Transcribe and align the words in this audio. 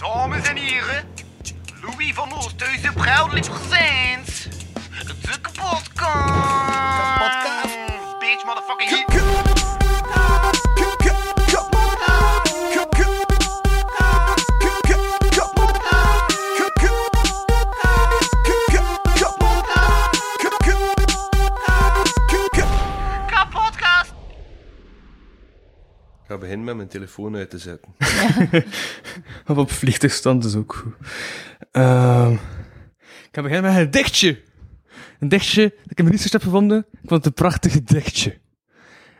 Dames 0.00 0.48
en 0.48 0.56
heren, 0.56 1.04
Louis 1.82 2.14
van 2.14 2.32
Oosthuizen 2.32 2.94
proudly 2.94 3.40
presents 3.40 4.48
de 5.06 5.40
kapotkast. 5.40 5.90
Kapotkast. 7.18 7.76
Bitch, 8.18 8.44
motherfucking 8.44 8.90
hit. 8.90 9.04
Kapotkast. 23.26 24.10
Ik 26.22 26.26
ga 26.26 26.38
beginnen 26.38 26.64
met 26.64 26.76
mijn 26.76 26.88
telefoon 26.88 27.36
uit 27.36 27.50
te 27.50 27.58
zetten. 27.58 27.94
Of 29.46 29.56
op 29.56 29.70
vliegtuigstand 29.70 30.44
is 30.44 30.54
ook 30.54 30.74
goed. 30.74 30.94
Ehm, 31.72 32.32
ik 33.00 33.28
ga 33.32 33.42
beginnen 33.42 33.72
met 33.72 33.80
een 33.80 33.90
dichtje. 33.90 34.42
Een 35.18 35.28
dichtje 35.28 35.62
dat 35.62 35.90
ik 35.90 35.98
in 35.98 36.04
mijn 36.04 36.16
research 36.16 36.32
heb 36.32 36.42
gevonden. 36.42 36.78
Ik 36.78 37.08
vond 37.08 37.10
het 37.10 37.26
een 37.26 37.32
prachtig 37.32 37.82
dichtje. 37.82 38.38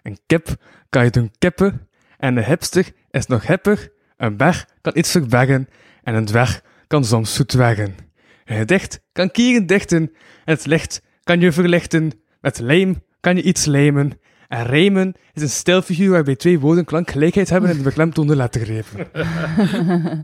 Een 0.03 0.19
kip 0.27 0.57
kan 0.89 1.05
je 1.05 1.11
doen 1.11 1.33
kippen. 1.39 1.89
En 2.19 2.37
een 2.37 2.45
hipster 2.45 2.93
is 3.11 3.27
nog 3.27 3.47
hipper. 3.47 3.93
Een 4.17 4.37
berg 4.37 4.67
kan 4.81 4.93
iets 4.97 5.11
verbergen. 5.11 5.69
En 6.03 6.15
een 6.15 6.25
dwerg 6.25 6.63
kan 6.87 7.05
soms 7.05 7.35
zoet 7.35 7.53
weggen. 7.53 7.97
Een 8.45 8.57
gedicht 8.57 9.01
kan 9.13 9.31
kieren 9.31 9.67
dichten. 9.67 10.13
En 10.45 10.55
het 10.55 10.67
licht 10.67 11.03
kan 11.23 11.41
je 11.41 11.53
verlichten. 11.53 12.13
Met 12.41 12.59
lijm 12.59 13.03
kan 13.21 13.37
je 13.37 13.43
iets 13.43 13.65
lijmen. 13.65 14.20
En 14.51 14.65
rijmen 14.67 15.15
is 15.33 15.43
een 15.43 15.49
stijlfiguur 15.51 16.11
waarbij 16.11 16.37
twee 16.37 16.59
woorden 16.61 16.85
klankgelijkheid 16.85 17.51
hebben 17.51 17.71
in 17.71 17.77
de 17.77 17.83
beklemtoonde 17.83 18.37
lettergrepen. 18.37 19.07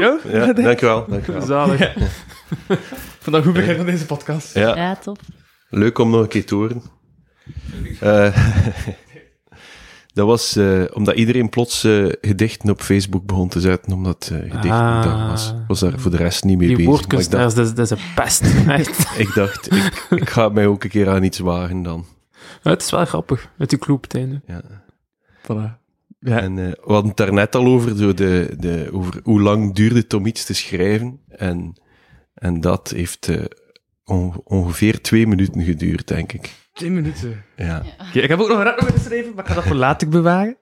Ja? 0.00 0.18
Ja, 0.32 0.52
dankjewel. 0.52 1.06
dankjewel. 1.08 1.42
Zalig. 1.42 1.94
Vandaag 3.20 3.44
goed 3.44 3.52
begin 3.52 3.76
van 3.76 3.86
deze 3.86 4.06
podcast. 4.06 4.54
Ja, 4.54 4.76
Ja, 4.76 4.96
top. 4.96 5.18
leuk 5.70 5.98
om 5.98 6.10
nog 6.10 6.20
een 6.20 6.28
keer 6.28 6.44
te 6.46 6.54
horen. 6.54 6.82
Eh, 8.00 8.36
dat 10.14 10.26
was 10.26 10.56
eh, 10.56 10.82
omdat 10.92 11.14
iedereen 11.14 11.48
plots 11.48 11.84
eh, 11.84 12.06
gedichten 12.20 12.70
op 12.70 12.80
Facebook 12.80 13.26
begon 13.26 13.48
te 13.48 13.60
zetten, 13.60 13.92
omdat 13.92 14.30
uh, 14.32 14.38
gedichtendag 14.38 15.28
was. 15.30 15.48
Ik 15.48 15.54
was 15.68 15.80
daar 15.80 15.98
voor 15.98 16.10
de 16.10 16.16
rest 16.16 16.44
niet 16.44 16.58
mee 16.58 16.66
Die 16.68 16.76
bezig. 16.76 16.92
Maar 16.92 17.00
ik 17.00 17.06
woordkunstenaars, 17.10 17.54
dacht, 17.54 17.76
dat, 17.76 17.88
is- 17.88 17.90
dat 17.90 17.98
is 17.98 18.04
een 18.04 18.14
pest. 18.14 18.42
Ik, 19.28 19.34
dacht 19.34 19.72
ik, 19.72 20.06
ik 20.20 20.30
ga 20.30 20.48
mij 20.48 20.66
ook 20.66 20.84
een 20.84 20.90
keer 20.90 21.08
aan 21.10 21.22
iets 21.22 21.38
wagen 21.38 21.82
dan. 21.82 22.04
Ja, 22.64 22.70
het 22.70 22.82
is 22.82 22.90
wel 22.90 23.04
grappig, 23.04 23.50
met 23.56 23.70
die 23.70 23.78
kloep 23.78 24.06
einde. 24.14 24.40
Ja. 24.46 24.62
Voilà. 25.42 25.82
Ja. 26.20 26.40
En 26.40 26.58
eh, 26.58 26.64
we 26.66 26.92
hadden 26.92 27.06
het 27.08 27.16
daarnet 27.16 27.54
al 27.54 27.66
over, 27.66 27.96
zo 27.96 28.14
de, 28.14 28.54
de, 28.58 28.88
over 28.92 29.20
hoe 29.22 29.40
lang 29.40 29.74
duurde 29.74 29.98
het 29.98 30.14
om 30.14 30.26
iets 30.26 30.44
te 30.44 30.54
schrijven. 30.54 31.20
En, 31.28 31.80
en 32.34 32.60
dat 32.60 32.90
heeft 32.90 33.28
eh, 33.28 33.44
onge- 34.04 34.40
ongeveer 34.44 35.00
twee 35.00 35.26
minuten 35.26 35.62
geduurd, 35.62 36.08
denk 36.08 36.32
ik. 36.32 36.52
Tien 36.72 36.94
minuten. 36.94 37.44
Ja. 37.56 37.82
Ik 38.12 38.28
heb 38.28 38.40
ook 38.40 38.48
nog 38.48 38.58
een 38.58 38.64
nog 38.64 38.92
geschreven, 38.92 39.34
maar 39.34 39.44
ik 39.44 39.50
ga 39.50 39.54
dat 39.56 39.64
voor 39.64 39.76
later 39.76 40.08
bewaren. 40.08 40.56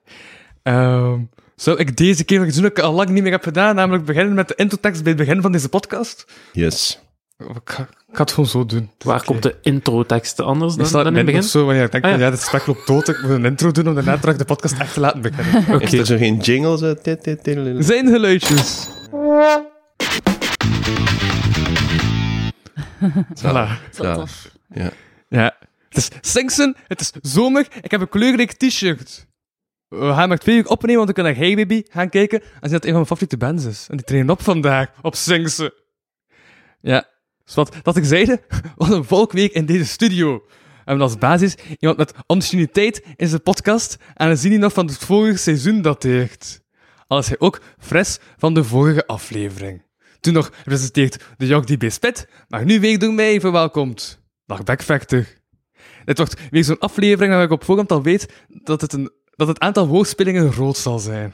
Ehm 0.63 1.19
zou 1.55 1.77
ik 1.77 1.97
deze 1.97 2.23
keer 2.23 2.37
nog 2.37 2.47
iets 2.47 2.55
doen 2.55 2.65
dat 2.65 2.77
ik 2.77 2.83
al 2.83 2.93
lang 2.93 3.09
niet 3.09 3.23
meer 3.23 3.31
heb 3.31 3.43
gedaan, 3.43 3.75
namelijk 3.75 4.05
beginnen 4.05 4.33
met 4.33 4.47
de 4.47 4.55
introtekst 4.55 5.03
bij 5.03 5.11
het 5.13 5.21
begin 5.25 5.41
van 5.41 5.51
deze 5.51 5.69
podcast? 5.69 6.25
Yes. 6.53 7.02
Ik 7.49 7.69
ga, 7.69 7.81
ik 7.83 8.15
ga 8.15 8.21
het 8.21 8.31
gewoon 8.31 8.49
zo 8.49 8.65
doen. 8.65 8.91
Waar 8.97 9.23
komt 9.23 9.43
de 9.43 9.55
introtekst 9.61 10.39
anders 10.39 10.75
dan, 10.75 10.85
dan 10.91 10.99
in 10.99 11.05
het 11.05 11.13
net 11.15 11.25
begin? 11.25 11.39
nog 11.41 11.49
zo, 11.49 11.65
wanneer 11.65 11.83
ik 11.83 11.91
denk 11.91 12.03
Ah, 12.03 12.09
van 12.09 12.19
ja. 12.19 12.25
ja, 12.25 12.31
dit 12.31 12.39
gesprek 12.39 12.65
loopt 12.67 12.87
dood, 12.87 13.07
ik 13.07 13.21
moet 13.21 13.31
een 13.31 13.45
intro 13.45 13.71
doen 13.71 13.87
om 13.87 13.95
daarna 13.95 14.17
terug 14.17 14.37
de 14.37 14.45
podcast 14.45 14.79
echt 14.79 14.93
te 14.93 14.99
laten 14.99 15.21
beginnen. 15.21 15.81
Is 15.81 15.93
er 15.93 16.05
zo 16.05 16.17
geen 16.17 16.37
jingle? 16.39 16.77
Zo? 16.77 16.93
Dit, 17.01 17.03
dit, 17.03 17.23
dit, 17.23 17.43
dit. 17.43 17.85
Zijn 17.85 18.07
geluidjes. 18.07 18.87
Voilà. 23.35 23.67
Zo 23.91 24.03
Ja. 24.03 24.13
tof. 24.13 24.49
Ja. 24.73 24.89
Ja. 25.29 25.55
Het 25.89 25.97
is 25.97 26.09
Singsen, 26.21 26.75
het 26.87 26.99
is 27.01 27.11
zomer, 27.21 27.67
ik 27.81 27.91
heb 27.91 28.01
een 28.01 28.09
kleurrijk 28.09 28.51
t-shirt. 28.53 29.25
We 29.87 30.13
gaan 30.13 30.27
maar 30.29 30.37
twee 30.37 30.57
uur 30.57 30.67
opnemen, 30.67 30.97
want 30.97 31.09
ik 31.09 31.15
kan 31.15 31.23
naar 31.23 31.35
Hey 31.35 31.55
Baby 31.55 31.83
gaan 31.89 32.09
kijken 32.09 32.39
en 32.41 32.47
zien 32.49 32.61
dat 32.61 32.71
het 32.71 32.83
een 32.83 32.89
van 32.89 32.93
mijn 32.93 33.05
favoriete 33.05 33.37
bands 33.37 33.65
is. 33.65 33.87
En 33.89 33.97
die 33.97 34.05
trainen 34.05 34.29
op 34.31 34.41
vandaag, 34.41 34.87
op 35.01 35.15
Singsen. 35.15 35.73
Ja. 36.81 37.05
Dus 37.45 37.55
wat 37.55 37.75
dat 37.81 37.97
ik 37.97 38.05
zeide, 38.05 38.41
wat 38.75 38.91
een 38.91 39.03
volkweek 39.03 39.51
in 39.51 39.65
deze 39.65 39.85
studio. 39.85 40.43
Hebben 40.85 41.03
als 41.03 41.17
basis 41.17 41.55
iemand 41.79 41.97
met 41.97 42.13
continuïteit 42.25 43.05
in 43.15 43.27
zijn 43.27 43.41
podcast 43.41 43.97
en 44.13 44.37
zien 44.37 44.49
die 44.51 44.59
nog 44.59 44.73
van 44.73 44.85
het 44.85 44.97
vorige 44.97 45.37
seizoen 45.37 45.81
dateert. 45.81 46.61
Al 47.07 47.17
is 47.19 47.27
hij 47.27 47.39
ook 47.39 47.61
fris 47.79 48.19
van 48.37 48.53
de 48.53 48.63
vorige 48.63 49.07
aflevering. 49.07 49.81
Toen 50.19 50.33
nog 50.33 50.51
presenteert 50.63 51.23
de 51.37 51.45
Jok 51.45 51.67
die 51.67 51.77
bij 51.77 51.89
Spit, 51.89 52.27
maar 52.47 52.65
nu 52.65 52.79
weer 52.79 52.99
door 52.99 53.13
mij 53.13 53.39
verwelkomd. 53.39 54.21
Dag 54.45 54.63
Backfactor. 54.63 55.25
Dit 56.05 56.17
wordt 56.17 56.49
weer 56.49 56.63
zo'n 56.63 56.79
aflevering 56.79 57.33
waar 57.33 57.43
ik 57.43 57.51
op 57.51 57.63
voorhand 57.63 57.91
al 57.91 58.03
weet 58.03 58.33
dat 58.47 58.81
het, 58.81 58.93
een, 58.93 59.11
dat 59.35 59.47
het 59.47 59.59
aantal 59.59 59.87
woordspelingen 59.87 60.51
groot 60.51 60.77
zal 60.77 60.99
zijn. 60.99 61.33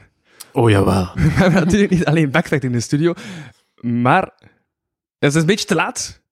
Oh 0.52 0.70
jawel. 0.70 1.10
We 1.14 1.20
hebben 1.20 1.64
natuurlijk 1.64 1.90
niet 1.90 2.04
alleen 2.04 2.30
Backfactor 2.30 2.70
in 2.70 2.76
de 2.76 2.82
studio, 2.82 3.14
maar 3.80 4.32
het 5.28 5.34
is 5.34 5.40
een 5.40 5.46
beetje 5.46 5.66
te 5.66 5.74
laat. 5.74 6.22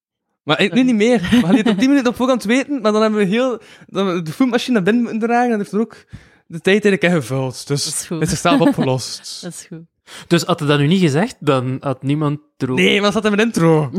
Maar 0.42 0.56
eigenlijk 0.56 0.86
nu 0.86 0.92
niet 0.92 1.08
meer. 1.08 1.20
We 1.20 1.46
gaan 1.46 1.54
het 1.54 1.68
op 1.68 1.78
10 1.78 1.88
minuten 1.88 2.10
op 2.10 2.16
voorhand 2.16 2.44
weten, 2.44 2.80
maar 2.80 2.92
dan 2.92 3.02
hebben 3.02 3.20
we 3.20 3.26
heel 3.26 3.60
dan 3.86 4.24
de 4.24 4.32
foodmachine 4.32 4.74
naar 4.74 4.82
binnen 4.82 5.02
moeten 5.02 5.20
dragen 5.28 5.50
en 5.52 5.58
heeft 5.58 5.72
er 5.72 5.80
ook 5.80 6.04
de 6.46 6.60
tijd 6.60 6.84
eigenlijk 6.84 7.02
ingevuld. 7.02 7.66
Dus 7.66 7.84
Dat 7.84 7.92
is 7.94 8.06
goed. 8.06 8.20
het 8.20 8.32
is 8.32 8.44
opgelost. 8.68 9.42
Dat 9.42 9.52
is 9.52 9.66
goed. 9.66 9.82
Dus 10.26 10.42
had 10.42 10.58
hij 10.58 10.68
dat 10.68 10.78
nu 10.78 10.86
niet 10.86 11.00
gezegd, 11.00 11.36
dan 11.40 11.76
had 11.80 12.02
niemand 12.02 12.40
er 12.56 12.70
ook... 12.70 12.76
Nee, 12.76 12.94
maar 12.94 13.12
dat 13.12 13.12
zat 13.12 13.24
in 13.24 13.36
mijn 13.36 13.46
intro. 13.46 13.90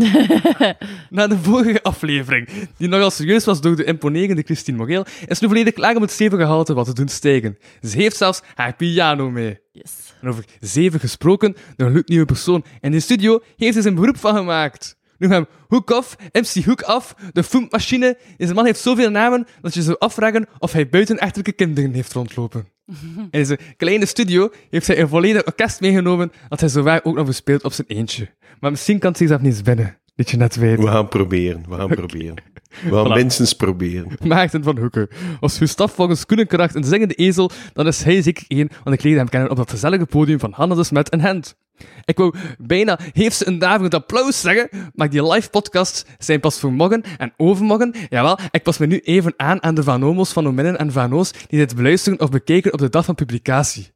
Na 1.09 1.28
de 1.28 1.38
vorige 1.38 1.84
aflevering, 1.84 2.50
die 2.78 2.88
nogal 2.88 3.12
serieus 3.12 3.46
was 3.46 3.62
door 3.62 3.75
de 3.75 3.84
imponerende 3.84 4.42
Christine 4.42 4.78
Moreel, 4.78 5.06
is 5.28 5.40
nu 5.40 5.47
volledig 5.47 5.74
klaar 5.74 5.96
om 5.96 6.02
het 6.02 6.12
stevige 6.12 6.42
gehalte 6.42 6.74
wat 6.74 6.86
te 6.86 6.94
doen 6.94 7.08
stijgen. 7.08 7.58
Ze 7.81 7.97
heeft 7.97 8.18
zelfs 8.18 8.42
haar 8.56 8.75
piano 8.75 9.30
mee. 9.30 9.59
Yes. 9.72 9.92
En 10.22 10.30
over 10.30 10.46
zeven 10.59 11.00
gesproken, 11.00 11.56
de 11.75 11.86
gloednieuwe 11.86 12.26
persoon 12.26 12.64
in 12.80 12.91
de 12.91 13.00
studio 13.00 13.40
heeft 13.58 13.76
er 13.76 13.81
zijn 13.81 13.96
beroep 13.96 14.18
van 14.18 14.36
gemaakt. 14.36 14.97
Nu 15.18 15.28
hem 15.28 15.46
Hoek 15.68 15.91
af, 15.91 16.16
MC 16.31 16.64
Hoek 16.66 16.81
af, 16.81 17.16
de 17.34 17.44
foodmachine. 17.44 18.18
Deze 18.38 18.53
man 18.53 18.66
heeft 18.66 18.80
zoveel 18.80 19.09
namen 19.09 19.47
dat 19.62 19.74
je 19.74 19.81
zou 19.81 19.96
afvragen 20.00 20.47
of 20.59 20.72
hij 20.72 20.90
buitenechtelijke 20.90 21.52
kinderen 21.52 21.94
heeft 21.94 22.14
rondlopen. 22.14 22.68
In 23.32 23.46
zijn 23.46 23.60
kleine 23.78 24.06
studio 24.06 24.50
heeft 24.70 24.88
hij 24.88 25.00
een 25.00 25.08
volledig 25.08 25.46
orkest 25.46 25.82
meegenomen 25.82 26.32
dat 26.50 26.60
hij 26.60 26.70
zowaar 26.70 27.00
ook 27.04 27.16
nog 27.16 27.26
bespeelt 27.26 27.64
op 27.64 27.72
zijn 27.74 27.88
eentje. 27.88 28.30
Maar 28.60 28.72
misschien 28.72 29.00
kan 29.00 29.10
het 29.10 29.18
zichzelf 29.18 29.42
niet 29.42 29.52
eens 29.52 29.62
binnen, 29.62 29.98
dat 30.16 30.30
je 30.30 30.38
net 30.38 30.56
weet. 30.56 30.78
We 30.78 30.88
gaan 30.88 31.08
proberen, 31.08 31.64
we 31.70 31.76
gaan 31.76 31.88
proberen. 31.88 32.36
We 32.84 32.90
gaan 32.96 33.08
Voilà. 33.08 33.14
minstens 33.14 33.54
proberen. 33.54 34.08
Maarten 34.28 34.64
van 34.64 34.78
Hoeken. 34.78 35.08
Als 35.40 35.58
Gustaf 35.58 35.94
volgens 35.94 36.26
Koenenkracht 36.26 36.76
een 36.76 36.84
zingende 36.84 37.14
ezel, 37.14 37.52
dan 37.74 37.88
is 37.88 38.04
hij 38.04 38.22
zeker 38.22 38.44
één, 38.48 38.70
want 38.84 38.96
ik 38.96 39.04
leerde 39.04 39.20
hem 39.20 39.30
kennen 39.30 39.50
op 39.50 39.58
dat 39.58 39.70
gezellige 39.70 40.06
podium 40.06 40.40
van 40.40 40.52
Hanna 40.54 40.76
de 40.76 40.84
Smet 40.84 41.10
en 41.10 41.20
Hent. 41.22 41.56
Ik 42.06 42.17
wou 42.17 42.34
bijna 42.57 43.00
heeft 43.13 43.35
ze 43.35 43.47
een 43.47 43.59
daverend 43.59 43.94
applaus 43.94 44.41
zeggen, 44.41 44.91
maar 44.94 45.09
die 45.09 45.31
live 45.31 45.50
podcasts 45.50 46.06
zijn 46.17 46.40
pas 46.40 46.59
voor 46.59 46.73
morgen 46.73 47.03
en 47.17 47.34
overmorgen. 47.38 47.95
Jawel, 48.09 48.40
ik 48.51 48.63
pas 48.63 48.78
me 48.78 48.85
nu 48.85 49.00
even 49.00 49.34
aan 49.38 49.63
aan 49.63 49.75
de 49.75 49.84
Vanomos 49.84 50.31
van 50.31 50.47
Ominnen 50.47 50.78
en 50.78 50.91
Vano's 50.91 51.31
die 51.31 51.59
dit 51.59 51.75
beluisteren 51.75 52.19
of 52.19 52.29
bekijken 52.29 52.73
op 52.73 52.79
de 52.79 52.90
dag 52.90 53.06
van 53.06 53.16
publicatie. 53.16 53.91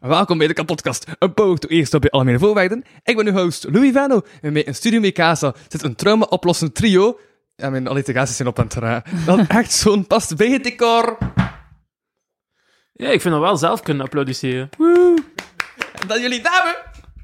Welkom 0.00 0.38
bij 0.38 0.46
de 0.46 0.52
kapotkast. 0.52 1.06
Een 1.18 1.34
toe 1.34 1.68
eerst 1.68 1.94
op 1.94 2.02
je 2.02 2.10
algemene 2.10 2.38
voorwaarden. 2.38 2.84
Ik 3.04 3.16
ben 3.16 3.26
uw 3.26 3.32
host 3.32 3.66
Louis 3.70 3.92
Vano 3.92 4.20
en 4.40 4.52
bij 4.52 4.68
een 4.68 4.74
studio 4.74 5.00
Mikasa 5.00 5.54
zit 5.68 5.82
een 5.82 5.94
trauma-oplossend 5.94 6.74
trio. 6.74 7.18
Ja, 7.56 7.70
mijn 7.70 7.86
alliteraties 7.86 8.36
zijn 8.36 8.48
op 8.48 8.56
het 8.56 8.74
raar. 8.74 9.10
Dat 9.26 9.46
echt 9.60 9.72
zo'n 9.72 10.06
past 10.06 10.36
bij 10.36 10.50
het 10.50 10.64
decor. 10.64 11.18
Ja, 12.92 13.08
ik 13.08 13.20
vind 13.20 13.34
dat 13.34 13.42
wel 13.42 13.56
zelf 13.56 13.82
kunnen 13.82 14.04
applaudisseren. 14.04 14.68
En 16.00 16.06
dan 16.06 16.20
jullie 16.20 16.42
dame. 16.42 16.76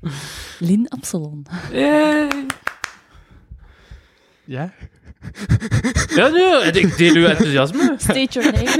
Lien 0.69 0.89
Absalon. 0.89 1.47
Yay. 1.73 2.29
Ja? 4.45 4.73
Ja, 6.15 6.29
nee, 6.29 6.71
ik 6.73 6.97
deel 6.97 7.15
uw 7.15 7.27
enthousiasme. 7.27 7.95
State 7.97 8.41
your 8.41 8.53
name. 8.53 8.71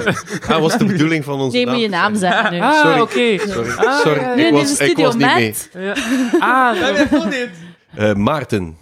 Ah, 0.48 0.60
was 0.60 0.78
de 0.78 0.84
bedoeling 0.84 1.24
van 1.24 1.40
onze 1.40 1.56
Nee, 1.56 1.66
moet 1.66 1.80
je 1.80 1.88
naam 1.88 2.16
zeggen 2.16 2.52
nu. 2.52 2.60
Ah, 2.60 2.80
Sorry. 2.80 3.00
oké. 3.00 3.48
Sorry, 3.50 3.70
Ah, 3.70 3.98
sorry. 4.00 4.20
ja, 4.20 4.34
ik 4.46 4.52
was, 4.52 4.78
ik 4.80 4.96
was 4.96 5.14
niet 5.14 5.24
mee. 5.34 5.46
met... 5.46 5.70
Ja. 5.72 5.94
Ah, 6.38 6.76
zo. 7.10 7.28
Eh, 7.94 8.14
Maarten. 8.14 8.76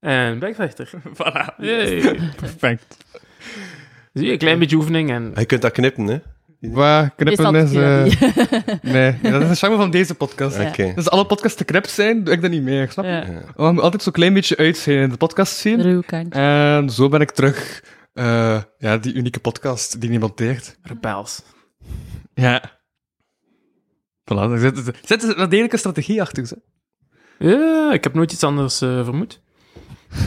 En 0.00 0.38
Backvechter. 0.38 0.90
Voilà. 1.14 1.56
Yay. 1.58 2.18
Perfect. 2.36 2.96
Zie 4.12 4.26
je, 4.26 4.32
een 4.32 4.38
klein 4.38 4.58
beetje 4.58 4.76
oefening 4.76 5.10
en... 5.10 5.32
Je 5.34 5.44
kunt 5.44 5.62
dat 5.62 5.72
knippen, 5.72 6.06
hè? 6.06 6.18
Waar 6.70 7.14
knippen 7.14 7.54
is... 7.54 7.70
je 7.70 8.16
eh, 8.82 8.82
nee, 8.92 9.18
dat 9.32 9.42
is 9.42 9.48
de 9.48 9.54
charme 9.54 9.76
van 9.76 9.90
deze 9.90 10.14
podcast. 10.14 10.56
Ja. 10.56 10.68
Oké. 10.68 10.92
Dus 10.94 11.10
alle 11.10 11.26
podcasts 11.26 11.56
te 11.56 11.64
knipt 11.64 11.90
zijn, 11.90 12.24
doe 12.24 12.34
ik 12.34 12.40
dat 12.40 12.50
niet 12.50 12.62
meer, 12.62 12.90
snap 12.90 13.04
je? 13.04 13.10
Ja. 13.10 13.24
We 13.56 13.62
moeten 13.62 13.82
altijd 13.82 14.02
zo'n 14.02 14.12
klein 14.12 14.34
beetje 14.34 14.56
uit 14.56 14.76
zijn 14.76 14.98
in 14.98 15.10
de 15.10 15.16
podcast 15.16 15.56
zien. 15.56 16.04
En 16.30 16.90
zo 16.90 17.08
ben 17.08 17.20
ik 17.20 17.30
terug... 17.30 17.84
eh, 18.12 18.62
ja, 18.78 18.98
die 18.98 19.14
unieke 19.14 19.40
podcast 19.40 20.00
die 20.00 20.10
niemand 20.10 20.36
deert. 20.36 20.78
Rebels. 20.82 21.42
Ja. 22.34 22.80
Voilà, 24.24 24.50
er 24.50 24.58
zit, 24.58 24.86
er 24.86 24.94
zit 25.04 25.22
een 25.22 25.48
degelijke 25.48 25.76
strategie 25.76 26.20
achter. 26.20 26.44
Hè. 26.48 26.56
Ja, 27.48 27.92
ik 27.92 28.04
heb 28.04 28.14
nooit 28.14 28.32
iets 28.32 28.44
anders 28.44 28.80
eh, 28.80 29.04
vermoed. 29.04 29.40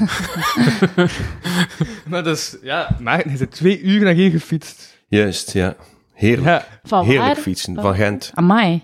Maar 2.10 2.24
dus, 2.24 2.58
ja, 2.62 2.98
maar 3.00 3.30
je 3.30 3.38
zit 3.38 3.52
twee 3.52 3.82
uur 3.82 4.04
naar 4.04 4.14
hier 4.14 4.32
gefietst. 4.32 5.00
Juist, 5.08 5.54
ja. 5.54 5.76
Heerlijk. 6.16 6.48
Ja, 6.48 6.66
Van 6.84 7.06
Heerlijk 7.06 7.34
waar? 7.34 7.36
fietsen. 7.44 7.76
Van 7.76 7.96
Gent. 7.96 8.32
Amai. 8.34 8.82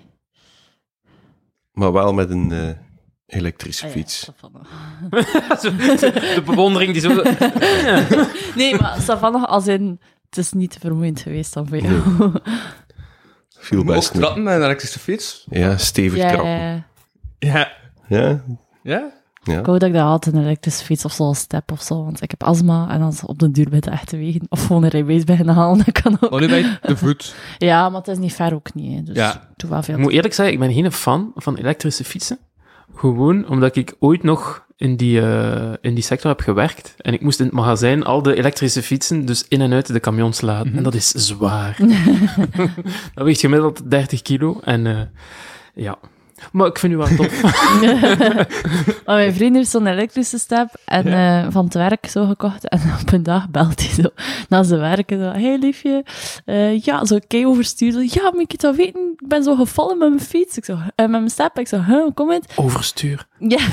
Maar 1.72 1.92
wel 1.92 2.14
met 2.14 2.30
een 2.30 2.52
eh, 2.52 2.70
elektrische 3.26 3.86
Ah 3.86 3.90
ja, 3.90 3.98
fiets. 3.98 4.30
De 6.36 6.42
bewondering 6.46 6.92
die 6.94 7.02
zo... 7.02 7.24
Nee, 8.56 8.76
maar 8.80 9.02
Savannah 9.02 9.44
als 9.44 9.68
in... 9.68 10.00
Het 10.30 10.38
is 10.38 10.52
niet 10.52 10.72
te 10.72 10.80
vermoeiend 10.80 11.20
geweest 11.20 11.54
dan 11.54 11.68
voor 11.68 11.78
jou. 11.78 12.32
Viel 13.58 13.84
best 13.84 14.14
trappen 14.14 14.44
met 14.44 14.54
een 14.56 14.64
elektrische 14.64 15.00
fiets. 15.00 15.46
Ja, 15.50 15.78
stevig 15.78 16.18
Ja, 16.20 16.30
trappen. 16.32 16.86
ja. 17.40 17.72
Ja. 18.08 18.44
Ja, 18.84 19.12
Ja? 19.44 19.60
Ik 19.60 19.66
wou 19.66 19.78
dat 19.80 19.88
ik 19.90 19.96
dat 19.96 20.04
had, 20.04 20.26
een 20.26 20.38
elektrische 20.44 20.86
fiets 20.86 21.06
of 21.06 21.12
zo'n 21.14 21.36
step 21.36 21.72
of 21.72 21.82
zo, 21.82 22.04
want 22.04 22.22
ik 22.22 22.32
heb 22.32 22.44
astma 22.44 22.90
en 22.90 23.00
dan 23.00 23.14
op 23.26 23.40
de 23.40 23.52
duur 23.52 23.70
bij 23.70 23.80
de 23.80 23.90
echte 23.90 24.18
wegen. 24.18 24.42
Of 24.50 24.66
gewoon 24.66 24.84
een 24.84 24.90
rijbewijs 24.90 25.24
beginnen 25.24 25.56
halen, 25.56 25.78
dat 25.86 26.02
kan 26.02 26.18
ook. 26.20 26.32
Maar 26.32 26.40
nu 26.42 26.48
ben 26.48 26.58
je 26.58 26.78
de 26.82 26.98
voet. 26.98 27.36
Ja, 27.58 27.90
maar 27.90 28.00
het 28.00 28.08
is 28.10 28.18
niet 28.18 28.34
ver 28.34 28.54
ook 28.54 28.74
niet, 28.74 28.96
hè, 28.96 29.04
dus 29.04 29.16
Ja. 29.16 29.34
ik 29.34 29.40
doe 29.56 29.70
wel 29.70 29.84
veel. 29.84 29.96
Ik 29.96 30.02
moet 30.02 30.12
eerlijk 30.12 30.34
zeggen, 30.34 30.54
ik 30.54 30.60
ben 30.60 30.74
geen 30.74 30.92
fan 30.92 31.32
van 31.36 31.56
elektrische 31.56 32.04
fietsen. 32.04 32.38
Gewoon 32.96 33.48
omdat 33.48 33.76
ik 33.76 33.96
ooit 34.00 34.24
nog 34.24 34.66
in 34.78 34.96
die, 34.96 35.22
eh, 35.22 35.74
in 35.82 35.94
die 35.94 36.04
sector 36.04 36.30
heb 36.32 36.40
gewerkt. 36.40 36.94
En 36.98 37.14
ik 37.14 37.22
moest 37.22 37.40
in 37.40 37.46
het 37.46 37.54
magazijn 37.56 38.04
al 38.04 38.22
de 38.22 38.36
elektrische 38.36 38.82
fietsen 38.84 39.26
dus 39.26 39.46
in 39.48 39.62
en 39.62 39.74
uit 39.74 39.94
de 39.94 40.00
camions 40.00 40.42
laden. 40.42 40.76
En 40.76 40.84
dat 40.84 40.94
is 40.94 41.10
zwaar. 41.10 41.78
dat 43.14 43.24
weegt 43.26 43.40
gemiddeld 43.40 43.90
30 43.92 44.22
kilo. 44.22 44.60
En 44.64 44.88
eh, 44.88 45.02
ja... 45.74 45.98
Maar 46.52 46.68
ik 46.68 46.80
vind 46.80 46.94
u 46.94 46.98
wel 46.98 47.16
tof. 47.16 47.42
maar 49.06 49.16
mijn 49.16 49.34
vriend 49.34 49.56
heeft 49.56 49.70
zo'n 49.70 49.88
elektrische 49.88 50.38
step 50.38 50.70
en 50.86 51.08
eh, 51.08 51.48
van 51.50 51.64
het 51.64 51.74
werk 51.74 52.06
zo 52.06 52.26
gekocht. 52.26 52.68
En 52.68 52.82
op 53.02 53.12
een 53.12 53.24
dag 53.24 53.50
belt 53.50 53.82
hij 53.82 54.04
zo 54.04 54.10
na 54.50 54.64
zijn 54.64 54.80
werk 54.80 55.12
en 55.12 55.20
zo, 55.20 55.40
hey 55.40 55.58
liefje, 55.58 56.06
eh, 56.46 56.80
ja, 56.80 57.06
zo 57.06 57.18
kei 57.28 57.48
oversturen. 57.48 58.08
Ja, 58.12 58.32
maar 58.32 58.42
ik 58.42 58.60
dat 58.60 58.76
weten, 58.76 59.16
ik 59.18 59.28
ben 59.28 59.44
zo 59.44 59.56
gevallen 59.56 59.98
met 59.98 60.10
mijn 60.10 60.22
fiets. 60.22 60.58
Ik 60.58 60.66
zo, 60.66 60.74
eh, 60.74 60.80
met 60.96 61.10
mijn 61.10 61.30
step. 61.30 61.60
Ik 61.60 61.68
zo, 61.68 61.82
huh, 61.82 62.08
kom 62.14 62.30
het? 62.30 62.54
Overstuur. 62.56 63.28
Ja. 63.48 63.60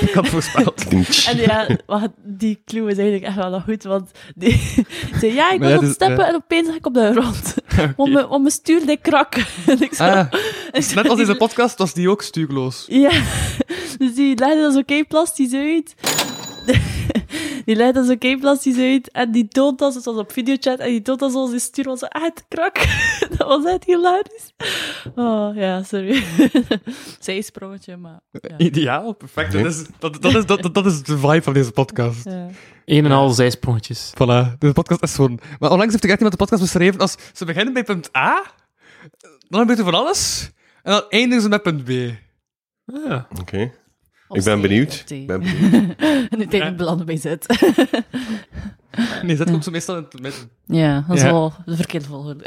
Ik 0.00 0.10
had 0.14 0.28
voorspeld. 0.28 0.84
En 1.26 1.36
ja, 1.36 1.66
wacht, 1.86 2.08
die 2.24 2.62
clue 2.64 2.90
is 2.90 2.96
eigenlijk 2.96 3.24
echt 3.24 3.36
wel 3.36 3.50
nog 3.50 3.64
goed, 3.64 3.82
want 3.82 4.10
die 4.34 4.60
zei, 5.20 5.32
ja, 5.34 5.52
ik 5.52 5.58
wil 5.60 5.68
ja, 5.68 5.74
op 5.74 5.80
dus, 5.80 5.92
steppen 5.94 6.24
eh, 6.24 6.28
en 6.28 6.34
opeens 6.34 6.66
zag 6.66 6.76
ik 6.76 6.86
op 6.86 6.94
de 6.94 7.10
grond. 7.12 7.54
Want 7.96 8.12
mijn, 8.12 8.28
want 8.28 8.40
mijn 8.40 8.52
stuur 8.54 8.86
deed 8.86 9.00
krak. 9.00 9.34
En 9.66 9.82
ik 9.82 9.94
zo, 9.94 10.02
Ah, 10.04 10.26
en 10.72 10.82
zo- 10.82 10.94
net 10.94 11.08
als 11.08 11.18
deze 11.18 11.34
podcast 11.34 11.78
was 11.78 11.94
die 11.94 12.10
ook 12.10 12.22
stuurloos. 12.22 12.84
Ja, 12.88 13.10
dus 13.98 14.14
die 14.14 14.38
legde 14.38 14.60
dat 14.60 14.72
zo 14.72 14.82
kei 14.86 15.04
plastisch 15.04 15.52
uit. 15.54 15.94
Die 17.64 17.76
legde 17.76 17.92
dat 17.92 18.06
zo 18.06 18.16
kei 18.16 18.38
plastisch 18.38 18.78
uit 18.78 19.10
en 19.10 19.32
die 19.32 19.48
toont 19.48 19.78
dat, 19.78 19.94
het 19.94 20.04
was 20.04 20.16
op 20.16 20.32
videochat, 20.32 20.78
en 20.78 20.88
die 20.88 21.02
toont 21.02 21.18
dat 21.18 21.32
zo, 21.32 21.46
zijn 21.46 21.60
stuur 21.60 21.84
was 21.84 21.98
zo 21.98 22.06
echt 22.06 22.44
krak. 22.48 22.76
Dat 23.38 23.48
was 23.48 23.64
echt 23.64 23.84
hilarisch. 23.84 24.52
Oh, 25.14 25.50
ja, 25.54 25.82
sorry. 25.82 26.24
Zijsprongetje, 27.18 27.96
maar 27.96 28.20
ja. 28.30 28.58
Ideaal, 28.58 29.12
perfect. 29.12 29.52
Dat 29.52 29.64
is, 29.64 29.84
dat, 29.98 30.22
dat, 30.22 30.34
is, 30.34 30.46
dat, 30.46 30.74
dat 30.74 30.86
is 30.86 31.02
de 31.02 31.18
vibe 31.18 31.42
van 31.42 31.52
deze 31.52 31.70
podcast. 31.70 32.24
ja. 32.24 32.48
Een 32.84 33.04
en 33.04 33.12
al 33.12 33.30
zijsprongetjes. 33.30 34.12
Voilà, 34.14 34.58
deze 34.58 34.72
podcast 34.72 35.02
is 35.02 35.14
gewoon... 35.14 35.40
Maar 35.58 35.70
onlangs 35.70 35.92
heeft 35.92 36.04
er 36.04 36.10
echt 36.10 36.20
iemand 36.20 36.38
de 36.38 36.44
podcast 36.44 36.62
beschreven 36.62 37.00
als... 37.00 37.16
Ze 37.32 37.44
beginnen 37.44 37.72
bij 37.72 37.84
punt 37.84 38.16
A, 38.16 38.42
dan 39.48 39.60
gebeurt 39.60 39.78
er 39.78 39.84
van 39.84 39.94
alles, 39.94 40.50
en 40.82 40.92
dan 40.92 41.04
eindigen 41.08 41.42
ze 41.42 41.48
met 41.48 41.62
punt 41.62 41.84
B. 41.84 41.90
Ja. 42.84 43.26
Oké. 43.40 43.62
Of 43.62 43.81
Ik 44.32 44.44
ben 44.44 44.60
benieuwd. 44.60 45.04
Ik 45.08 45.26
ben 45.26 45.40
benieuwd. 45.60 45.94
en 45.98 46.38
uiteindelijk 46.38 46.76
belanden 46.76 47.06
bij 47.06 47.16
Z. 47.16 47.24
Nee, 49.22 49.36
zet 49.36 49.52
ook 49.52 49.62
zo 49.62 49.70
meestal 49.70 49.96
in 49.96 50.02
het 50.10 50.20
midden. 50.20 50.50
Ja, 50.66 51.04
dat 51.08 51.16
is 51.16 51.22
Ja. 51.22 51.30
wel 51.32 51.52
de 51.64 51.76
verkeerde 51.76 52.06
volgorde. 52.06 52.44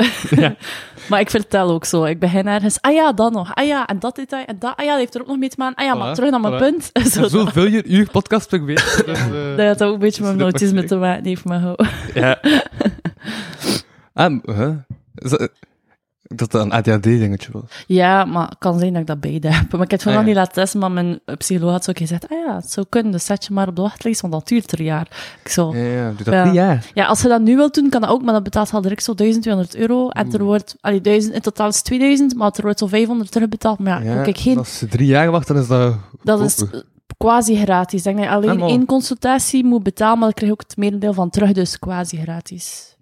maar 1.10 1.20
ik 1.20 1.30
vertel 1.30 1.70
ook 1.70 1.86
zo. 1.86 2.04
Ik 2.04 2.20
begin 2.20 2.48
ergens. 2.48 2.82
Ah 2.82 2.94
ja, 2.94 3.14
dat 3.14 3.32
nog. 3.32 3.56
Ah 3.56 3.66
ja, 3.66 3.86
en 3.86 4.00
dat 4.00 4.16
detail. 4.16 4.46
En 4.46 4.60
dat. 4.60 4.74
Ah 4.76 4.86
ja, 4.86 4.92
dat 4.92 5.00
heeft 5.00 5.16
er 5.16 5.22
ook 5.22 5.28
nog 5.28 5.38
mee 5.38 5.50
te 5.50 5.56
maken. 5.58 5.76
Ah 5.76 5.86
ja, 5.86 5.96
maar 5.96 6.16
terug 6.16 6.30
naar 6.32 6.40
mijn 6.40 6.54
voilà. 6.54 6.58
punt. 6.58 6.92
zo, 7.12 7.28
zo 7.28 7.46
vul 7.46 7.66
je 7.66 7.84
uw 7.88 8.06
podcast 8.12 8.50
per 8.50 8.66
week. 8.66 9.04
Dus, 9.06 9.20
eh, 9.20 9.56
dat 9.58 9.68
had 9.68 9.84
ook 9.84 9.94
een 9.94 10.00
beetje 10.00 10.22
Dus 10.22 10.30
met 10.30 10.40
dat 10.40 10.50
autisme 10.52 10.80
mag 10.80 10.86
te 10.90 10.96
maken 10.96 11.26
heeft, 11.26 11.44
maar 11.44 11.76
ja. 12.14 12.40
Ah, 14.14 14.34
huh? 14.46 14.76
Dat, 16.28 16.52
dat 16.52 16.62
een 16.66 16.72
ADHD-dingetje 16.72 17.52
was. 17.52 17.64
Ja, 17.88 18.26
maar 18.26 18.48
het 18.48 18.58
kan 18.58 18.80
zijn 18.80 18.92
dat 18.92 19.02
ik 19.02 19.08
dat 19.08 19.20
beide 19.20 19.48
heb. 19.54 19.72
Maar 19.72 19.82
ik 19.82 19.92
heb 19.92 20.00
het 20.00 20.08
Ah, 20.10 20.14
ja. 20.14 20.22
niet 20.22 20.36
laten 20.36 20.54
testen, 20.54 20.80
maar 20.80 20.92
mijn 20.92 21.20
psycholoog 21.38 21.72
had 21.72 21.84
zo 21.84 21.92
gezegd, 21.96 22.30
ah 22.30 22.38
ja, 22.48 22.56
het 22.56 22.72
zou 22.72 22.86
kunnen, 22.90 23.12
dus 23.12 23.26
zet 23.26 23.46
je 23.46 23.54
maar 23.54 23.68
op 23.68 23.76
de 23.76 23.82
wachtlijst, 23.82 24.22
want 24.22 24.34
dat 24.34 24.48
duurt 24.48 24.72
er 24.72 24.80
een 24.80 24.86
jaar. 24.86 25.36
Ik 25.44 25.52
zo, 25.52 25.76
Ja, 25.76 25.84
ja, 25.84 26.08
doe 26.08 26.24
dat 26.24 26.34
Ja. 26.34 26.42
drie 26.42 26.54
jaar. 26.54 26.86
Ja, 26.94 27.06
als 27.06 27.22
je 27.22 27.28
dat 27.28 27.42
nu 27.42 27.56
wilt 27.56 27.74
doen, 27.74 27.90
kan 27.90 28.02
dat 28.02 28.10
ook, 28.10 28.22
maar 28.22 28.34
dat 28.34 28.44
betaalt 28.44 28.74
al 28.74 28.82
direct 28.82 29.04
zo 29.04 29.14
1200 29.14 29.76
euro. 29.76 30.10
En 30.10 30.34
er 30.34 30.44
wordt, 30.44 30.76
allee, 30.82 31.02
1000, 31.02 31.34
in 31.34 31.42
totaal 31.42 31.68
is 31.68 31.76
het 31.76 31.86
2000, 31.86 32.36
maar 32.36 32.52
er 32.56 32.62
wordt 32.64 32.80
zo 32.80 32.88
500 32.88 33.32
terugbetaald. 33.32 33.80
Maar 33.80 34.04
ja, 34.04 34.22
kijk, 34.22 34.38
geen, 34.38 34.58
Als 34.58 34.78
ze 34.78 34.88
drie 34.88 35.08
jaar 35.08 35.32
wachten, 35.32 35.54
dan 35.56 35.64
is 35.64 35.70
dat... 35.70 35.96
dat 36.24 36.42
is 36.42 36.64
quasi 37.18 37.56
gratis. 37.58 38.04
Denk 38.04 38.16
dat 38.18 38.26
je 38.26 38.32
alleen 38.32 38.62
Ah, 38.62 38.70
één 38.70 38.86
consultatie 38.86 39.66
moet 39.66 39.84
betalen, 39.84 40.14
maar 40.20 40.28
dan 40.28 40.34
krijg 40.34 40.52
je 40.52 40.58
ook 40.58 40.64
het 40.68 40.78
merendeel 40.78 41.14
van 41.14 41.30
terug, 41.30 41.52
dus 41.52 41.80
quasi 41.80 42.18
gratis. 42.22 42.95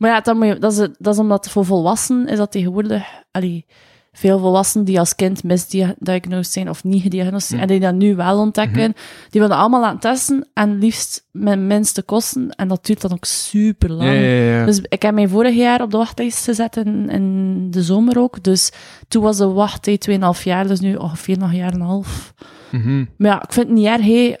Maar 0.00 0.22
ja, 0.24 0.46
je, 0.46 0.58
dat, 0.58 0.72
is, 0.72 0.88
dat 0.98 1.14
is 1.14 1.20
omdat 1.20 1.50
voor 1.50 1.64
volwassenen 1.64 2.26
is 2.26 2.38
dat 2.38 2.50
tegenwoordig, 2.50 3.04
allee, 3.30 3.66
veel 4.12 4.38
volwassenen 4.38 4.86
die 4.86 4.98
als 4.98 5.14
kind 5.14 5.44
misdiagnosed 5.44 6.52
zijn 6.52 6.68
of 6.68 6.84
niet 6.84 7.02
gediagnosticeerd 7.02 7.68
zijn, 7.68 7.80
en 7.80 7.80
die 7.80 7.90
dat 7.90 8.08
nu 8.08 8.16
wel 8.16 8.38
ontdekken, 8.38 8.94
die 9.30 9.40
willen 9.40 9.56
allemaal 9.56 9.80
laten 9.80 9.98
testen 9.98 10.48
en 10.54 10.78
liefst 10.78 11.26
met 11.30 11.58
minste 11.58 12.02
kosten. 12.02 12.50
En 12.50 12.68
dat 12.68 12.86
duurt 12.86 13.00
dan 13.00 13.12
ook 13.12 13.24
super 13.24 13.90
lang. 13.90 14.10
Ja, 14.10 14.20
ja, 14.20 14.58
ja. 14.58 14.64
Dus 14.64 14.80
ik 14.88 15.02
heb 15.02 15.14
mij 15.14 15.28
vorig 15.28 15.54
jaar 15.54 15.82
op 15.82 15.90
de 15.90 15.96
wachtlijst 15.96 16.44
gezet 16.44 16.76
in, 16.76 17.08
in 17.08 17.70
de 17.70 17.82
zomer 17.82 18.18
ook. 18.18 18.42
Dus 18.42 18.72
toen 19.08 19.22
was 19.22 19.36
de 19.36 19.48
wachttijd 19.48 20.10
2,5 20.10 20.42
jaar, 20.42 20.66
dus 20.66 20.80
nu 20.80 20.94
ongeveer 20.94 21.38
nog 21.38 21.50
een 21.50 21.56
jaar 21.56 21.72
en 21.72 21.80
een 21.80 21.86
half. 21.86 22.34
Mhm. 22.70 23.04
Maar 23.16 23.30
ja, 23.30 23.42
ik 23.42 23.52
vind 23.52 23.66
het 23.66 23.76
niet 23.76 23.86
erg. 23.86 24.38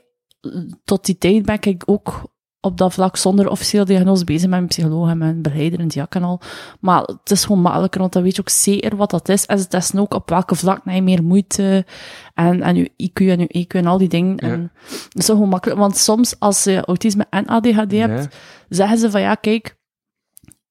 Tot 0.84 1.04
die 1.04 1.18
tijd 1.18 1.44
ben 1.44 1.58
ik 1.60 1.82
ook 1.86 2.30
op 2.60 2.78
dat 2.78 2.92
vlak 2.92 3.16
zonder 3.16 3.48
officieel 3.50 3.84
diagnose 3.84 4.24
bezig 4.24 4.40
met 4.40 4.50
mijn 4.50 4.66
psycholoog 4.66 5.08
en 5.08 5.18
mijn 5.18 5.42
begeleider 5.42 5.78
en 5.80 5.88
diak 5.88 6.14
en 6.14 6.22
al. 6.22 6.40
Maar 6.80 7.00
het 7.00 7.30
is 7.30 7.44
gewoon 7.44 7.62
makkelijker, 7.62 8.00
want 8.00 8.12
dan 8.12 8.22
weet 8.22 8.34
je 8.34 8.40
ook 8.40 8.48
zeker 8.48 8.96
wat 8.96 9.10
dat 9.10 9.28
is. 9.28 9.46
En 9.46 9.58
ze 9.58 9.66
testen 9.68 9.98
ook 9.98 10.14
op 10.14 10.28
welke 10.28 10.54
vlak 10.54 10.80
je 10.84 11.02
meer 11.02 11.22
moeite. 11.22 11.86
En, 12.34 12.62
en 12.62 12.76
je 12.76 12.90
IQ 12.90 13.12
en 13.26 13.38
je 13.40 13.64
EQ 13.66 13.76
en 13.76 13.86
al 13.86 13.98
die 13.98 14.08
dingen. 14.08 14.34
Ja. 14.36 14.48
En 14.48 14.72
dat 15.08 15.22
is 15.22 15.26
gewoon 15.26 15.48
makkelijk. 15.48 15.78
Want 15.80 15.96
soms, 15.96 16.34
als 16.38 16.64
je 16.64 16.84
autisme 16.84 17.26
en 17.30 17.46
ADHD 17.46 17.92
hebt, 17.92 18.22
Ja. 18.22 18.28
zeggen 18.68 18.98
ze 18.98 19.10
van 19.10 19.20
ja, 19.20 19.34
kijk, 19.34 19.76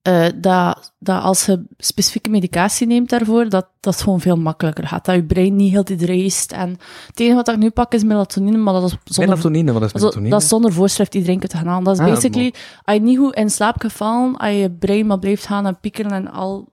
eh, 0.10 0.26
dat, 0.36 0.94
dat 1.00 1.24
als 1.24 1.46
je 1.46 1.64
specifieke 1.78 2.30
medicatie 2.30 2.88
neemt 2.88 3.10
daarvoor, 3.10 3.50
dat 3.50 3.68
dat 3.80 4.02
gewoon 4.02 4.22
veel 4.22 4.38
makkelijker 4.38 4.88
gaat. 4.88 5.06
Dat 5.06 5.16
je 5.16 5.24
brein 5.24 5.56
niet 5.56 5.72
heel 5.72 5.84
de 5.84 6.06
race. 6.06 6.56
En 6.56 6.78
het 7.08 7.20
enige 7.20 7.36
wat 7.36 7.48
ik 7.48 7.58
nu 7.58 7.70
pak 7.70 7.94
is 7.94 8.04
melatonine, 8.04 8.58
maar 8.58 8.74
dat 8.74 8.84
is 8.84 8.98
zonder, 9.04 9.36
Melatonine, 9.36 9.72
wat 9.72 9.82
is 9.82 9.94
melatonine? 9.94 10.30
dat 10.30 10.42
is 10.42 10.48
zonder 10.48 10.74
voorschrift. 10.74 11.16
Iedereen 11.16 11.40
kunt 11.40 11.52
het 11.52 11.62
gaan 11.62 11.70
halen. 11.70 11.84
Dat 11.84 11.94
is 11.94 12.00
Ah, 12.00 12.08
basically, 12.14 12.54
als 12.84 12.96
je 12.96 13.02
niet 13.02 13.18
goed 13.18 13.36
in 13.36 13.50
slaap 13.50 13.82
gevallen, 13.82 14.38
als 14.38 14.52
je 14.54 14.72
brein 14.72 15.08
maar 15.08 15.20
blijft 15.20 15.46
gaan 15.46 15.66
en 15.66 15.80
piekeren 15.80 16.12
en 16.12 16.32
al... 16.32 16.68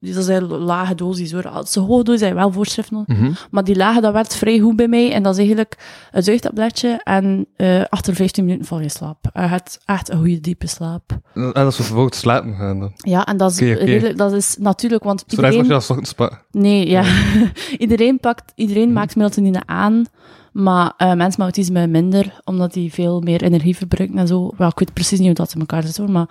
Dat 0.00 0.16
is 0.16 0.26
een 0.26 0.46
lage 0.46 0.94
dosis 0.94 1.32
hoor. 1.32 1.48
Als 1.48 1.72
ze 1.72 1.80
hoge 1.80 2.02
dosis, 2.04 2.20
heb 2.20 2.30
je 2.30 2.34
wel 2.36 2.52
voorschriften. 2.52 3.04
Mhm. 3.06 3.30
Maar 3.50 3.64
die 3.64 3.76
lage, 3.76 4.00
dat 4.00 4.12
werd 4.12 4.36
vrij 4.36 4.58
goed 4.58 4.76
bij 4.76 4.88
mij. 4.88 5.12
En 5.12 5.22
dat 5.22 5.32
is 5.32 5.38
eigenlijk 5.38 5.76
een 6.12 6.22
zuigtabletje. 6.22 7.00
En 7.04 7.46
eh 7.56 7.82
achter 7.88 8.14
15 8.14 8.44
minuten 8.44 8.66
val 8.66 8.80
je 8.80 8.88
slaap. 8.88 9.18
Je 9.34 9.40
hebt 9.40 9.78
echt 9.84 10.10
een 10.10 10.18
goede 10.18 10.40
diepe 10.40 10.66
slaap. 10.66 11.18
En 11.34 11.52
als 11.54 11.76
we 11.76 11.82
vervolgens 11.82 12.18
slapen 12.18 12.54
gaan 12.54 12.80
dan. 12.80 12.92
Ja, 12.96 13.26
en 13.26 13.36
dat 13.36 13.50
is, 13.50 13.58
redelijk, 13.58 14.16
dat 14.16 14.32
is 14.32 14.56
natuurlijk, 14.58 15.04
want 15.04 15.24
Zo 15.26 15.36
iedereen... 15.42 15.66
je 15.66 15.74
als 15.74 16.12
pa- 16.16 16.42
Nee, 16.50 16.88
ja. 16.88 17.04
iedereen, 17.78 18.20
pakt, 18.20 18.52
iedereen 18.54 18.84
Mhm. 18.84 18.92
maakt 18.92 19.16
melatonine 19.16 19.62
aan, 19.66 20.04
maar 20.52 20.92
eh, 20.96 21.06
mensen 21.06 21.26
met 21.26 21.38
autisme 21.40 21.86
minder, 21.86 22.40
omdat 22.44 22.72
die 22.72 22.92
veel 22.92 23.20
meer 23.20 23.42
energie 23.42 23.76
verbruiken 23.76 24.18
en 24.18 24.26
zo. 24.26 24.50
Wel, 24.56 24.68
ik 24.68 24.78
weet 24.78 24.92
precies 24.92 25.18
niet 25.18 25.26
hoe 25.26 25.36
dat 25.36 25.52
in 25.54 25.60
elkaar 25.60 25.82
zit 25.82 25.96
hoor, 25.96 26.10
maar... 26.10 26.28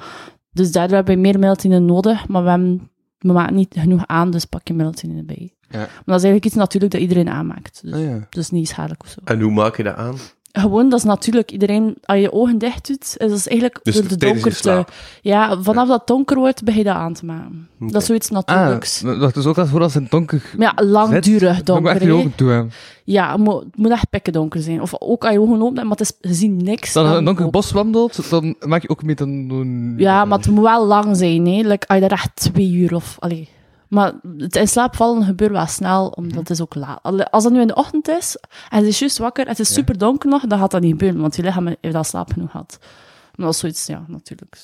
Dus 0.52 0.72
daardoor 0.72 0.96
hebben 0.96 1.16
we 1.16 1.22
meer 1.22 1.40
melatonine 1.40 1.80
nodig, 1.80 2.28
maar 2.28 2.44
we, 2.44 2.50
hebben, 2.50 2.90
we 3.20 3.32
maken 3.32 3.56
niet 3.56 3.76
genoeg 3.80 4.08
aan, 4.08 4.32
dus 4.32 4.46
pak 4.46 4.68
je 4.68 4.74
melatonine 4.74 5.24
bij. 5.24 5.54
Ja. 5.70 5.78
Maar 5.78 5.88
dat 5.88 6.16
is 6.16 6.24
eigenlijk 6.24 6.46
iets 6.46 6.56
natuurlijk 6.56 6.92
dat 6.94 7.02
iedereen 7.02 7.30
aanmaakt. 7.30 7.80
Dus, 7.84 7.94
Ah, 7.94 8.04
ja. 8.04 8.28
dus 8.30 8.50
niet 8.50 8.68
schadelijk 8.68 9.04
of 9.04 9.10
zo. 9.10 9.20
En 9.24 9.42
hoe 9.42 9.52
maak 9.52 9.78
je 9.78 9.84
dat 9.84 9.96
aan? 9.96 10.16
Gewoon, 10.58 10.90
dat 10.90 11.00
is 11.00 11.06
natuurlijk 11.06 11.52
iedereen, 11.52 11.96
als 12.04 12.20
je 12.20 12.32
ogen 12.34 12.58
dicht 12.58 12.88
doet, 12.88 13.02
is 13.02 13.30
dat 13.30 13.48
eigenlijk 13.48 13.80
Dus 13.84 13.96
door 13.96 14.08
de 14.08 14.18
donkerte. 14.18 14.86
Ja, 15.22 15.62
vanaf 15.62 15.88
dat 15.88 16.08
donker 16.08 16.38
wordt, 16.38 16.64
begin 16.64 16.80
je 16.80 16.86
dat 16.86 16.96
aan 16.96 17.14
te 17.14 17.26
maken. 17.26 17.68
Dat 17.80 18.02
is 18.02 18.08
zoiets 18.08 18.30
natuurlijks. 18.30 19.04
Ah, 19.06 19.20
dat 19.20 19.36
is 19.36 19.46
ook 19.46 19.58
als 19.58 19.70
voor 19.70 19.82
als 19.82 19.94
het 19.94 20.12
donker 20.12 20.54
Maar 20.58 20.74
ja, 20.78 20.86
langdurig 20.86 21.64
Dan 21.64 21.82
moet 21.82 22.02
je 22.02 22.08
donker. 22.08 22.36
toe 22.36 22.50
hebben. 22.50 22.72
Ja, 23.04 23.32
het 23.32 23.40
moet, 23.42 23.64
moet 23.78 23.92
echt 23.92 24.10
pikken 24.10 24.34
donker 24.34 24.62
zijn. 24.62 24.82
Of 24.82 24.94
ook 25.00 25.24
als 25.24 25.34
je 25.34 25.42
ogen 25.42 25.62
open 25.62 25.76
hebt, 25.76 25.88
maar 25.88 25.98
het 25.98 26.00
is, 26.00 26.14
je 26.22 26.34
ziet 26.34 26.64
niks. 26.64 26.96
Als 26.96 27.06
je 27.06 27.10
dan 27.10 27.18
een 27.18 27.26
donker 27.26 27.50
bos 27.50 27.72
wandelt, 27.72 28.30
dan 28.30 28.56
maak 28.66 28.82
je 28.82 28.90
ook 28.90 29.04
metanoon. 29.04 29.94
Ja, 29.98 30.26
maar 30.26 30.38
het 30.38 30.50
moet 30.50 30.64
wel 30.64 30.86
lang 30.86 31.18
zijn. 31.18 31.48
Hè. 31.48 31.62
Like, 31.62 31.88
als 31.88 32.00
je 32.00 32.08
daar 32.08 32.12
echt 32.12 32.36
twee 32.36 32.72
uur 32.72 32.96
of... 32.96 33.16
Allee, 33.20 33.50
Maar 33.90 34.14
het 34.38 34.56
in 34.56 34.68
slaap 34.68 34.96
vallen 34.96 35.24
gebeurt 35.24 35.52
wel 35.52 35.68
snel, 35.68 36.08
omdat 36.08 36.32
Mhm. 36.32 36.40
het 36.40 36.50
is 36.50 36.62
ook 36.62 36.76
laat. 36.76 37.00
Als 37.32 37.44
dat 37.44 37.52
nu 37.52 37.62
in 37.62 37.68
de 37.68 37.76
ochtend 37.76 38.08
is, 38.08 38.38
en 38.70 38.78
het 38.78 38.88
is 38.88 39.00
juist 39.00 39.18
wakker, 39.18 39.48
het 39.48 39.60
is 39.60 39.74
super 39.74 39.98
donker 39.98 40.30
nog, 40.30 40.48
dan 40.48 40.60
gaat 40.60 40.72
dat 40.72 40.82
niet 40.82 40.92
gebeuren, 40.92 41.22
want 41.22 41.36
je 41.36 41.42
lichaam 41.42 41.76
heeft 41.82 41.96
al 41.96 42.04
slaap 42.04 42.32
genoeg 42.34 42.52
gehad. 42.52 42.78
Maar 43.36 43.46
dat 43.46 43.54
is 43.56 43.60
zoiets, 43.60 43.86
ja, 43.86 44.06
natuurlijk. 44.08 44.58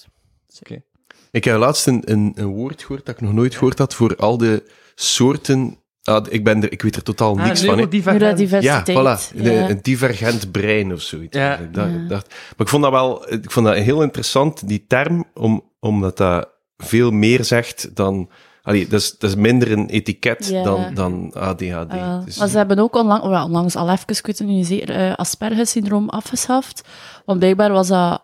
Ik 1.31 1.43
heb 1.43 1.57
laatst 1.57 1.87
een, 1.87 2.01
een, 2.05 2.31
een 2.35 2.45
woord 2.47 2.81
gehoord 2.81 3.05
dat 3.05 3.15
ik 3.15 3.21
nog 3.21 3.33
nooit 3.33 3.53
gehoord 3.55 3.77
had 3.77 3.93
voor 3.95 4.15
al 4.15 4.37
de 4.37 4.63
soorten. 4.95 5.75
Ah, 6.03 6.25
ik, 6.29 6.43
ben 6.43 6.63
er, 6.63 6.71
ik 6.71 6.81
weet 6.81 6.95
er 6.95 7.03
totaal 7.03 7.37
Ah, 7.39 7.45
niks 7.45 7.63
van. 7.63 7.75
Neurodiversiteit. 7.75 8.87
Ja, 8.87 9.17
voilà. 9.17 9.35
De- 9.35 9.51
ja. 9.51 9.69
een 9.69 9.79
divergent 9.81 10.51
brein 10.51 10.93
of 10.93 11.01
zoiets. 11.01 11.37
Ja. 11.37 11.57
Ik 11.57 11.73
dacht, 11.73 11.89
Ja. 11.91 11.95
ik 11.95 12.09
dacht- 12.09 12.27
maar 12.29 12.55
ik 12.57 12.67
vond 12.67 12.83
dat 12.83 12.91
wel 12.91 13.31
ik 13.33 13.51
vond 13.51 13.65
dat 13.65 13.75
heel 13.75 14.01
interessant, 14.01 14.67
die 14.67 14.85
term, 14.87 15.25
om, 15.33 15.63
omdat 15.79 16.17
dat 16.17 16.49
veel 16.77 17.11
meer 17.11 17.43
zegt 17.45 17.95
dan. 17.95 18.29
Allee, 18.63 18.88
dat, 18.88 19.00
is, 19.00 19.18
dat 19.18 19.30
is 19.30 19.36
minder 19.36 19.72
een 19.72 19.89
etiket 19.89 20.50
dan, 20.63 20.94
dan 20.94 21.34
ADHD. 21.34 21.91
Ah. 21.91 22.25
Dus- 22.25 22.38
maar 22.38 22.48
ze 22.48 22.58
hebben 22.58 22.80
ook 22.80 22.96
onlangs, 22.96 23.27
well, 23.27 23.41
onlangs 23.41 23.75
al 23.75 23.89
even, 23.89 24.06
ik 24.08 24.25
weet 24.25 24.39
het 24.39 24.48
nu 24.48 24.63
zeker, 24.63 24.89
eh, 24.96 25.15
Asperger-syndroom 25.15 26.10
afgeschaft. 26.10 26.82
Want 27.25 27.39
blijkbaar 27.39 27.72
was 27.72 27.88
dat, 27.88 28.24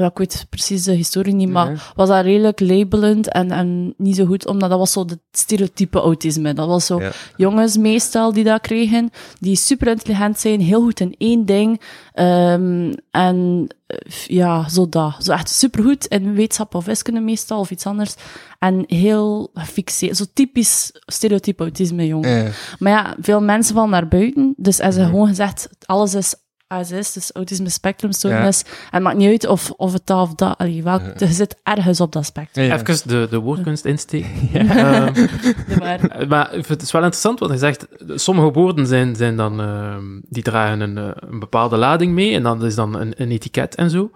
ja, 0.00 0.06
ik 0.06 0.18
weet 0.18 0.46
precies 0.50 0.84
de 0.84 0.92
historie 0.92 1.34
niet, 1.34 1.48
maar 1.48 1.92
was 1.94 2.08
dat 2.08 2.24
redelijk 2.24 2.60
labelend 2.60 3.28
en, 3.28 3.50
en 3.50 3.94
niet 3.96 4.16
zo 4.16 4.24
goed, 4.24 4.46
omdat 4.46 4.70
dat 4.70 4.78
was 4.78 4.92
zo 4.92 5.04
de 5.04 5.18
stereotype 5.30 5.98
autisme. 5.98 6.54
Dat 6.54 6.66
was 6.68 6.86
zo 6.86 7.00
Ja. 7.00 7.10
jongens 7.36 7.76
meestal 7.76 8.32
die 8.32 8.44
dat 8.44 8.60
kregen, 8.60 9.10
die 9.40 9.56
super 9.56 9.88
intelligent 9.88 10.38
zijn, 10.38 10.60
heel 10.60 10.80
goed 10.82 11.00
in 11.00 11.14
één 11.18 11.44
ding. 11.46 11.80
ehm, 12.12 12.92
en 13.10 13.66
eh, 13.86 13.96
ja, 14.26 14.68
zo 14.68 14.88
dat. 14.88 15.14
Zo 15.18 15.32
echt 15.32 15.48
supergoed 15.50 16.06
in 16.06 16.34
wetenschap 16.34 16.74
of 16.74 16.84
wiskunde 16.84 17.20
meestal, 17.20 17.58
of 17.60 17.70
iets 17.70 17.86
anders. 17.86 18.14
En 18.58 18.84
heel 18.86 19.50
gefixeerd, 19.54 20.16
zo 20.16 20.24
typisch 20.34 20.90
stereotype 21.06 21.62
autisme, 21.62 22.06
jongen. 22.06 22.30
Ja. 22.44 22.50
Maar 22.78 22.92
ja, 22.92 23.16
veel 23.20 23.40
mensen 23.42 23.74
vallen 23.74 23.90
naar 23.90 24.08
buiten. 24.08 24.54
Dus 24.56 24.80
als 24.80 24.94
ze 24.94 25.04
gewoon 25.04 25.26
gezegd, 25.28 25.68
alles 25.86 26.14
is 26.14 26.34
ASS, 26.72 27.12
dus 27.12 27.30
autisme 27.32 27.68
spectrumstoornis. 27.68 28.62
En 28.62 28.70
het 28.90 29.02
maakt 29.02 29.16
niet 29.16 29.28
uit 29.28 29.46
of, 29.46 29.70
of 29.70 29.92
het 29.92 30.06
dat 30.06 30.20
of 30.20 30.34
dat, 30.34 30.58
allee, 30.58 30.82
welk, 30.82 31.02
je 31.18 31.26
zit 31.26 31.56
ergens 31.62 32.00
op 32.00 32.12
dat 32.12 32.24
spectrum. 32.24 32.64
Ja, 32.64 32.74
ja. 32.74 32.80
Even 32.80 33.08
de, 33.08 33.26
de 33.30 33.38
woordkunst 33.38 33.84
insteken. 33.84 34.30
Ehm, 34.72 36.28
Maar, 36.28 36.52
het 36.52 36.82
is 36.82 36.92
wel 36.92 37.02
interessant, 37.02 37.38
want 37.38 37.50
hij 37.50 37.60
zegt, 37.60 37.86
sommige 38.20 38.50
woorden 38.52 38.86
zijn, 38.86 39.16
zijn 39.16 39.36
dan, 39.36 39.60
ehm, 39.60 40.04
die 40.28 40.42
dragen 40.42 40.80
een, 40.80 40.98
eh, 40.98 41.10
een 41.14 41.38
bepaalde 41.38 41.76
lading 41.76 42.12
mee, 42.12 42.34
en 42.34 42.42
dat 42.42 42.62
is 42.62 42.74
dan 42.74 43.00
een, 43.00 43.14
een 43.16 43.30
etiket 43.30 43.74
en 43.74 43.90
zo. 43.90 44.10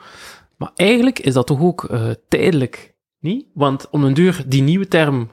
Maar 0.57 0.71
eigenlijk 0.75 1.19
is 1.19 1.35
dat 1.35 1.47
toch 1.47 1.61
ook 1.61 1.85
eh, 1.85 2.11
tijdelijk, 2.29 2.95
niet? 3.21 3.47
Want 3.55 3.91
om 3.91 4.05
een 4.05 4.15
duur, 4.15 4.45
die 4.47 4.63
nieuwe 4.63 4.89
term, 4.89 5.31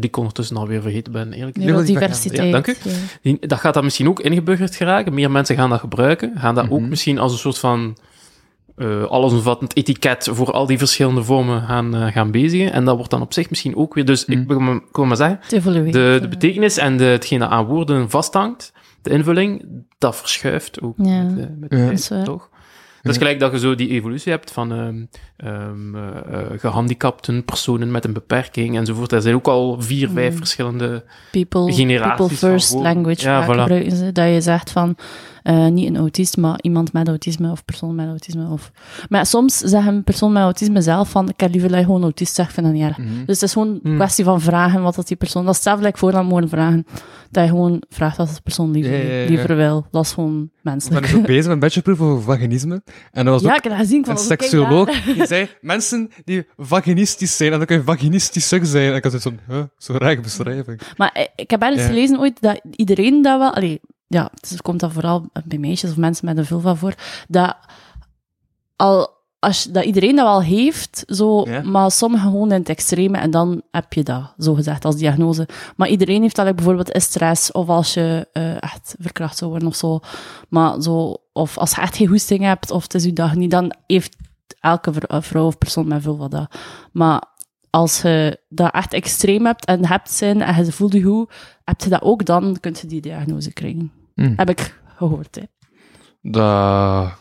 die 0.00 0.08
ik 0.10 0.16
ondertussen 0.16 0.56
alweer 0.56 0.82
vergeten 0.82 1.12
ben, 1.12 1.32
eerlijk 1.32 1.56
gezegd, 1.56 1.74
neurodiversiteit. 1.74 2.46
Ja, 2.46 2.52
dank 2.52 2.66
u. 2.66 2.74
die- 3.22 3.46
dat 3.46 3.58
gaat 3.58 3.74
dan 3.74 3.84
misschien 3.84 4.08
ook 4.08 4.20
ingeburgerd 4.20 4.74
geraken. 4.76 5.14
Meer 5.14 5.30
mensen 5.30 5.56
gaan 5.56 5.70
dat 5.70 5.80
gebruiken, 5.80 6.32
gaan 6.36 6.54
dat 6.54 6.70
ook 6.70 6.80
Mhm. 6.80 6.88
misschien 6.88 7.18
als 7.18 7.32
een 7.32 7.38
soort 7.38 7.58
van 7.58 7.96
eh 8.76 9.04
allesomvattend 9.04 9.76
etiket 9.76 10.28
voor 10.32 10.52
al 10.52 10.66
die 10.66 10.78
verschillende 10.78 11.22
vormen 11.22 11.62
gaan, 11.62 11.94
eh, 11.94 12.06
gaan 12.12 12.30
bezigen. 12.30 12.72
En 12.72 12.84
dat 12.84 12.96
wordt 12.96 13.10
dan 13.10 13.22
op 13.22 13.32
zich 13.32 13.50
misschien 13.50 13.76
ook 13.76 13.94
weer, 13.94 14.04
dus 14.04 14.24
ik 14.24 14.38
Mhm. 14.38 14.46
wil 14.48 14.58
maar, 14.60 14.80
maar 14.92 15.16
zeggen, 15.16 15.40
de, 15.92 16.18
de 16.20 16.26
betekenis 16.28 16.76
en 16.76 16.96
de, 16.96 17.04
hetgeen 17.04 17.38
dat 17.38 17.50
aan 17.50 17.64
woorden 17.64 18.10
vasthangt, 18.10 18.72
de 19.02 19.10
invulling, 19.10 19.64
dat 19.98 20.16
verschuift 20.16 20.80
ook 20.80 20.94
Ja. 21.02 21.22
met, 21.22 21.36
de- 21.36 21.56
met 21.60 21.70
de 21.70 21.76
Ja. 21.76 22.16
Dat 22.16 22.24
toch? 22.24 22.48
Dat 23.06 23.14
is 23.14 23.20
gelijk 23.20 23.40
dat 23.40 23.52
je 23.52 23.58
zo 23.58 23.74
die 23.74 23.88
evolutie 23.88 24.32
hebt 24.32 24.50
van 24.50 24.72
ehm, 24.72 25.04
ehm, 25.36 25.94
eh, 25.94 26.40
eh, 26.40 26.60
gehandicapten, 26.60 27.44
personen 27.44 27.90
met 27.90 28.04
een 28.04 28.12
beperking 28.12 28.76
enzovoort. 28.76 29.12
Er 29.12 29.22
zijn 29.22 29.34
ook 29.34 29.46
al 29.48 29.80
vier, 29.82 30.08
vijf 30.10 30.32
Mm. 30.32 30.36
verschillende... 30.38 31.04
people, 31.30 31.72
generaties 31.72 32.16
people 32.16 32.36
van 32.36 32.48
first 32.48 32.72
language 32.74 33.22
Ja, 33.22 33.44
vaak 33.44 33.56
voilà. 33.56 33.60
gebruiken 33.60 33.96
ze. 33.96 34.12
Dat 34.12 34.28
je 34.32 34.40
zegt 34.40 34.70
van, 34.70 34.96
eh, 35.42 35.66
niet 35.66 35.88
een 35.88 35.96
autist, 35.96 36.36
maar 36.36 36.58
iemand 36.60 36.92
met 36.92 37.08
autisme 37.08 37.50
of 37.50 37.64
persoon 37.64 37.94
met 37.94 38.06
autisme. 38.08 38.48
Of... 38.50 38.70
Maar 39.08 39.26
soms 39.26 39.58
zeggen 39.58 39.94
een 39.94 40.04
persoon 40.04 40.32
met 40.32 40.42
autisme 40.42 40.80
zelf 40.80 41.10
van, 41.10 41.28
ik 41.28 41.40
heb 41.40 41.50
liever 41.50 41.68
dat 41.68 41.78
je 41.78 41.84
gewoon 41.84 42.02
autist 42.02 42.34
zegt, 42.34 42.52
vind 42.52 42.66
dat 42.66 42.74
niet 42.74 42.84
erg. 42.84 42.98
Mhm. 42.98 43.08
Dus 43.26 43.34
het 43.40 43.42
is 43.42 43.52
gewoon 43.52 43.68
een 43.68 43.80
Hmm. 43.82 43.96
kwestie 43.96 44.24
van 44.24 44.40
vragen 44.40 44.82
wat 44.82 44.94
dat 44.94 45.08
die 45.08 45.16
persoon... 45.16 45.42
Dat 45.42 45.50
is 45.50 45.56
hetzelfde 45.56 45.84
like 45.84 45.98
voor 45.98 46.12
dan 46.12 46.26
mogen 46.26 46.48
vragen. 46.48 46.86
Dat 47.30 47.44
je 47.44 47.50
gewoon 47.50 47.82
vraagt 47.88 48.16
wat 48.16 48.28
de 48.28 48.40
persoon 48.42 48.70
liever 49.28 49.56
wil. 49.56 49.86
Dat 49.90 50.04
is 50.04 50.12
gewoon 50.12 50.50
Ik 50.74 50.90
ben 50.90 51.02
dus 51.02 51.14
ook 51.14 51.26
bezig 51.26 51.42
met 51.44 51.52
een 51.52 51.58
bachelorproef 51.58 52.08
over 52.08 52.22
vaginisme. 52.24 52.82
En 53.12 53.24
dat 53.24 53.34
was 53.34 53.42
Ja, 53.42 53.50
ook 53.50 53.56
ik 53.56 53.62
heb 53.62 53.72
dat 53.72 53.80
gezien. 53.80 54.00
Ik 54.00 54.06
een 54.06 54.18
seksuoloog 54.18 55.02
die 55.04 55.26
zei, 55.26 55.48
mensen 55.60 56.10
die 56.24 56.46
vaginistisch 56.56 57.36
zijn, 57.36 57.52
en 57.52 57.58
dan 57.58 57.66
kun 57.66 57.76
je 57.76 57.82
vaginistisch 57.82 58.48
zijn. 58.48 58.90
En 58.90 58.94
ik 58.94 59.04
had 59.04 59.12
huh, 59.46 59.62
zo'n 59.78 59.96
rare 59.96 60.20
beschrijving. 60.20 60.80
Maar 60.96 61.10
ik, 61.18 61.30
ik 61.36 61.50
heb 61.50 61.62
ergens 61.62 61.80
Ja. 61.80 61.86
gelezen 61.86 62.18
ooit 62.18 62.40
dat 62.40 62.60
iedereen 62.70 63.22
dat 63.22 63.38
wel... 63.38 63.54
Allee, 63.54 63.80
ja, 64.06 64.30
dus 64.48 64.62
komt 64.62 64.80
dat 64.80 64.92
vooral 64.92 65.30
bij 65.44 65.58
meisjes 65.58 65.90
of 65.90 65.96
mensen 65.96 66.26
met 66.26 66.38
een 66.38 66.46
vulva 66.46 66.74
voor. 66.74 66.94
Dat, 67.28 67.56
al, 68.76 69.15
als, 69.46 69.62
je- 69.62 69.70
dat 69.70 69.84
iedereen 69.84 70.16
dat 70.16 70.24
wel 70.26 70.42
heeft, 70.42 71.04
zo, 71.06 71.44
Ja. 71.48 71.62
maar 71.62 71.90
sommigen 71.90 72.30
gewoon 72.30 72.52
in 72.52 72.58
het 72.58 72.68
extreme. 72.68 73.18
En 73.18 73.30
dan 73.30 73.62
heb 73.70 73.92
je 73.92 74.02
dat, 74.02 74.34
zo 74.38 74.54
gezegd, 74.54 74.84
als 74.84 74.96
diagnose. 74.96 75.48
Maar 75.76 75.88
iedereen 75.88 76.22
heeft 76.22 76.36
dat, 76.36 76.44
like, 76.44 76.56
bijvoorbeeld 76.56 76.92
is 76.92 77.04
stress, 77.04 77.52
of 77.52 77.68
als 77.68 77.94
je 77.94 78.28
eh, 78.32 78.62
echt 78.62 78.94
verkracht 78.98 79.36
zou 79.36 79.50
worden 79.50 79.68
of 79.68 79.74
zo. 79.76 80.00
Maar 80.48 80.82
zo, 80.82 81.16
of 81.32 81.58
als 81.58 81.74
je 81.74 81.80
echt 81.80 81.96
geen 81.96 82.08
hoesting 82.08 82.42
hebt, 82.42 82.70
of 82.70 82.82
het 82.82 82.94
is 82.94 83.04
je 83.04 83.12
dag 83.12 83.34
niet, 83.34 83.50
dan 83.50 83.72
heeft 83.86 84.16
elke 84.60 84.92
eh, 85.06 85.20
vrouw 85.20 85.46
of 85.46 85.58
persoon 85.58 85.88
met 85.88 86.02
vulva 86.02 86.28
dat. 86.28 86.54
Maar 86.92 87.22
als 87.70 88.02
je 88.02 88.40
dat 88.48 88.72
echt 88.74 88.92
extreem 88.92 89.46
hebt 89.46 89.64
en 89.64 89.86
hebt 89.86 90.10
zijn 90.10 90.42
en 90.42 90.64
je 90.64 90.72
voelt 90.72 90.92
je 90.92 91.02
goed, 91.02 91.32
heb 91.64 91.80
je 91.80 91.88
dat 91.88 92.02
ook, 92.02 92.24
dan 92.24 92.56
kun 92.60 92.76
je 92.80 92.86
die 92.86 93.00
diagnose 93.00 93.52
krijgen. 93.52 93.92
Hmm. 94.14 94.32
Heb 94.36 94.48
ik 94.50 94.80
gehoord, 94.96 95.34
hè. 95.34 95.42
Dat... 96.22 97.12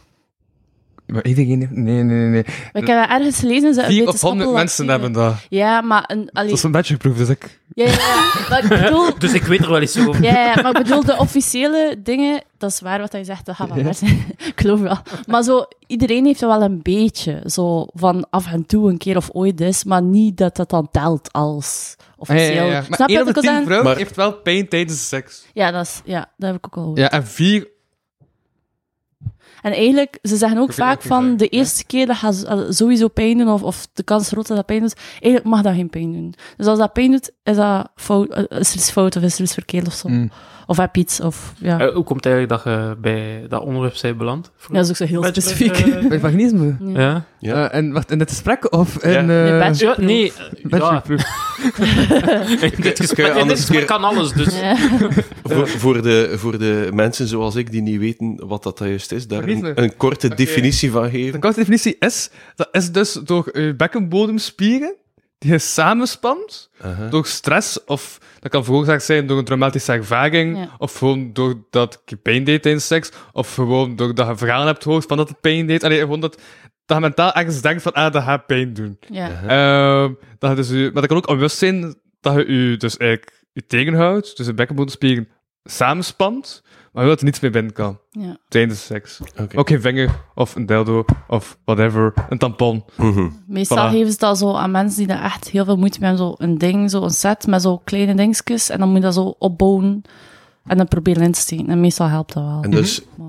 Maar 1.05 1.23
iedereen 1.25 1.59
heeft... 1.59 1.71
Nee, 1.71 2.03
nee, 2.03 2.27
nee. 2.27 2.43
Maar 2.73 2.81
ik 2.81 2.87
heb 2.87 2.99
dat 2.99 3.09
ergens 3.17 3.39
gelezen. 3.39 3.73
Ze 3.73 3.83
Vier 3.83 4.07
of 4.07 4.21
honderd 4.21 4.51
mensen 4.51 4.87
hebben 4.87 5.11
dat. 5.11 5.35
Ja, 5.49 5.81
maar... 5.81 6.03
Een, 6.07 6.29
allee, 6.33 6.49
Dat 6.49 6.57
is 6.57 6.63
een 6.63 6.71
bachelorproef, 6.71 7.17
dus 7.17 7.29
ik... 7.29 7.59
ja, 7.73 7.85
ja, 7.85 7.91
ja, 7.91 8.45
maar 8.49 8.63
ik 8.63 8.69
bedoel... 8.69 9.09
Dus 9.19 9.33
ik 9.33 9.43
weet 9.43 9.59
er 9.61 9.69
wel 9.69 9.79
eens 9.79 9.97
over. 10.07 10.23
Ja, 10.23 10.45
ja, 10.55 10.61
maar 10.61 10.77
ik 10.77 10.83
bedoel, 10.83 11.03
de 11.05 11.17
officiële 11.17 11.95
dingen, 12.03 12.41
dat 12.57 12.71
is 12.71 12.79
waar 12.81 12.99
wat 12.99 13.11
hij 13.11 13.23
zegt, 13.23 13.45
dat 13.45 13.55
gaat 13.55 13.69
wel 13.73 13.77
Ja. 13.83 13.93
zijn. 13.93 14.25
ik 14.53 14.53
geloof 14.61 14.79
wel. 14.79 14.97
Maar 15.27 15.43
zo, 15.43 15.65
iedereen 15.87 16.25
heeft 16.25 16.41
er 16.41 16.47
wel 16.47 16.61
een 16.61 16.79
beetje, 16.81 17.41
zo 17.45 17.85
van 17.93 18.27
af 18.29 18.51
en 18.51 18.65
toe 18.65 18.89
een 18.89 18.97
keer 18.97 19.17
of 19.17 19.29
ooit 19.33 19.61
is, 19.61 19.83
maar 19.83 20.01
niet 20.01 20.37
dat 20.37 20.55
dat 20.55 20.69
dan 20.69 20.87
telt 20.91 21.33
als 21.33 21.95
officieel. 22.17 22.53
ja, 22.53 22.63
ja. 22.63 22.71
Maar 22.71 22.95
Snap 22.95 23.09
je 23.09 23.17
wat 23.23 23.27
ik 23.27 23.43
vrouwen 23.43 23.83
Maar- 23.83 23.97
heeft 23.97 24.15
wel 24.15 24.33
pijn 24.33 24.67
tijdens 24.67 25.07
seks. 25.07 25.45
Ja, 25.53 25.71
dat, 25.71 25.85
is, 25.85 26.01
ja, 26.05 26.19
dat 26.37 26.49
heb 26.49 26.57
ik 26.57 26.65
ook 26.65 26.75
al 26.75 26.81
gehoord. 26.81 26.99
Ja, 26.99 27.11
en 27.11 27.27
vier... 27.27 27.67
En 29.65 29.71
eigenlijk, 29.71 30.17
ze 30.21 30.35
zeggen 30.35 30.57
ook 30.57 30.73
vaak 30.73 31.01
van 31.01 31.37
de 31.37 31.43
ja. 31.43 31.49
eerste 31.49 31.85
keer 31.85 32.05
dat 32.05 32.15
gaat 32.15 32.45
sowieso 32.69 33.07
pijn 33.07 33.37
doen, 33.37 33.49
of, 33.49 33.63
of 33.63 33.87
de 33.93 34.03
kans 34.03 34.27
groot 34.27 34.47
dat 34.47 34.57
dat 34.57 34.65
pijn 34.65 34.81
doet, 34.81 34.95
eigenlijk 35.11 35.43
mag 35.45 35.61
dat 35.61 35.73
geen 35.73 35.89
pijn 35.89 36.11
doen. 36.11 36.33
Dus 36.57 36.65
als 36.65 36.79
dat 36.79 36.93
pijn 36.93 37.11
doet, 37.11 37.31
is, 37.43 37.55
dat 37.55 37.89
fout, 37.95 38.29
eh, 38.29 38.59
is 38.59 38.69
er 38.69 38.75
iets 38.75 38.91
fout 38.91 39.15
of 39.15 39.23
is 39.23 39.35
er 39.35 39.43
iets 39.43 39.53
verkeerd 39.53 39.87
of 39.87 39.93
zo. 39.93 40.07
Mm. 40.07 40.31
Of 40.67 40.77
heb 40.77 40.97
iets, 40.97 41.19
of 41.19 41.53
ja. 41.57 41.79
Eh, 41.79 41.93
hoe 41.93 42.03
komt 42.03 42.23
het 42.23 42.33
eigenlijk 42.33 42.63
dat 42.63 42.73
je 42.73 42.95
bij 43.01 43.45
dat 43.49 43.61
onderwerp 43.61 43.95
zij 43.95 44.15
beland? 44.15 44.51
Ja, 44.67 44.73
dat 44.73 44.83
is 44.83 44.89
ook 44.89 44.95
zo 44.95 45.05
heel 45.05 45.21
Bachelor, 45.21 45.49
specifiek. 45.49 45.95
eh, 45.95 46.07
Bij 46.09 46.19
vaginisme. 46.19 46.75
Ja. 46.79 46.99
ja. 46.99 47.25
Ja. 47.39 47.69
Eh, 47.69 47.77
en 47.77 47.91
wacht, 47.91 48.11
in 48.11 48.19
het 48.19 48.29
gesprek 48.29 48.71
of 48.73 49.03
in... 49.03 49.11
Ja. 49.27 49.71
eh, 49.71 49.97
Nee. 49.97 50.31
Ja, 50.69 51.03
eh, 51.07 51.15
in 52.71 52.81
dit 52.81 52.99
gesprek, 52.99 53.25
in 53.27 53.33
dit 53.33 53.41
anders 53.41 53.59
gesprek 53.59 53.77
keer- 53.77 53.85
kan 53.87 54.03
alles, 54.03 54.31
dus... 54.33 54.59
Ja. 54.59 54.75
Voor, 55.43 55.67
voor, 55.67 56.01
de, 56.01 56.33
voor 56.35 56.57
de 56.59 56.89
mensen 56.93 57.27
zoals 57.27 57.55
ik 57.55 57.71
die 57.71 57.81
niet 57.81 57.99
weten 57.99 58.47
wat 58.47 58.63
dat 58.63 58.79
juist 58.79 59.11
is, 59.11 59.27
daar 59.27 59.43
een, 59.47 59.81
een 59.81 59.97
korte 59.97 60.35
definitie 60.35 60.91
van 60.91 61.03
De 61.03 61.09
geven. 61.09 61.39
korte 61.39 61.59
definitie 61.59 61.95
is, 61.99 62.29
dat 62.55 62.67
is 62.71 62.91
dus 62.91 63.13
door 63.13 63.49
je 63.59 63.75
bekkenbodemspieren 63.75 64.95
die 65.45 65.53
je 65.53 65.59
samenspant 65.59 66.69
door 67.09 67.25
stress, 67.25 67.83
of 67.85 68.17
dat 68.39 68.51
kan 68.51 68.63
veroorzaakt 68.63 69.03
zijn 69.03 69.27
door 69.27 69.37
een 69.37 69.45
traumatische 69.45 69.91
ervaring, 69.91 70.57
Ja. 70.57 70.69
of 70.77 70.97
gewoon 70.97 71.33
doordat 71.33 72.01
je 72.05 72.15
pijn 72.15 72.43
deed 72.43 72.61
tijdens 72.61 72.87
seks, 72.87 73.11
of 73.31 73.53
gewoon 73.53 73.95
doordat 73.95 74.27
je 74.27 74.37
verhalen 74.37 74.67
hebt 74.67 74.83
gehoord 74.83 75.05
van 75.05 75.17
dat 75.17 75.29
het 75.29 75.41
pijn 75.41 75.65
deed. 75.65 75.83
Allee, 75.83 75.99
gewoon 75.99 76.19
dat, 76.19 76.41
dat 76.85 76.97
je 76.97 77.03
mentaal 77.03 77.33
ergens 77.33 77.61
denkt 77.61 77.81
van, 77.81 77.91
ah, 77.93 78.13
dat 78.13 78.23
gaat 78.23 78.45
pijn 78.45 78.73
doen. 78.73 78.97
Ja. 79.09 79.29
Ehm, 79.47 80.13
dat 80.39 80.49
je 80.49 80.55
dus 80.55 80.69
maar 80.71 81.01
dat 81.01 81.07
kan 81.07 81.17
ook 81.17 81.27
onbewust 81.29 81.57
zijn 81.57 81.95
dat 82.21 82.35
je 82.35 82.69
je 82.69 82.77
dus 82.77 82.97
eigenlijk 82.97 83.43
je 83.53 83.65
tegenhoudt, 83.65 84.37
dus 84.37 84.45
je 84.45 84.53
bekkenbodemspieren 84.53 85.27
samenspant, 85.63 86.63
maar 86.95 87.05
dat 87.05 87.19
er 87.19 87.25
niets 87.25 87.39
meer 87.39 87.51
binnen 87.51 87.73
kan 87.73 87.99
Ja. 88.11 88.37
tijdens 88.47 88.85
seks. 88.85 89.21
Oké. 89.39 89.57
Ook 89.57 89.67
geen 89.69 89.81
vinger, 89.81 90.21
of 90.35 90.55
een 90.55 90.65
dildo, 90.65 91.05
of 91.27 91.57
whatever, 91.65 92.13
een 92.29 92.37
tampon. 92.37 92.83
Mhm. 92.97 93.29
Meestal 93.47 93.77
Voilà. 93.87 93.91
geven 93.91 94.11
ze 94.11 94.17
dat 94.17 94.37
zo 94.37 94.53
aan 94.53 94.71
mensen 94.71 94.97
die 94.97 95.07
daar 95.07 95.23
echt 95.23 95.49
heel 95.49 95.65
veel 95.65 95.77
moeite 95.77 95.99
mee 95.99 96.09
hebben. 96.09 96.27
Zo 96.27 96.43
een 96.43 96.57
ding, 96.57 96.89
zo 96.91 97.03
een 97.03 97.09
set 97.09 97.47
met 97.47 97.61
zo 97.61 97.77
kleine 97.77 98.15
dingetjes. 98.15 98.69
En 98.69 98.79
dan 98.79 98.87
moet 98.87 98.97
je 98.97 99.03
dat 99.03 99.13
zo 99.13 99.35
opbouwen. 99.39 100.01
En 100.65 100.77
dan 100.77 100.87
proberen 100.87 101.23
in 101.23 101.31
te 101.31 101.39
steken. 101.39 101.67
En 101.69 101.79
meestal 101.79 102.07
helpt 102.07 102.33
dat 102.33 102.43
wel. 102.43 102.61
En 102.61 102.71
dus 102.71 103.01
Maar- 103.17 103.27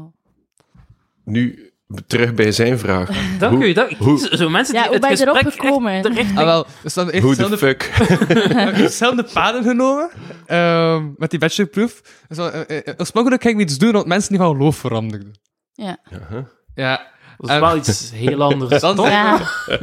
nu, 1.25 1.66
terug 2.07 2.35
bij 2.35 2.53
zijn 2.53 2.79
vraag. 2.79 3.09
Dank 3.39 3.55
Hoe- 3.55 3.69
u. 3.69 3.73
Dank, 3.73 3.91
hoe- 3.93 4.19
zo, 4.37 4.49
mensen 4.49 4.75
Ja, 4.75 4.81
die 4.81 4.89
hoe 4.91 4.99
het 4.99 5.09
ben 5.09 5.17
je 5.17 5.23
erop 5.23 5.35
gesprek 5.37 5.55
echt 5.55 5.65
gekomen? 5.65 6.03
de 6.03 6.09
richting- 6.09 6.39
Ah, 6.39 6.45
wel, 6.45 6.67
dus 6.83 6.95
dan 6.95 7.11
heeft 7.11 7.23
Hoe 7.25 7.35
de 7.37 7.59
fuck? 7.59 7.93
dezelfde 8.77 9.25
paden 9.33 9.63
genomen 9.63 10.11
ehm, 10.47 11.09
met 11.17 11.31
die 11.31 11.39
bachelorproef. 11.39 12.01
Dus, 12.29 12.37
dan, 12.37 12.51
eh, 12.53 12.77
eh, 12.87 12.95
oorspronkelijk 12.97 13.43
ging 13.43 13.61
ik 13.61 13.69
iets 13.69 13.79
doen 13.79 13.93
rond 13.93 14.07
mensen 14.07 14.31
die 14.31 14.39
van 14.39 14.57
geloof 14.57 14.77
veranderden. 14.77 15.33
Ja. 15.73 15.97
Aha. 16.13 16.45
Ja. 16.75 17.07
Dat 17.39 17.51
is 17.51 17.59
wel 17.59 17.77
iets 17.77 18.11
heel 18.11 18.43
anders. 18.43 18.81
Dan 18.81 18.97
toch? 18.97 19.09
Ja. 19.09 19.41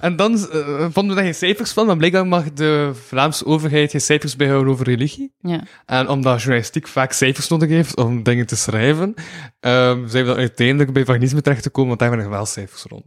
En 0.00 0.16
dan 0.16 0.32
eh, 0.32 0.86
vonden 0.90 1.06
we 1.08 1.14
daar 1.14 1.24
geen 1.24 1.34
cijfers 1.34 1.72
van, 1.72 1.86
maar 1.86 1.96
blijkbaar 1.96 2.26
mag 2.26 2.52
de 2.52 2.90
Vlaamse 3.06 3.46
overheid 3.46 3.90
geen 3.90 4.00
cijfers 4.00 4.36
bijhouden 4.36 4.72
over 4.72 4.86
religie. 4.86 5.32
ja. 5.42 5.62
En 5.86 6.08
omdat 6.08 6.40
journalistiek 6.40 6.88
vaak 6.88 7.12
cijfers 7.12 7.48
nodig 7.48 7.68
heeft 7.68 7.96
om 7.96 8.22
dingen 8.22 8.46
te 8.46 8.56
schrijven, 8.56 9.14
ehm, 9.60 10.08
zijn 10.08 10.24
we 10.24 10.30
dan 10.30 10.38
uiteindelijk 10.38 10.92
bij 10.92 11.04
vaginisme 11.04 11.40
terechtgekomen, 11.40 11.88
want 11.88 12.00
daar 12.00 12.08
hebben 12.08 12.26
er 12.26 12.32
wel 12.32 12.46
cijfers 12.46 12.82
rond. 12.82 13.04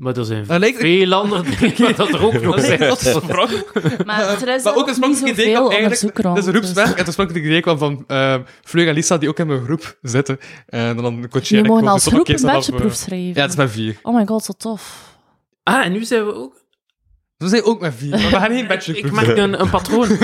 Maar 0.00 0.16
er 0.16 0.24
zijn 0.24 0.44
Dat 0.46 0.58
lijkt- 0.58 0.78
veel 0.80 1.12
andere 1.14 1.42
dingen 1.76 1.96
dat 1.96 2.08
er 2.08 2.24
ook 2.24 2.40
nog 2.40 2.56
Dat 2.56 2.64
zijn. 2.64 2.78
tot 2.78 2.98
sprong. 3.00 3.50
Maar 4.04 4.42
er 4.42 4.54
is 4.54 4.62
Maar 4.62 4.74
ook 4.76 4.88
een 4.88 4.94
spannend 4.94 5.20
idee 5.28 5.52
kwam 5.52 5.70
eigenlijk... 5.70 6.22
Dat 6.22 6.36
is 6.38 6.46
een 6.46 6.52
groepswerk. 6.52 6.74
dus- 6.86 6.92
En 6.92 6.98
het 6.98 7.06
oorspronkelijke 7.06 7.48
idee 7.48 7.60
kwam 7.60 7.78
van 7.78 8.04
uh, 8.08 8.34
Fleur 8.64 8.88
en 8.88 8.94
Lisa, 8.94 9.18
die 9.18 9.28
ook 9.28 9.38
in 9.38 9.46
mijn 9.46 9.64
groep 9.64 9.98
zitten. 10.02 10.38
En 10.66 10.96
dan 10.96 11.28
coacheer 11.30 11.56
Je 11.58 11.62
ik 11.64 11.70
mogen 11.70 11.88
als 11.88 12.06
groep 12.06 12.28
een 12.28 12.40
bachelorproef 12.42 12.92
eh, 12.92 12.98
schrijven. 12.98 13.34
Ja, 13.34 13.40
het 13.42 13.50
is 13.50 13.56
met 13.56 13.70
vier. 13.70 13.96
Oh 14.02 14.14
my 14.14 14.26
god, 14.26 14.44
zo 14.44 14.52
tof. 14.58 15.08
Ah, 15.62 15.84
en 15.84 15.92
nu 15.92 16.04
zijn 16.04 16.26
we 16.26 16.34
ook... 16.34 16.58
We 17.36 17.48
zijn 17.48 17.62
ook 17.64 17.80
met 17.80 17.94
vier, 17.96 18.10
maar 18.20 18.20
we 18.20 18.26
gaan 18.26 18.46
geen 18.50 18.58
Ik 18.58 18.68
bachelorproef 18.68 19.12
merk 19.26 19.36
een, 19.38 19.60
een 19.60 19.70
patroon. 19.70 20.08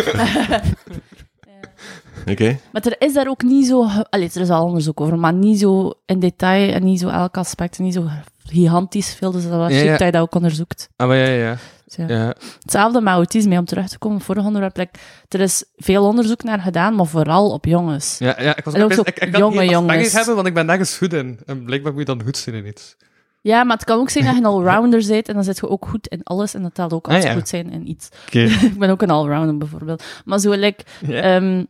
Oké. 2.31 2.59
Maar 2.73 2.83
er 2.87 2.97
is 2.99 3.13
daar 3.13 3.29
ook 3.29 3.43
niet 3.43 3.67
zo... 3.67 3.87
Allee, 4.11 4.31
er 4.35 4.41
is 4.41 4.51
al 4.51 4.65
onderzoek 4.65 5.01
over, 5.01 5.19
maar 5.19 5.33
niet 5.33 5.59
zo 5.61 5.93
in 6.07 6.21
detail 6.21 6.73
en 6.73 6.85
niet 6.85 7.01
zo 7.01 7.09
elk 7.09 7.37
aspect 7.37 7.79
en 7.79 7.85
niet 7.85 7.95
zo 7.95 8.05
gigantisch 8.45 9.15
veel. 9.15 9.31
Dus 9.31 9.43
dat 9.43 9.53
was 9.53 9.73
Ja, 9.73 9.79
ja. 9.79 9.91
dat 9.91 10.01
je 10.01 10.11
dat 10.13 10.23
ook 10.23 10.35
onderzoekt. 10.35 10.89
Ah, 10.97 11.07
maar 11.07 11.17
ja, 11.17 11.25
ja, 11.27 11.45
ja. 11.45 11.57
Dus 11.85 11.97
ja. 11.97 12.07
ja. 12.09 12.35
Hetzelfde 12.63 13.01
met 13.01 13.13
autisme, 13.13 13.59
om 13.59 13.65
terug 13.65 13.89
te 13.89 13.99
komen 13.99 14.21
vorige 14.21 14.47
onderwerp. 14.47 14.77
like, 14.77 14.99
er 15.29 15.41
is 15.41 15.65
veel 15.77 16.05
onderzoek 16.05 16.43
naar 16.43 16.59
gedaan, 16.61 16.95
maar 16.95 17.07
vooral 17.07 17.51
op 17.51 17.65
jongens. 17.65 18.19
Ja, 18.19 18.37
ja, 18.43 18.57
ik 18.57 18.65
was 18.65 18.75
En 18.75 18.83
ook 18.83 18.91
ik, 18.91 18.97
zo 18.97 19.03
ik, 19.05 19.19
ik 19.19 19.33
kan 19.33 19.41
jonge 19.41 19.65
jongens. 19.69 20.13
hebben, 20.13 20.35
want 20.35 20.47
ik 20.47 20.55
ben 20.55 20.67
nergens 20.67 20.97
goed 20.97 21.13
in. 21.13 21.39
En 21.47 21.65
blijkbaar 21.65 21.93
moet 21.93 22.01
je 22.01 22.15
dan 22.15 22.23
goed 22.23 22.37
zijn 22.37 22.57
in 22.57 22.67
iets. 22.67 22.97
Ja, 23.41 23.65
maar 23.65 23.77
het 23.77 23.85
kan 23.85 23.99
ook 23.99 24.11
zijn 24.11 24.25
dat 24.25 24.33
je 24.35 24.39
een 24.41 24.47
allrounder 24.47 25.05
bent 25.09 25.29
en 25.29 25.35
dan 25.35 25.45
zit 25.45 25.57
je 25.57 25.69
ook 25.69 25.87
goed 25.89 26.07
in 26.09 26.21
alles. 26.23 26.55
En 26.55 26.63
dat 26.63 26.75
telt 26.75 26.93
ook 26.93 27.07
als 27.07 27.17
Ah, 27.17 27.23
ja. 27.23 27.33
goed 27.33 27.49
zijn 27.49 27.71
in 27.71 27.89
iets. 27.89 28.09
Oké. 28.27 28.39
ik 28.73 28.79
ben 28.79 28.91
ook 28.91 29.03
een 29.03 29.11
allrounder 29.11 29.57
bijvoorbeeld. 29.57 30.05
Maar 30.25 30.39
zo, 30.39 30.51
like. 30.51 30.85
Ehm, 31.09 31.65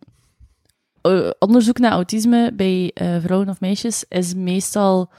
eh, 1.10 1.30
onderzoek 1.38 1.78
naar 1.78 1.92
autisme 1.92 2.52
bij 2.54 2.90
eh, 2.94 3.16
vrouwen 3.22 3.48
of 3.48 3.60
meisjes 3.60 4.04
is 4.08 4.34
meestal... 4.34 5.10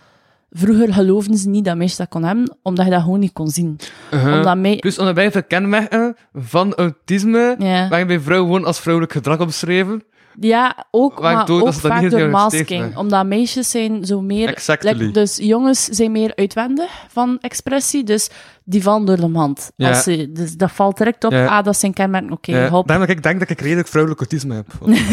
Vroeger 0.51 0.93
geloofden 0.93 1.37
ze 1.37 1.49
niet 1.49 1.65
dat 1.65 1.75
meisjes 1.77 1.97
dat 1.97 2.07
kon 2.07 2.23
hebben, 2.23 2.57
omdat 2.61 2.85
je 2.85 2.91
dat 2.91 3.01
gewoon 3.01 3.19
niet 3.19 3.33
kon 3.33 3.47
zien. 3.47 3.79
Uh-huh. 4.11 4.33
Omdat 4.33 4.57
me 4.57 4.75
Dus 4.75 4.99
onder 4.99 5.13
bij 5.13 5.31
veel 5.31 5.43
kenmerken 5.43 6.15
van 6.33 6.73
autisme, 6.73 7.55
ja. 7.59 7.87
waarin 7.87 8.07
bij 8.07 8.19
vrouwen 8.19 8.47
gewoon 8.47 8.65
als 8.65 8.79
vrouwelijk 8.79 9.13
gedrag 9.13 9.39
omschreven. 9.39 10.03
Ja, 10.39 10.85
ook, 10.91 11.21
maar 11.21 11.49
ook 11.49 11.73
vaak 11.73 12.01
niet 12.01 12.11
door 12.11 12.29
masking. 12.29 12.97
Omdat 12.97 13.25
meisjes 13.25 13.69
zijn 13.69 14.05
zo 14.05 14.21
meer... 14.21 14.49
Exactly. 14.49 15.11
dus 15.11 15.37
jongens 15.37 15.83
zijn 15.83 16.11
meer 16.11 16.31
uitwendig 16.35 16.91
van 17.07 17.37
expressie, 17.39 18.03
dus 18.03 18.29
die 18.63 18.83
vallen 18.83 19.05
door 19.05 19.15
de 19.15 19.27
mand. 19.27 19.71
Ja. 19.75 19.89
Als 19.89 20.03
ze, 20.03 20.31
dus 20.31 20.55
dat 20.55 20.71
valt 20.71 20.97
direct 20.97 21.23
op, 21.23 21.31
Ja. 21.31 21.45
ah, 21.45 21.63
dat 21.63 21.77
zijn 21.77 21.93
kenmerken, 21.93 22.31
oké, 22.31 22.51
Ja, 22.51 22.69
hop. 22.69 22.87
dat 22.87 23.09
ik 23.09 23.23
denk 23.23 23.39
dat 23.39 23.49
ik 23.49 23.61
redelijk 23.61 23.87
vrouwelijk 23.87 24.21
autisme 24.21 24.55
heb. 24.55 24.67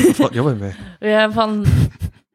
Dat 0.07 0.17
valt 0.17 0.35
jammer 0.35 0.57
bij. 0.57 0.75
Ja, 0.99 1.33
van... 1.33 1.65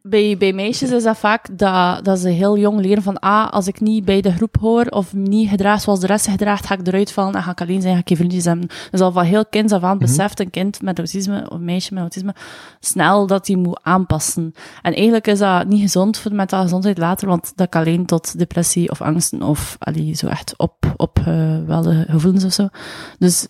Bij, 0.02 0.36
bij 0.38 0.54
meisjes 0.54 0.92
is 0.92 1.04
dat 1.04 1.18
vaak 1.18 1.58
dat, 1.58 2.06
dat 2.06 2.20
ze 2.20 2.30
heel 2.30 2.58
jong 2.58 2.80
leren 2.80 3.04
van, 3.04 3.20
ah, 3.20 3.50
als 3.50 3.68
ik 3.68 3.80
niet 3.82 4.06
bij 4.06 4.22
de 4.22 4.32
groep 4.32 4.56
hoor 4.60 4.86
of 4.86 5.14
niet 5.14 5.50
gedraag 5.50 5.82
zoals 5.82 6.00
de 6.00 6.08
rest 6.08 6.24
zich 6.24 6.34
gedraagt, 6.34 6.66
ga 6.66 6.78
ik 6.78 6.88
eruit 6.88 7.12
vallen 7.12 7.34
en 7.34 7.44
ga 7.44 7.52
ik 7.52 7.62
alleen 7.62 7.82
zijn, 7.82 7.94
ga 7.94 8.00
ik 8.00 8.08
geen 8.08 8.18
vriendjes 8.18 8.46
hebben. 8.46 8.68
Dus 8.92 9.00
al 9.00 9.12
van 9.12 9.24
heel 9.24 9.46
kind 9.46 9.72
af 9.72 9.84
aan 9.84 9.98
beseft 9.98 10.40
een 10.40 10.50
kind 10.50 10.82
met 10.82 10.98
autisme, 10.98 11.50
of 11.50 11.58
een 11.58 11.66
meisje 11.66 11.94
met 11.94 12.02
autisme, 12.02 12.36
snel 12.80 13.28
dat 13.28 13.48
hij 13.48 13.56
moet 13.56 13.80
aanpassen. 13.84 14.54
En 14.82 14.94
eigenlijk 14.94 15.28
is 15.28 15.40
dat 15.40 15.68
niet 15.68 15.82
gezond 15.82 16.18
voor 16.18 16.32
de 16.32 16.38
mentale 16.38 16.64
gezondheid 16.64 16.98
later, 16.98 17.28
want 17.28 17.52
dat 17.56 17.70
kan 17.70 17.82
alleen 17.82 18.06
tot 18.06 18.38
depressie 18.38 18.90
of 18.92 19.02
angsten 19.02 19.42
of 19.42 19.76
allee, 19.80 20.14
zo 20.14 20.28
echt 20.28 20.54
op, 20.58 20.94
op 20.96 21.16
de 21.24 22.06
gevoelens 22.10 22.44
of 22.44 22.54
zo. 22.54 22.68
Dus 23.18 23.46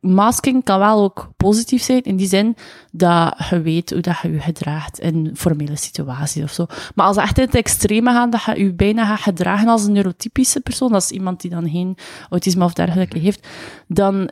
masking 0.00 0.64
kan 0.64 0.78
wel 0.78 1.02
ook 1.02 1.30
positief 1.36 1.82
zijn, 1.82 2.02
in 2.02 2.16
die 2.16 2.26
zin 2.26 2.56
dat 2.92 3.34
je 3.50 3.60
weet 3.60 3.90
hoe 3.90 4.00
dat 4.00 4.18
je 4.22 4.30
je 4.30 4.40
gedraagt 4.40 4.98
in 4.98 5.30
formele 5.34 5.76
situaties 5.76 6.42
of 6.42 6.52
zo. 6.52 6.66
Maar 6.94 7.06
als 7.06 7.16
het 7.16 7.24
echt 7.24 7.38
in 7.38 7.44
het 7.44 7.54
extreme 7.54 8.10
gaat, 8.10 8.32
dat 8.32 8.42
je 8.42 8.64
je 8.64 8.74
bijna 8.74 9.04
gaat 9.04 9.20
gedragen 9.20 9.68
als 9.68 9.84
een 9.84 9.92
neurotypische 9.92 10.60
persoon, 10.60 10.94
is 10.94 11.10
iemand 11.10 11.40
die 11.40 11.50
dan 11.50 11.70
geen 11.70 11.96
autisme 12.30 12.64
of 12.64 12.72
dergelijke 12.72 13.18
heeft, 13.18 13.48
dan 13.86 14.30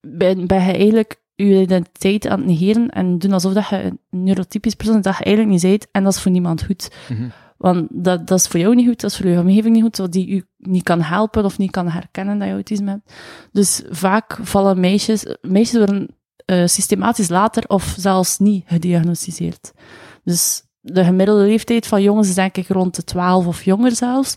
ben, 0.00 0.40
je 0.40 0.46
eigenlijk 0.46 1.20
je 1.34 1.60
identiteit 1.60 2.26
aan 2.26 2.38
het 2.38 2.46
negeren 2.46 2.88
en 2.90 3.18
doen 3.18 3.32
alsof 3.32 3.52
dat 3.52 3.68
je 3.68 3.82
een 3.82 3.98
neurotypisch 4.10 4.74
persoon 4.74 4.94
bent 4.94 5.04
dat 5.04 5.18
je 5.18 5.24
eigenlijk 5.24 5.54
niet 5.54 5.70
bent, 5.70 5.90
en 5.92 6.04
dat 6.04 6.12
is 6.12 6.20
voor 6.20 6.32
niemand 6.32 6.64
goed. 6.64 6.90
Want 7.58 7.88
dat, 7.90 8.26
dat 8.26 8.38
is 8.38 8.46
voor 8.46 8.60
jou 8.60 8.74
niet 8.74 8.86
goed, 8.86 9.00
dat 9.00 9.10
is 9.10 9.16
voor 9.16 9.26
je 9.26 9.38
omgeving 9.38 9.74
niet 9.74 9.82
goed, 9.82 9.96
wat 9.96 10.12
die 10.12 10.34
je 10.34 10.46
niet 10.56 10.82
kan 10.82 11.00
helpen 11.00 11.44
of 11.44 11.58
niet 11.58 11.70
kan 11.70 11.88
herkennen 11.88 12.38
dat 12.38 12.48
je 12.48 12.54
autisme 12.54 12.90
hebt. 12.90 13.12
Dus 13.52 13.82
vaak 13.90 14.38
vallen 14.42 14.80
meisjes, 14.80 15.36
meisjes 15.40 15.78
worden 15.78 16.08
eh, 16.44 16.66
systematisch 16.66 17.28
later 17.28 17.64
of 17.66 17.94
zelfs 17.98 18.38
niet 18.38 18.64
gediagnosticeerd. 18.66 19.72
Dus 20.24 20.62
de 20.80 21.04
gemiddelde 21.04 21.44
leeftijd 21.44 21.86
van 21.86 22.02
jongens 22.02 22.28
is 22.28 22.34
denk 22.34 22.56
ik 22.56 22.68
rond 22.68 22.96
de 22.96 23.04
12 23.04 23.46
of 23.46 23.64
jonger 23.64 23.92
zelfs. 23.92 24.34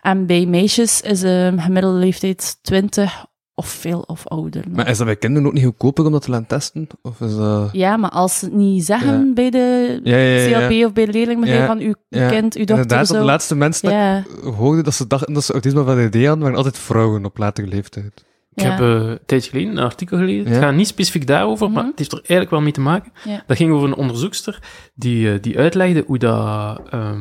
En 0.00 0.26
bij 0.26 0.46
meisjes 0.46 1.00
is 1.00 1.20
de 1.20 1.54
gemiddelde 1.56 1.98
leeftijd 1.98 2.58
20 2.62 3.26
of 3.60 3.68
veel 3.68 4.00
of 4.06 4.26
ouder. 4.26 4.64
Maar 4.72 4.88
is 4.88 4.96
dat 4.98 5.06
bij 5.06 5.16
kinderen 5.16 5.46
ook 5.48 5.52
niet 5.54 5.64
goedkoper 5.64 6.04
om 6.06 6.12
dat 6.12 6.22
te 6.22 6.30
laten 6.30 6.46
testen? 6.46 6.86
Of 7.02 7.20
is 7.20 7.36
dat... 7.36 7.68
Ja, 7.72 7.96
maar 7.96 8.10
als 8.10 8.38
ze 8.38 8.44
het 8.44 8.54
niet 8.54 8.84
zeggen 8.84 9.26
Ja. 9.26 9.32
bij 9.34 9.50
de 9.50 10.00
Ja, 10.04 10.16
ja, 10.16 10.36
ja, 10.60 10.68
CLP 10.68 10.84
of 10.86 10.92
bij 10.92 11.04
de 11.06 11.12
leerling, 11.12 11.46
Ja, 11.46 11.66
van 11.66 11.78
uw 11.78 11.94
ja. 12.08 12.28
kind, 12.28 12.54
uw 12.54 12.64
dochter, 12.64 12.76
Inderdaad, 12.82 13.06
zo. 13.06 13.12
dat 13.12 13.22
de 13.22 13.28
laatste 13.28 13.54
mensen 13.56 13.82
dat 13.84 13.92
ja, 13.92 14.18
ik 14.18 14.54
hoorde 14.54 14.82
dat 14.82 14.94
ze 14.94 15.06
dachten 15.06 15.34
dat 15.34 15.44
ze 15.44 15.52
autisme 15.52 15.84
van 15.84 15.98
ADD 15.98 16.14
hadden, 16.14 16.38
waren 16.40 16.56
altijd 16.56 16.78
vrouwen 16.78 17.24
op 17.24 17.38
latere 17.38 17.66
leeftijd. 17.66 18.24
Ik 18.54 18.62
ja. 18.62 18.70
heb 18.70 18.80
eh, 18.80 18.86
een 19.10 19.18
tijdje 19.26 19.50
geleden 19.50 19.70
een 19.76 19.84
artikel 19.84 20.16
gelezen. 20.18 20.50
Het 20.52 20.62
gaat 20.62 20.74
niet 20.74 20.86
specifiek 20.86 21.26
daarover, 21.26 21.70
maar 21.70 21.78
Mhm. 21.82 21.90
het 21.90 21.98
heeft 21.98 22.12
er 22.12 22.18
eigenlijk 22.18 22.50
wel 22.50 22.60
mee 22.60 22.72
te 22.72 22.80
maken. 22.80 23.12
Ja. 23.24 23.42
Dat 23.46 23.56
ging 23.56 23.72
over 23.72 23.88
een 23.88 23.94
onderzoekster 23.94 24.62
die, 24.94 25.32
eh, 25.32 25.38
die 25.40 25.58
uitlegde 25.58 26.04
hoe, 26.06 26.18
dat, 26.18 26.80
ehm, 26.90 27.20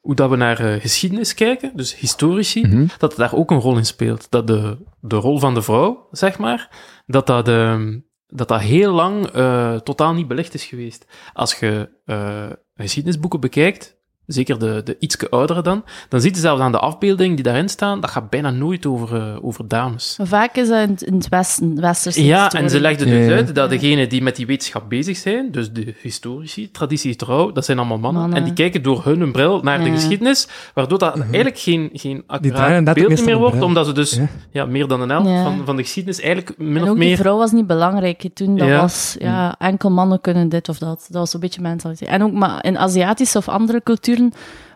hoe 0.00 0.14
dat 0.14 0.30
we 0.30 0.36
naar 0.36 0.58
eh, 0.60 0.80
geschiedenis 0.80 1.34
kijken, 1.34 1.72
dus 1.74 1.96
historici, 1.96 2.66
Mhm. 2.66 2.86
dat 2.98 3.16
daar 3.16 3.34
ook 3.34 3.50
een 3.50 3.60
rol 3.60 3.76
in 3.76 3.86
speelt. 3.86 4.30
Dat 4.30 4.46
de, 4.46 4.76
de 5.00 5.16
rol 5.16 5.38
van 5.38 5.54
de 5.54 5.62
vrouw, 5.62 6.08
zeg 6.10 6.38
maar, 6.38 6.68
dat 7.06 7.26
dat, 7.26 7.48
ehm, 7.48 7.98
dat, 8.26 8.48
dat 8.48 8.60
heel 8.60 8.92
lang 8.92 9.26
eh, 9.26 9.74
totaal 9.76 10.12
niet 10.14 10.28
belicht 10.28 10.54
is 10.54 10.64
geweest. 10.64 11.06
Als 11.32 11.54
je 11.54 11.88
eh, 12.04 12.50
geschiedenisboeken 12.74 13.40
bekijkt, 13.40 13.98
zeker 14.32 14.58
de, 14.58 14.80
de 14.84 14.96
ietske 14.98 15.28
oudere 15.30 15.62
dan, 15.62 15.84
dan 16.08 16.20
ziet 16.20 16.34
je 16.34 16.40
zelfs 16.40 16.60
aan 16.62 16.72
de 16.72 16.78
afbeeldingen 16.78 17.34
die 17.34 17.44
daarin 17.44 17.68
staan, 17.68 18.00
dat 18.00 18.10
gaat 18.10 18.30
bijna 18.30 18.50
nooit 18.50 18.86
over, 18.86 19.16
eh, 19.16 19.36
over 19.44 19.68
dames. 19.68 20.18
Vaak 20.22 20.56
is 20.56 20.68
dat 20.68 20.82
in, 20.82 20.88
het- 20.90 21.02
in 21.02 21.14
het 21.14 21.28
Westen, 21.28 21.80
Westerse 21.80 22.24
Ja, 22.24 22.42
historie. 22.42 22.64
en 22.64 22.70
ze 22.70 22.80
legden 22.80 23.06
dus 23.06 23.26
ja. 23.26 23.32
uit 23.34 23.54
dat 23.54 23.70
degenen 23.70 24.08
die 24.08 24.22
met 24.22 24.36
die 24.36 24.46
wetenschap 24.46 24.88
bezig 24.88 25.16
zijn, 25.16 25.50
dus 25.50 25.72
de 25.72 25.94
historici, 26.02 26.70
traditie 26.70 27.16
trouw, 27.16 27.52
dat 27.52 27.64
zijn 27.64 27.78
allemaal 27.78 27.98
mannen, 27.98 28.20
Mannen. 28.20 28.38
en 28.38 28.44
die 28.44 28.52
kijken 28.52 28.82
door 28.82 29.04
hun 29.04 29.32
bril 29.32 29.60
naar 29.62 29.84
de 29.84 29.90
geschiedenis, 29.90 30.48
waardoor 30.74 30.98
dat 30.98 31.20
eigenlijk 31.20 31.58
geen, 31.58 31.90
geen 31.92 32.22
accuraat 32.26 32.94
beeld 32.94 33.24
meer 33.24 33.38
wordt, 33.38 33.62
omdat 33.62 33.86
ze 33.86 33.92
dus 33.92 34.14
Ja. 34.14 34.28
ja. 34.50 34.64
meer 34.66 34.86
dan 34.88 35.00
een 35.00 35.08
helft 35.10 35.28
Ja. 35.28 35.42
van, 35.42 35.62
van 35.64 35.76
de 35.76 35.82
geschiedenis 35.82 36.20
eigenlijk 36.20 36.58
min 36.58 36.76
En 36.76 36.82
of 36.82 36.88
ook 36.88 36.96
die 36.98 37.04
meer... 37.08 37.16
vrouw 37.16 37.36
was 37.36 37.52
niet 37.52 37.66
belangrijk 37.66 38.28
toen. 38.34 38.56
Dat 38.56 38.68
Ja. 38.68 38.80
was, 38.80 39.16
ja, 39.18 39.54
enkel 39.58 39.90
mannen 39.90 40.20
kunnen 40.20 40.48
dit 40.48 40.68
of 40.68 40.78
dat. 40.78 41.06
Dat 41.08 41.20
was 41.20 41.34
een 41.34 41.40
beetje 41.40 41.60
mentaliteit. 41.60 42.10
En 42.10 42.22
ook 42.22 42.32
maar 42.32 42.64
in 42.64 42.78
Aziatische 42.78 43.38
of 43.38 43.48
andere 43.48 43.82
culturen 43.82 44.19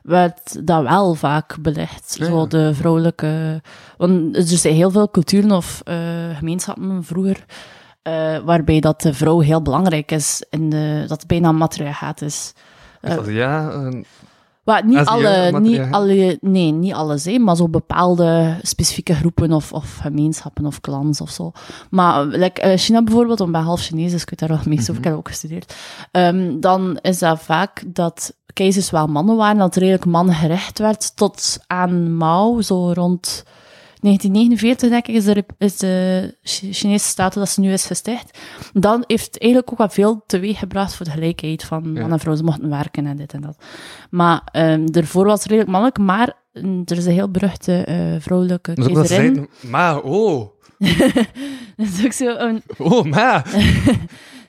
werd 0.03 0.67
dat 0.67 0.83
wel 0.83 1.15
vaak 1.15 1.57
belicht. 1.61 2.17
Ja, 2.19 2.25
Zo 2.27 2.47
de 2.47 2.75
vrouwelijke... 2.75 3.63
Want 3.97 4.37
er 4.37 4.43
zijn 4.43 4.75
heel 4.75 4.91
veel 4.91 5.11
culturen 5.11 5.51
of 5.51 5.81
eh, 5.85 5.97
gemeenschappen 6.37 7.05
vroeger, 7.05 7.45
eh, 8.03 8.39
waarbij 8.39 8.81
dat 8.81 9.01
de 9.01 9.15
vrouw 9.15 9.41
heel 9.41 9.63
belangrijk 9.63 10.11
is, 10.13 10.45
en 10.51 10.69
de, 10.69 11.05
dat 11.09 11.19
het 11.19 11.27
bijna 11.27 11.53
matriarchaat 11.53 12.21
is. 12.23 12.53
Is 13.03 13.15
dat- 13.15 13.27
ja, 13.27 13.91
Maar 14.65 14.87
niet 14.87 14.99
alle, 14.99 15.61
niet 15.61 15.81
alle, 15.91 16.39
nee, 16.41 16.73
niet 16.73 16.93
alles, 16.93 17.25
hè, 17.25 17.39
maar 17.39 17.57
zo 17.57 17.69
bepaalde 17.69 18.59
specifieke 18.63 19.15
groepen 19.15 19.53
of, 19.53 19.73
of 19.73 19.97
gemeenschappen 19.97 20.67
of 20.67 20.81
clans 20.81 21.21
of 21.21 21.31
zo. 21.31 21.53
Maar 21.91 22.25
like, 22.25 22.61
eh, 22.61 22.79
China 22.79 23.03
bijvoorbeeld, 23.03 23.41
ik 23.41 23.53
ben 23.53 23.61
half 23.63 23.81
Chinees, 23.81 24.13
dus 24.13 24.23
ik 24.23 24.31
weet 24.31 24.39
daar 24.39 24.49
wel 24.49 24.59
over, 24.59 24.73
ik 24.73 24.87
heb 24.87 25.03
dat 25.03 25.13
ook 25.13 25.29
gestudeerd. 25.29 25.75
Ehm, 26.11 26.61
dan 26.61 26.99
is 27.03 27.19
dat 27.19 27.41
vaak 27.41 27.83
dat 27.87 28.35
keizers 28.53 28.91
wel 28.91 29.07
mannen 29.07 29.37
waren, 29.37 29.59
dat 29.59 29.77
redelijk 29.77 30.05
mangericht 30.05 30.79
werd 30.79 31.17
tot 31.17 31.59
aan 31.67 32.17
Mao, 32.17 32.61
zo 32.61 32.93
rond 32.93 33.45
1949, 34.05 34.89
denk 34.91 35.07
ik, 35.07 35.15
is 35.15 35.25
de, 35.25 35.45
is 35.59 35.77
de 35.77 36.37
Chi- 36.43 36.73
Chinese 36.73 37.07
staat 37.09 37.35
dat 37.35 37.49
ze 37.49 37.61
nu 37.61 37.73
is 37.73 37.85
gesticht. 37.87 38.39
Dan 38.73 39.05
heeft 39.07 39.25
het 39.27 39.39
eigenlijk 39.41 39.73
ook 39.73 39.79
wel 39.79 39.89
veel 39.89 40.23
teweeg 40.27 40.59
gebracht 40.59 40.95
voor 40.95 41.07
de 41.07 41.13
gelijkheid 41.13 41.65
van 41.65 41.93
man 41.93 42.13
en 42.13 42.19
vrouw. 42.21 42.35
Ze 42.35 42.43
mochten 42.45 42.69
werken 42.71 43.07
en 43.07 43.17
dit 43.17 43.33
en 43.33 43.41
dat. 43.41 43.57
Maar 44.11 44.43
ehm 44.53 44.87
daarvoor 44.87 45.25
was 45.25 45.39
het 45.39 45.45
redelijk 45.47 45.71
mannelijk, 45.71 45.99
maar 45.99 46.33
mm, 46.53 46.83
er 46.85 46.97
is 46.97 47.07
een 47.07 47.13
heel 47.13 47.31
beruchte 47.31 47.85
eh, 47.85 47.97
vrouwelijke 48.19 48.73
keizerin. 48.75 49.07
zeiden, 49.07 49.49
ma, 49.61 49.97
oh. 49.97 50.49
Dat 51.77 51.87
is 51.99 52.05
ook 52.05 52.13
zo 52.13 52.27
een, 52.37 52.63
Oh, 52.79 53.05
ma. 53.05 53.45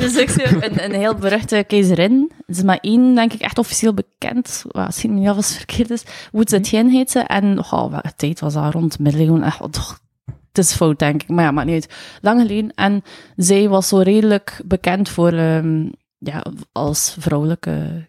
Is 0.00 0.20
ook 0.20 0.28
zo 0.28 0.40
een, 0.42 0.84
een 0.84 0.94
heel 0.94 1.14
beruchte 1.14 1.64
keizerin. 1.66 2.32
Er 2.46 2.54
is 2.54 2.62
maar 2.62 2.78
één, 2.80 3.14
denk 3.14 3.32
ik, 3.32 3.40
echt 3.40 3.58
officieel 3.58 3.94
bekend. 3.94 4.64
Well, 4.68 4.88
me 5.02 5.08
niet 5.08 5.28
af 5.28 5.36
als 5.36 5.48
het 5.48 5.56
verkeerd 5.56 5.90
is. 5.90 6.04
Wu 6.32 6.42
Zetian 6.44 6.88
heet 6.88 7.10
ze. 7.10 7.18
En 7.18 7.58
oh, 7.58 7.90
welke 7.90 8.14
tijd 8.16 8.40
was 8.40 8.54
dat? 8.54 8.72
Rond 8.72 8.98
middeleeuwen. 8.98 9.42
Echt, 9.42 9.60
oh, 9.60 9.70
toch, 9.70 10.00
het 10.24 10.58
is 10.58 10.72
fout, 10.72 10.98
denk 10.98 11.22
ik. 11.22 11.28
Maar 11.28 11.44
ja, 11.44 11.50
maakt 11.50 11.66
niet 11.66 11.74
uit. 11.74 12.18
Lang 12.20 12.40
geleden. 12.40 12.74
En 12.74 13.02
zij 13.36 13.68
was 13.68 13.88
zo 13.88 13.98
redelijk 13.98 14.60
bekend 14.64 15.08
voor... 15.08 15.32
ehm, 15.32 15.88
ja, 16.18 16.44
als 16.72 17.16
vrouwelijke 17.18 18.08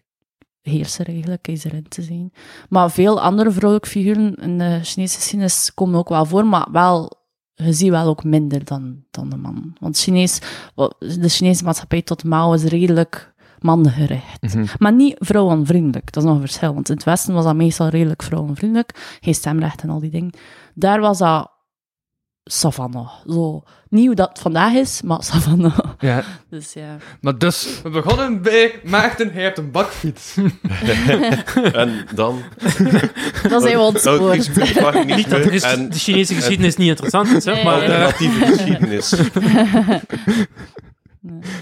heerser 0.62 1.08
eigenlijk, 1.08 1.42
keizerin 1.42 1.88
te 1.88 2.02
zijn. 2.02 2.32
Maar 2.68 2.90
veel 2.90 3.20
andere 3.20 3.50
vrouwelijke 3.50 3.88
figuren 3.88 4.34
in 4.34 4.58
de 4.58 4.80
Chinese 4.82 5.16
geschiedenis 5.16 5.74
komen 5.74 5.98
ook 5.98 6.08
wel 6.08 6.24
voor, 6.24 6.46
maar 6.46 6.68
wel, 6.72 7.12
je 7.64 7.72
ziet 7.72 7.90
wel 7.90 8.06
ook 8.06 8.24
minder 8.24 8.64
dan, 8.64 9.02
dan 9.10 9.28
de 9.28 9.36
man. 9.36 9.76
Want 9.80 9.98
Chinees, 9.98 10.40
de 10.98 11.28
Chinese 11.28 11.64
maatschappij 11.64 12.02
tot 12.02 12.24
Mao 12.24 12.52
is 12.52 12.64
redelijk 12.64 13.32
mannengericht. 13.58 14.78
Maar 14.78 14.92
niet 14.92 15.16
vrouwenvriendelijk, 15.18 16.12
dat 16.12 16.22
is 16.22 16.28
nog 16.28 16.38
een 16.38 16.46
verschil. 16.46 16.74
Want 16.74 16.88
in 16.88 16.94
het 16.94 17.04
Westen 17.04 17.34
was 17.34 17.44
dat 17.44 17.54
meestal 17.54 17.88
redelijk 17.88 18.22
vrouwenvriendelijk. 18.22 19.18
Geen 19.20 19.34
stemrecht 19.34 19.82
en 19.82 19.90
al 19.90 20.00
die 20.00 20.10
dingen. 20.10 20.32
Daar 20.74 21.00
was 21.00 21.18
dat 21.18 21.50
savannah. 22.50 23.08
Zo, 23.26 23.62
niet 23.88 24.06
hoe 24.06 24.14
dat 24.14 24.38
vandaag 24.42 24.72
is, 24.72 25.02
maar 25.02 25.22
savannah. 25.22 25.78
Ja, 25.98 26.24
Dus 26.50 26.72
ja. 26.72 26.96
maar 27.20 27.38
dus, 27.38 27.80
we 27.82 27.90
begonnen 27.90 28.42
bij 28.42 28.80
Maarten, 28.84 29.32
hij 29.32 29.42
heeft 29.42 29.58
een 29.58 29.70
bakfiets. 29.70 30.34
En 31.72 32.06
dan... 32.14 32.42
Dat 33.48 33.62
zijn 33.62 33.74
we 33.74 33.78
Oh, 33.78 33.86
ontspoord. 33.86 34.58
ik 34.58 34.80
mag 34.80 34.94
ik 34.94 35.16
niet 35.16 35.30
dat 35.30 35.42
de, 35.42 35.60
En 35.66 35.88
de 35.90 35.98
Chinese 35.98 36.34
geschiedenis 36.34 36.76
niet 36.76 36.88
interessant 36.88 37.28
is, 37.28 37.44
hè, 37.44 37.52
Nee. 37.52 37.64
maar... 37.64 37.82
eh, 37.82 37.88
alternatieve 37.88 38.46
geschiedenis. 38.46 39.08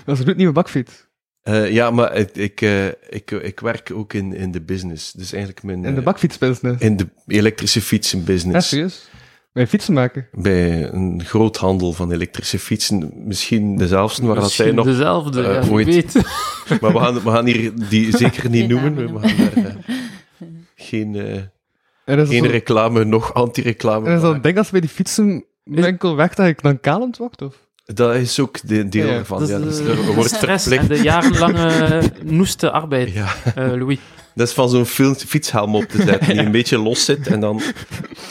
Dat 0.04 0.18
is 0.18 0.24
een 0.26 0.36
nieuwe 0.36 0.52
bakfiets. 0.52 1.04
Eh, 1.42 1.70
ja, 1.72 1.90
maar 1.90 2.14
ik, 2.16 2.36
ik, 2.36 2.60
eh, 2.60 2.86
ik, 3.08 3.30
ik 3.30 3.60
werk 3.60 3.90
ook 3.94 4.12
in, 4.12 4.34
in 4.34 4.50
de 4.52 4.60
business. 4.60 5.12
Dus 5.12 5.32
eigenlijk 5.32 5.62
mijn... 5.62 5.84
In 5.84 5.92
de 5.94 5.98
eh, 5.98 6.04
bakfietsbusiness. 6.04 6.82
in 6.82 6.96
de 6.96 7.08
elektrische 7.26 7.78
Ja, 7.78 7.84
fietsenbusiness. 7.84 8.68
serieus. 8.68 9.08
Wij 9.56 9.66
fietsen 9.66 9.94
maken. 9.94 10.26
bij 10.32 10.92
een 10.92 11.22
groothandel 11.24 11.92
van 11.92 12.12
elektrische 12.12 12.58
fietsen. 12.58 13.12
Misschien 13.14 13.76
dezelfde 13.76 14.26
waar 14.26 14.36
dat 14.36 14.50
zij 14.50 14.70
nog... 14.72 14.84
dezelfde, 14.86 15.42
eh, 15.42 15.54
ja, 15.54 15.60
wie 15.62 15.70
ooit- 15.70 15.86
weet. 15.86 16.14
Maar 16.80 16.92
we 16.92 16.98
gaan, 16.98 17.14
we 17.14 17.30
gaan 17.30 17.46
hier 17.46 17.72
die 17.88 18.16
zeker 18.16 18.50
niet 18.50 18.68
noemen. 18.68 18.94
We 19.20 19.28
gaan 19.28 19.36
daar 19.54 19.64
eh, 19.66 19.74
geen, 20.76 21.16
eh, 22.06 22.26
geen 22.28 22.46
reclame, 22.46 23.04
nog 23.04 23.34
anti-reclame 23.34 24.10
is 24.34 24.42
ding 24.42 24.58
als 24.58 24.70
bij 24.70 24.80
die 24.80 24.90
fietsenwinkel 24.90 26.16
weg 26.16 26.34
dat 26.34 26.46
ik 26.46 26.62
dan 26.62 26.80
kalend 26.80 27.16
word, 27.16 27.42
of? 27.42 27.54
Dat 27.84 28.14
is 28.14 28.40
ook 28.40 28.58
de 28.68 28.88
deel 28.88 29.06
Ja, 29.06 29.12
ervan. 29.12 29.38
Dat 29.38 29.48
is 29.48 29.54
Ja, 29.54 29.60
de- 29.60 29.64
dus 29.64 29.78
er 30.06 30.14
wordt 30.14 30.30
stress 30.34 30.66
en 30.66 30.86
de 30.86 31.02
jarenlange 31.02 32.02
noeste 32.24 32.70
arbeid, 32.70 33.12
Ja, 33.12 33.34
eh, 33.54 33.66
Louis. 33.72 33.98
dat 34.34 34.46
is 34.48 34.54
van 34.54 34.68
zo'n 34.68 34.86
fietshelm 35.16 35.74
op 35.74 35.84
te 35.84 36.02
zetten, 36.02 36.28
die 36.36 36.44
een 36.44 36.50
beetje 36.50 36.78
los 36.78 37.04
zit 37.04 37.26
en 37.26 37.40
dan... 37.40 37.60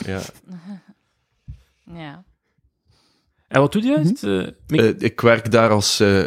Ja. 0.06 0.20
Ja. 1.96 2.24
En 3.48 3.60
wat 3.62 3.72
doe 3.72 3.82
je 3.82 3.88
juist? 3.88 4.24
Eh, 4.24 4.48
mi- 4.68 4.78
Eh, 4.78 4.94
ik 4.98 5.22
werk 5.22 5.52
daar 5.52 5.70
als 5.70 6.00
eh, 6.00 6.26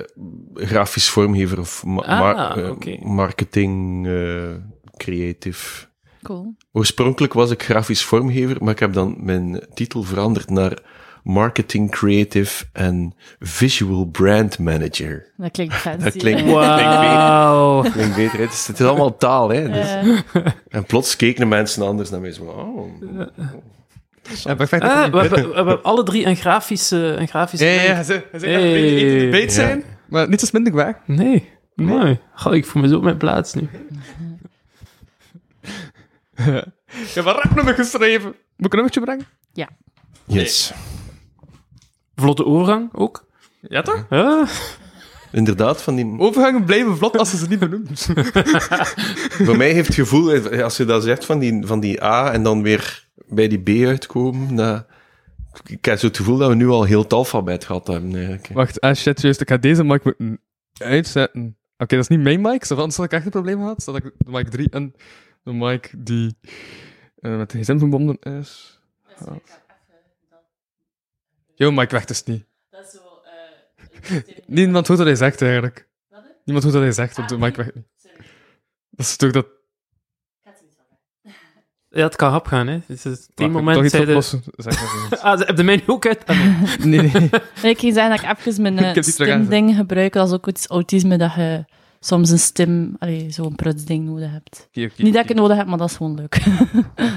grafisch 0.55 1.09
vormgever 1.09 1.59
of 1.61 1.85
ma- 1.85 2.03
Ah, 2.03 2.19
ma- 2.21 2.57
eh, 2.57 3.03
marketing, 3.03 4.07
eh, 4.07 4.51
creative. 4.97 5.87
Cool. 6.23 6.55
Oorspronkelijk 6.73 7.33
was 7.33 7.51
ik 7.51 7.63
grafisch 7.63 8.05
vormgever, 8.05 8.57
maar 8.65 8.73
ik 8.73 8.79
heb 8.79 8.93
dan 8.93 9.17
mijn 9.19 9.67
titel 9.75 10.03
veranderd 10.03 10.51
naar 10.51 10.79
marketing 11.23 11.91
creative 11.91 12.65
en 12.73 13.15
visual 13.39 14.05
brand 14.07 14.59
manager. 14.59 15.33
Dat 15.37 15.51
klinkt 15.51 15.75
fancy. 15.87 16.05
Dat 16.05 16.17
klinkt-. 16.17 16.43
Wauw. 16.51 17.81
Klinkt 17.83 18.17
beter, 18.17 18.39
het 18.39 18.53
is, 18.53 18.67
het 18.67 18.81
is 18.81 18.87
allemaal 18.87 19.17
taal, 19.17 19.49
hè. 19.49 19.69
Dus- 19.71 19.93
Eh, 20.33 20.47
En 20.69 20.85
plots 20.85 21.17
keken 21.17 21.49
mensen 21.49 21.87
anders 21.87 22.11
naar 22.11 22.21
mij 22.21 22.33
zo, 22.33 22.45
oh, 22.45 22.93
Ja, 24.45 24.55
perfect. 24.55 24.83
Ah, 24.83 25.11
we, 25.11 25.19
hebben, 25.19 25.49
we 25.49 25.55
hebben 25.55 25.83
alle 25.83 26.03
drie 26.03 26.27
een 26.27 26.37
grafische... 26.37 26.97
Een 26.97 27.29
grafische 27.29 27.67
ja, 27.67 27.73
ja, 27.73 27.83
ja, 27.83 28.03
ze, 28.03 28.25
ze 28.39 28.47
Hey. 28.47 28.53
hey. 28.53 28.65
een 28.67 28.73
beetje 28.73 29.07
in 29.07 29.19
de 29.25 29.29
beet 29.31 29.43
Ja. 29.45 29.51
zijn, 29.51 29.85
maar 30.09 30.29
niet 30.29 30.41
zo 30.41 30.47
minder 30.53 30.75
weg. 30.75 30.95
Nee. 31.07 31.49
Mooi. 31.75 32.21
Goh, 32.35 32.55
ik 32.55 32.67
voel 32.67 32.83
me 32.83 32.89
zo 32.89 32.97
op 32.97 33.03
mijn 33.03 33.17
plaats 33.17 33.55
nu. 33.55 33.69
Ik 36.89 37.15
heb 37.15 37.25
een 37.25 37.33
rapnummer 37.33 37.75
geschreven. 37.75 38.27
Moet 38.27 38.37
ik 38.57 38.63
een 38.63 38.71
nummertje 38.71 39.01
brengen? 39.01 39.27
yes. 40.27 40.73
Vlotte 42.17 42.45
overgang 42.45 42.89
ook. 42.95 43.27
Ja, 43.61 43.83
toch? 43.83 44.07
Ja. 44.11 44.47
Inderdaad, 45.33 45.83
van 45.83 45.95
die... 45.95 46.19
Overgangen 46.19 46.65
blijven 46.65 46.97
vlot 46.97 47.19
als 47.19 47.31
ze 47.31 47.37
ze 47.37 47.49
niet 47.49 47.59
benoemen. 47.59 47.97
Voor 49.47 49.57
mij 49.57 49.73
heeft 49.73 49.87
het 49.87 49.97
gevoel, 49.97 50.61
als 50.63 50.77
je 50.77 50.85
dat 50.85 51.03
zegt 51.03 51.25
van 51.25 51.39
die, 51.39 51.67
van 51.67 51.81
die 51.81 52.03
A 52.05 52.33
en 52.33 52.43
dan 52.43 52.63
weer 52.63 53.08
bij 53.29 53.49
die 53.49 53.63
B 53.63 53.87
uitkomen, 53.87 54.57
dat, 54.57 54.87
ik 55.67 55.85
heb 55.85 55.99
zo 55.99 56.07
het 56.07 56.17
gevoel 56.17 56.37
dat 56.37 56.49
we 56.49 56.55
nu 56.55 56.69
al 56.69 56.85
heel 56.85 57.03
het 57.03 57.13
alfabet 57.13 57.65
gehad 57.65 57.87
hebben, 57.87 58.15
eigenlijk. 58.15 58.49
Wacht, 58.49 58.81
ah 58.81 58.95
shit, 58.95 59.21
juist. 59.21 59.41
Ik 59.41 59.49
ga 59.49 59.57
deze 59.57 59.85
mic 59.85 60.05
moeten 60.05 60.41
uitzetten. 60.79 61.57
Oké, 61.79 61.95
dat 61.95 62.05
is 62.05 62.09
niet 62.09 62.21
mijn 62.21 62.41
mic, 62.41 62.71
anders 62.71 62.97
had 62.97 63.05
ik 63.05 63.13
echt 63.13 63.25
een 63.25 63.31
probleem 63.31 63.59
gehad. 63.59 63.83
Dat 63.85 63.97
ik 63.97 64.03
de 64.19 64.31
mic 64.31 64.49
3 64.49 64.71
en 64.71 64.95
de 65.43 65.53
mic 65.53 65.93
die 65.97 66.37
eh, 67.21 67.37
met 67.37 67.51
de 67.51 67.59
gsm 67.59 67.79
verbonden 67.79 68.19
is. 68.19 68.81
Jouw 71.55 71.71
mic 71.71 71.91
weg 71.91 72.05
dus 72.05 72.25
niet. 72.25 72.45
Dat 72.71 72.85
is 72.85 72.91
zo... 72.91 73.21
eh, 74.15 74.47
Niemand 74.47 74.87
hoort 74.87 74.99
wat 74.99 75.09
hij 75.09 75.17
zegt, 75.17 75.43
eigenlijk. 75.43 75.89
Niemand 76.45 76.65
hoort 76.65 76.77
wat 76.77 76.85
hij 76.85 76.93
zegt, 76.93 77.17
want 77.17 77.29
de 77.29 77.39
mic 77.39 77.57
weg 77.57 77.75
niet. 77.75 77.87
Dat 78.91 79.07
is 79.07 79.17
toch 79.17 79.31
dat... 79.31 79.47
ja, 81.91 82.03
het 82.05 82.17
kan 82.17 82.31
hap 82.31 82.47
gaan, 82.47 82.67
hè. 82.67 82.73
Het 82.73 82.83
is 82.89 83.05
het 83.05 83.29
een 83.35 83.45
toch 83.45 83.51
moment 83.51 83.85
iets 83.85 83.95
zei 83.95 84.05
de... 84.05 84.13
Ah, 85.23 85.39
ze 85.39 85.45
hebben 85.45 85.57
de 85.57 85.63
mij 85.63 85.77
nu 85.77 85.83
ook 85.87 86.07
uit... 86.07 86.27
Ah, 86.27 86.39
nee. 86.85 87.01
Nee, 87.01 87.11
nee. 87.63 87.71
Ik 87.71 87.79
ging 87.79 87.95
zeggen 87.95 88.11
dat 88.11 88.23
ik 88.23 88.47
even 88.47 88.63
mijn 88.63 88.79
Ik 88.89 88.95
heb 88.95 89.05
die 89.05 89.15
terug 89.15 89.29
stemding 89.29 89.75
gebruik. 89.77 90.13
Dat 90.13 90.27
is 90.29 90.35
ook 90.35 90.47
iets 90.49 90.67
autisme 90.67 91.19
dat 91.19 91.35
je 91.35 91.65
soms 92.01 92.31
een 92.31 92.39
stem, 92.39 92.97
zo'n 93.29 93.55
prutsding 93.55 94.05
nodig 94.05 94.31
hebt. 94.31 94.69
Oké, 94.69 94.85
oké, 94.85 95.03
Niet 95.03 95.13
dat 95.13 95.23
ik 95.23 95.29
het 95.29 95.39
nodig 95.39 95.57
heb, 95.57 95.67
maar 95.67 95.79
dat 95.79 95.91
is 95.91 95.97
gewoon 95.97 96.15
leuk. 96.15 96.43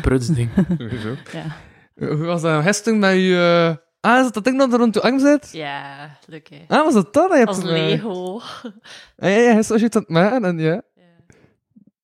Prutsding. 0.02 0.50
Sowieso. 0.78 1.16
ja. 1.32 1.44
Eh, 1.96 2.08
Hoe 2.08 2.26
was 2.26 2.42
dat 2.42 2.64
gisteren 2.64 3.00
met 3.00 3.14
je... 3.16 3.78
Ah, 4.00 4.18
is 4.18 4.24
dat 4.24 4.34
dat 4.34 4.44
ding 4.44 4.58
dat 4.58 4.74
er 4.74 4.80
rond 4.80 4.94
je 4.94 5.02
arm 5.02 5.20
zit? 5.20 5.50
ja, 5.52 6.10
leuk 6.26 6.50
hè. 6.50 6.76
Ah, 6.78 6.84
was 6.84 6.94
dat 6.94 7.14
dat? 7.14 7.30
dat 7.30 7.32
je 7.32 7.38
hebt 7.38 7.48
Als 7.48 7.60
gemaakt? 7.60 7.80
Lego. 7.80 8.40
Ah, 9.18 9.30
ja, 9.30 9.38
ja, 9.38 9.56
was 9.56 9.68
je 9.68 9.74
het 9.74 9.96
aan 9.96 10.02
het 10.02 10.10
maken 10.10 10.46
en 10.46 10.60
ja. 10.60 10.82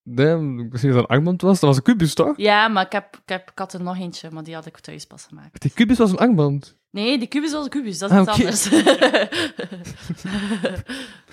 Nee, 0.10 0.36
misschien 0.36 0.92
dat 0.92 1.00
een 1.00 1.06
armband 1.06 1.42
was. 1.42 1.60
Dat 1.60 1.70
was 1.70 1.78
een 1.78 1.84
kubus, 1.84 2.14
toch? 2.14 2.34
Ja, 2.38 2.68
maar 2.68 2.86
ik, 2.86 2.92
heb, 2.92 3.16
ik, 3.16 3.30
heb, 3.30 3.50
ik 3.52 3.58
had 3.58 3.74
er 3.74 3.82
nog 3.84 3.98
eentje, 3.98 4.30
maar 4.32 4.44
die 4.44 4.54
had 4.54 4.66
ik 4.66 4.80
thuis 4.80 5.06
pas 5.06 5.26
gemaakt. 5.30 5.62
Die 5.62 5.72
kubus 5.72 5.98
was 5.98 6.12
een 6.12 6.18
armband. 6.18 6.78
Nee, 6.92 7.18
die 7.20 7.28
kubus 7.28 7.52
was 7.52 7.64
een 7.64 7.70
kubus, 7.70 7.98
dat 7.98 8.12
is 8.12 8.18
Ah, 8.18 8.22
iets 8.22 8.32
anders. 8.32 8.70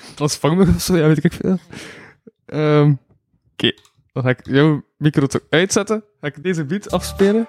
Dat 0.09 0.19
was 0.19 0.37
vangmug 0.37 0.75
of 0.75 0.81
zo, 0.81 0.97
ja, 0.97 1.07
weet 1.07 1.25
ik 1.25 1.33
veel. 1.33 1.59
Ehm, 2.47 2.93
Oké, 3.53 3.73
dan 4.13 4.23
ga 4.23 4.29
ik 4.29 4.47
jouw 4.47 4.83
micro 4.97 5.27
toch 5.27 5.41
uitzetten. 5.51 6.05
Ga 6.21 6.27
ik 6.27 6.43
deze 6.43 6.65
beat 6.65 6.91
afspelen. 6.91 7.49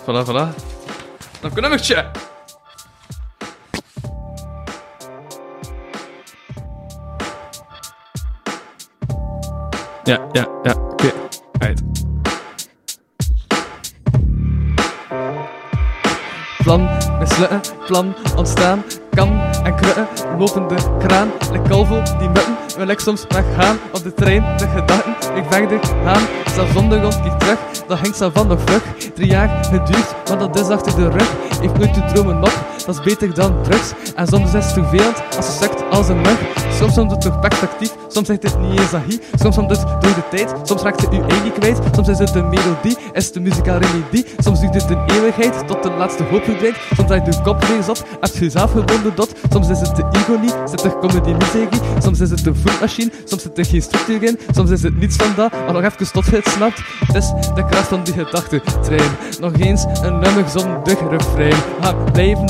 Voilà, 0.00 0.24
voilà. 0.26 0.54
Dan 1.40 1.52
kunnen 1.52 1.70
we. 1.70 2.32
Ja, 10.04 10.18
ja, 10.32 10.46
ja, 10.62 10.74
oké. 10.90 11.12
Uit. 11.58 11.82
Plan 16.62 16.88
mislukken, 17.18 17.60
plan 17.86 18.14
ontstaan, 18.36 18.82
kan 19.10 19.40
en 19.62 19.76
krukken, 19.76 20.06
lopende 20.38 20.74
kraan, 20.98 21.30
like 21.52 21.68
kalvo 21.68 22.02
die 22.18 22.28
mutten, 22.28 22.56
wil 22.76 22.88
ik 22.88 22.98
soms 22.98 23.24
weggaan 23.28 23.76
op 23.92 24.02
de 24.02 24.14
trein, 24.14 24.56
de 24.56 24.68
gedachten, 24.68 25.36
ik 25.36 25.44
verder 25.48 25.78
gaan, 26.04 26.22
zelfs 26.54 26.72
zonder 26.72 27.02
rond 27.02 27.22
die 27.22 27.36
terug, 27.36 27.58
dat 27.86 27.98
hangt 27.98 28.16
van 28.32 28.46
nog 28.46 28.60
vlug, 28.64 28.82
drie 29.14 29.28
jaar 29.28 29.64
geduurd, 29.64 30.14
maar 30.28 30.38
dat 30.38 30.60
is 30.60 30.68
achter 30.68 30.96
de 30.96 31.08
rug, 31.08 31.30
heeft 31.60 31.78
nooit 31.78 31.94
te 31.94 32.04
dromen 32.12 32.36
op, 32.36 32.64
dat 32.86 32.94
is 32.94 33.02
beter 33.02 33.34
dan 33.34 33.62
drugs, 33.62 33.92
en 34.14 34.26
soms 34.26 34.54
is 34.54 34.64
het 34.64 34.72
vervelend, 34.72 35.22
als 35.36 35.46
ze 35.46 35.52
sukt 35.62 35.82
als 35.90 36.08
een 36.08 36.20
mug, 36.20 36.38
Soms 36.78 36.94
soms 36.94 37.12
het 37.12 37.20
toch 37.20 37.40
perspectief, 37.40 37.94
soms 38.08 38.26
zegt 38.26 38.42
het 38.42 38.58
niet 38.60 38.80
eens 38.80 38.94
agie. 38.94 39.20
Soms 39.40 39.54
soms 39.54 39.78
het 39.78 39.80
door 39.80 40.14
de 40.14 40.22
tijd, 40.30 40.54
soms 40.62 40.82
raakt 40.82 41.00
ze 41.00 41.06
uw 41.10 41.28
eigen 41.28 41.52
kwijt. 41.52 41.78
Soms 41.94 42.08
is 42.08 42.18
het 42.18 42.34
een 42.34 42.48
melodie, 42.48 42.96
is 43.12 43.26
het 43.26 43.40
muzikale 43.40 43.86
remedie. 43.86 44.26
Soms 44.38 44.60
duurt 44.60 44.74
het 44.74 44.90
een 44.90 45.04
eeuwigheid, 45.06 45.66
tot 45.66 45.82
de 45.82 45.90
laatste 45.90 46.22
hoop 46.22 46.44
verdwijnt. 46.44 46.76
Soms 46.96 47.08
draait 47.08 47.24
de 47.24 47.42
kop 47.42 47.64
weer 47.64 47.90
op, 47.90 47.96
heb 48.20 48.34
je 48.34 48.50
zelf 48.50 48.70
gebonden 48.70 49.14
dot. 49.14 49.32
Soms 49.52 49.68
is 49.68 49.80
het 49.80 49.96
de 49.96 50.04
ego 50.12 50.38
niet, 50.40 50.54
zit 50.64 50.84
er 50.84 50.98
comedy 50.98 51.32
muziek 51.32 51.68
Soms 52.02 52.20
is 52.20 52.30
het 52.30 52.46
een 52.46 52.56
voetmachine, 52.56 53.10
soms 53.24 53.42
zit 53.42 53.58
er 53.58 53.64
geen 53.64 53.82
structuur 53.82 54.22
in. 54.22 54.38
Soms 54.54 54.70
is 54.70 54.82
het 54.82 54.96
niets 54.96 55.16
van 55.16 55.32
dat, 55.36 55.52
maar 55.52 55.72
nog 55.72 55.82
even 55.82 56.12
tot 56.12 56.24
je 56.24 56.36
het 56.36 56.48
snapt. 56.48 56.80
Het 57.06 57.16
is 57.16 57.32
de 57.54 57.64
kracht 57.64 57.88
van 57.88 58.04
die 58.04 58.14
gedachte, 58.14 58.62
trein. 58.82 59.10
Nog 59.40 59.52
eens 59.58 59.84
een 60.02 60.18
nummer 60.18 60.48
zonder 60.48 61.08
refrein. 61.10 61.56
Ga 61.80 61.94
blijven 62.12 62.48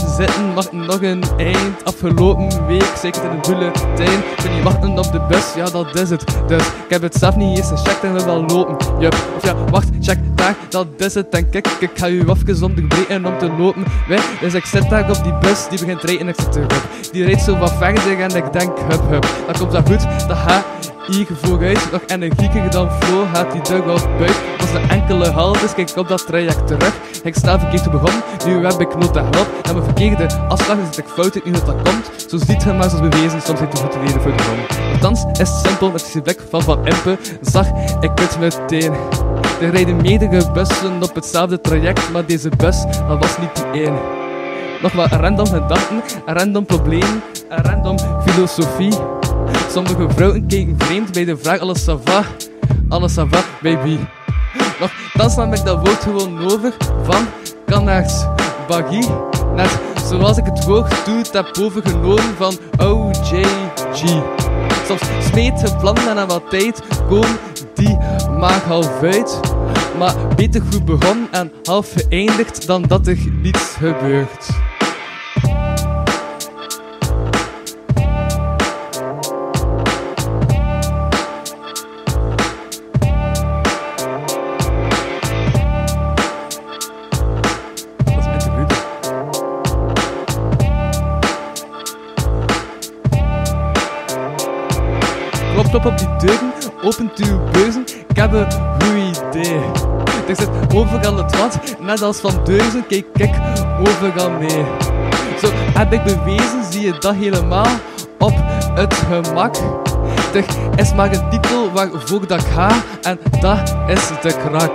mag 0.54 0.72
nog 0.72 1.02
een 1.02 1.22
eind. 1.36 1.84
Afgelopen 1.84 2.66
week, 2.66 2.92
zeker 3.02 3.24
in 3.24 3.30
een 3.30 3.40
bulletin. 3.40 4.20
Ben 4.42 4.54
je 4.54 4.62
wachten 4.62 4.98
op 4.98 5.12
de 5.12 5.20
bus, 5.28 5.54
ja 5.54 5.64
dat 5.64 5.94
is 5.94 6.10
het. 6.10 6.24
Dus 6.46 6.66
ik 6.66 6.88
heb 6.88 7.02
het 7.02 7.14
zelf 7.14 7.36
niet 7.36 7.58
eens 7.58 7.68
gecheckt 7.68 8.04
en 8.04 8.14
we 8.14 8.24
wel 8.24 8.44
lopen. 8.44 8.76
Yup, 8.98 9.14
of 9.36 9.44
ja, 9.44 9.54
wacht, 9.70 9.88
check 10.00 10.18
daar, 10.34 10.56
dat 10.68 10.86
is 10.96 11.14
het. 11.14 11.28
En 11.28 11.50
kijk, 11.50 11.68
ik 11.80 11.90
ga 11.94 12.08
u 12.08 12.20
even 12.20 12.64
onderbreken 12.64 13.26
om 13.26 13.38
te 13.38 13.50
lopen. 13.58 13.84
Weg, 14.08 14.38
dus 14.40 14.54
ik 14.54 14.64
zit 14.64 14.90
daar 14.90 15.10
op 15.10 15.22
die 15.22 15.34
bus, 15.34 15.68
die 15.68 15.78
begint 15.78 16.02
rijden 16.02 16.20
en 16.20 16.28
ik 16.28 16.40
zit 16.40 16.52
terug. 16.52 16.86
Die 17.12 17.24
rijdt 17.24 17.42
zo 17.42 17.58
wat 17.58 17.72
verder 17.72 18.20
en 18.20 18.36
ik 18.36 18.52
denk, 18.52 18.78
hup 18.78 19.08
hup. 19.08 19.26
Dan 19.46 19.58
komt 19.58 19.72
dat 19.72 19.88
goed, 19.88 20.28
dat 20.28 20.36
gaat 20.36 20.64
hier 21.06 21.26
vooruit, 21.42 21.92
nog 21.92 22.00
energieker 22.06 22.70
dan 22.70 22.90
voor, 23.00 23.26
gaat 23.32 23.52
die 23.52 23.62
dug 23.62 23.80
op 23.80 24.08
buik. 24.18 24.34
Was 24.58 24.70
een 24.72 24.90
enkele 24.90 25.30
halt, 25.30 25.60
dus 25.60 25.74
kijk 25.74 25.92
op 25.96 26.08
dat 26.08 26.26
traject 26.26 26.66
terug. 26.66 26.94
Ik 27.22 27.34
sta 27.34 27.58
verkeerd 27.60 27.90
begonnen, 27.90 28.22
nu 28.46 28.64
heb 28.66 28.80
ik 28.80 28.98
nood 28.98 29.14
hulp. 29.14 29.46
En 29.62 29.72
mijn 29.72 29.84
verkeerde 29.84 30.26
afslag 30.48 30.76
zit 30.84 30.98
ik 30.98 31.04
fout 31.06 31.36
in 31.36 31.52
dat, 31.52 31.66
dat 31.66 31.74
komt. 31.82 32.30
Zo 32.30 32.36
ziet 32.36 32.62
je 32.62 32.72
maar 32.72 32.90
zoals 32.90 33.08
bewezen, 33.08 33.42
soms 33.42 33.60
heeft 33.60 33.76
de 33.92 33.98
reden 34.04 34.22
voor 34.22 34.36
de 34.36 34.42
grond. 34.42 34.92
Althans 34.92 35.24
is 35.40 35.60
simpel, 35.62 35.90
met 35.90 36.10
die 36.12 36.22
blik 36.22 36.40
van 36.50 36.62
Van 36.62 36.86
Impe, 36.86 37.18
zag 37.40 37.66
ik 38.00 38.10
het 38.14 38.38
meteen. 38.38 38.92
Er 39.60 39.70
rijden 39.70 39.96
meerdere 39.96 40.50
bussen 40.52 41.02
op 41.02 41.14
hetzelfde 41.14 41.60
traject, 41.60 42.12
maar 42.12 42.26
deze 42.26 42.48
bus, 42.56 42.82
dat 43.08 43.18
was 43.18 43.38
niet 43.38 43.64
die. 43.72 43.90
Nog 44.82 44.92
wat 44.92 45.12
random 45.12 45.46
gedachten, 45.46 46.02
random 46.26 46.64
problemen, 46.64 47.22
random 47.48 47.98
filosofie. 48.26 48.92
Sommige 49.74 50.06
vrouwen 50.08 50.46
kijken 50.46 50.74
vreemd 50.78 51.12
bij 51.12 51.24
de 51.24 51.36
vraag 51.36 51.58
alles 51.58 51.84
ça 51.84 51.94
va, 52.04 52.24
alles 52.88 53.12
ça 53.12 53.28
va, 53.28 53.44
baby. 53.62 53.98
Nog, 54.80 54.90
dan 55.12 55.30
nam 55.36 55.52
ik 55.52 55.64
dat 55.64 55.76
woord 55.86 56.02
gewoon 56.02 56.44
over 56.52 56.72
van 57.02 57.26
Canaars 57.66 58.24
baggy. 58.68 59.08
Net 59.54 59.78
zoals 60.08 60.36
ik 60.36 60.44
het 60.44 60.64
woord 60.64 61.04
doet 61.04 61.32
heb 61.32 61.58
overgenomen 61.60 62.34
van 62.36 62.58
OJG. 62.78 64.02
Soms 64.86 65.02
smeet 65.30 65.60
je 65.60 65.76
plannen 65.80 66.08
en 66.08 66.14
na 66.14 66.26
wat 66.26 66.50
tijd 66.50 66.80
komen 67.08 67.38
die 67.74 67.98
maar 68.38 68.62
half 68.66 69.02
uit. 69.02 69.40
Maar 69.98 70.14
beter 70.36 70.62
goed 70.72 70.84
begonnen 70.84 71.28
en 71.30 71.52
half 71.64 71.92
geëindigd 71.92 72.66
dan 72.66 72.82
dat 72.82 73.06
er 73.06 73.18
niets 73.42 73.74
gebeurt. 73.78 74.48
Klop, 95.74 95.86
op 95.86 95.98
die 95.98 96.08
deuren, 96.18 96.52
opent 96.82 97.18
uw 97.18 97.38
beuzen, 97.52 97.84
ik 98.08 98.16
heb 98.16 98.32
een 98.32 98.50
goed 98.52 99.18
idee. 99.18 99.60
Er 100.28 100.36
zit 100.36 100.48
overal 100.74 101.16
het 101.16 101.38
wat, 101.38 101.58
net 101.80 102.02
als 102.02 102.18
van 102.18 102.44
deuzen, 102.44 102.86
kijk 102.86 103.04
ik 103.14 103.34
overal 103.78 104.30
mee. 104.30 104.64
Zo 105.40 105.48
heb 105.52 105.92
ik 105.92 106.02
bewezen, 106.02 106.64
zie 106.70 106.80
je 106.80 106.98
dat 106.98 107.14
helemaal 107.14 107.66
op 108.18 108.32
het 108.74 108.94
gemak. 108.94 109.56
Er 110.34 110.44
is 110.76 110.94
maar 110.94 111.12
een 111.12 111.30
titel 111.30 111.70
waarvoor 111.72 112.26
dat 112.26 112.40
ik 112.40 112.46
ga, 112.46 112.70
en 113.02 113.18
dat 113.40 113.74
is 113.86 114.08
de 114.22 114.36
krak. 114.48 114.74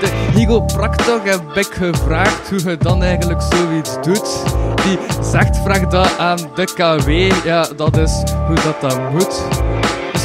De 0.00 0.10
chiropractor 0.34 1.20
heb 1.24 1.42
ik 1.54 1.68
gevraagd 1.72 2.48
hoe 2.48 2.70
je 2.70 2.76
dan 2.76 3.02
eigenlijk 3.02 3.42
zoiets 3.42 3.94
doet. 4.02 4.42
Die 4.84 4.98
zegt, 5.22 5.58
vraag 5.58 5.86
dat 5.86 6.18
aan 6.18 6.38
de 6.54 6.64
KW, 6.64 7.08
ja, 7.46 7.66
dat 7.76 7.96
is 7.96 8.22
hoe 8.46 8.56
dat 8.64 8.90
dan 8.90 9.12
moet. 9.12 9.63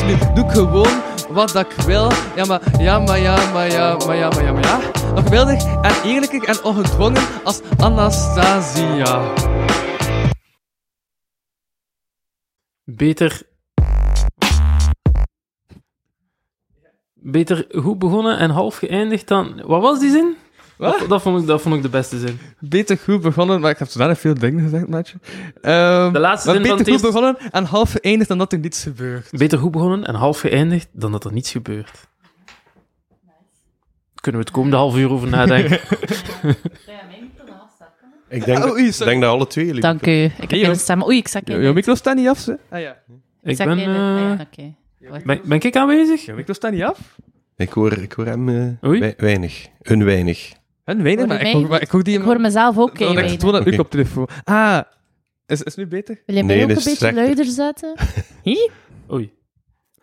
Nu 0.05 0.17
doe 0.33 0.45
ik 0.45 0.51
gewoon 0.51 1.01
wat 1.29 1.51
dat 1.51 1.65
ik 1.71 1.81
wil. 1.85 2.11
Ja, 2.35 2.45
maar 2.45 2.61
ja, 2.79 2.99
maar 2.99 3.19
ja, 3.19 3.51
maar 3.53 3.71
ja, 3.71 3.97
maar 4.05 4.15
ja, 4.15 4.29
maar 4.29 4.43
ja, 4.43 4.51
maar 4.51 4.63
ja. 4.63 4.79
Nog 5.15 5.29
en 5.81 6.09
eerlijker 6.09 6.43
en 6.43 6.63
ongedwongen 6.63 7.23
als 7.43 7.61
Anastasia. 7.77 9.33
Beter. 12.83 13.41
Beter 17.13 17.65
goed 17.69 17.99
begonnen 17.99 18.37
en 18.37 18.49
half 18.49 18.75
geëindigd 18.75 19.27
dan. 19.27 19.61
Wat 19.65 19.81
was 19.81 19.99
die 19.99 20.11
zin? 20.11 20.37
Wat? 20.79 20.99
Dat, 20.99 21.09
dat, 21.09 21.21
vond 21.21 21.41
ik, 21.41 21.47
dat 21.47 21.61
vond 21.61 21.75
ik 21.75 21.81
de 21.81 21.89
beste 21.89 22.19
zin. 22.19 22.39
Beter 22.59 22.97
goed 22.97 23.21
begonnen, 23.21 23.61
maar 23.61 23.71
ik 23.71 23.77
heb 23.79 23.87
zodanig 23.87 24.19
veel 24.19 24.33
dingen 24.33 24.63
gezegd, 24.63 24.87
maatje. 24.87 25.17
Ehm, 25.61 26.13
De 26.13 26.19
laatste 26.19 26.51
zin 26.51 26.61
beter 26.61 26.85
goed 26.93 27.01
begonnen 27.01 27.37
en 27.51 27.63
half 27.63 27.91
geëindigd 27.91 28.29
dan 28.29 28.37
dat 28.37 28.53
er 28.53 28.59
niets 28.59 28.83
gebeurt. 28.83 29.27
Beter 29.31 29.57
goed 29.57 29.71
begonnen 29.71 30.05
en 30.05 30.15
half 30.15 30.39
geëindigd 30.39 30.87
dan 30.91 31.11
dat 31.11 31.25
er 31.25 31.33
niets 31.33 31.51
gebeurt. 31.51 32.07
Kunnen 34.15 34.41
we 34.41 34.47
het 34.47 34.51
komende 34.55 34.77
half 34.77 34.97
uur 34.97 35.11
over 35.11 35.27
nadenken? 35.27 35.79
Ik 38.29 38.45
denk, 38.45 38.57
Oh, 38.57 38.63
dat, 38.63 38.93
sorry. 38.93 39.11
denk 39.11 39.21
dat 39.21 39.31
alle 39.33 39.47
twee 39.47 39.65
jullie... 39.65 39.81
Dank 39.81 40.05
u. 40.07 40.11
Ik 40.23 40.31
heb 40.37 40.49
Hey, 40.49 40.59
geen 40.59 40.75
stem. 40.75 41.03
Oei, 41.03 41.17
ik 41.17 41.27
zak 41.27 41.47
Je, 41.47 41.53
in. 41.53 41.61
je 41.61 41.73
micro 41.73 41.95
staat 41.95 42.15
niet 42.15 42.27
af, 42.27 42.37
ze? 42.39 42.57
Ah 42.69 42.81
ja. 42.81 42.97
ik 43.43 43.57
ben, 43.57 43.79
eh, 43.79 44.31
Oké. 44.39 44.73
ben. 45.25 45.41
Ben 45.43 45.61
ik 45.61 45.75
aanwezig? 45.75 46.25
Je 46.25 46.33
micro 46.33 46.53
staat 46.53 46.71
niet 46.71 46.83
af? 46.83 46.99
Ik 47.57 47.69
hoor, 47.71 47.97
ik 47.97 48.11
hoor 48.11 48.25
hem 48.25 48.49
eh, 48.81 49.09
weinig. 49.17 49.67
Een 49.81 50.03
weinig. 50.05 50.51
En 50.89 51.03
weinig, 51.03 51.25
maar 51.27 51.41
ik 51.41 51.53
hoor, 51.53 51.67
maar 51.67 51.81
ik 51.81 51.89
hoor 51.89 52.03
die... 52.03 52.17
Ik 52.17 52.23
hoor 52.23 52.39
mezelf 52.41 52.77
ook 52.77 52.99
Dan 52.99 53.17
ik 53.17 53.39
gewoon 53.39 53.67
een 53.67 53.79
op 53.79 53.89
telefoon. 53.89 54.27
Ah, 54.43 54.79
is, 55.47 55.61
is 55.63 55.75
het 55.75 55.77
nu 55.77 55.87
beter? 55.87 56.21
Wil 56.25 56.35
je 56.35 56.43
mij 56.43 56.55
Nee, 56.55 56.63
ook 56.63 56.69
een 56.69 56.75
beetje 56.75 56.95
slechter. 56.95 57.23
luider 57.23 57.45
zetten? 57.45 57.95
Hi? 58.43 58.55
Oei. 59.11 59.31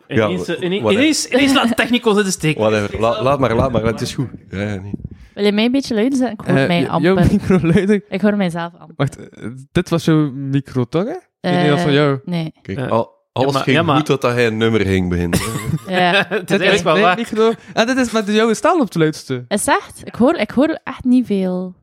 Ja, 0.08 0.24
Ineens, 0.28 0.48
eh, 0.48 0.56
ineens, 0.62 0.82
whatever. 0.82 1.02
ineens, 1.04 1.28
ineens 1.28 1.52
laat 1.54 1.68
de 1.68 1.74
technicus 1.74 2.16
in 2.16 2.24
de 2.24 2.30
steek. 2.30 2.58
Whatever. 2.58 3.00
La- 3.00 3.22
laat 3.22 3.38
maar, 3.38 3.54
laat 3.54 3.72
maar. 3.72 3.84
Het 3.84 4.00
is 4.00 4.14
goed. 4.14 4.28
Ja, 4.50 4.60
ja, 4.60 4.74
nee. 4.80 4.92
Wil 5.34 5.44
je 5.44 5.52
mij 5.52 5.64
een 5.64 5.72
beetje 5.72 5.94
luider 5.94 6.18
zetten? 6.18 6.38
Ik 6.38 6.46
hoor 6.50 6.56
Eh, 6.58 6.66
mij 6.66 6.80
j- 6.80 6.84
jouw 7.02 7.16
amper. 7.16 7.32
micro 7.32 7.58
luider. 7.72 8.02
Ik 8.08 8.20
hoor 8.20 8.36
mijzelf 8.36 8.72
amper. 8.78 8.94
Wacht, 8.96 9.16
eh, 9.30 9.48
dit 9.72 9.88
was 9.88 10.04
jouw 10.04 10.30
micro 10.32 10.84
toch, 10.84 11.04
hè? 11.04 11.50
nee, 11.50 11.62
dat 11.64 11.72
was 11.74 11.82
van 11.82 11.92
jou. 11.92 12.20
Nee. 12.24 12.52
Kijk, 12.62 12.78
Ja. 12.78 12.86
al, 12.86 13.15
alles 13.36 13.52
maar- 13.52 13.62
ging 13.62 13.76
ja, 13.76 13.82
maar- 13.82 13.96
goed 13.96 14.06
dat 14.06 14.22
hij 14.22 14.46
een 14.46 14.56
nummer 14.56 14.80
ging 14.80 15.08
beginnen. 15.08 15.38
Ja. 15.86 16.26
het 16.28 16.50
is 16.50 16.82
wel 16.82 16.94
nee, 16.94 17.02
waar. 17.02 17.16
micro. 17.16 17.52
Ah, 17.72 17.86
dit 17.86 17.96
is 17.96 18.10
met 18.10 18.26
jouw 18.28 18.54
staan 18.54 18.80
op 18.80 18.90
de 18.90 18.98
luidste. 18.98 19.44
Is 19.48 19.66
echt? 19.66 20.00
Ik 20.04 20.14
hoor, 20.14 20.34
ik 20.34 20.50
hoor 20.50 20.78
echt 20.84 21.04
niet 21.04 21.26
veel. 21.26 21.74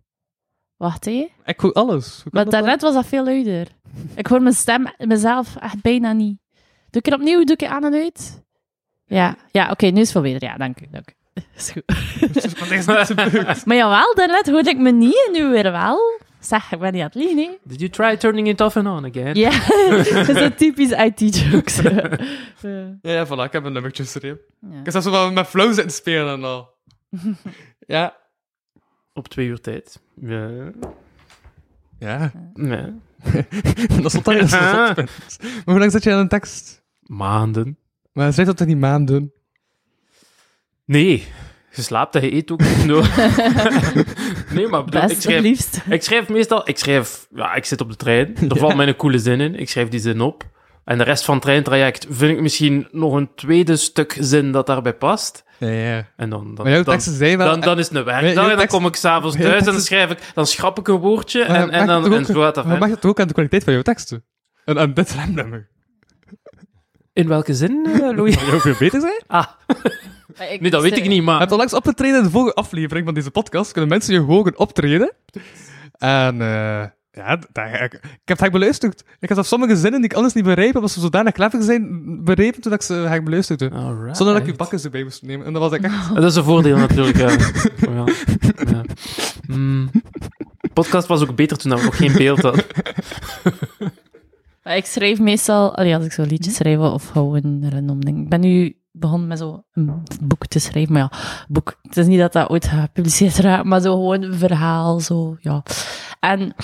Wacht, 0.77 1.05
hé. 1.05 1.27
Ik 1.45 1.59
hoor 1.59 1.73
alles. 1.73 2.23
Maar 2.29 2.49
daarnet 2.49 2.81
was 2.81 2.93
dat 2.93 3.05
veel 3.05 3.23
luider. 3.23 3.67
Ik 4.15 4.27
hoor 4.27 4.41
mijn 4.41 4.55
stem, 4.55 4.93
mezelf 4.97 5.55
echt 5.55 5.81
bijna 5.81 6.11
niet. 6.11 6.37
Doe 6.89 7.01
ik 7.01 7.05
het 7.05 7.13
opnieuw? 7.13 7.43
Doe 7.43 7.53
ik 7.55 7.59
het 7.59 7.69
aan 7.69 7.83
en 7.85 7.93
uit? 7.93 8.41
Ja, 9.05 9.35
ja 9.51 9.69
oké, 9.71 9.85
nu 9.85 9.99
is 10.01 10.01
het 10.01 10.11
veel 10.11 10.21
beter. 10.21 10.49
Ja, 10.49 10.57
dank 10.57 10.81
u. 10.81 10.85
Dank 10.91 11.09
u. 11.09 11.13
Is 11.55 11.71
goed. 11.71 11.83
Wat 12.59 12.71
is 12.71 12.85
dit 13.07 13.21
gebeurd? 13.21 13.65
Maar 13.65 13.77
jawel, 13.77 14.15
daarnet 14.15 14.49
hoorde 14.49 14.69
ik 14.69 14.77
me 14.77 14.91
niet 14.91 15.23
en 15.27 15.31
nu 15.33 15.47
weer 15.49 15.71
wel. 15.71 15.99
Zeg, 16.45 16.71
ik 16.71 16.79
ben 16.79 16.93
niet 16.93 17.01
aan 17.01 17.10
het 17.13 17.36
hè? 17.36 17.58
Did 17.63 17.79
you 17.79 17.89
try 17.89 18.17
turning 18.17 18.47
it 18.47 18.62
off 18.62 18.77
and 18.77 18.88
on 18.88 19.06
again? 19.06 19.36
Ja, 19.36 19.49
dat 20.13 20.29
is 20.29 20.41
een 20.41 20.56
typisch 20.56 20.91
IT-jokes. 20.91 21.77
Ja. 21.82 22.17
Ja, 23.01 23.12
ja, 23.12 23.25
voilà, 23.25 23.43
ik 23.43 23.51
heb 23.51 23.63
een 23.63 23.73
nummertje. 23.73 24.39
Ja. 24.60 24.79
Ik 24.84 24.91
zat 24.91 25.03
zo 25.03 25.12
wel 25.12 25.32
met 25.32 25.47
flow 25.47 25.73
zitten 25.73 25.91
spelen 25.91 26.34
en 26.34 26.43
al. 26.43 26.69
ja. 27.88 28.17
Op 29.13 29.27
twee 29.27 29.47
uur 29.47 29.62
tijd. 29.62 30.01
Ja. 30.15 30.71
Ja. 31.99 32.32
Nee. 32.53 32.93
dat 34.01 34.19
dan 34.23 34.34
in 34.34 34.39
een. 34.39 34.49
Maar 34.95 35.62
hoe 35.65 35.79
lang 35.79 35.91
zit 35.91 36.03
je 36.03 36.12
aan 36.12 36.19
een 36.19 36.27
tekst? 36.27 36.84
Maanden. 36.99 37.77
Maar 38.12 38.32
schrijf 38.32 38.47
dat 38.47 38.58
toch 38.58 38.67
niet 38.67 38.77
maanden? 38.77 39.34
Nee. 40.86 41.27
Je 41.75 41.81
slaapt 41.81 42.15
en 42.15 42.21
je 42.21 42.33
eet 42.33 42.51
ook 42.51 42.62
niet. 42.62 42.86
No. 42.86 43.01
nee, 44.55 44.67
maar 44.67 44.83
bedoel, 44.83 45.09
ik 45.09 45.21
schrijf, 45.21 45.41
liefst. 45.41 45.81
ik 45.89 46.03
schrijf 46.03 46.29
meestal... 46.29 46.69
Ik 46.69 46.77
schrijf... 46.77 47.27
Ja, 47.36 47.53
ik 47.53 47.65
zit 47.65 47.81
op 47.81 47.89
de 47.89 47.95
trein. 47.95 48.36
Er 48.49 48.57
valt 48.57 48.75
mij 48.75 48.88
een 48.88 48.95
coole 48.95 49.19
zin 49.19 49.41
in. 49.41 49.55
Ik 49.55 49.69
schrijf 49.69 49.89
die 49.89 49.99
zin 49.99 50.21
op. 50.21 50.43
En 50.86 50.97
de 50.97 51.03
rest 51.03 51.25
van 51.25 51.33
het 51.33 51.43
treintraject 51.43 52.07
vind 52.09 52.31
ik 52.31 52.41
misschien 52.41 52.88
nog 52.91 53.13
een 53.13 53.29
tweede 53.36 53.75
stuk 53.75 54.17
zin 54.19 54.51
dat 54.51 54.65
daarbij 54.65 54.93
past. 54.93 55.43
Ja, 55.57 55.67
ja. 55.67 56.07
En 56.15 56.29
dan... 56.29 56.55
dan 56.55 56.65
Maar 56.65 56.73
jouw 56.73 56.83
dan, 56.83 56.93
teksten 56.93 57.13
zijn 57.13 57.38
wel... 57.38 57.47
dan, 57.47 57.59
dan 57.59 57.79
is 57.79 57.88
het 57.88 57.97
een 57.97 58.03
werkdag 58.03 58.49
en 58.49 58.57
dan 58.57 58.67
kom 58.67 58.86
ik 58.86 58.95
s'avonds 58.95 59.38
thuis 59.38 59.65
en 59.65 59.71
dan 59.71 59.81
schrijf 59.81 60.12
ik... 60.12 60.19
Dan 60.33 60.47
schrap 60.47 60.79
ik 60.79 60.88
een 60.88 60.95
woordje 60.95 61.43
en, 61.43 61.69
en 61.69 61.88
dan... 61.88 62.03
het 62.03 62.13
En 62.13 62.25
zo 62.25 62.41
gaat 62.41 62.55
dat 62.55 62.65
Maar 62.65 62.77
mag 62.77 62.89
het 62.89 63.05
ook 63.05 63.19
aan 63.19 63.27
de 63.27 63.33
kwaliteit 63.33 63.63
van 63.63 63.73
jouw 63.73 63.81
teksten? 63.81 64.23
En 64.65 64.79
aan 64.79 64.93
dit 64.93 65.12
remnummer. 65.12 65.69
In 67.13 67.27
welke 67.27 67.53
zin, 67.53 67.86
eh, 67.86 67.99
Louis? 67.99 68.33
Zou 68.39 68.45
je 68.45 68.53
ook 68.55 68.63
weer 68.63 68.75
beter 68.79 69.01
zijn? 69.01 69.21
Ah, 69.27 69.45
nee, 70.37 70.71
dat 70.71 70.81
weet 70.81 70.97
ik 70.97 71.03
niet, 71.03 71.15
Je 71.15 71.21
maar... 71.21 71.39
hebt 71.39 71.51
al 71.51 71.57
langs 71.57 71.73
opgetreden 71.73 72.17
in 72.17 72.23
de 72.23 72.29
volgende 72.29 72.55
aflevering 72.55 73.05
van 73.05 73.13
deze 73.13 73.31
podcast. 73.31 73.71
Kunnen 73.71 73.89
mensen 73.89 74.13
je 74.13 74.19
horen 74.19 74.57
optreden. 74.57 75.13
En 75.97 76.41
eh, 76.41 76.83
ja, 77.11 77.39
ik, 77.83 77.93
ik 77.93 77.99
heb 78.25 78.39
het 78.39 78.51
beluisterd. 78.51 79.03
Ik 79.19 79.27
had 79.27 79.33
zelfs 79.33 79.49
sommige 79.49 79.75
zinnen 79.75 80.01
die 80.01 80.09
ik 80.09 80.15
anders 80.15 80.33
niet 80.33 80.43
begreep, 80.43 80.75
omdat 80.75 80.91
ze 80.91 80.99
zodanig 80.99 81.33
clever 81.33 81.63
zijn, 81.63 82.23
begrepen 82.23 82.61
toen 82.61 82.73
ik 82.73 82.81
ze 82.81 82.93
heb 82.93 83.23
beluisterde. 83.23 83.69
Alright. 83.69 84.17
Zonder 84.17 84.35
dat 84.35 84.43
ik 84.43 84.49
je 84.51 84.57
bakkers 84.57 84.83
erbij 84.83 85.03
moest 85.03 85.21
nemen. 85.21 85.45
En 85.45 85.53
dat 85.53 85.61
was 85.61 85.71
ik 85.71 85.83
echt... 85.83 86.15
Dat 86.15 86.23
is 86.23 86.35
een 86.35 86.43
voordeel 86.43 86.77
natuurlijk. 86.77 87.17
Ja. 87.17 87.29
ja. 87.95 88.05
ja. 88.71 88.83
Mm. 89.47 89.89
De 90.59 90.69
podcast 90.73 91.07
was 91.07 91.21
ook 91.21 91.35
beter 91.35 91.57
toen 91.57 91.75
we 91.75 91.83
nog 91.83 91.97
geen 91.97 92.13
beeld 92.13 92.41
hadden. 92.41 92.65
Maar 94.63 94.75
ik 94.75 94.85
schrijf 94.85 95.19
meestal, 95.19 95.75
als 95.75 96.05
ik 96.05 96.11
zo'n 96.11 96.25
liedje 96.25 96.51
schrijf 96.51 96.79
of 96.79 97.07
gewoon 97.07 97.43
een 97.43 97.69
random 97.71 98.05
ding. 98.05 98.21
Ik 98.21 98.29
ben 98.29 98.39
nu 98.39 98.75
begonnen 98.93 99.27
met 99.27 99.38
zo'n 99.38 99.63
boek 100.21 100.47
te 100.47 100.60
schrijven, 100.60 100.93
maar 100.93 101.01
ja, 101.01 101.12
boek. 101.47 101.79
Het 101.82 101.97
is 101.97 102.06
niet 102.06 102.19
dat 102.19 102.34
dat 102.34 102.49
ooit 102.49 102.67
gepubliceerd 102.67 103.38
raakt, 103.38 103.65
maar 103.65 103.82
zo 103.82 103.91
gewoon 103.93 104.21
een 104.21 104.34
verhaal, 104.34 104.99
zo, 104.99 105.38
ja. 105.39 105.63
En 106.19 106.56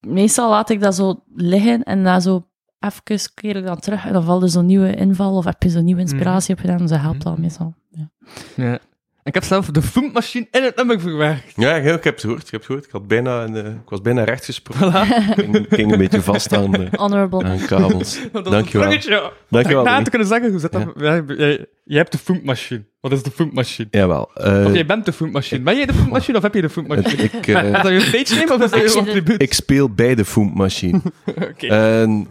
meestal 0.00 0.50
laat 0.50 0.70
ik 0.70 0.80
dat 0.80 0.94
zo 0.94 1.22
liggen 1.34 1.82
en 1.82 2.02
na 2.02 2.20
zo 2.20 2.48
even 2.80 3.32
keer 3.34 3.56
ik 3.56 3.64
dan 3.64 3.78
terug 3.80 4.06
en 4.06 4.12
dan 4.12 4.24
valt 4.24 4.42
er 4.42 4.48
zo'n 4.48 4.66
nieuwe 4.66 4.94
inval 4.94 5.36
of 5.36 5.44
heb 5.44 5.62
je 5.62 5.68
zo'n 5.68 5.84
nieuwe 5.84 6.00
inspiratie 6.00 6.54
op 6.54 6.60
gedaan, 6.60 6.78
dus 6.78 6.90
dat 6.90 7.00
helpt 7.00 7.24
al 7.24 7.36
meestal. 7.36 7.74
Ja. 7.90 8.10
Ja. 8.56 8.78
Ik 9.24 9.34
heb 9.34 9.44
zelf 9.44 9.66
de 9.66 9.82
funkmachine 9.82 10.46
in 10.50 10.62
het 10.62 10.76
nummer 10.76 11.00
verwerkt. 11.00 11.52
Ja, 11.56 11.74
ik 11.74 11.84
heb 12.04 12.04
het 12.04 12.20
gehoord. 12.20 12.42
Ik 12.42 12.50
heb 12.50 12.60
het 12.60 12.64
gehoord. 12.64 12.84
Ik, 12.84 12.90
had 12.90 13.06
bijna 13.08 13.42
een, 13.42 13.56
eh, 13.56 13.64
ik 13.66 13.88
was 13.88 14.00
bijna 14.00 14.24
rechtgesproken. 14.24 14.86
Ik 14.86 15.34
ging, 15.38 15.56
ik 15.56 15.66
ging 15.74 15.92
een 15.92 15.98
beetje 15.98 16.22
vast 16.22 16.52
aan, 16.56 16.70
de, 16.70 16.88
Honorable. 16.96 17.44
aan 17.44 17.64
kabels. 17.66 18.18
Dankjewel. 18.32 19.30
Dankjewel. 19.48 19.84
Na 19.84 20.02
te 20.02 20.10
kunnen 20.10 20.28
zeggen, 20.28 20.50
hoe 20.50 20.60
zit 20.60 20.72
dat? 20.72 20.86
Ja. 20.96 21.22
jij- 21.36 21.66
jij 21.84 21.98
hebt 21.98 22.12
de 22.12 22.18
funkmachine. 22.18 22.84
Wat 23.00 23.12
is 23.12 23.22
de 23.22 23.30
funkmachine? 23.30 23.88
Jawel. 23.90 24.30
eh, 24.34 24.64
Of 24.66 24.72
jij 24.72 24.86
bent 24.86 25.04
de 25.04 25.12
funkmachine. 25.12 25.60
Ben 25.62 25.76
jij 25.76 25.86
de 25.86 25.94
funkmachine 25.94 26.36
of 26.36 26.42
heb 26.42 26.54
je 26.54 26.60
de 26.60 26.68
funkmachine? 26.70 27.22
ik, 27.22 27.46
eh, 27.46 27.64
Is 27.64 27.82
dat 27.82 27.88
je 27.92 28.00
stage 28.00 28.34
name 28.34 28.54
of 28.64 28.72
is 28.74 28.92
dat 28.94 29.04
je 29.12 29.34
ik 29.38 29.52
speel 29.52 29.90
bij 29.90 30.14
de 30.14 30.24
Foomp-machine. 30.24 31.00
Oké. 31.26 31.66
En 31.66 32.28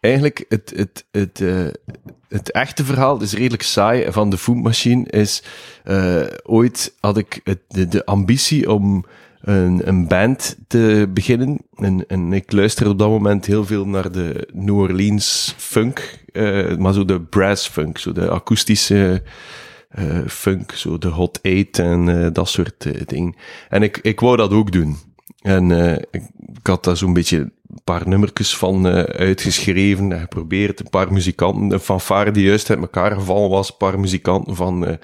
eigenlijk, 0.00 0.44
het, 0.48 0.72
het, 0.76 1.06
het, 1.10 1.40
eh, 1.40 1.66
het 2.28 2.50
echte 2.50 2.84
verhaal 2.84 3.22
is 3.22 3.34
redelijk 3.34 3.62
saai 3.62 4.12
van 4.12 4.30
de 4.30 4.38
Foodmachine. 4.38 5.10
Is, 5.10 5.42
eh, 5.84 6.22
ooit 6.42 6.94
had 7.00 7.16
ik 7.16 7.40
het, 7.44 7.90
de, 7.90 8.04
ambitie 8.04 8.70
om 8.70 9.04
een, 9.40 9.88
een 9.88 10.08
band 10.08 10.56
te 10.66 11.10
beginnen. 11.14 11.58
En, 11.74 12.06
en 12.08 12.32
ik 12.32 12.52
luisterde 12.52 12.90
op 12.90 12.98
dat 12.98 13.08
moment 13.08 13.46
heel 13.46 13.66
veel 13.66 13.86
naar 13.86 14.12
de 14.12 14.48
New 14.52 14.78
Orleans 14.78 15.54
funk. 15.56 16.24
eh, 16.32 16.76
maar 16.76 16.92
zo 16.92 17.04
de 17.04 17.20
brass 17.20 17.68
funk, 17.68 17.98
zo 17.98 18.12
de 18.12 18.28
akoestische 18.28 19.22
funk, 20.26 20.72
zo 20.72 20.98
de 20.98 21.08
hot 21.08 21.38
eight 21.42 21.78
en 21.78 22.32
dat 22.32 22.48
soort 22.48 23.08
dingen. 23.08 23.34
En 23.68 23.82
ik, 23.82 23.98
ik 24.02 24.20
wou 24.20 24.36
dat 24.36 24.50
ook 24.50 24.72
doen. 24.72 24.96
En 25.40 25.70
ik, 26.10 26.22
ik 26.54 26.66
had 26.66 26.84
daar 26.84 26.96
zo'n 26.96 27.12
beetje 27.12 27.52
een 27.68 27.80
paar 27.84 28.08
nummertjes 28.08 28.56
van 28.56 28.86
eh, 28.86 29.02
uitgeschreven 29.02 30.12
en 30.12 30.20
geprobeerd. 30.20 30.80
Een 30.80 30.90
paar 30.90 31.12
muzikanten, 31.12 31.72
een 31.72 31.80
fanfare 31.80 32.30
die 32.30 32.44
juist 32.46 32.70
uit 32.70 32.78
elkaar 32.78 33.12
gevallen 33.12 33.50
was, 33.50 33.68
een 33.68 33.76
paar 33.76 34.00
muzikanten 34.00 34.56
van 34.56 34.86
eh, 34.86 34.96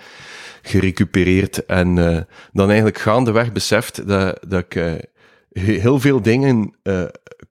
gerecupereerd. 0.62 1.66
En 1.66 1.98
eh, 1.98 2.20
dan 2.52 2.66
eigenlijk 2.66 2.98
gaandeweg 2.98 3.52
beseft 3.52 4.08
dat, 4.08 4.38
dat 4.48 4.64
ik 4.64 4.72
he- 4.72 5.78
heel 5.80 6.00
veel 6.00 6.22
dingen 6.22 6.74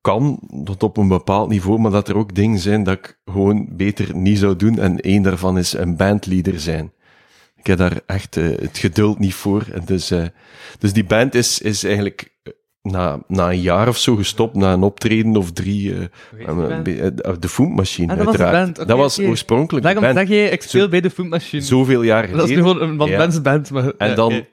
kan, 0.02 0.39
tot 0.63 0.84
op 0.84 0.97
een 0.97 1.08
bepaald 1.08 1.50
niveau, 1.50 1.80
maar 1.80 1.91
dat 1.91 2.10
er 2.10 2.17
ook 2.17 2.36
dingen 2.36 2.60
zijn 2.60 2.84
dat 2.84 2.97
ik 2.97 3.19
gewoon 3.26 3.67
beter 3.71 4.15
niet 4.15 4.38
zou 4.38 4.56
doen. 4.56 4.80
En 4.80 5.00
één 5.00 5.21
daarvan 5.21 5.58
is 5.58 5.74
een 5.74 5.95
bandleader 5.95 6.60
zijn. 6.60 6.93
Ik 7.56 7.67
heb 7.67 7.78
daar 7.78 8.00
echt 8.06 8.36
het 8.36 8.78
geduld 8.78 9.19
niet 9.19 9.34
voor. 9.34 9.65
En 9.74 9.82
dus, 9.86 10.13
dus 10.80 10.93
die 10.93 11.04
band 11.04 11.36
is, 11.36 11.62
is 11.62 11.84
eigenlijk 11.84 12.32
na, 12.82 13.20
na 13.28 13.50
een 13.50 13.62
jaar 13.62 13.88
of 13.88 13.98
zo 13.98 14.15
gestopt, 14.15 14.56
na 14.56 14.74
een 14.74 14.84
optreden 14.84 15.36
of 15.36 15.52
drie. 15.52 15.94
eh, 15.94 16.00
eh, 16.48 17.08
eh, 17.08 17.36
de 17.39 17.48
Ah, 18.12 18.17
was 18.26 18.36
de 18.36 18.44
uiteraard. 18.44 18.70
Oké, 18.80 18.86
dat 18.86 18.98
was 18.98 19.20
oké. 19.20 19.28
oorspronkelijk 19.28 19.86
de 19.86 19.94
Daarom 19.94 20.13
band. 20.13 20.28
zeg 20.28 20.38
je, 20.38 20.50
ik 20.50 20.62
speel 20.62 20.82
Zo- 20.82 20.89
bij 20.89 21.02
de 21.02 21.10
funkmachine. 21.10 21.62
Zoveel 21.62 22.02
jaar 22.02 22.20
geleden. 22.24 22.39
Dat 22.39 22.50
is 22.50 22.56
nu 22.56 22.62
gewoon 22.62 22.82
een 22.82 22.94
Ja. 22.98 23.04
one-bands 23.04 23.41
band. 23.41 23.72
Maar, 23.72 23.91
En 23.98 24.15
dan, 24.15 24.46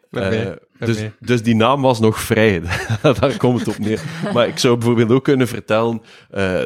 dus, 0.79 1.05
dus 1.21 1.43
die 1.43 1.55
naam 1.57 1.83
was 1.83 2.01
nog 2.01 2.21
vrij. 2.21 2.62
Daar 3.21 3.37
komt 3.37 3.59
het 3.59 3.69
op 3.69 3.79
neer. 3.79 4.01
Maar 4.33 4.49
ik 4.49 4.59
zou 4.59 4.77
bijvoorbeeld 4.77 5.11
ook 5.11 5.25
kunnen 5.25 5.49
vertellen 5.49 6.03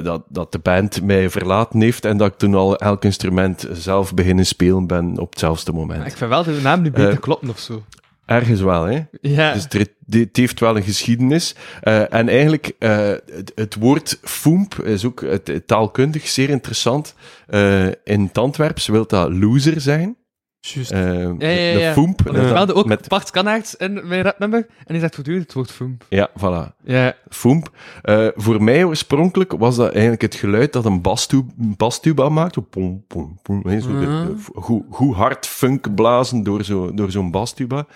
dat, 0.02 0.22
dat 0.28 0.52
de 0.52 0.58
band 0.58 1.02
mij 1.02 1.30
verlaten 1.30 1.80
heeft 1.80 2.04
en 2.04 2.16
dat 2.16 2.28
ik 2.32 2.38
toen 2.38 2.54
al 2.54 2.76
elk 2.76 3.04
instrument 3.04 3.68
zelf 3.72 4.14
beginnen 4.14 4.46
spelen 4.46 4.86
ben 4.86 5.18
op 5.18 5.30
hetzelfde 5.30 5.72
moment. 5.72 6.06
Ik 6.06 6.16
vind 6.16 6.30
wel 6.30 6.44
dat 6.44 6.54
de 6.54 6.60
naam 6.60 6.82
nu 6.82 6.90
beter 6.90 7.18
kloppen 7.20 7.48
of 7.48 7.58
zo. 7.58 7.82
Ergens 8.26 8.60
wel, 8.60 8.84
hè? 8.84 9.00
Ja. 9.20 9.52
Dus 9.52 9.66
dit 10.06 10.36
heeft 10.36 10.60
wel 10.60 10.76
een 10.76 10.82
geschiedenis. 10.82 11.54
Eh, 11.80 12.12
en 12.12 12.28
eigenlijk, 12.28 12.72
eh, 12.78 13.08
het, 13.08 13.52
het 13.54 13.74
woord 13.74 14.18
foemp 14.22 14.74
is 14.74 15.04
ook 15.04 15.20
het, 15.20 15.46
het 15.46 15.66
taalkundig 15.66 16.28
zeer 16.28 16.50
interessant. 16.50 17.14
Eh, 17.46 17.86
in 17.86 18.22
het 18.22 18.38
Antwerps 18.38 18.86
wil 18.86 19.06
dat 19.06 19.32
loser 19.32 19.80
zijn. 19.80 20.16
Juist. 20.64 20.90
Eh, 20.90 21.22
ja, 21.38 21.48
ja, 21.48 21.78
De 21.88 21.90
foemp. 21.92 22.20
Want 22.22 22.36
dat 22.36 22.48
speelde 22.48 22.74
ook 22.74 22.86
met, 22.86 23.08
Bart 23.08 23.30
Kanaerts 23.30 23.76
in 23.76 24.00
mijn 24.08 24.22
rapnummer 24.22 24.66
en 24.78 24.84
die 24.86 25.00
zegt 25.00 25.14
voortdurend 25.14 25.44
het 25.44 25.52
woord 25.54 25.70
foemp. 25.70 26.04
ja, 26.08 26.30
voilà. 26.38 26.76
Ja. 26.84 27.14
Foemp. 27.28 27.70
Eh, 28.02 28.28
voor 28.34 28.62
mij 28.62 28.84
oorspronkelijk 28.84 29.52
was 29.52 29.76
dat 29.76 29.90
eigenlijk 29.92 30.22
het 30.22 30.34
geluid 30.34 30.72
dat 30.72 30.84
een 30.84 31.00
bastu- 31.00 31.46
een 31.58 31.74
bastuba 31.76 32.28
maakt. 32.28 32.68
Pom, 32.70 33.04
pom, 33.06 33.38
pom, 33.42 33.62
zo 33.80 33.98
de- 34.00 34.34
goed, 34.54 34.84
goed 34.90 35.14
hard 35.14 35.46
funk 35.46 35.94
blazen 35.94 36.42
door, 36.42 36.64
zo, 36.64 36.94
door 36.94 37.10
zo'n 37.10 37.30
bastuba. 37.30 37.86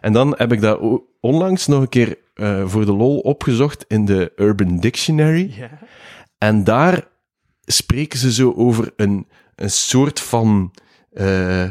En 0.00 0.12
dan 0.12 0.34
heb 0.36 0.52
ik 0.52 0.60
dat 0.60 0.80
onlangs 1.20 1.66
nog 1.66 1.80
een 1.80 1.88
keer 1.88 2.18
eh, 2.34 2.66
voor 2.66 2.84
de 2.84 2.92
lol 2.92 3.18
opgezocht 3.18 3.84
in 3.88 4.04
de 4.04 4.32
Urban 4.36 4.76
Dictionary. 4.76 5.54
ja. 5.58 5.70
En 6.38 6.64
daar 6.64 7.04
spreken 7.64 8.18
ze 8.18 8.32
zo 8.32 8.52
over 8.56 8.92
een, 8.96 9.26
een 9.54 9.70
soort 9.70 10.20
van 10.20 10.72
eh 11.12 11.70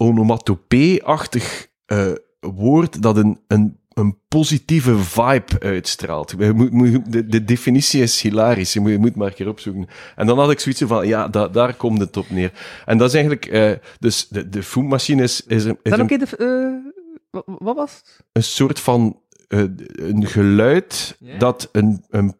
onomatopee-achtig 0.00 1.66
eh, 1.86 2.12
woord 2.40 3.02
dat 3.02 3.16
een, 3.16 3.40
een, 3.48 3.78
een 3.92 4.18
positieve 4.28 4.98
vibe 4.98 5.60
uitstraalt. 5.60 6.38
De, 6.38 7.26
de 7.26 7.44
definitie 7.44 8.02
is 8.02 8.20
hilarisch, 8.20 8.72
je 8.72 8.80
moet, 8.80 8.90
je 8.90 8.98
moet 8.98 9.16
maar 9.16 9.26
een 9.26 9.34
keer 9.34 9.48
opzoeken. 9.48 9.86
En 10.16 10.26
dan 10.26 10.38
had 10.38 10.50
ik 10.50 10.60
zoiets 10.60 10.82
van, 10.86 11.06
ja, 11.06 11.28
da- 11.28 11.48
daar 11.48 11.74
komt 11.74 12.00
het 12.00 12.16
op 12.16 12.30
neer. 12.30 12.52
En 12.86 12.98
dat 12.98 13.08
is 13.08 13.14
eigenlijk, 13.14 13.46
eh, 13.46 13.72
dus 13.98 14.28
de, 14.28 14.48
de 14.48 14.62
foodmachine 14.62 15.22
is, 15.22 15.46
is, 15.46 15.64
een, 15.64 15.78
is 15.82 15.90
Dan 15.90 16.00
een, 16.00 16.04
oké, 16.04 16.16
de... 16.16 16.36
eh, 16.36 17.42
wat, 17.58 17.76
was 17.76 17.92
het? 17.96 18.24
een 18.32 18.42
soort 18.42 18.80
van 18.80 19.20
een 19.48 20.26
geluid 20.26 21.16
dat 21.38 21.68
een, 21.72 22.04
een, 22.08 22.34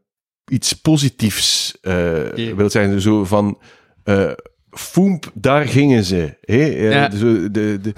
iets 0.51 0.73
positiefs 0.73 1.79
eh, 1.81 2.55
wil 2.55 2.71
zijn. 2.71 3.01
Zo 3.01 3.25
van, 3.25 3.59
eh 4.05 4.31
foemp, 4.71 5.31
daar 5.35 5.67
gingen 5.67 6.05
ze. 6.05 6.35
Hè? 6.41 6.57
Eh, 6.59 6.93
Ja. 6.93 7.09
de, 7.09 7.49
de, 7.51 7.93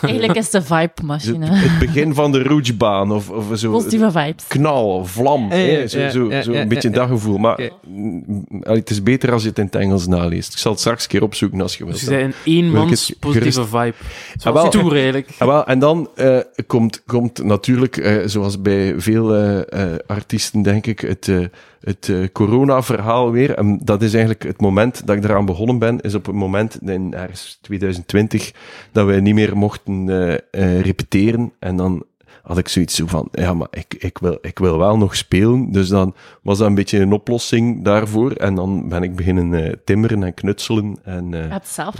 Eigenlijk 0.00 0.38
is 0.38 0.50
de 0.50 0.62
vibe-machine. 0.62 1.46
het 1.50 1.78
begin 1.78 2.14
van 2.14 2.32
de 2.32 2.42
routebaan 2.42 3.12
of, 3.12 3.30
of 3.30 3.44
zo. 3.54 3.70
Positieve 3.70 4.10
vibes. 4.10 4.46
Knal, 4.48 5.04
vlam, 5.04 5.50
hè, 5.50 5.88
zo, 5.88 5.98
ja, 5.98 6.10
zo, 6.10 6.30
ja, 6.30 6.42
zo 6.42 6.52
ja, 6.52 6.60
een 6.60 6.68
beetje 6.68 6.88
ja, 6.88 6.94
dat 6.94 7.08
gevoel. 7.08 7.38
Maar 7.38 7.70
mm, 7.88 8.44
het 8.60 8.90
is 8.90 9.02
beter 9.02 9.32
als 9.32 9.42
je 9.42 9.48
het 9.48 9.58
in 9.58 9.64
het 9.64 9.74
Engels 9.74 10.06
naleest. 10.06 10.52
Ik 10.52 10.58
zal 10.58 10.70
het 10.72 10.80
straks 10.80 11.02
een 11.02 11.08
keer 11.08 11.22
opzoeken 11.22 11.60
als 11.60 11.76
je 11.76 11.84
wilt. 11.84 11.96
Dus 11.96 12.04
je 12.04 12.10
zei 12.10 12.24
een 12.24 12.34
eenmans 12.44 13.12
positieve 13.20 13.64
vibe. 13.64 13.76
Ah, 13.76 14.52
wel. 14.52 14.52
Zoals 14.54 14.70
tour 14.70 14.92
eigenlijk. 14.94 15.28
Ah, 15.38 15.48
wel, 15.48 15.66
en 15.66 15.78
dan 15.78 16.08
eh, 16.14 16.38
komt, 16.66 17.02
komt 17.06 17.42
natuurlijk, 17.44 17.96
eh, 17.96 18.16
zoals 18.26 18.62
bij 18.62 18.94
veel 18.96 19.34
eh, 19.34 19.58
eh, 19.92 19.98
artiesten, 20.06 20.62
denk 20.62 20.86
ik, 20.86 21.00
het, 21.00 21.28
eh, 21.28 21.38
het 21.80 22.08
eh, 22.08 22.16
corona-verhaal 22.32 23.30
weer. 23.30 23.54
En 23.54 23.80
dat 23.84 24.02
is 24.02 24.10
eigenlijk 24.12 24.42
het 24.42 24.60
moment 24.60 25.06
dat 25.06 25.16
ik 25.16 25.24
eraan 25.24 25.44
begonnen 25.46 25.78
ben, 25.78 26.00
is 26.08 26.14
op 26.14 26.26
het 26.26 26.34
moment 26.34 26.82
in 26.82 27.14
ergens 27.14 27.58
2020 27.62 28.52
dat 28.92 29.06
we 29.06 29.14
niet 29.14 29.34
meer 29.34 29.56
mochten 29.56 30.08
eh, 30.08 30.34
eh, 30.34 30.80
repeteren. 30.80 31.52
En 31.58 31.76
dan 31.76 32.04
had 32.42 32.58
ik 32.58 32.68
zoiets 32.68 32.94
zo 32.94 33.06
van, 33.06 33.28
ja, 33.32 33.54
maar 33.54 33.68
ik, 33.70 33.94
ik, 33.98 34.18
wil, 34.18 34.38
ik 34.40 34.58
wil 34.58 34.78
wel 34.78 34.96
nog 34.96 35.16
spelen. 35.16 35.72
Dus 35.72 35.88
dan 35.88 36.14
was 36.42 36.58
dat 36.58 36.66
een 36.66 36.74
beetje 36.74 36.98
een 36.98 37.12
oplossing 37.12 37.84
daarvoor. 37.84 38.32
En 38.32 38.54
dan 38.54 38.88
ben 38.88 39.02
ik 39.02 39.16
beginnen 39.16 39.54
eh, 39.54 39.72
timmeren 39.84 40.22
en 40.22 40.34
knutselen 40.34 40.98
en... 41.04 41.34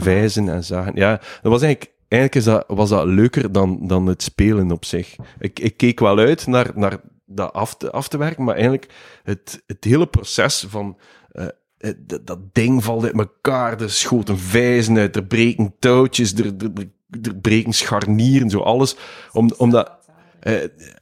wijzen 0.03 0.49
en 0.49 0.65
zagen. 0.65 0.93
Ja, 0.95 1.11
dat 1.43 1.53
was 1.53 1.63
eigenlijk, 1.63 1.93
eigenlijk 2.09 2.47
is 2.47 2.53
dat, 2.53 2.65
was 2.67 2.89
dat 2.89 3.07
leuker 3.07 3.53
dan, 3.53 3.79
dan 3.83 4.07
het 4.07 4.23
spelen 4.23 4.71
op 4.71 4.85
zich. 4.85 5.17
Ik, 5.39 5.59
ik 5.59 5.77
keek 5.77 6.01
wel 6.01 6.19
uit 6.19 6.47
naar, 6.47 6.71
naar 6.75 7.01
dat 7.27 7.53
af 7.53 7.77
te, 7.77 7.91
af 7.91 8.09
te 8.09 8.19
werken, 8.19 8.45
maar 8.45 8.55
eigenlijk 8.55 8.93
het, 9.23 9.63
het 9.67 9.85
hele 9.85 10.07
proces 10.07 10.67
van 10.69 10.97
dat, 11.97 12.27
dat 12.27 12.39
ding 12.53 12.85
valt 12.85 13.05
uit 13.05 13.13
elkaar, 13.19 13.81
er 13.81 13.91
schoten 13.91 14.39
vijzen 14.39 14.99
uit, 14.99 15.17
er 15.17 15.25
breken 15.25 15.75
touwtjes, 15.79 16.35
er, 16.35 16.47
er, 16.47 16.89
er 17.23 17.35
breken 17.37 17.73
scharnieren, 17.73 18.51
zo 18.51 18.59
alles. 18.61 18.97
Om, 19.33 19.51
omdat, 19.57 19.91
eh, 20.41 20.55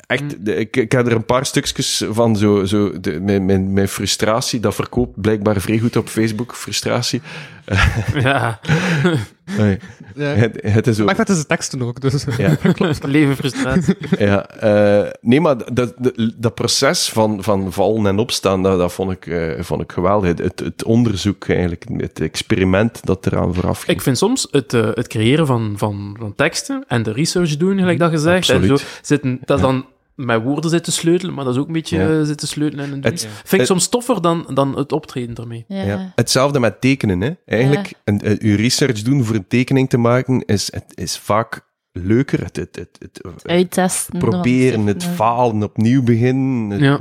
echt, 0.06 0.44
de- 0.44 0.54
ik, 0.56 0.76
ik 0.76 0.92
heb 0.92 1.06
er 1.06 1.12
een 1.12 1.24
paar 1.24 1.46
stukjes 1.46 2.04
van 2.08 2.36
zo, 2.36 2.64
zo 2.64 3.00
de, 3.00 3.20
mijn, 3.20 3.44
mijn, 3.44 3.72
mijn 3.72 3.88
frustratie, 3.88 4.60
dat 4.60 4.74
verkoopt 4.74 5.20
blijkbaar 5.20 5.60
vrij 5.60 5.78
goed 5.78 5.96
op 5.96 6.08
Facebook, 6.08 6.54
frustratie. 6.54 7.20
Ja, 8.28 8.60
Nee. 9.58 9.78
Ja. 10.14 10.24
Het, 10.24 10.58
het 10.62 10.86
is 10.86 11.00
ook... 11.00 11.06
Maar 11.06 11.20
ik 11.20 11.26
weet 11.26 11.36
de 11.36 11.46
teksten 11.46 11.82
ook, 11.82 12.00
dus... 12.00 12.24
Ja. 12.36 12.56
leven 13.02 13.36
frustratie. 13.36 13.96
Ja, 14.18 14.48
eh, 14.48 15.12
nee, 15.20 15.40
maar 15.40 15.56
dat, 15.72 15.94
dat, 15.98 16.12
dat 16.36 16.54
proces 16.54 17.08
van, 17.08 17.42
van 17.42 17.72
vallen 17.72 18.06
en 18.06 18.18
opstaan, 18.18 18.62
dat, 18.62 18.78
dat 18.78 18.92
vond, 18.92 19.10
ik, 19.10 19.26
eh, 19.26 19.62
vond 19.62 19.82
ik 19.82 19.92
geweldig. 19.92 20.28
Het, 20.28 20.38
het, 20.38 20.60
het 20.60 20.84
onderzoek 20.84 21.48
eigenlijk, 21.48 21.84
het 21.96 22.20
experiment 22.20 23.06
dat 23.06 23.26
eraan 23.26 23.54
vooraf 23.54 23.82
ging. 23.82 23.96
Ik 23.96 24.02
vind 24.02 24.18
soms 24.18 24.48
het, 24.50 24.74
eh, 24.74 24.90
het 24.94 25.06
creëren 25.06 25.46
van, 25.46 25.74
van, 25.76 26.16
van 26.18 26.34
teksten 26.34 26.84
en 26.88 27.02
de 27.02 27.12
research 27.12 27.56
doen, 27.56 27.78
gelijk 27.78 27.98
dat 27.98 28.10
gezegd, 28.10 28.48
en 28.48 28.56
Absoluut. 28.56 28.80
zo 28.80 28.86
zitten, 29.02 29.38
dat 29.44 29.56
is 29.56 29.62
dan 29.62 29.86
met 30.16 30.42
woorden 30.42 30.70
zitten 30.70 30.92
sleutelen, 30.92 31.34
maar 31.34 31.44
dat 31.44 31.54
is 31.54 31.60
ook 31.60 31.66
een 31.66 31.72
beetje 31.72 31.98
Ja. 31.98 32.08
eh, 32.18 32.22
zitten 32.22 32.48
sleutelen 32.48 32.84
en 32.84 32.92
een 32.92 33.02
Het- 33.04 33.20
doen. 33.20 33.30
Vind 33.30 33.52
ik 33.52 33.58
het- 33.58 33.66
soms 33.66 33.88
toffer 33.88 34.22
dan, 34.22 34.50
dan 34.54 34.76
het 34.76 34.92
optreden 34.92 35.34
ermee. 35.34 35.64
Ja. 35.68 35.82
Ja. 35.82 36.12
Hetzelfde 36.14 36.60
met 36.60 36.80
tekenen. 36.80 37.20
Hè. 37.20 37.30
Eigenlijk, 37.46 37.92
een, 38.04 38.30
een, 38.30 38.38
uw 38.40 38.56
research 38.56 39.02
doen 39.02 39.24
voor 39.24 39.34
een 39.34 39.48
tekening 39.48 39.88
te 39.88 39.98
maken, 39.98 40.44
is, 40.44 40.72
het 40.72 40.92
is 40.94 41.18
vaak 41.18 41.64
leuker. 41.92 42.42
Het, 42.42 42.56
het, 42.56 42.76
het, 42.76 42.98
het- 42.98 43.22
Uittesten. 43.46 44.18
proberen, 44.18 44.86
het 44.86 45.04
falen, 45.04 45.62
opnieuw 45.62 46.02
beginnen. 46.02 46.70
Het, 46.70 46.80
Ja. 46.80 47.00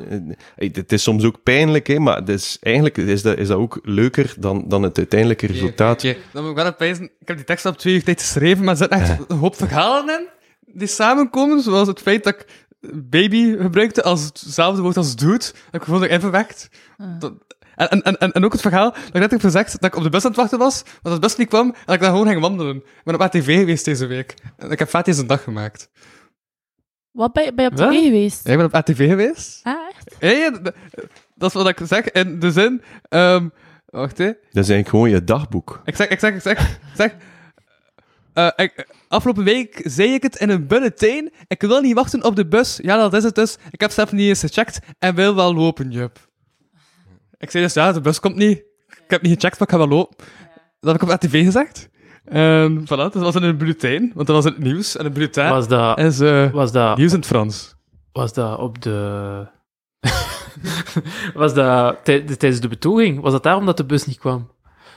het, 0.55 0.75
het 0.75 0.91
is 0.91 1.03
soms 1.03 1.23
ook 1.23 1.43
pijnlijk, 1.43 1.87
hè, 1.87 1.99
maar 1.99 2.15
het 2.15 2.29
is, 2.29 2.57
eigenlijk 2.61 2.97
is 2.97 3.21
dat, 3.21 3.37
is 3.37 3.47
dat 3.47 3.57
ook 3.57 3.79
leuker 3.83 4.33
dan, 4.39 4.65
dan 4.67 4.83
het 4.83 4.97
uiteindelijke 4.97 5.47
resultaat. 5.47 6.03
Oké, 6.05 6.15
dan 6.33 6.41
moet 6.43 6.51
ik 6.57 6.63
wel 6.63 6.73
pijzen. 6.75 7.03
Ik 7.19 7.27
heb 7.27 7.35
die 7.35 7.45
tekst 7.45 7.65
op 7.65 7.77
twee 7.77 7.93
uur 7.93 8.03
tijd 8.03 8.21
geschreven, 8.21 8.63
maar 8.63 8.73
er 8.73 8.77
zitten 8.79 8.99
echt 8.99 9.19
een 9.27 9.37
hoop 9.37 9.55
verhalen 9.55 10.27
in 10.65 10.79
die 10.79 10.87
samenkomen, 10.87 11.61
zoals 11.61 11.87
het 11.87 11.99
feit 12.01 12.23
dat 12.23 12.33
ik 12.33 12.45
baby 12.93 13.57
gebruikte 13.57 14.03
als 14.03 14.23
hetzelfde 14.25 14.81
woord 14.81 14.97
als 14.97 15.15
dude. 15.15 15.37
Dat 15.37 15.53
ik 15.71 15.81
gevoel 15.83 15.99
dat 15.99 16.09
ik 16.09 16.11
even 16.15 16.31
wekt. 16.31 16.69
Dat- 17.19 17.33
En, 17.75 17.89
en, 17.89 18.17
en, 18.17 18.31
en 18.31 18.45
ook 18.45 18.51
het 18.51 18.61
verhaal 18.61 18.91
dat 18.91 19.05
ik 19.07 19.13
net 19.13 19.31
heb 19.31 19.39
gezegd 19.39 19.71
dat 19.71 19.83
ik 19.83 19.95
op 19.95 20.03
de 20.03 20.09
bus 20.09 20.23
aan 20.23 20.31
het 20.31 20.39
wachten 20.39 20.59
was, 20.59 20.83
maar 20.83 20.93
dat 21.01 21.13
de 21.13 21.19
bus 21.19 21.35
niet 21.35 21.47
kwam 21.47 21.67
en 21.67 21.75
dat 21.85 21.95
ik 21.95 22.01
dan 22.01 22.09
gewoon 22.11 22.27
ging 22.27 22.41
wandelen. 22.41 22.75
Ik 22.75 23.01
ben 23.03 23.13
op 23.13 23.21
ATV 23.21 23.45
geweest 23.59 23.85
deze 23.85 24.05
week. 24.05 24.33
En 24.57 24.71
ik 24.71 24.79
heb 24.79 24.89
vet 24.89 25.05
deze 25.05 25.25
dag 25.25 25.43
gemaakt. 25.43 25.89
Wat 27.11 27.33
ben 27.33 27.43
je, 27.43 27.53
ben 27.53 27.65
je 27.65 27.71
op 27.71 27.77
Wat? 27.77 27.91
tv 27.91 28.03
geweest? 28.03 28.45
Ja, 28.45 28.51
ik 28.51 28.57
ben 28.57 28.65
op 28.65 28.73
ATV 28.75 29.07
geweest. 29.09 29.59
Ah, 29.63 29.73
echt? 29.89 30.15
Ja, 30.19 30.29
ja, 30.29 30.51
dat 31.35 31.49
is 31.49 31.53
wat 31.53 31.67
ik 31.67 31.79
zeg 31.83 32.11
in 32.11 32.39
de 32.39 32.51
zin... 32.51 32.81
ehm 33.09 33.47
wacht, 33.85 34.17
hè. 34.17 34.25
Dat 34.25 34.35
is 34.63 34.69
eigenlijk 34.69 34.87
gewoon 34.89 35.09
je 35.09 35.23
dagboek. 35.23 35.81
Ik 35.85 35.95
zeg, 35.95 36.07
ik 36.07 36.19
zeg, 36.19 36.33
ik 36.35 36.41
zeg, 36.41 36.59
ik 36.69 36.77
zeg. 36.95 37.15
Eh, 38.33 38.49
ik, 38.55 38.87
afgelopen 39.15 39.43
week 39.43 39.81
zei 39.83 40.13
ik 40.13 40.23
het 40.23 40.35
in 40.35 40.49
een 40.49 40.67
bulletin. 40.67 41.33
Ik 41.47 41.61
wil 41.61 41.81
niet 41.81 41.93
wachten 41.95 42.23
op 42.23 42.35
de 42.35 42.47
bus. 42.47 42.79
Ja, 42.81 42.97
dat 42.97 43.13
is 43.13 43.23
het 43.23 43.35
dus. 43.35 43.57
Ik 43.71 43.81
heb 43.81 43.91
zelf 43.91 44.11
niet 44.11 44.27
eens 44.27 44.39
gecheckt 44.39 44.79
en 44.99 45.15
wil 45.15 45.35
wel 45.35 45.53
lopen, 45.55 45.91
Jup. 45.91 46.17
Ik 47.37 47.51
zei 47.51 47.63
dus, 47.63 47.73
ja, 47.73 47.91
de 47.91 48.01
bus 48.01 48.19
komt 48.19 48.35
niet. 48.35 48.57
Ik 48.87 49.03
heb 49.11 49.21
niet 49.21 49.33
gecheckt, 49.33 49.59
maar 49.59 49.67
ik 49.67 49.73
ga 49.73 49.77
wel 49.87 49.97
lopen. 49.97 50.15
Dat 50.79 50.91
heb 50.91 51.01
ik 51.01 51.07
op 51.07 51.09
ATV 51.13 51.43
gezegd. 51.43 51.89
En 52.25 52.81
voilà, 52.83 52.85
dat 52.87 53.13
was 53.13 53.35
in 53.35 53.43
een 53.43 53.57
bulletin, 53.57 54.11
want 54.15 54.27
dat 54.27 54.35
was 54.35 54.45
het 54.45 54.57
nieuws. 54.57 54.97
En 54.97 55.05
een 55.05 55.13
bulletin 55.13 55.49
Was 55.49 55.67
dat, 55.67 55.99
is 55.99 56.19
eh, 56.19 56.51
was 56.51 56.71
dat, 56.71 56.97
nieuws 56.97 57.11
in 57.11 57.17
het 57.17 57.27
Frans. 57.27 57.75
was 58.11 58.33
dat 58.33 58.59
op 58.59 58.81
de... 58.81 59.47
was 61.33 61.53
dat 61.53 61.97
tij- 62.03 62.21
tijdens 62.21 62.61
de 62.61 62.67
betoging? 62.67 63.21
Was 63.21 63.31
dat 63.31 63.43
daarom 63.43 63.65
dat 63.65 63.77
de 63.77 63.85
bus 63.85 64.05
niet 64.05 64.17
kwam? 64.17 64.51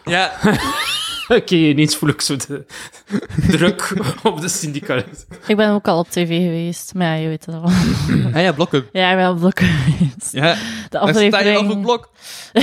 Ja, 0.05 0.33
Oké, 1.29 1.55
ineens 1.55 1.97
voel 1.97 2.09
ik 2.09 2.21
zo 2.21 2.37
de 2.37 2.65
druk 3.51 3.93
op 4.23 4.41
de 4.41 4.49
syndicalist. 4.49 5.27
Ik 5.47 5.57
ben 5.57 5.71
ook 5.71 5.89
al 5.89 5.99
op 5.99 6.09
tv 6.11 6.29
geweest, 6.43 6.95
maar 6.95 7.07
ja, 7.07 7.13
je 7.15 7.29
weet 7.29 7.47
het 7.47 7.55
al. 7.55 7.71
en 8.33 8.43
ja, 8.47 8.53
blokken. 8.53 8.87
Ja, 8.93 9.11
ik 9.11 9.17
ben 9.17 9.31
op 9.31 9.39
blok 9.39 9.61
geweest. 9.61 10.33
Ja, 10.33 10.55
De 10.91 10.99
daar 10.99 11.09
sta 11.15 11.21
je 11.21 11.57
al 11.57 11.61
op 11.63 11.69
het 11.69 11.77
aflevering, 11.77 11.83
blok. 11.83 12.11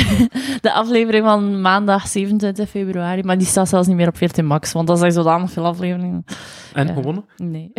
de 0.62 0.72
aflevering 0.72 1.26
van 1.26 1.62
maandag 1.62 2.08
27 2.08 2.70
februari, 2.70 3.24
maar 3.24 3.38
die 3.38 3.48
staat 3.48 3.70
zelfs 3.70 3.88
niet 3.88 3.96
meer 3.96 4.08
op 4.08 4.18
14 4.18 4.46
max, 4.46 4.72
want 4.72 4.88
dat 4.88 5.00
zijn 5.00 5.12
zodanig 5.12 5.52
veel 5.52 5.66
afleveringen. 5.66 6.26
En 6.74 6.88
Ja. 6.88 6.94
gewonnen? 6.94 7.26
Nee. 7.38 7.72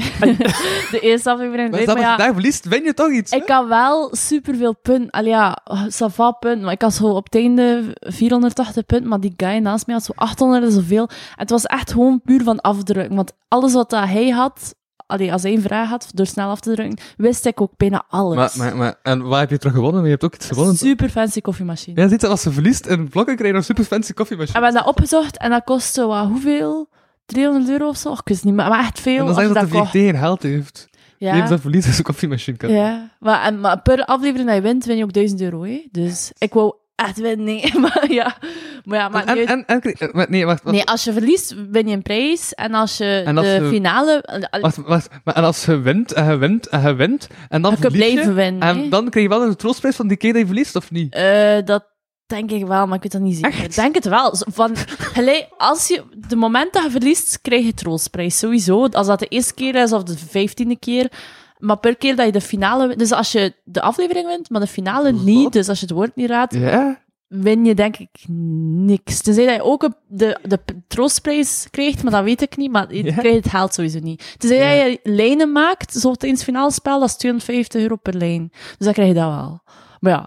de 0.91 0.99
eerste 1.01 1.30
aflevering, 1.30 1.68
Maar 1.70 1.78
weet 1.78 1.87
dat 1.87 1.97
maar 1.97 2.05
je 2.05 2.11
ja, 2.11 2.16
daar 2.16 2.32
verliest, 2.32 2.64
win 2.68 2.84
je 2.84 2.95
toch 2.95 3.11
iets? 3.11 3.30
hè? 3.30 3.37
ik 3.37 3.49
had 3.49 3.68
wel 3.68 4.09
superveel 4.14 4.74
punten. 4.82 5.11
Allee, 5.11 5.30
ja, 5.30 5.59
ça 5.89 6.07
va 6.14 6.30
punten, 6.30 6.62
maar 6.64 6.72
ik 6.72 6.82
had 6.82 6.95
zo 6.95 7.05
op 7.07 7.24
het 7.24 7.34
einde 7.34 7.82
480 8.01 8.87
punten, 8.87 9.09
maar 9.09 9.20
die 9.20 9.34
guy 9.37 9.57
naast 9.59 9.87
mij 9.87 9.95
had 9.95 10.05
zo 10.05 10.12
800 10.14 10.64
en 10.64 10.70
zoveel. 10.77 11.09
En 11.09 11.16
het 11.35 11.51
was 11.51 11.64
echt 11.64 11.93
gewoon 11.93 12.20
puur 12.24 12.43
van 12.43 12.61
afdrukken, 12.61 13.16
want 13.16 13.33
alles 13.49 13.72
wat 13.72 13.91
dat 13.91 14.05
hij 14.05 14.29
had, 14.29 14.74
allee, 15.07 15.33
als 15.33 15.43
hij 15.43 15.53
een 15.53 15.62
vraag 15.62 15.89
had, 15.89 16.11
door 16.14 16.27
snel 16.27 16.51
af 16.51 16.61
te 16.61 16.74
drukken, 16.74 16.99
wist 17.16 17.47
ik 17.47 17.61
ook 17.61 17.72
bijna 17.77 18.05
alles. 18.09 18.37
Maar, 18.37 18.53
maar, 18.57 18.77
maar, 18.77 18.95
en 19.03 19.22
waar 19.29 19.41
heb 19.41 19.51
je 19.51 19.59
terug 19.59 19.74
gewonnen? 19.74 20.05
Je 20.05 20.11
hebt 20.11 20.24
ook 20.24 20.35
iets 20.35 20.47
gewonnen. 20.47 20.77
Super 20.77 21.09
fancy 21.09 21.41
koffiemachine. 21.41 22.01
Ja, 22.01 22.09
ziet 22.09 22.20
je, 22.20 22.27
als 22.27 22.43
ze 22.43 22.53
verliest 22.53 22.87
in 22.87 23.09
blokken, 23.09 23.37
krijg 23.37 23.53
je 23.53 23.59
een 23.59 23.64
super 23.64 23.85
fancy 23.85 24.09
En 24.09 24.14
koffiemachine. 24.14 24.59
we 24.59 24.64
hebben 24.64 24.83
dat 24.85 24.93
opgezocht 24.93 25.39
en 25.39 25.51
dat 25.51 25.64
kostte 25.64 26.07
wat, 26.07 26.27
hoeveel? 26.27 26.89
300 27.27 27.68
euro 27.70 27.89
of 27.89 27.97
zo? 27.97 28.12
Ik 28.12 28.20
wist 28.24 28.45
niet, 28.45 28.55
maar, 28.55 28.68
maar 28.68 28.81
echt 28.81 29.01
veel. 29.01 29.12
En 29.12 29.24
dan 29.27 29.35
als 29.35 29.43
je 29.43 29.49
je 29.49 29.55
dat 29.55 29.70
de. 29.70 29.77
VT 29.77 29.91
geen 29.91 30.16
geld 30.16 30.43
heeft. 30.43 30.89
Ja. 31.18 31.35
Ja. 31.35 31.47
dat 31.47 31.61
verlies 31.61 31.87
is 31.87 31.99
een 31.99 32.05
koffiemachine. 32.05 32.57
kan. 32.57 32.70
Ja, 32.70 33.11
maar, 33.20 33.43
en, 33.43 33.61
maar 33.61 33.83
per 33.83 34.05
aflevering 34.05 34.47
dat 34.47 34.57
je 34.57 34.62
wint, 34.62 34.85
win 34.85 34.97
je 34.97 35.05
ook 35.05 35.12
1000 35.12 35.41
euro. 35.41 35.62
Hè? 35.64 35.87
Dus 35.91 36.33
ik 36.39 36.55
wou 36.55 36.74
echt 36.97 37.19
winnen, 37.21 37.45
nee. 37.45 37.73
Maar 37.79 38.05
ja, 38.13 38.37
maar 38.85 38.99
ja, 38.99 39.09
maar 39.09 39.27
En, 39.27 39.47
en, 39.47 39.65
en, 39.67 39.81
en- 39.83 40.09
maar 40.13 40.27
nee, 40.29 40.47
wacht, 40.47 40.63
wacht, 40.63 40.77
Nee, 40.77 40.85
als 40.87 41.05
je 41.05 41.13
verliest, 41.13 41.55
win 41.71 41.89
je 41.89 41.95
een 41.95 42.03
prijs. 42.03 42.55
En 42.55 42.75
als 42.75 42.97
je 42.97 43.23
En 43.27 43.37
als 43.39 43.47
de 43.47 43.53
je- 43.53 43.69
finale... 43.69 44.25
wacht, 44.61 44.77
wacht, 44.77 45.09
maar 45.25 45.35
en 45.35 45.45
als 45.45 45.65
je 45.65 45.81
wint, 45.81 46.13
en 46.13 46.31
je 46.31 46.37
wint, 46.37 46.69
en 46.69 46.81
je 46.83 46.95
wint, 46.95 47.29
en 47.49 47.63
dan 47.63 47.77
je 47.81 47.91
blijven 47.91 48.35
winnen. 48.35 48.61
en 48.69 48.91
dan 48.91 49.11
krijg 49.11 49.27
je 49.29 49.39
wel 49.39 49.43
een 49.49 49.57
troostprijs 49.57 49.97
van 49.97 50.09
die 50.09 50.17
keer 50.17 50.33
dat 50.33 50.41
je 50.41 50.47
verliest, 50.47 50.77
of 50.77 50.91
niet? 50.91 51.15
Eh, 51.15 51.57
dat 51.65 51.85
denk 52.27 52.51
ik 52.51 52.67
wel, 52.67 52.87
maar 52.87 52.97
ik 52.97 53.03
weet 53.03 53.13
dat 53.13 53.21
niet 53.21 53.37
zeker. 53.37 53.65
Ik 53.65 53.75
denk 53.75 53.95
het 53.95 54.05
wel. 54.05 54.35
Van, 54.53 54.77
gelijk, 54.99 55.47
als 55.57 55.89
je, 55.89 56.03
de 56.29 56.37
moment 56.37 56.73
dat 56.73 56.83
je 56.85 56.91
verliest, 56.91 57.41
krijg 57.41 57.65
je 57.65 57.75
troostprijs. 57.75 58.39
Sowieso. 58.39 58.87
Als 58.87 59.07
dat 59.07 59.19
de 59.19 59.27
eerste 59.27 59.55
keer 59.55 59.75
is 59.75 59.93
of 59.93 60.03
de 60.03 60.19
vijftiende 60.19 60.79
keer. 60.79 61.11
Maar 61.59 61.79
per 61.79 61.97
keer 61.97 62.17
dat 62.17 62.27
je 62.27 62.33
de 62.33 62.41
finale. 62.41 62.97
Dus 62.97 63.13
als 63.13 63.33
je 63.33 63.55
de 63.65 63.81
aflevering 63.81 64.27
wint, 64.27 64.51
maar 64.51 64.61
de 64.61 64.67
finale 64.67 65.13
niet, 65.13 65.53
dus 65.53 65.69
als 65.69 65.81
je 65.81 65.87
het 65.87 65.95
woord 65.95 66.17
niet 66.17 66.29
raadt, 66.31 66.55
Ja. 66.55 67.01
win 67.29 67.65
je 67.65 67.75
denk 67.75 67.97
ik 67.97 68.09
niks. 68.29 69.21
Tenzij 69.23 69.47
dat 69.47 69.55
je 69.55 69.63
ook 69.63 69.89
de, 70.09 70.39
de 70.43 70.59
troostprijs 70.89 71.67
krijgt, 71.71 72.03
maar 72.03 72.13
dat 72.13 72.25
weet 72.25 72.43
ik 72.43 72.57
niet. 72.57 72.71
Maar 72.73 72.95
je 72.95 73.05
Ja. 73.05 73.13
krijgt 73.15 73.37
het 73.45 73.49
geld 73.51 73.75
sowieso 73.75 73.99
niet. 74.03 74.35
Tenzij 74.39 74.85
dat 74.85 75.01
je 75.03 75.11
lijnen 75.13 75.53
maakt, 75.53 75.93
zo 75.93 76.13
tijdens 76.15 76.41
het 76.41 76.51
finale 76.51 76.73
spel, 76.73 77.01
dat 77.01 77.09
is 77.09 77.17
250 77.17 77.81
euro 77.81 77.97
per 77.97 78.15
lijn. 78.15 78.49
Dus 78.53 78.77
dan 78.87 78.93
krijg 78.93 79.09
je 79.09 79.15
dat 79.15 79.29
wel. 79.31 79.61
Maar 80.07 80.25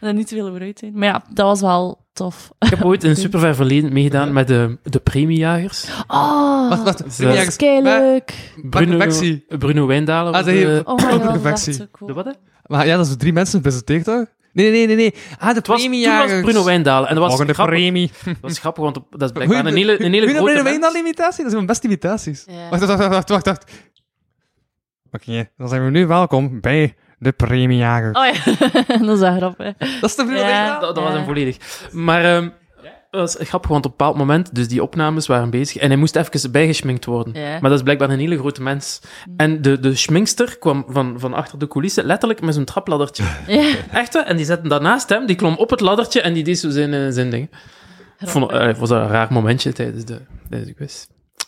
en 0.08 0.14
niet 0.16 0.26
te 0.28 0.34
veel 0.34 0.48
over 0.48 0.60
uit 0.60 0.78
zijn. 0.78 0.92
Maar 0.94 1.08
ja, 1.08 1.22
dat 1.32 1.46
was 1.46 1.60
wel 1.60 2.06
tof. 2.12 2.50
Ik 2.58 2.68
heb 2.68 2.84
ooit 2.84 3.04
in 3.04 3.10
een 3.10 3.16
super 3.16 3.40
ver 3.40 3.54
verleden 3.54 3.92
meegedaan 3.92 4.32
met 4.32 4.46
de, 4.48 4.78
de 4.82 4.98
premiejagers. 4.98 5.88
Oh, 6.06 6.84
wacht. 6.84 7.02
Ze- 7.12 7.24
dat 7.24 7.34
is 7.34 7.56
leuk. 7.82 8.52
Bruno. 8.70 9.06
Bruno 9.58 9.86
Wijndalen 9.86 10.32
Ah, 10.32 10.44
de... 10.44 10.82
Oh 10.84 10.96
my 10.96 11.02
god, 11.02 11.42
dat 11.42 11.66
is 11.66 11.76
zo 11.76 11.84
cool. 11.92 12.08
De 12.08 12.14
wat? 12.22 12.38
Maar 12.66 12.86
ja, 12.86 12.96
dat 12.96 13.06
is 13.06 13.16
drie 13.16 13.32
mensen 13.32 13.56
gepresenteerd, 13.56 14.04
toch? 14.04 14.24
Nee, 14.52 14.70
nee, 14.70 14.86
nee, 14.86 14.96
nee. 14.96 15.14
Ah, 15.38 15.48
de 15.48 15.54
Het 15.54 15.54
was, 15.54 15.54
toen 15.54 15.72
was 15.72 15.80
premiejagers. 15.80 16.40
Bruno 16.40 16.64
Wijndalen. 16.64 17.08
En 17.08 17.14
dat 17.14 17.24
was 17.24 17.34
grappig. 17.40 17.66
premie. 17.66 18.10
Dat 18.24 18.36
was 18.40 18.58
grappig, 18.58 18.82
want 18.82 18.94
dat 19.10 19.22
is 19.22 19.30
blijkbaar 19.32 19.66
een 19.66 19.76
hele, 19.76 20.04
een 20.04 20.12
hele 20.12 20.26
grote 20.26 20.40
noem 20.52 20.56
je 20.56 20.62
mens. 20.62 20.80
dan 20.80 20.96
imitatie? 20.96 21.42
Dat 21.42 21.52
zijn 21.52 21.52
mijn 21.54 21.66
beste 21.66 21.86
imitaties. 21.86 22.44
Wacht, 22.70 22.84
wacht, 22.84 23.08
wacht, 23.08 23.28
wacht. 23.28 23.46
wacht. 23.46 23.72
Oké, 25.12 25.48
dan 25.56 25.68
zijn 25.68 25.84
we 25.84 25.90
nu 25.90 26.06
welkom 26.06 26.60
bij 26.60 26.94
de 27.26 27.32
premiejagers. 27.32 28.18
Oh 28.18 28.26
ja, 28.26 28.98
dat 29.06 29.14
is 29.14 29.20
wel 29.20 29.36
grappig. 29.36 29.74
Dat 29.76 30.10
is 30.10 30.16
de 30.16 30.24
Ja. 30.24 30.80
Dat, 30.80 30.94
dat 30.94 31.04
was 31.04 31.12
hem 31.12 31.24
volledig. 31.24 31.56
Maar 31.92 32.24
ehm 32.24 32.48
dat 33.16 33.34
was 33.34 33.48
grappig, 33.48 33.70
want 33.70 33.84
op 33.84 33.90
een 33.90 33.96
bepaald 33.96 34.16
moment, 34.16 34.54
dus 34.54 34.68
die 34.68 34.82
opnames 34.82 35.26
waren 35.26 35.50
bezig, 35.50 35.82
en 35.82 35.88
hij 35.88 35.96
moest 35.96 36.16
even 36.16 36.52
bijgeschminkt 36.52 37.04
worden. 37.04 37.34
Ja. 37.34 37.50
Maar 37.50 37.70
dat 37.70 37.78
is 37.78 37.82
blijkbaar 37.82 38.10
een 38.10 38.18
hele 38.18 38.38
grote 38.38 38.62
mens. 38.62 39.00
En 39.36 39.62
de, 39.62 39.80
de 39.80 39.94
schminkster 39.94 40.58
kwam 40.58 40.84
van, 40.88 41.20
van 41.20 41.34
achter 41.34 41.58
de 41.58 41.68
coulissen, 41.68 42.04
letterlijk 42.04 42.40
met 42.40 42.54
zo'n 42.54 42.64
trapladdertje. 42.64 43.24
Ja, 43.46 43.74
Echt, 43.92 44.12
hè? 44.12 44.20
En 44.20 44.36
die 44.36 44.46
zette 44.46 44.68
daarnaast 44.68 45.08
hem, 45.08 45.26
die 45.26 45.36
klom 45.36 45.56
op 45.56 45.70
het 45.70 45.80
laddertje 45.80 46.20
en 46.20 46.32
die 46.32 46.44
deed 46.44 46.58
zo 46.58 46.70
zijn, 46.70 46.94
eh, 46.94 47.06
zijn 47.10 47.30
ding. 47.30 47.50
Ik 48.18 48.28
vond 48.28 48.50
het 48.50 48.78
was 48.78 48.90
een 48.90 49.08
raar 49.08 49.32
momentje 49.32 49.72
tijdens 49.72 50.04
de, 50.04 50.20
tijdens 50.48 50.70
de 50.70 50.76
quiz. 50.76 51.06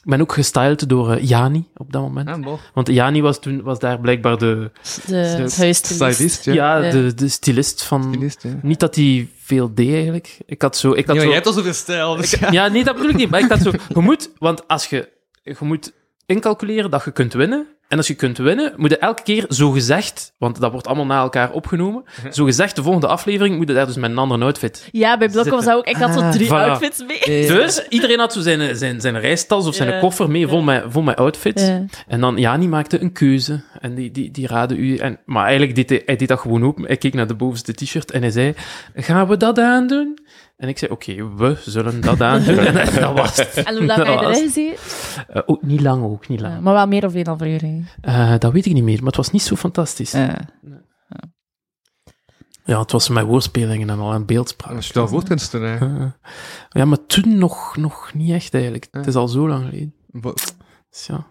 Ik 0.09 0.15
ben 0.15 0.23
ook 0.23 0.33
gestyled 0.33 0.89
door 0.89 1.13
eh, 1.13 1.29
Jani 1.29 1.69
op 1.77 1.93
dat 1.93 2.03
moment. 2.03 2.29
Ah. 2.29 2.59
Want 2.75 2.89
Jani 2.89 3.23
was 3.23 3.41
toen 3.41 3.63
was 3.63 3.79
daar 3.79 4.01
blijkbaar 4.01 4.39
de, 4.39 4.71
de. 5.07 5.45
Stylist, 5.49 6.45
ja. 6.45 6.53
ja. 6.53 6.77
Ja. 6.77 6.91
De, 6.91 7.15
de 7.15 7.29
stylist 7.29 7.83
van... 7.83 8.03
Stylist, 8.13 8.43
ja. 8.43 8.59
Niet 8.63 8.81
dat 8.81 8.95
hij 8.95 9.29
veel 9.37 9.75
deed, 9.75 9.93
eigenlijk. 9.93 10.39
Ik 10.47 10.63
had 10.63 10.77
zo... 10.77 10.93
Ik 10.93 11.07
had 11.07 11.17
zo 11.17 11.25
jij 11.25 11.33
hebt 11.33 11.47
al 11.47 11.53
zoveel 11.53 11.73
stijl. 11.73 12.17
Dus 12.17 12.31
ja. 12.31 12.51
ja, 12.51 12.69
nee, 12.69 12.85
dat 12.85 12.95
bedoel 12.95 13.11
ik 13.11 13.17
niet. 13.17 13.31
Maar 13.31 13.41
ik 13.41 13.49
had 13.49 13.61
zo... 13.61 13.71
Je 13.89 14.01
moet... 14.01 14.31
Want 14.39 14.69
als 14.69 14.87
je... 14.87 15.09
Je 15.43 15.57
moet 15.61 15.93
incalculeren 16.27 16.91
dat 16.91 17.05
je 17.05 17.11
kunt 17.11 17.33
winnen. 17.33 17.67
En 17.89 17.97
als 17.97 18.07
je 18.07 18.15
kunt 18.15 18.39
winnen, 18.39 18.73
moet 18.77 18.91
je 18.91 18.99
elke 18.99 19.23
keer 19.23 19.45
zo 19.49 19.71
gezegd... 19.71 20.33
Want 20.39 20.61
dat 20.61 20.73
wordt 20.73 20.87
allemaal 20.87 21.07
na 21.07 21.21
elkaar 21.21 21.51
opgenomen. 21.51 22.05
Zo 22.31 22.45
gezegd, 22.45 22.77
de 22.77 22.83
volgende 22.83 23.07
aflevering 23.07 23.57
moet 23.57 23.69
je 23.69 23.75
daar 23.75 23.87
dus 23.87 23.97
met 23.97 24.11
een 24.11 24.19
andere 24.19 24.45
outfit. 24.45 24.89
Ja, 24.93 25.19
bij 25.19 25.29
Blokken 25.29 25.53
was 25.53 25.65
dat 25.65 25.77
ook. 25.77 25.87
Ik 25.87 25.97
had 25.97 26.15
zo 26.15 26.31
drie 26.31 26.47
voilà. 26.47 26.51
outfits 26.51 27.05
mee. 27.07 27.47
Dus 27.47 27.87
iedereen 27.89 28.19
had 28.19 28.33
zo 28.33 28.41
zijn, 28.41 28.77
zijn, 28.77 29.01
zijn 29.01 29.21
reistas 29.21 29.67
of 29.67 29.75
zijn 29.75 29.89
Ja. 29.89 30.01
koffer 30.01 30.31
mee, 30.31 30.49
vol 30.49 30.63
met, 30.63 30.85
vol 30.89 31.03
met 31.03 31.17
outfits. 31.17 31.63
En 32.07 32.21
dan, 32.21 32.37
Jani 32.37 32.69
maakte 32.69 33.01
een 33.01 33.13
keuze. 33.13 33.61
En 33.81 33.95
die, 33.95 34.11
die, 34.11 34.31
die 34.31 34.47
raadde 34.47 34.77
u. 34.77 34.97
En, 34.97 35.19
maar 35.25 35.45
eigenlijk 35.45 35.75
deed 35.75 35.89
hij, 35.89 36.03
hij 36.07 36.17
deed 36.17 36.29
dat 36.29 36.41
gewoon 36.41 36.65
ook. 36.65 36.87
Hij 36.87 36.97
keek 36.97 37.15
naar 37.15 37.27
de 37.27 37.35
bovenste 37.35 37.73
t-shirt 37.73 38.11
en 38.11 38.21
hij 38.21 38.31
zei: 38.31 38.55
Gaan 38.95 39.29
we 39.29 39.37
dat 39.37 39.59
aandoen? 39.59 40.19
En 40.59 40.69
ik 40.69 40.79
zei, 40.79 40.91
oké, 40.91 41.35
we 41.37 41.57
zullen 41.65 42.01
dat 42.01 42.21
aandoen. 42.21 42.59
En 42.67 42.75
dat 43.01 43.13
was 43.13 43.37
het. 43.37 43.55
En 43.55 43.77
hoe 43.77 43.85
lang 43.85 43.99
Dat 43.99 44.07
heb 44.07 44.19
je 44.19 44.27
erin 44.27 44.51
gezeten? 44.51 44.77
Eh, 45.29 45.43
ook 45.47 45.63
niet 45.63 45.81
lang, 45.81 46.05
ook 46.05 46.29
niet 46.29 46.41
lang. 46.41 46.61
Maar 46.61 46.75
wel 46.75 46.87
meer 46.87 47.05
of 47.05 47.15
één 47.15 47.25
aflevering. 47.25 47.89
Eh, 48.01 48.39
dat 48.39 48.53
weet 48.53 48.67
ik 48.67 48.73
niet 48.73 48.83
meer, 48.85 48.97
maar 48.99 49.07
het 49.07 49.17
was 49.17 49.31
niet 49.31 49.43
zo 49.43 49.57
fantastisch. 49.57 50.13
Ja, 52.65 52.81
het 52.81 52.93
was 52.93 53.09
met 53.09 53.25
woordspelingen 53.25 53.91
en 53.91 53.99
al 53.99 54.13
en 54.13 54.27
beeldspraak. 54.27 54.71
Dat 54.73 54.83
is 54.83 54.93
wel 54.93 55.09
woordkunstenaar. 55.09 55.83
Eh, 55.83 56.11
ja, 56.69 56.85
maar 56.85 57.07
toen 57.07 57.39
nog, 57.39 57.77
nog 57.77 58.15
niet 58.15 58.31
echt 58.31 58.55
eigenlijk. 58.55 58.89
Het 58.91 59.07
is 59.07 59.15
al 59.15 59.29
zo 59.29 59.49
lang 59.49 59.65
geleden. 59.65 59.95
Dus 60.91 61.07
ja. 61.07 61.27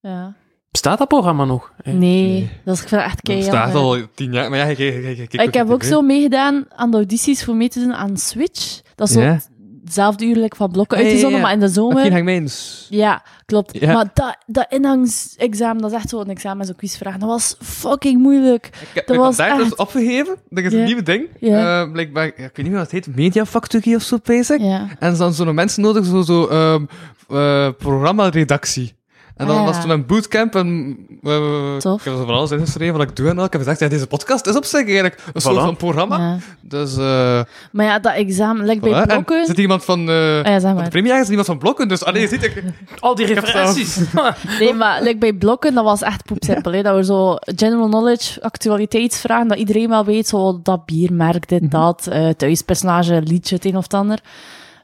Ja. 0.00 0.36
Bestaat 0.72 0.98
dat 0.98 1.08
programma 1.08 1.44
nog? 1.44 1.72
Eh, 1.82 1.94
Nee, 1.94 2.50
dat 2.64 2.74
is 2.74 2.82
ik 2.82 2.88
vind 2.88 3.00
het 3.00 3.10
echt 3.10 3.24
Dat 3.24 3.34
keihard. 3.34 3.52
staat 3.70 3.74
al 3.74 3.96
tien 4.14 4.32
jaar, 4.32 4.50
maar 4.50 4.58
ja, 4.58 4.64
je, 4.66 4.84
je 4.84 5.14
kijkt 5.26 5.34
Ik 5.48 5.54
heb 5.54 5.70
ook 5.70 5.82
zo 5.82 6.02
meegedaan 6.02 6.64
aan 6.76 6.90
de 6.90 6.96
audities 6.96 7.44
voor 7.44 7.54
mee 7.56 7.68
te 7.68 7.80
doen 7.80 7.94
aan 7.94 8.16
Switch. 8.16 8.80
Dat 8.94 9.08
is 9.08 9.14
zo 9.14 9.20
Ja. 9.20 9.38
hetzelfde 9.84 10.24
uurlijk 10.24 10.56
van 10.56 10.70
blokken 10.70 10.96
uit 10.98 11.06
te 11.06 11.10
ja, 11.12 11.16
ja. 11.18 11.22
zonnen, 11.24 11.40
maar 11.40 11.52
in 11.52 11.60
de 11.60 11.68
zomer... 11.68 12.02
geen 12.02 12.12
hangmijns? 12.12 12.86
Ja, 12.90 13.22
klopt. 13.46 13.78
Ja. 13.80 13.92
Maar 13.92 14.10
dat, 14.14 14.36
dat 14.46 14.66
inhangsexamen, 14.68 15.82
dat 15.82 15.90
is 15.90 15.96
echt 15.96 16.08
zo'n 16.08 16.28
examen, 16.28 16.66
zo'n 16.66 16.76
quizvraag. 16.76 17.16
Dat 17.16 17.28
was 17.28 17.56
fucking 17.60 18.20
moeilijk. 18.22 18.66
Ik 18.66 18.72
heb 18.94 19.06
Dat 19.06 19.16
ik 19.16 19.22
was 19.22 19.36
dus 19.36 19.46
echt- 19.46 19.76
opgegeven. 19.78 20.36
Dat 20.48 20.64
is 20.64 20.72
een 20.72 20.84
nieuwe 20.84 21.02
ding. 21.02 21.28
Eh, 21.40 21.92
blijkbaar, 21.92 22.24
ja, 22.24 22.30
ik 22.32 22.38
weet 22.38 22.56
niet 22.56 22.66
meer 22.68 22.74
wat 22.82 22.90
het 22.90 23.06
heet, 23.06 23.16
Mediafactory 23.16 23.94
of 23.94 24.02
zo, 24.02 24.18
basic. 24.24 24.60
En 24.98 25.16
dan 25.16 25.32
zo'n 25.34 25.54
mensen 25.54 25.82
nodig, 25.82 26.04
zo, 26.04 26.22
zo 26.22 26.46
ehm 26.46 26.84
eh, 27.28 27.68
programmaredactie. 27.78 28.94
En 29.36 29.46
dan 29.46 29.56
Ah, 29.56 29.64
was 29.64 29.80
toen 29.80 29.90
een 29.90 30.06
bootcamp 30.06 30.54
en 30.54 30.96
eh, 31.22 31.76
Tof. 31.76 31.98
ik 31.98 32.04
heb 32.04 32.14
zo 32.14 32.24
van 32.24 32.34
alles 32.34 32.50
ingeschreven 32.50 32.98
wat 32.98 33.08
ik 33.08 33.16
doe 33.16 33.28
en 33.28 33.38
al. 33.38 33.44
Ik 33.44 33.52
heb 33.52 33.60
gezegd, 33.60 33.80
ja, 33.80 33.88
deze 33.88 34.06
podcast 34.06 34.46
is 34.46 34.56
op 34.56 34.64
zich 34.64 34.80
eigenlijk 34.84 35.18
een 35.32 35.40
soort 35.40 35.56
van 35.60 35.76
programma. 35.76 36.18
Ja. 36.18 36.36
Dus, 36.60 36.96
eh 36.96 37.40
Maar 37.72 37.86
ja, 37.86 37.98
dat 37.98 38.14
examen, 38.14 38.66
like 38.66 38.80
bij. 38.80 38.92
En 38.92 39.06
blokken... 39.06 39.46
zit 39.46 39.58
iemand 39.58 39.84
van, 39.84 40.08
eh 40.08 40.38
Ah 40.38 40.44
ja, 40.44 40.58
zeg 40.58 40.70
de 40.70 40.76
maar. 40.76 40.88
première, 40.88 41.20
is 41.20 41.28
iemand 41.28 41.46
van 41.46 41.58
Blokken, 41.58 41.88
dus 41.88 42.04
allee, 42.04 42.20
je 42.22 42.28
ziet, 42.28 42.42
ik, 42.42 42.62
Al 43.00 43.14
die 43.14 43.26
referenties. 43.26 43.98
Nee, 44.58 44.74
maar 44.74 45.02
like 45.02 45.18
bij 45.18 45.32
blokken, 45.32 45.74
dat 45.74 45.84
was 45.84 46.02
echt 46.02 46.24
poepsimpel. 46.24 46.72
hè. 46.72 46.82
Dat 46.82 46.96
we 46.96 47.04
zo 47.04 47.36
general 47.56 47.86
knowledge, 47.88 48.42
actualiteitsvragen, 48.42 49.48
dat 49.48 49.58
iedereen 49.58 49.88
wel 49.88 50.04
weet, 50.04 50.28
zo 50.28 50.60
dat 50.62 50.84
biermerk, 50.86 51.48
dit, 51.48 51.70
dat, 51.70 52.06
eh 52.06 52.28
thuispersonage, 52.28 53.22
liedje, 53.24 53.54
het 53.54 53.64
een 53.64 53.76
of 53.76 53.82
het 53.82 53.94
ander. 53.94 54.18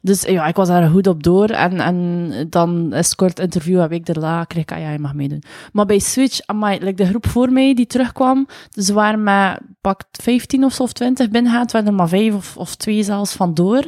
Dus 0.02 0.22
ja, 0.22 0.46
ik 0.46 0.56
was 0.56 0.68
daar 0.68 0.90
goed 0.90 1.06
op 1.06 1.22
door. 1.22 1.48
En, 1.48 1.80
en 1.80 2.30
dan 2.50 2.94
is 2.94 3.06
het 3.06 3.14
kort 3.14 3.38
interview, 3.38 3.80
een 3.80 3.88
week 3.88 4.08
erna 4.08 4.44
kreeg 4.44 4.62
ik, 4.62 4.72
ah 4.72 4.80
ja, 4.80 4.90
je 4.90 4.98
mag 4.98 5.14
meedoen. 5.14 5.42
Maar 5.72 5.86
bij 5.86 5.98
Switch, 5.98 6.40
amai, 6.46 6.78
like 6.78 7.02
de 7.02 7.06
groep 7.08 7.26
voor 7.26 7.52
mij 7.52 7.74
die 7.74 7.86
terugkwam, 7.86 8.46
dus 8.70 8.86
ze 8.86 8.92
waren 8.92 9.22
met 9.22 9.58
pak 9.80 10.02
15 10.10 10.64
of 10.64 10.72
zo, 10.72 10.82
of 10.82 10.92
20 10.92 11.30
binnengegaan. 11.30 11.62
Het 11.62 11.72
waren 11.72 11.88
er 11.88 11.94
maar 11.94 12.08
5 12.08 12.34
of, 12.34 12.56
of 12.56 12.74
2 12.74 13.02
zelfs 13.02 13.32
vandoor. 13.32 13.84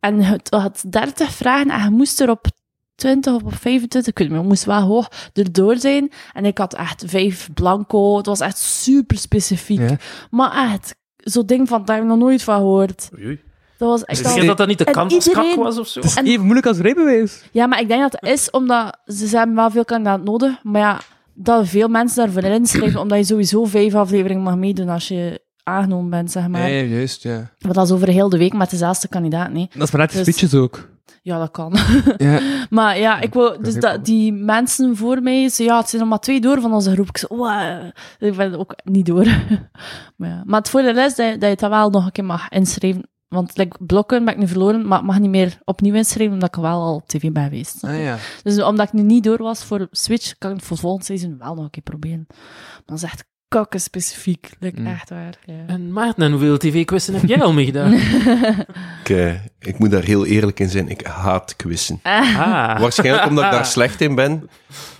En 0.00 0.22
het 0.22 0.50
had 0.50 0.84
30 0.88 1.32
vragen 1.32 1.70
en 1.70 1.82
je 1.84 1.90
moest 1.90 2.20
er 2.20 2.30
op 2.30 2.46
20 2.94 3.34
of 3.34 3.42
op 3.42 3.54
25, 3.54 4.06
ik 4.06 4.18
weet 4.18 4.30
niet 4.30 4.42
moest 4.42 4.64
wel 4.64 4.80
hoog 4.80 5.08
erdoor 5.32 5.76
zijn. 5.76 6.10
En 6.32 6.44
ik 6.44 6.58
had 6.58 6.74
echt 6.74 7.04
vijf 7.06 7.48
blanco. 7.54 8.16
Het 8.16 8.26
was 8.26 8.40
echt 8.40 8.58
super 8.58 9.18
specifiek. 9.18 9.80
Ja. 9.80 9.96
Maar 10.30 10.70
echt, 10.72 10.94
zo'n 11.16 11.46
ding 11.46 11.68
van, 11.68 11.84
daar 11.84 11.96
heb 11.96 12.04
ik 12.04 12.10
nog 12.10 12.18
nooit 12.18 12.42
van 12.42 12.56
gehoord. 12.56 13.10
Oei, 13.14 13.26
oei. 13.26 13.40
Dat 13.78 13.88
was 13.88 14.04
echt 14.04 14.18
Zeg 14.18 14.32
al... 14.34 14.40
je 14.40 14.46
dat 14.46 14.56
dat 14.56 14.66
niet 14.68 14.78
de 14.78 14.84
iedereen- 14.86 15.56
was 15.56 15.78
of 15.78 15.86
zo? 15.88 16.00
het 16.00 16.08
is 16.08 16.16
En- 16.16 16.26
even 16.26 16.42
moeilijk 16.42 16.66
als 16.66 16.78
rijbewijs. 16.78 17.42
Ja, 17.52 17.66
maar 17.66 17.80
ik 17.80 17.88
denk 17.88 18.00
dat 18.00 18.12
het 18.20 18.30
is 18.30 18.50
omdat 18.50 18.98
ze, 19.06 19.36
hebben 19.36 19.56
wel 19.56 19.70
veel 19.70 19.84
kandidaten 19.84 20.24
nodig. 20.24 20.52
Maar 20.62 20.80
ja, 20.80 21.00
dat 21.34 21.68
veel 21.68 21.88
mensen 21.88 22.24
daarvoor 22.24 22.50
inschrijven, 22.50 23.00
omdat 23.00 23.18
je 23.18 23.24
sowieso 23.24 23.64
vijf 23.64 23.94
afleveringen 23.94 24.42
mag 24.42 24.56
meedoen 24.56 24.88
als 24.88 25.08
je 25.08 25.44
aangenomen 25.62 26.10
bent, 26.10 26.30
zeg 26.30 26.48
maar. 26.48 26.60
Nee, 26.60 26.88
juist, 26.88 27.22
ja. 27.22 27.50
Maar 27.60 27.72
dat 27.72 27.84
is 27.86 27.92
over 27.92 28.08
heel 28.08 28.28
de 28.28 28.38
week 28.38 28.52
met 28.52 28.70
dezelfde 28.70 29.08
kandidaat, 29.08 29.50
nee. 29.52 29.68
Dat 29.74 29.82
is 29.82 29.90
maar 29.90 30.00
net 30.00 30.10
die 30.12 30.24
Dus- 30.24 30.36
speeches 30.36 30.58
ook. 30.60 30.88
Ja, 31.22 31.38
dat 31.38 31.50
kan. 31.50 31.76
Ja. 32.16 32.40
Maar 32.70 32.98
ja, 32.98 33.20
ik 33.20 33.34
wou, 33.34 33.62
dus 33.62 33.74
dat, 33.74 34.04
die 34.04 34.32
mensen 34.32 34.96
voor 34.96 35.22
mij, 35.22 35.48
ze, 35.48 35.64
ja, 35.64 35.78
het 35.78 35.88
zijn 35.88 36.02
er 36.02 36.08
maar 36.08 36.18
twee 36.18 36.40
door 36.40 36.60
van 36.60 36.72
onze 36.74 36.90
groep. 36.92 37.08
Ik, 37.08 37.18
zo, 37.18 37.26
wow, 37.28 37.84
ik 38.18 38.36
ben 38.36 38.58
ook 38.58 38.74
niet 38.84 39.06
door. 39.06 39.24
maar, 40.16 40.28
ja. 40.28 40.42
maar 40.44 40.58
het 40.60 40.68
voordeel 40.70 40.96
is 40.98 41.14
dat 41.14 41.26
je, 41.26 41.32
dat 41.32 41.40
je 41.42 41.46
het 41.46 41.60
wel 41.60 41.90
nog 41.90 42.04
een 42.04 42.12
keer 42.12 42.24
mag 42.24 42.48
inschrijven. 42.48 43.08
Want 43.28 43.56
like, 43.56 43.84
blokken 43.84 44.24
ben 44.24 44.34
ik 44.34 44.40
nu 44.40 44.48
verloren, 44.48 44.86
maar 44.86 44.98
ik 44.98 45.04
mag 45.04 45.18
niet 45.18 45.30
meer 45.30 45.58
opnieuw 45.64 45.94
inschrijven, 45.94 46.34
omdat 46.34 46.56
ik 46.56 46.62
wel 46.62 46.80
al 46.80 46.94
op 46.94 47.08
tv 47.08 47.30
ben 47.32 47.44
geweest. 47.44 47.84
Ah 47.84 48.00
ja. 48.00 48.16
Dus 48.42 48.62
omdat 48.62 48.86
ik 48.86 48.92
nu 48.92 49.02
niet 49.02 49.24
door 49.24 49.38
was 49.38 49.64
voor 49.64 49.88
Switch, 49.90 50.38
kan 50.38 50.50
ik 50.50 50.56
het 50.56 50.66
voor 50.66 50.76
volgend 50.76 51.04
seizoen 51.04 51.38
wel 51.38 51.54
nog 51.54 51.64
een 51.64 51.70
keer 51.70 51.82
proberen. 51.82 52.24
Maar 52.28 52.82
dat 52.84 52.96
is 52.96 53.02
echt 53.02 53.24
kakken 53.48 53.80
specifiek. 53.80 54.50
Like, 54.60 54.80
Mm. 54.80 54.86
Echt 54.86 55.10
waar. 55.10 55.38
Ja. 55.44 55.54
En 55.66 55.92
Maarten, 55.92 56.22
en 56.22 56.30
hoeveel 56.30 56.58
tv-quizzen 56.58 57.14
heb 57.14 57.24
jij 57.28 57.40
al 57.42 57.52
meegedaan? 57.52 57.92
Ik, 59.04 59.08
eh, 59.08 59.32
ik 59.58 59.78
moet 59.78 59.90
daar 59.90 60.02
heel 60.04 60.26
eerlijk 60.26 60.60
in 60.60 60.68
zijn. 60.68 60.88
Ik 60.88 61.06
haat 61.06 61.56
quizzen. 61.56 62.00
Ah. 62.02 62.80
Waarschijnlijk 62.80 63.26
omdat 63.28 63.44
ik 63.44 63.50
daar 63.50 63.66
slecht 63.66 64.00
in 64.00 64.14
ben. 64.14 64.32
Ik 64.32 64.48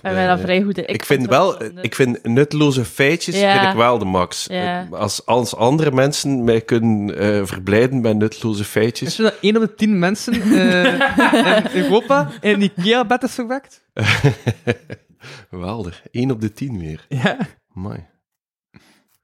ben 0.01 0.29
Eh, 0.29 0.37
vrij 0.39 0.61
goed 0.61 0.77
in. 0.77 0.87
Ik, 0.87 1.05
vind 1.05 1.27
wel, 1.27 1.63
ik 1.81 1.95
vind 1.95 2.23
nutteloze 2.23 2.85
feitjes 2.85 3.39
Ja. 3.39 3.57
vind 3.59 3.71
ik 3.71 3.77
wel 3.77 3.97
de 3.97 4.05
max. 4.05 4.45
Ja. 4.49 4.85
Eh, 4.91 4.99
Als, 4.99 5.25
als 5.25 5.55
andere 5.55 5.91
mensen 5.91 6.43
mij 6.43 6.61
kunnen 6.61 7.17
eh, 7.19 7.41
verblijden 7.45 8.01
met 8.01 8.17
nutteloze 8.17 8.61
Is 8.61 8.67
feitjes. 8.67 9.15
je 9.15 9.23
dat 9.23 9.35
één 9.41 9.55
op 9.55 9.61
de 9.61 9.75
tien 9.75 9.99
mensen 9.99 10.33
eh, 10.41 10.83
in 11.75 11.83
Europa 11.83 12.29
in 12.41 12.53
een 12.53 12.61
IKEA-bed 12.61 13.23
is 13.23 13.33
verwekt? 13.33 13.83
Geweldig. 15.49 16.01
1 16.11 16.31
op 16.31 16.41
de 16.41 16.53
10 16.53 16.79
weer. 16.79 17.05
Ja. 17.09 17.37
Mooi. 17.73 18.05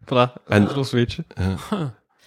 Voilà, 0.06 0.34
En- 0.48 0.66
dat 0.66 0.92
weet 0.92 1.14
je. 1.14 1.24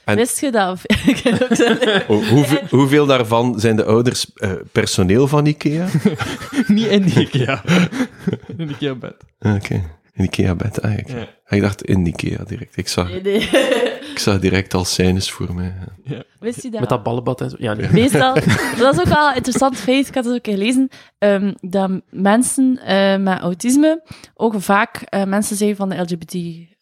En- 0.04 0.16
Wist 0.16 0.40
je 0.40 0.50
dat? 0.50 0.80
Ik 1.06 1.18
heb 1.18 1.42
ook 1.42 1.54
zo- 1.54 1.74
Hoe- 2.14 2.26
hoeveel, 2.26 2.60
hoeveel 2.70 3.06
daarvan 3.06 3.60
zijn 3.60 3.76
de 3.76 3.84
ouders 3.84 4.32
eh, 4.34 4.52
personeel 4.72 5.28
van 5.28 5.46
IKEA? 5.46 5.86
Niet 6.66 6.86
in 6.86 7.02
die 7.02 7.20
IKEA. 7.20 7.62
in 8.56 8.70
IKEA-bed. 8.70 9.14
Oké. 9.38 9.82
In 10.12 10.24
IKEA-bed 10.24 10.78
eigenlijk. 10.78 11.28
Ja. 11.48 11.56
Ik 11.56 11.62
dacht 11.62 11.82
in 11.84 12.06
IKEA 12.06 12.44
direct. 12.46 12.76
Ik 12.76 12.88
zag, 12.88 13.08
Nee, 13.08 13.22
nee. 13.22 13.40
ik 14.12 14.18
zag 14.18 14.38
direct 14.38 14.74
al 14.74 14.84
scènes 14.84 15.30
voor 15.30 15.54
mij. 15.54 15.74
Wist 16.40 16.62
je 16.62 16.70
dat? 16.70 16.80
Met 16.80 16.88
dat 16.88 17.02
ballenbad 17.02 17.40
en 17.40 17.50
zo. 17.50 17.56
Ja, 17.58 17.74
nee. 17.74 17.88
Meestal, 17.92 18.34
dat 18.78 18.94
is 18.94 19.00
ook 19.00 19.08
wel 19.14 19.28
een 19.28 19.34
interessant 19.34 19.76
feit, 19.76 20.08
ik 20.08 20.14
had 20.14 20.24
het 20.24 20.34
ook 20.34 20.46
gelezen, 20.46 20.88
ehm, 21.18 21.52
dat 21.60 21.90
mensen 22.10 22.78
eh, 22.84 23.16
met 23.16 23.38
autisme 23.38 24.02
ook 24.34 24.54
vaak 24.58 24.96
eh, 24.96 25.24
mensen 25.24 25.56
zijn 25.56 25.76
van 25.76 25.88
de 25.88 25.96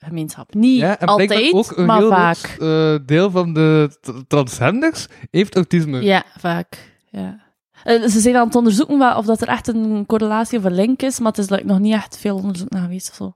LGBT-gemeenschap. 0.05 0.55
Niet 0.55 0.81
Ja, 0.81 0.99
en 0.99 1.07
altijd, 1.07 1.53
ook 1.53 1.77
een 1.77 1.87
maar 1.87 1.99
heel 1.99 2.09
vaak. 2.09 2.37
groot 2.37 2.61
eh, 3.01 3.07
deel 3.07 3.31
van 3.31 3.53
de 3.53 3.91
transgenders 4.29 5.07
heeft 5.31 5.55
autisme. 5.55 6.03
Ja, 6.03 6.25
vaak. 6.39 6.93
Ja. 7.11 7.43
Eh, 7.83 8.03
ze 8.03 8.21
zijn 8.21 8.37
aan 8.37 8.47
het 8.47 8.55
onderzoeken 8.57 9.17
of 9.17 9.27
dat 9.27 9.41
er 9.41 9.49
echt 9.49 9.69
een 9.69 10.07
correlatie 10.07 10.59
of 10.59 10.65
een 10.65 10.75
link 10.75 11.03
is, 11.03 11.19
maar 11.19 11.31
het 11.31 11.39
is 11.41 11.49
like, 11.49 11.65
nog 11.67 11.79
niet 11.79 11.93
echt 11.95 12.19
veel 12.19 12.37
onderzoek 12.37 12.71
naar 12.71 12.83
geweest 12.83 13.09
of 13.11 13.15
zo. 13.15 13.35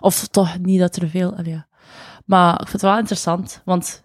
Of 0.00 0.26
toch 0.26 0.58
niet 0.58 0.80
dat 0.80 0.96
er 0.96 1.08
veel... 1.08 1.34
allee, 1.36 1.52
ja. 1.52 1.68
Maar 2.24 2.52
ik 2.52 2.68
vind 2.68 2.72
het 2.72 2.82
wel 2.90 2.98
interessant, 2.98 3.62
want 3.64 4.02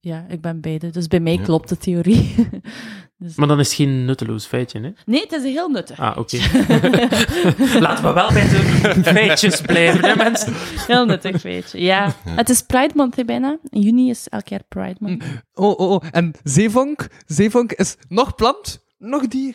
ja, 0.00 0.24
ik 0.28 0.40
ben 0.40 0.60
beide. 0.60 0.90
Dus 0.90 1.06
bij 1.06 1.20
mij 1.20 1.32
Ja. 1.36 1.42
klopt 1.42 1.68
de 1.68 1.76
theorie. 1.76 2.34
dus, 3.22 3.34
Maar 3.36 3.48
dan 3.48 3.60
is 3.60 3.66
het 3.66 3.76
geen 3.76 4.04
nutteloos 4.04 4.46
feitje, 4.46 4.80
hè? 4.80 4.90
nee, 5.06 5.20
het 5.20 5.32
is 5.32 5.42
heel 5.42 5.68
nuttig. 5.68 5.98
Ah, 6.00 6.16
oké. 6.18 6.36
Laten 7.86 8.04
we 8.04 8.12
wel 8.12 8.32
bij 8.32 8.48
de 8.48 9.00
feitjes 9.02 9.60
blijven, 9.60 10.04
hè, 10.04 10.16
mensen? 10.16 10.52
Heel 10.86 11.04
nuttig 11.04 11.40
feitje. 11.40 11.80
Ja. 11.80 12.14
Het 12.28 12.48
is 12.48 12.62
Pride 12.62 12.92
Month 12.94 13.16
hè, 13.16 13.24
bijna. 13.24 13.58
In 13.68 13.80
juni 13.80 14.10
is 14.10 14.28
elk 14.28 14.48
jaar 14.48 14.62
Pride 14.68 14.96
Month. 14.98 15.24
Oh, 15.54 15.80
oh, 15.80 15.90
oh. 15.90 16.02
En 16.10 16.34
zeevonk, 16.42 17.06
zeevonk 17.26 17.72
is 17.72 17.96
nog 18.08 18.34
plant, 18.34 18.84
nog 18.98 19.26
dier. 19.26 19.54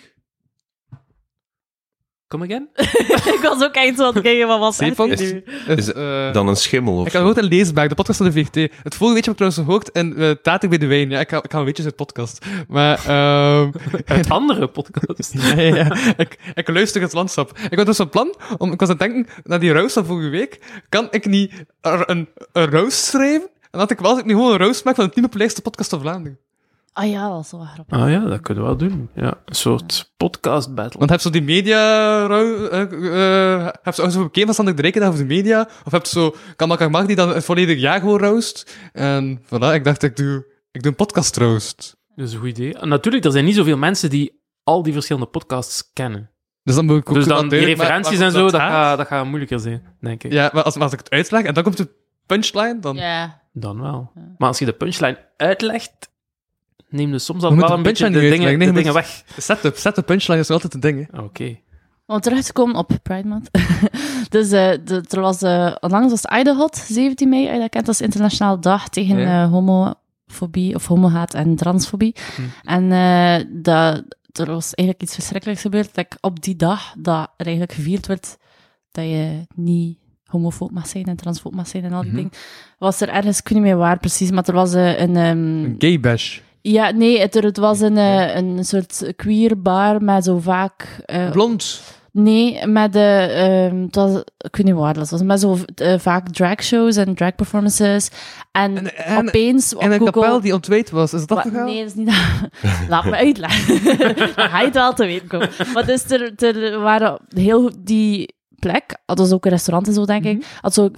Come 2.27 2.45
again? 2.45 2.69
ik 3.35 3.39
was 3.41 3.63
ook 3.63 3.77
aan 3.77 4.13
het 4.13 4.21
kijken, 4.21 4.47
wat 4.47 4.59
was 4.59 4.77
het 4.79 5.19
is, 5.19 5.31
nu? 5.31 5.43
is, 5.67 5.93
eh, 5.93 6.33
Dan 6.33 6.47
een 6.47 6.55
schimmel 6.55 6.93
of 6.93 7.05
ik 7.07 7.11
had 7.11 7.21
gehoord 7.21 7.37
in 7.37 7.43
Leesbaak, 7.43 7.89
de 7.89 7.95
podcast 7.95 8.17
van 8.17 8.27
de 8.27 8.31
VRT. 8.31 8.55
Het 8.55 8.95
volgende 8.95 9.13
weetje 9.13 9.31
heb 9.31 9.39
ik 9.39 9.47
trouwens 9.47 9.57
gehoord 9.57 9.89
in 9.89 10.13
uh, 10.17 10.69
bij 10.69 10.77
de 10.77 10.85
Wijn. 10.85 11.09
Ja, 11.09 11.19
ik 11.19 11.29
ga, 11.29 11.43
ik 11.43 11.51
ga 11.51 11.59
een 11.59 11.65
weetjes 11.65 11.85
uit 11.85 11.95
podcast. 11.95 12.45
Maar, 12.67 13.05
ehm 13.07 13.71
Uit 14.05 14.29
andere 14.29 14.67
podcast. 14.67 15.33
ja, 15.33 15.59
ja, 15.61 15.75
ja. 15.75 16.13
Ik, 16.17 16.37
ik 16.53 16.67
luister 16.67 17.01
het 17.01 17.13
landschap. 17.13 17.57
Ik 17.69 17.75
was 17.77 17.85
dus 17.85 17.95
van 17.95 18.09
plan, 18.09 18.35
om, 18.57 18.71
ik 18.71 18.79
was 18.79 18.89
aan 18.89 18.97
het 18.97 19.11
denken, 19.11 19.33
naar 19.43 19.59
die 19.59 19.73
roast 19.73 19.93
van 19.93 20.05
vorige 20.05 20.29
week, 20.29 20.81
kan 20.89 21.07
ik 21.11 21.25
niet 21.25 21.53
er 21.81 22.09
een, 22.09 22.29
een 22.51 22.69
roast 22.69 23.03
schrijven? 23.03 23.49
En 23.71 23.79
dat 23.79 23.91
ik 23.91 23.99
wel, 23.99 24.09
als 24.09 24.19
ik 24.19 24.25
nu 24.25 24.33
gewoon 24.33 24.51
een 24.51 24.57
roast 24.57 24.85
maak 24.85 24.95
van 24.95 25.05
de 25.05 25.11
tien 25.11 25.23
populairste 25.23 25.61
podcast 25.61 25.89
van 25.89 25.99
Vlaanderen. 25.99 26.39
Ah 26.97 27.09
ja, 27.09 27.29
dat 27.29 27.43
is 27.43 27.51
wel 27.51 27.65
grappig. 27.65 27.99
Ah 27.99 28.09
ja, 28.11 28.19
dat 28.19 28.41
kunnen 28.41 28.63
we 28.63 28.69
wel 28.69 28.77
doen. 28.77 29.09
Ja, 29.15 29.33
een 29.45 29.55
soort 29.55 30.13
podcast 30.17 30.75
battle. 30.75 30.99
Want 30.99 31.09
heb 31.09 31.19
je 31.19 31.25
zo 31.25 31.31
die 31.31 31.43
media... 31.43 31.79
eh, 32.29 32.81
eh, 32.81 33.65
heb 33.81 33.95
je 33.95 34.11
zo 34.11 34.23
bekend 34.23 34.45
van 34.45 34.53
Sander 34.53 34.75
de 34.75 34.81
Rijken 34.81 35.03
over 35.03 35.19
de 35.19 35.25
media? 35.25 35.69
Of 35.85 35.91
heb 35.91 36.05
je 36.05 36.09
zo 36.09 36.35
Kan 36.55 36.91
Mag 36.91 37.05
die 37.05 37.15
dan 37.15 37.29
het 37.29 37.43
volledig 37.43 37.79
jaar 37.79 37.99
gewoon 37.99 38.19
roast? 38.19 38.77
En 38.93 39.41
voilà, 39.43 39.73
ik 39.73 39.83
dacht, 39.83 40.03
ik 40.03 40.15
doe, 40.15 40.45
ik 40.71 40.81
doe 40.81 40.91
een 40.91 40.97
podcast 40.97 41.37
roast. 41.37 41.97
Dat 42.15 42.27
is 42.27 42.33
een 42.33 42.39
goed 42.39 42.49
idee. 42.49 42.77
En 42.77 42.87
natuurlijk, 42.87 43.25
er 43.25 43.31
zijn 43.31 43.45
niet 43.45 43.55
zoveel 43.55 43.77
mensen 43.77 44.09
die 44.09 44.41
al 44.63 44.83
die 44.83 44.93
verschillende 44.93 45.27
podcasts 45.27 45.91
kennen. 45.93 46.31
Dus 46.63 46.75
dan 46.75 46.85
moet 46.85 46.97
ik 46.97 47.09
ook 47.09 47.15
Dus 47.15 47.25
dan 47.25 47.49
die 47.49 47.65
referenties 47.65 48.19
en 48.19 48.31
zo, 48.31 48.43
dat 48.51 48.61
gaat. 48.61 48.71
gaat, 48.71 48.97
dat 48.97 49.07
gaat 49.07 49.25
moeilijker 49.25 49.59
zijn, 49.59 49.83
denk 49.99 50.23
ik. 50.23 50.31
Ja, 50.31 50.49
maar 50.53 50.63
als, 50.63 50.73
maar 50.73 50.83
als 50.83 50.93
ik 50.93 50.99
het 50.99 51.09
uitleg 51.09 51.43
en 51.43 51.53
dan 51.53 51.63
komt 51.63 51.77
de 51.77 51.89
punchline, 52.25 52.79
dan... 52.79 52.95
Ja. 52.95 53.41
Dan 53.53 53.81
wel. 53.81 54.11
Ja. 54.15 54.21
Maar 54.37 54.47
als 54.47 54.59
je 54.59 54.65
de 54.65 54.73
punchline 54.73 55.17
uitlegt, 55.37 56.15
neem 56.89 57.11
dus 57.11 57.25
soms 57.25 57.43
al 57.43 57.55
wel 57.55 57.71
een 57.71 57.83
beetje 57.83 58.09
de 58.09 58.19
dingen, 58.19 58.73
de 58.83 58.91
weg. 58.91 59.23
De 59.35 59.41
setup, 59.41 59.75
setup 59.77 60.05
punchline 60.05 60.39
is 60.39 60.49
altijd 60.49 60.73
een 60.73 60.79
ding. 60.79 61.07
Ah, 61.11 61.23
Oké. 61.23 61.57
Om 62.05 62.19
terug 62.19 62.43
te 62.43 62.53
komen 62.53 62.75
op 62.75 62.97
Pride 63.03 63.27
Month. 63.27 63.49
dus 64.29 64.51
eh, 64.51 64.69
de, 64.85 65.03
er 65.09 65.19
was 65.21 65.41
uh, 65.43 65.75
onlangs 65.79 66.09
was 66.21 66.39
Idehot, 66.39 66.75
17 66.77 67.29
mei, 67.29 67.59
dat 67.59 67.69
kent 67.69 67.87
als 67.87 68.01
internationale 68.01 68.59
dag 68.59 68.89
tegen 68.89 69.19
eh, 69.19 69.49
homofobie 69.51 70.75
of 70.75 70.87
homohaat 70.87 71.33
en 71.33 71.55
transfobie. 71.55 72.15
Hm. 72.35 72.41
En 72.69 72.91
eh, 72.91 73.45
dat, 73.49 74.03
er 74.31 74.45
was 74.45 74.73
eigenlijk 74.73 75.01
iets 75.01 75.13
verschrikkelijks 75.13 75.61
gebeurd. 75.61 75.95
Dat 75.95 76.05
ik 76.05 76.17
op 76.21 76.41
die 76.43 76.55
dag 76.55 76.93
dat 76.97 77.29
er 77.37 77.45
eigenlijk 77.45 77.75
gevierd 77.75 78.07
werd 78.07 78.37
dat 78.91 79.03
je 79.05 79.45
niet 79.55 79.97
homofoob 80.25 80.71
mag 80.71 80.87
zijn 80.87 81.05
en 81.05 81.15
transfoob 81.15 81.55
mag 81.55 81.67
zijn 81.67 81.83
en 81.83 81.93
al 81.93 82.01
die 82.01 82.07
Mhm. 82.11 82.17
dingen, 82.17 82.31
was 82.77 83.01
er 83.01 83.09
ergens, 83.09 83.39
ik 83.39 83.47
weet 83.47 83.57
niet 83.57 83.67
meer 83.67 83.77
waar 83.77 83.99
precies, 83.99 84.31
maar 84.31 84.43
er 84.47 84.53
was 84.53 84.73
eh, 84.73 84.99
een... 84.99 85.15
ehm, 85.15 85.63
Een 85.63 85.75
gay 85.77 85.99
bash. 85.99 86.39
Ja, 86.71 86.91
nee, 86.91 87.19
het, 87.19 87.33
het 87.33 87.57
was 87.57 87.79
een, 87.79 87.97
eh, 87.97 88.35
een 88.35 88.65
soort 88.65 89.13
queer 89.15 89.61
bar 89.61 90.03
met 90.03 90.23
zo 90.23 90.39
vaak... 90.39 91.01
eh, 91.05 91.31
Blond. 91.31 91.81
Nee, 92.11 92.67
met 92.67 92.93
de, 92.93 93.27
ehm, 93.31 93.81
het 93.81 93.95
was, 93.95 94.15
ik 94.37 94.55
weet 94.55 94.65
niet 94.65 94.75
waar 94.75 94.93
dat 94.93 95.09
was, 95.09 95.21
met 95.21 95.39
zo 95.39 95.57
eh, 95.75 95.99
vaak 95.99 96.29
dragshows 96.29 96.95
en 96.95 97.15
drag 97.15 97.35
performances. 97.35 98.09
En, 98.51 98.77
En, 98.77 98.95
en, 98.95 99.27
opeens 99.27 99.75
op 99.75 99.81
en 99.81 99.91
een 99.91 99.97
Google... 99.97 100.21
kapel 100.21 100.41
die 100.41 100.53
ontweet 100.53 100.89
was. 100.89 101.13
Is 101.13 101.25
dat 101.25 101.43
wel? 101.43 101.65
Nee, 101.65 101.79
dat 101.79 101.87
is 101.87 101.93
niet 101.93 102.05
dat. 102.07 102.69
Laat 102.89 103.05
me 103.05 103.15
uitleggen. 103.15 103.97
Dan 104.35 104.49
ga 104.49 104.59
je 104.59 104.65
het 104.65 104.73
wel 104.73 104.93
te 104.93 105.05
weten 105.05 105.27
komen. 105.27 105.49
Maar 105.73 105.85
dus 105.85 106.03
er, 106.09 106.33
er 106.35 106.79
waren 106.79 107.19
heel 107.35 107.71
die 107.79 108.35
plek, 108.67 108.97
dat 109.05 109.17
was 109.17 109.31
ook 109.31 109.45
een 109.45 109.51
restaurant 109.51 109.87
en 109.87 109.93
zo, 109.93 110.05
denk 110.05 110.23
ik, 110.23 110.45
had 110.61 110.73
zo 110.73 110.89
4,8 110.89 110.93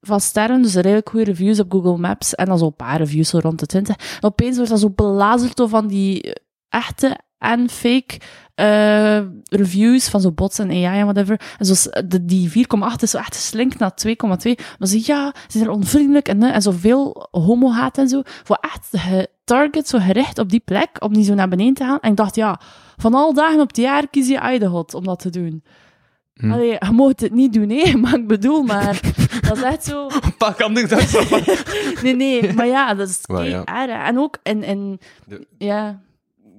van 0.00 0.20
sterren, 0.20 0.62
dus 0.62 0.74
redelijk 0.74 1.08
goede 1.08 1.24
reviews 1.24 1.60
op 1.60 1.72
Google 1.72 1.98
Maps, 1.98 2.34
en 2.34 2.46
dan 2.46 2.58
zo 2.58 2.66
een 2.66 2.76
paar 2.76 2.96
reviews 2.96 3.28
zo 3.28 3.38
rond 3.38 3.58
de 3.58 3.66
20. 3.66 3.96
En 3.96 4.22
opeens 4.22 4.56
werd 4.56 4.68
dat 4.68 4.80
zo 4.80 4.90
belazerd 4.90 5.56
door 5.56 5.68
van 5.68 5.86
die 5.86 6.34
echte 6.68 7.18
en 7.38 7.68
fake 7.70 8.20
eh, 8.54 9.18
reviews 9.44 10.08
van 10.08 10.20
zo 10.20 10.32
bots 10.32 10.58
en 10.58 10.70
AI 10.70 10.98
en 10.98 11.04
whatever. 11.04 11.40
En 11.58 11.66
zo, 11.66 11.90
de, 12.06 12.24
die 12.24 12.48
4,8 12.48 12.54
is 13.00 13.10
zo 13.10 13.18
echt 13.18 13.36
geslinkt 13.36 13.78
naar 13.78 13.92
2,2. 14.06 14.14
Maar 14.78 14.88
ze, 14.88 15.02
ja, 15.04 15.34
ze 15.48 15.58
zijn 15.58 15.70
onvriendelijk 15.70 16.28
en, 16.28 16.42
eh, 16.42 16.54
en 16.54 16.62
zoveel 16.62 17.28
homo-haat 17.30 17.98
en 17.98 18.08
zo. 18.08 18.22
Voor 18.24 18.58
echt 18.60 18.88
getarget, 18.90 19.88
zo 19.88 19.98
gericht 19.98 20.38
op 20.38 20.48
die 20.50 20.60
plek, 20.60 20.88
om 20.98 21.12
die 21.14 21.24
zo 21.24 21.34
naar 21.34 21.48
beneden 21.48 21.74
te 21.74 21.84
gaan. 21.84 22.00
En 22.00 22.10
ik 22.10 22.16
dacht, 22.16 22.34
ja, 22.34 22.60
van 22.96 23.14
alle 23.14 23.34
dagen 23.34 23.60
op 23.60 23.68
het 23.68 23.76
jaar 23.76 24.08
kies 24.08 24.28
je 24.28 24.50
Idaho 24.52 24.84
om 24.94 25.04
dat 25.04 25.18
te 25.18 25.30
doen. 25.30 25.62
Hm. 26.38 26.52
Allee, 26.52 26.66
je 26.70 26.88
moet 26.92 27.20
het 27.20 27.32
niet 27.32 27.52
doen, 27.52 27.68
hè, 27.70 27.96
maar 27.98 28.14
ik 28.14 28.26
bedoel, 28.26 28.62
maar 28.62 29.00
dat 29.40 29.56
is 29.56 29.62
echt 29.62 29.84
zo... 29.84 30.06
Pak 30.38 30.60
anders 30.60 30.88
dat 30.88 31.00
zo. 31.02 31.20
Nee, 32.02 32.16
nee, 32.16 32.52
maar 32.52 32.66
ja, 32.66 32.94
dat 32.94 33.08
is 33.08 33.20
ja. 33.26 33.64
erg. 33.64 34.06
En 34.08 34.18
ook 34.18 34.36
in, 34.42 34.62
in 34.62 35.00
De- 35.26 35.46
ja, 35.58 36.00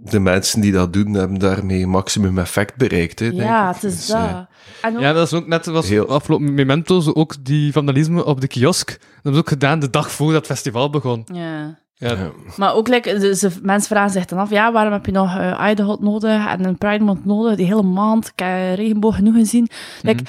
De 0.04 0.20
mensen 0.20 0.62
die 0.62 0.72
dat 0.72 0.94
doen, 0.94 1.14
hebben 1.14 1.40
daarmee 1.40 1.88
maximum 1.88 2.38
effect 2.38 2.76
bereikt. 2.76 3.20
Hè, 3.20 3.30
denk 3.30 3.42
ja, 3.42 3.70
ik. 3.70 3.76
het 3.76 3.84
is 3.84 3.96
Dus, 3.96 4.08
dat. 4.08 4.18
eh, 4.18 4.40
En 4.82 4.96
ook, 4.96 5.02
Ja, 5.02 5.14
dat 5.14 5.28
is 5.28 5.34
ook 5.34 5.48
net 5.48 5.64
zoals 5.66 5.90
Heel- 5.90 6.08
afgelopen 6.10 6.54
Memento, 6.54 7.00
zo 7.00 7.12
ook 7.12 7.36
die 7.46 7.72
vandalisme 7.72 8.26
op 8.26 8.42
de 8.42 8.48
kiosk. 8.48 8.88
Dat 8.88 9.00
hebben 9.14 9.34
ze 9.34 9.40
ook 9.40 9.50
gedaan 9.50 9.80
de 9.80 9.90
dag 9.90 10.12
voor 10.12 10.32
dat 10.32 10.46
festival 10.46 10.90
begon. 10.90 11.26
ja. 11.34 11.78
Ja, 12.02 12.10
ja. 12.12 12.32
Maar 12.58 12.74
ook, 12.76 12.88
like, 12.88 13.18
de, 13.18 13.50
mensen 13.62 13.90
vragen 13.90 14.12
zich 14.12 14.26
dan 14.26 14.40
af, 14.40 14.50
ja, 14.50 14.72
waarom 14.72 14.94
heb 14.94 15.06
je 15.06 15.12
nog 15.12 15.38
eh 15.38 15.68
Idaho 15.72 15.98
nodig 16.00 16.48
en 16.48 16.66
een 16.66 16.78
Pride 16.78 17.04
Month 17.04 17.26
nodig, 17.26 17.56
die 17.56 17.66
hele 17.66 17.82
maand, 17.84 18.26
ik 18.28 18.40
heb 18.46 18.76
regenboog 18.78 19.16
genoeg 19.16 19.34
gezien. 19.36 19.68
Like, 20.02 20.24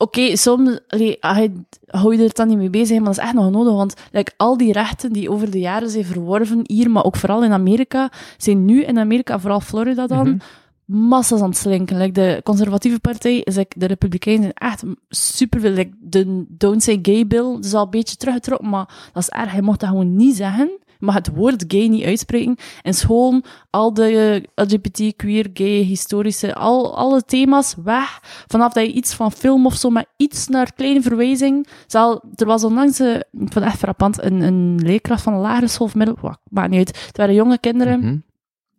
Oké, 0.00 0.36
soms 0.36 0.78
allee, 0.88 1.16
ah, 1.20 1.38
je- 1.38 1.64
hou 1.86 2.16
je 2.16 2.24
er 2.24 2.34
dan 2.34 2.48
niet 2.48 2.56
mee 2.56 2.70
bezig, 2.70 2.96
maar 2.96 3.04
dat 3.06 3.16
is 3.18 3.22
echt 3.24 3.32
nog 3.32 3.50
nodig, 3.50 3.72
want 3.72 3.94
like, 4.12 4.32
al 4.36 4.56
die 4.56 4.72
rechten 4.72 5.12
die 5.12 5.30
over 5.30 5.50
de 5.50 5.58
jaren 5.60 5.90
zijn 5.90 6.04
verworven 6.04 6.60
hier, 6.62 6.90
maar 6.90 7.04
ook 7.04 7.16
vooral 7.16 7.44
in 7.44 7.52
Amerika, 7.52 8.10
zijn 8.36 8.64
nu 8.64 8.84
in 8.84 8.98
Amerika, 8.98 9.38
vooral 9.38 9.60
Florida 9.60 10.06
dan, 10.06 10.28
Mhm. 10.28 10.38
massa's 11.08 11.40
aan 11.40 11.48
het 11.48 11.58
slinken. 11.58 11.96
Like, 11.98 12.12
de 12.12 12.40
conservatieve 12.44 13.00
partij, 13.00 13.36
is, 13.38 13.56
like, 13.56 13.78
de 13.78 13.86
republikeinen 13.86 14.42
zijn 14.42 14.54
echt 14.72 14.82
superveel. 15.08 15.70
Like, 15.72 15.90
de 16.00 16.44
Don't 16.48 16.82
Say 16.82 16.98
Gay 17.02 17.26
bill 17.26 17.56
is 17.60 17.74
al 17.74 17.84
een 17.84 17.90
beetje 17.90 18.16
teruggetrokken, 18.16 18.68
maar 18.68 18.88
dat 19.12 19.22
is 19.22 19.28
erg. 19.28 19.54
Je 19.54 19.62
mocht 19.62 19.80
dat 19.80 19.88
gewoon 19.88 20.16
niet 20.16 20.36
zeggen. 20.36 20.70
Je 20.98 21.06
mag 21.06 21.14
het 21.14 21.34
woord 21.34 21.64
gay 21.68 21.86
niet 21.86 22.04
uitspreken. 22.04 22.56
In 22.82 22.94
school, 22.94 23.42
al 23.70 23.94
de 23.94 24.42
LGBT, 24.54 25.16
queer, 25.16 25.50
gay, 25.52 25.82
historische, 25.82 26.54
al, 26.54 26.96
alle 26.96 27.22
thema's 27.22 27.74
weg. 27.84 28.20
Vanaf 28.46 28.72
dat 28.72 28.86
je 28.86 28.92
iets 28.92 29.14
van 29.14 29.32
film 29.32 29.66
of 29.66 29.74
zo, 29.74 29.90
met 29.90 30.06
iets 30.16 30.48
naar 30.48 30.72
kleine 30.72 31.02
verwijzing. 31.02 31.66
Zal, 31.86 32.22
er 32.34 32.46
was 32.46 32.64
onlangs, 32.64 33.00
eh, 33.00 33.14
ik 33.14 33.24
vond 33.32 33.54
het 33.54 33.64
echt 33.64 33.78
frappant, 33.78 34.22
een, 34.22 34.40
een 34.40 34.80
leerkracht 34.82 35.22
van 35.22 35.32
een 35.32 35.40
lagere 35.40 35.68
school 35.68 35.86
of 35.86 35.94
middel, 35.94 36.16
maakt 36.50 36.70
niet 36.70 36.78
uit. 36.78 37.06
Het 37.06 37.16
waren 37.16 37.34
jonge 37.34 37.58
kinderen. 37.58 38.00
Mhm. 38.00 38.16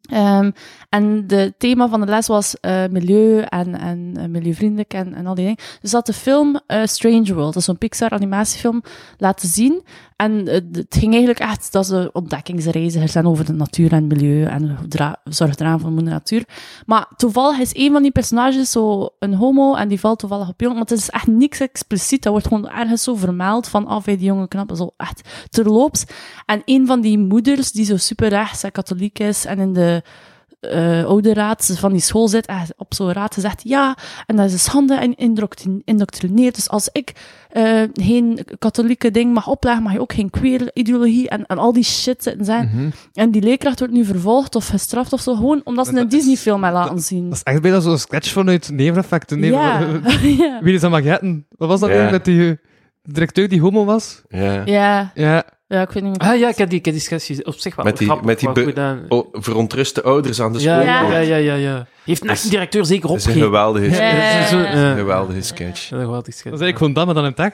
Ehm, 0.10 0.52
en 0.90 1.24
het 1.28 1.54
thema 1.58 1.90
van 1.90 2.00
de 2.00 2.06
les 2.06 2.28
was 2.28 2.60
eh, 2.60 2.84
milieu 2.90 3.42
en, 3.42 3.80
en 3.80 4.14
eh, 4.18 4.26
milieuvriendelijk 4.26 4.94
en, 4.94 5.26
al 5.26 5.36
die 5.36 5.44
dingen. 5.44 5.60
Dus 5.82 5.92
dat 5.92 6.06
de 6.06 6.14
film 6.14 6.60
eh, 6.68 6.86
Strange 6.86 7.34
World, 7.34 7.54
dat 7.54 7.56
is 7.56 7.66
zo'n 7.66 7.78
Pixar 7.78 8.10
animatiefilm, 8.10 8.84
laten 9.18 9.48
zien. 9.48 9.84
En 10.16 10.46
het 10.72 10.86
ging 10.90 11.12
eigenlijk 11.12 11.40
echt, 11.40 11.72
dat 11.72 11.86
ze 11.86 12.10
ontdekkingsreizigers 12.14 13.12
zijn 13.12 13.28
over 13.28 13.46
de 13.46 13.54
natuur 13.54 13.92
en 13.92 14.08
milieu 14.08 14.46
en 14.46 14.78
zorg 15.24 15.56
eraan 15.56 15.80
voor 15.80 15.96
de 15.96 16.02
natuur. 16.02 16.44
Maar 16.86 17.08
toevallig 17.18 17.60
is 17.60 17.70
een 17.74 17.92
van 17.92 18.02
die 18.02 18.12
personages 18.12 18.72
zo 18.72 19.10
een 19.20 19.34
homo 19.34 19.76
en 19.76 19.88
die 19.88 20.00
valt 20.00 20.20
toevallig 20.20 20.50
op 20.50 20.62
jong, 20.62 20.74
maar 20.74 20.82
het 20.82 20.92
is 20.92 21.10
echt 21.10 21.28
niks 21.28 21.60
expliciet. 21.60 22.24
Dat 22.24 22.32
wordt 22.32 22.48
gewoon 22.48 22.70
ergens 22.70 23.04
zo 23.04 23.16
vermeld 23.16 23.68
van 23.68 23.88
af, 23.88 24.04
die 24.04 24.20
jonge 24.20 24.48
knap, 24.48 24.72
zo 24.76 24.94
echt 24.98 25.30
terloops. 25.50 26.04
En 26.46 26.62
een 26.66 26.88
van 26.88 27.02
die 27.02 27.18
moeders 27.18 27.72
die 27.72 27.86
zo 27.86 27.98
super 27.98 28.30
rechts 28.30 28.64
en 28.64 28.72
katholiek 28.72 29.20
is 29.20 29.46
en 29.46 29.60
in 29.60 29.74
de 29.74 29.99
eh 30.60 31.06
ouderraad 31.06 31.72
van 31.80 31.92
die 31.92 32.02
school 32.02 32.28
zit, 32.28 32.46
en 32.46 32.58
op 32.78 32.94
zo'n 32.94 33.12
raad 33.12 33.34
gezegd, 33.34 33.62
ja, 33.64 33.98
en 34.26 34.36
dat 34.36 34.46
is 34.46 34.54
een 34.54 34.60
schande 34.60 34.94
en 34.96 35.16
indoctrin- 35.16 35.82
indoctrineerd. 35.86 36.56
Dus 36.56 36.70
als 36.70 36.90
ik 36.92 37.12
eh, 37.50 37.82
geen 37.94 38.40
katholieke 38.60 39.12
ding 39.12 39.34
mag 39.34 39.48
opleggen, 39.48 39.84
mag 39.84 39.94
je 39.94 40.00
ook 40.02 40.14
geen 40.14 40.30
queer 40.30 40.70
ideologie 40.74 41.30
en, 41.30 41.46
en 41.46 41.58
al 41.58 41.74
die 41.74 41.84
shit 41.84 42.24
zitten 42.24 42.46
zijn. 42.46 42.70
Mhm. 42.74 42.90
En 43.14 43.32
die 43.32 43.42
leerkracht 43.42 43.80
wordt 43.80 43.94
nu 43.94 44.06
vervolgd 44.06 44.56
of 44.56 44.68
gestraft 44.68 45.14
of 45.14 45.22
zo, 45.22 45.36
gewoon 45.36 45.62
omdat 45.64 45.86
ze 45.86 45.92
Dat 45.94 46.02
een 46.02 46.08
is- 46.08 46.14
Disney-film 46.16 46.64
hebben 46.64 46.82
laten 46.82 47.00
zien. 47.00 47.24
Dat 47.30 47.34
is 47.38 47.44
echt 47.44 47.62
bijna 47.62 47.80
zo'n 47.80 47.98
sketch 47.98 48.32
vanuit 48.32 48.70
Neveneffecten. 48.72 49.40
Nee, 49.40 49.52
ja. 49.52 50.00
Wie 50.62 50.74
is 50.74 50.84
aan 50.84 50.92
Manhattan? 50.92 51.46
Wat 51.58 51.68
was 51.70 51.80
dat 51.80 51.90
weer 51.90 52.12
met 52.12 52.26
die 52.26 52.50
eh, 52.50 52.56
directeur 53.04 53.50
die 53.50 53.62
homo 53.62 53.86
was? 53.86 54.22
Ja. 54.30 54.64
ja, 54.66 55.44
Ja, 55.70 55.78
ja, 55.78 55.82
ik 55.84 55.92
weet 55.92 56.04
niet 56.04 56.22
meer. 56.22 56.30
Ah 56.32 56.40
ja, 56.40 56.50
ik 56.50 56.58
heb 56.58 56.70
die, 56.70 56.80
ik 56.80 56.86
heb 56.86 56.94
die 56.94 57.04
sketches 57.04 57.44
op 57.44 57.54
zich 57.54 57.76
wel 57.76 57.86
Met 57.86 57.98
die- 57.98 58.08
grappig, 58.08 58.26
met 58.28 58.40
die 58.40 58.52
be-. 58.52 59.06
Oh, 59.10 59.28
verontruste 59.32 60.04
ouders 60.04 60.42
aan 60.42 60.54
de 60.54 60.60
school. 60.60 60.82
Ja, 60.82 61.02
ja, 61.12 61.18
Ja. 61.18 61.36
ja, 61.36 61.54
ja. 61.54 61.88
Heeft 62.04 62.22
een 62.22 62.28
Dat 62.28 62.36
echte 62.36 62.46
is- 62.46 62.52
directeur 62.52 62.86
zeker 62.86 63.08
Dat 63.08 63.18
is 63.18 63.26
een 63.26 63.30
opgegeven. 63.32 63.58
geweldige, 63.58 64.04
Ja. 64.04 64.34
Dat 64.34 64.44
is 64.44 64.50
zo- 64.50 64.60
ja. 64.60 64.92
een 64.92 64.98
geweldige 64.98 65.42
sketch. 65.42 65.90
Ja, 65.90 65.96
een 65.96 66.02
geweldig 66.04 66.26
dat 66.26 66.34
sketch. 66.36 66.56
is 66.56 66.62
eigenlijk 66.62 66.78
gewoon 66.78 66.94
dat, 66.94 67.06
maar 67.06 67.16
dan 67.16 67.26
in. 67.26 67.52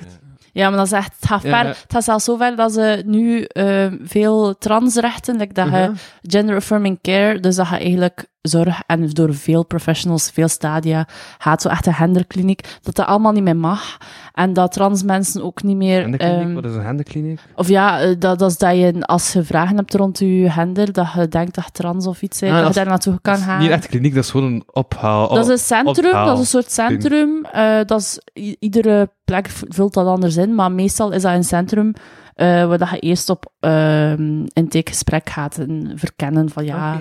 Ja, 0.51 0.67
maar 0.69 0.77
dat 0.77 0.85
is 0.85 0.91
echt, 0.91 1.13
het 1.19 1.29
gaat 1.29 1.43
Ja, 1.43 1.49
ver. 1.49 1.59
ja. 1.67 1.67
Het 1.67 1.85
gaat 1.87 2.03
zelfs 2.03 2.23
zo 2.25 2.35
ver 2.35 2.55
dat 2.55 2.73
ze 2.73 3.03
nu 3.05 3.41
eh, 3.43 3.87
veel 4.03 4.57
transrechten, 4.57 5.37
like 5.37 5.53
dat 5.53 5.65
je 5.65 5.71
Mhm. 5.71 5.91
gender 6.21 6.55
affirming 6.55 6.99
care, 7.01 7.39
dus 7.39 7.55
dat 7.55 7.67
je 7.69 7.75
eigenlijk 7.77 8.25
zorg 8.47 8.81
en 8.87 9.09
door 9.09 9.33
veel 9.35 9.65
professionals, 9.65 10.29
veel 10.33 10.47
stadia, 10.47 11.07
gaat 11.37 11.61
zo 11.61 11.69
echt 11.69 11.85
een 11.85 11.93
genderkliniek, 11.93 12.61
dat 12.81 12.95
dat 12.95 13.05
allemaal 13.05 13.31
niet 13.31 13.43
meer 13.43 13.55
mag. 13.57 13.97
En 14.33 14.53
dat 14.53 14.71
trans 14.71 15.03
mensen 15.03 15.43
ook 15.43 15.63
niet 15.63 15.75
meer... 15.77 16.01
Handenkliniek, 16.01 16.41
ehm, 16.41 16.53
wat 16.53 16.65
is 16.65 16.75
een 16.75 16.83
handenkliniek? 16.85 17.39
of 17.55 17.67
ja, 17.67 17.99
eh, 18.01 18.15
dat, 18.19 18.39
dat 18.39 18.49
is 18.51 18.57
dat 18.57 18.75
je, 18.75 18.93
als 18.99 19.33
je 19.33 19.43
vragen 19.43 19.75
hebt 19.75 19.93
rond 19.93 20.19
je 20.19 20.49
gender, 20.49 20.91
dat 20.93 21.07
je 21.15 21.27
denkt 21.27 21.55
dat 21.55 21.63
je 21.65 21.71
trans 21.71 22.07
of 22.07 22.21
iets 22.21 22.39
bent, 22.39 22.53
Ah, 22.53 22.59
dat, 22.59 22.67
je 22.67 22.73
daar 22.73 22.85
naartoe 22.89 23.19
kan 23.21 23.37
gaan. 23.37 23.59
Niet 23.59 23.69
echt 23.69 23.87
kliniek, 23.87 24.13
dat 24.15 24.23
is 24.23 24.29
gewoon 24.29 24.51
een 24.53 24.63
ophaal. 24.73 25.27
Dat 25.33 25.43
is 25.45 25.51
een 25.51 25.57
centrum, 25.57 26.05
ophaal. 26.09 26.25
dat 26.25 26.33
is 26.33 26.39
een 26.39 26.45
soort 26.61 26.71
centrum. 26.71 27.45
eh, 27.51 27.79
dat 27.85 27.99
is, 27.99 28.19
iedere 28.59 29.09
plek 29.25 29.47
vult 29.69 29.93
dat 29.93 30.07
anders 30.07 30.35
in, 30.37 30.55
maar 30.55 30.71
meestal 30.71 31.11
is 31.11 31.21
dat 31.21 31.33
een 31.33 31.43
centrum 31.43 31.93
eh, 32.35 32.67
waar 32.67 32.77
dat 32.77 32.89
je 32.89 32.99
eerst 32.99 33.29
op 33.29 33.51
ehm 33.59 34.45
intakegesprek 34.53 35.29
gaat 35.29 35.57
en 35.57 35.91
verkennen 35.95 36.49
van 36.49 36.65
ja, 36.65 36.99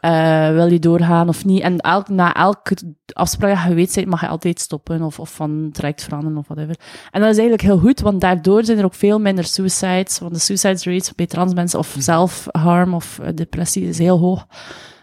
eh, 0.00 0.52
wil 0.52 0.72
je 0.72 0.78
doorgaan 0.78 1.28
of 1.28 1.44
niet. 1.44 1.62
En 1.62 1.78
elk, 1.78 2.08
na 2.08 2.34
elke 2.34 2.76
afspraak 3.12 3.54
dat 3.54 3.68
je 3.68 3.74
weet 3.74 3.94
bent, 3.94 4.06
mag 4.06 4.20
je 4.20 4.28
altijd 4.28 4.60
stoppen 4.60 5.02
of, 5.02 5.18
of 5.18 5.34
van 5.34 5.68
traject 5.72 6.02
veranderen 6.02 6.38
of 6.38 6.46
whatever. 6.46 6.76
En 7.10 7.20
dat 7.20 7.30
is 7.30 7.38
eigenlijk 7.38 7.62
heel 7.62 7.78
goed, 7.78 8.00
want 8.00 8.20
daardoor 8.20 8.64
zijn 8.64 8.78
er 8.78 8.84
ook 8.84 8.94
veel 8.94 9.18
minder 9.18 9.44
suicides, 9.44 10.18
want 10.18 10.34
de 10.34 10.40
suicide 10.40 10.90
rates 10.90 11.14
bij 11.14 11.26
trans 11.26 11.54
mensen 11.54 11.78
of 11.78 11.96
self-harm 11.98 12.94
of 12.94 13.18
eh, 13.18 13.28
depressie 13.34 13.88
is 13.88 13.98
heel 13.98 14.18
hoog. 14.18 14.46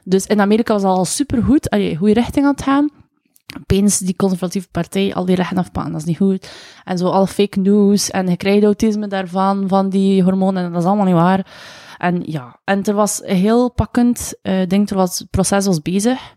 Dus 0.03 0.25
in 0.25 0.41
Amerika 0.41 0.73
was 0.73 0.81
dat 0.81 0.97
al 0.97 1.05
supergoed, 1.05 1.69
allee, 1.69 1.95
goede 1.95 2.13
richting 2.13 2.45
aan 2.45 2.51
het 2.51 2.63
gaan. 2.63 2.89
Opeens 3.55 3.99
die 3.99 4.15
conservatieve 4.15 4.67
partij 4.71 5.13
al 5.13 5.25
die 5.25 5.35
rechten 5.35 5.57
afpakken, 5.57 5.91
dat 5.91 6.01
is 6.01 6.07
niet 6.07 6.17
goed. 6.17 6.51
En 6.83 6.97
zo 6.97 7.07
alle 7.09 7.27
fake 7.27 7.59
news 7.59 8.11
en 8.11 8.27
je 8.27 8.37
krijgt 8.37 8.63
autisme 8.63 9.07
daarvan, 9.07 9.67
van 9.67 9.89
die 9.89 10.23
hormonen, 10.23 10.63
en 10.63 10.71
dat 10.71 10.81
is 10.81 10.87
allemaal 10.87 11.05
niet 11.05 11.13
waar. 11.13 11.47
En 11.97 12.21
ja, 12.25 12.59
en 12.63 12.83
er 12.83 12.93
was 12.93 13.21
heel 13.23 13.71
pakkend, 13.71 14.33
eh, 14.41 14.61
ik 14.61 14.69
denk 14.69 14.89
er 14.89 14.95
was, 14.95 15.19
het 15.19 15.29
proces 15.29 15.65
was 15.65 15.81
bezig. 15.81 16.35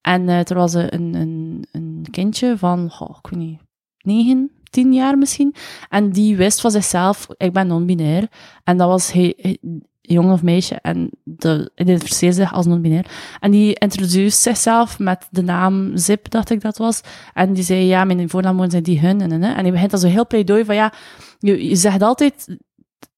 En 0.00 0.28
eh, 0.28 0.50
er 0.50 0.54
was 0.54 0.74
een, 0.74 1.14
een, 1.14 1.64
een 1.72 2.06
kindje 2.10 2.58
van, 2.58 2.90
goh, 2.90 3.18
ik 3.22 3.30
weet 3.30 3.40
niet, 3.40 3.60
negen, 3.98 4.50
tien 4.70 4.92
jaar 4.92 5.18
misschien. 5.18 5.54
En 5.88 6.10
die 6.10 6.36
wist 6.36 6.60
van 6.60 6.70
zichzelf, 6.70 7.26
ik 7.36 7.52
ben 7.52 7.66
non-binair. 7.66 8.28
En 8.64 8.76
dat 8.76 8.88
was, 8.88 9.12
hij, 9.12 9.58
jongen 10.00 10.32
of 10.32 10.42
meisje 10.42 10.78
en 10.82 11.10
de 11.24 11.70
identificeert 11.74 12.34
zich 12.34 12.52
als 12.52 12.66
non-binair. 12.66 13.06
En 13.40 13.50
die 13.50 13.74
introduceert 13.74 14.34
zichzelf 14.34 14.98
met 14.98 15.26
de 15.30 15.42
naam 15.42 15.96
Zip, 15.96 16.30
dacht 16.30 16.50
ik 16.50 16.60
dat 16.60 16.78
was. 16.78 17.00
En 17.34 17.52
die 17.52 17.64
zei, 17.64 17.84
ja, 17.84 18.04
mijn 18.04 18.28
voornaamwoorden 18.28 18.70
zijn 18.70 18.82
die 18.82 19.00
hun. 19.00 19.20
En, 19.20 19.42
en, 19.42 19.62
die 19.62 19.72
begint 19.72 19.90
dan 19.90 20.00
zo 20.00 20.08
heel 20.08 20.26
pleidooi 20.26 20.64
van, 20.64 20.74
ja, 20.74 20.92
je, 21.38 21.68
je 21.68 21.76
zegt 21.76 22.02
altijd, 22.02 22.56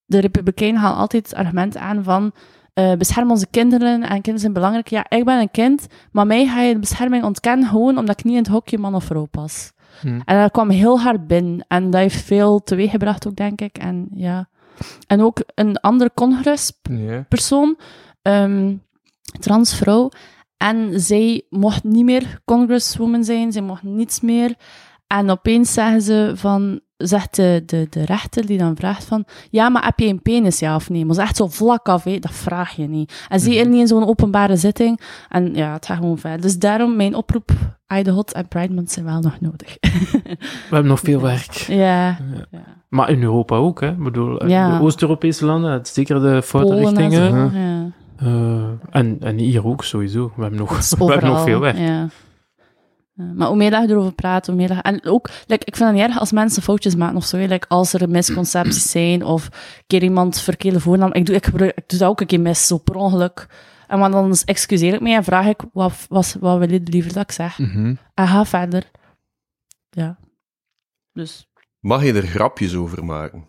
de 0.05 0.18
Republikeinen 0.18 0.80
gaan 0.80 0.97
altijd 0.97 1.28
het 1.28 1.39
argument 1.39 1.76
aan 1.76 2.05
van, 2.05 2.33
eh 2.74 2.93
bescherm 2.93 3.30
onze 3.30 3.47
kinderen 3.51 4.03
en 4.03 4.09
kinderen 4.09 4.41
zijn 4.41 4.53
belangrijk. 4.53 4.89
Ja, 4.89 5.07
ik 5.09 5.24
ben 5.24 5.41
een 5.41 5.51
kind, 5.51 5.87
maar 6.12 6.26
mij 6.26 6.47
ga 6.47 6.62
je 6.62 6.72
de 6.72 6.78
bescherming 6.78 7.24
ontkennen 7.24 7.68
gewoon 7.68 7.99
omdat 7.99 8.18
ik 8.18 8.24
niet 8.24 8.35
in 8.35 8.43
het 8.43 8.53
hokje 8.53 8.78
man 8.78 8.95
of 8.95 9.05
vrouw 9.05 9.26
pas. 9.30 9.72
Hmm. 10.01 10.22
En 10.24 10.41
dat 10.41 10.51
kwam 10.51 10.70
heel 10.70 11.01
hard 11.01 11.26
binnen. 11.26 11.64
En 11.68 11.91
dat 11.91 12.01
heeft 12.01 12.22
veel 12.22 12.62
teweeggebracht 12.62 13.26
ook, 13.26 13.37
denk 13.37 13.61
ik. 13.61 13.78
En 13.78 14.09
ja... 14.14 14.49
En 15.07 15.20
ook 15.20 15.43
een 15.55 15.77
andere 15.81 16.11
congrespersoon, 16.14 17.79
ehm 18.23 18.75
transvrouw. 19.41 20.11
En 20.57 21.01
zij 21.01 21.47
mocht 21.49 21.85
niet 21.85 22.05
meer 22.05 22.41
congresswoman 22.45 23.25
zijn, 23.25 23.53
zij 23.53 23.62
mocht 23.62 23.83
niets 23.83 24.20
meer. 24.20 24.55
En 25.07 25.31
opeens 25.31 25.73
zeggen 25.73 26.03
ze 26.03 26.33
van, 26.35 26.81
zegt 27.03 27.36
de, 27.36 27.62
de, 27.66 27.86
de 27.90 28.05
rechter 28.05 28.46
die 28.46 28.59
dan 28.59 28.76
vraagt 28.76 29.05
van, 29.05 29.24
ja, 29.50 29.68
maar 29.68 29.84
heb 29.84 29.98
je 29.98 30.07
een 30.07 30.22
penis, 30.22 30.59
ja 30.59 30.74
of 30.74 30.90
nee? 30.90 31.05
Maar 31.05 31.14
ze 31.14 31.20
echt 31.20 31.36
zo 31.36 31.46
vlak 31.48 31.88
af, 31.88 32.03
dat 32.03 32.32
vraag 32.32 32.72
je 32.76 32.88
niet. 32.88 33.26
En 33.28 33.40
zeker 33.40 33.68
niet 33.68 33.80
in 33.80 33.86
zo'n 33.86 34.07
openbare 34.07 34.57
zitting. 34.57 35.00
En 35.28 35.55
ja, 35.55 35.72
het 35.72 35.86
gaat 35.86 35.96
gewoon 35.96 36.18
verder. 36.18 36.40
Dus 36.40 36.59
daarom 36.59 36.96
mijn 36.96 37.14
oproep, 37.14 37.50
I 37.94 38.03
the 38.03 38.11
Hot 38.11 38.32
en 38.32 38.48
Pride 38.48 38.74
Month 38.74 38.90
zijn 38.92 39.05
wel 39.05 39.20
nog 39.20 39.40
nodig. 39.40 39.76
We 39.80 40.38
hebben 40.70 40.86
nog 40.90 41.00
veel 41.00 41.20
werk. 41.20 41.53
ja. 41.53 42.18
Maar 42.88 43.11
in 43.11 43.22
Europa 43.22 43.57
ook, 43.57 43.80
hè. 43.80 43.88
Ik 43.90 44.03
bedoel, 44.03 44.46
Ja. 44.48 44.78
de 44.78 44.84
Oost-Europese 44.84 45.44
landen, 45.44 45.80
zeker 45.82 46.20
de 46.20 46.42
foute 46.42 46.74
richtingen. 46.74 47.50
zo, 47.53 47.59
ja. 47.59 47.90
Eh, 48.16 48.62
en, 48.90 49.16
en 49.20 49.38
hier 49.38 49.66
ook, 49.66 49.84
sowieso. 49.84 50.32
We 50.36 50.42
hebben 50.42 50.59
nog, 50.61 50.78
we 50.98 51.05
hebben 51.05 51.28
nog 51.30 51.42
veel 51.42 51.61
werk. 51.61 51.76
Ja, 53.15 53.25
Maar 53.35 53.49
hoe 53.49 53.57
meer 53.57 53.71
dat 53.71 53.83
je 53.83 53.89
erover 53.89 54.13
praat, 54.13 54.47
hoe 54.47 54.57
meer 54.57 54.69
dat... 54.69 54.83
En 54.83 55.05
ook, 55.05 55.29
like, 55.47 55.65
ik 55.65 55.77
vind 55.77 55.89
het 55.89 55.99
niet 55.99 56.07
erg 56.09 56.19
als 56.19 56.33
mensen 56.33 56.63
foutjes 56.63 56.95
maken 56.95 57.17
of 57.17 57.25
zo. 57.25 57.37
Like, 57.37 57.69
als 57.69 57.93
er 57.93 58.09
misconcepties 58.09 58.91
zijn 58.91 59.25
of 59.25 59.47
een 59.47 59.85
keer 59.87 60.03
iemand 60.03 60.41
verkeerde 60.41 60.81
voornaam... 60.81 61.13
Ik 61.13 61.27
doe, 61.27 61.35
ik, 61.35 61.45
gebruik- 61.45 61.77
ik 61.77 61.89
doe 61.89 61.99
dat 61.99 62.09
ook 62.09 62.21
een 62.21 62.27
keer 62.27 62.41
mis, 62.41 62.67
zo 62.67 62.79
per 62.79 62.95
ongeluk. 62.95 63.47
En 63.87 63.99
maar 63.99 64.11
dan 64.11 64.37
excuseer 64.45 64.95
ik 64.95 65.01
mij 65.01 65.15
en 65.15 65.25
vraag 65.25 65.47
ik, 65.47 65.61
wat, 65.73 66.07
wat, 66.09 66.37
wat 66.41 66.59
wil 66.59 66.71
je 66.71 66.81
liever 66.85 67.13
dat 67.13 67.23
ik 67.23 67.33
zeg? 67.33 67.59
Mhm. 67.59 67.95
En 68.15 68.29
ga 68.29 68.45
verder. 68.45 68.91
Ja. 69.91 70.19
Dus... 71.13 71.47
Mag 71.81 72.05
je 72.05 72.13
er 72.13 72.27
grapjes 72.27 72.75
over 72.75 73.05
maken? 73.05 73.49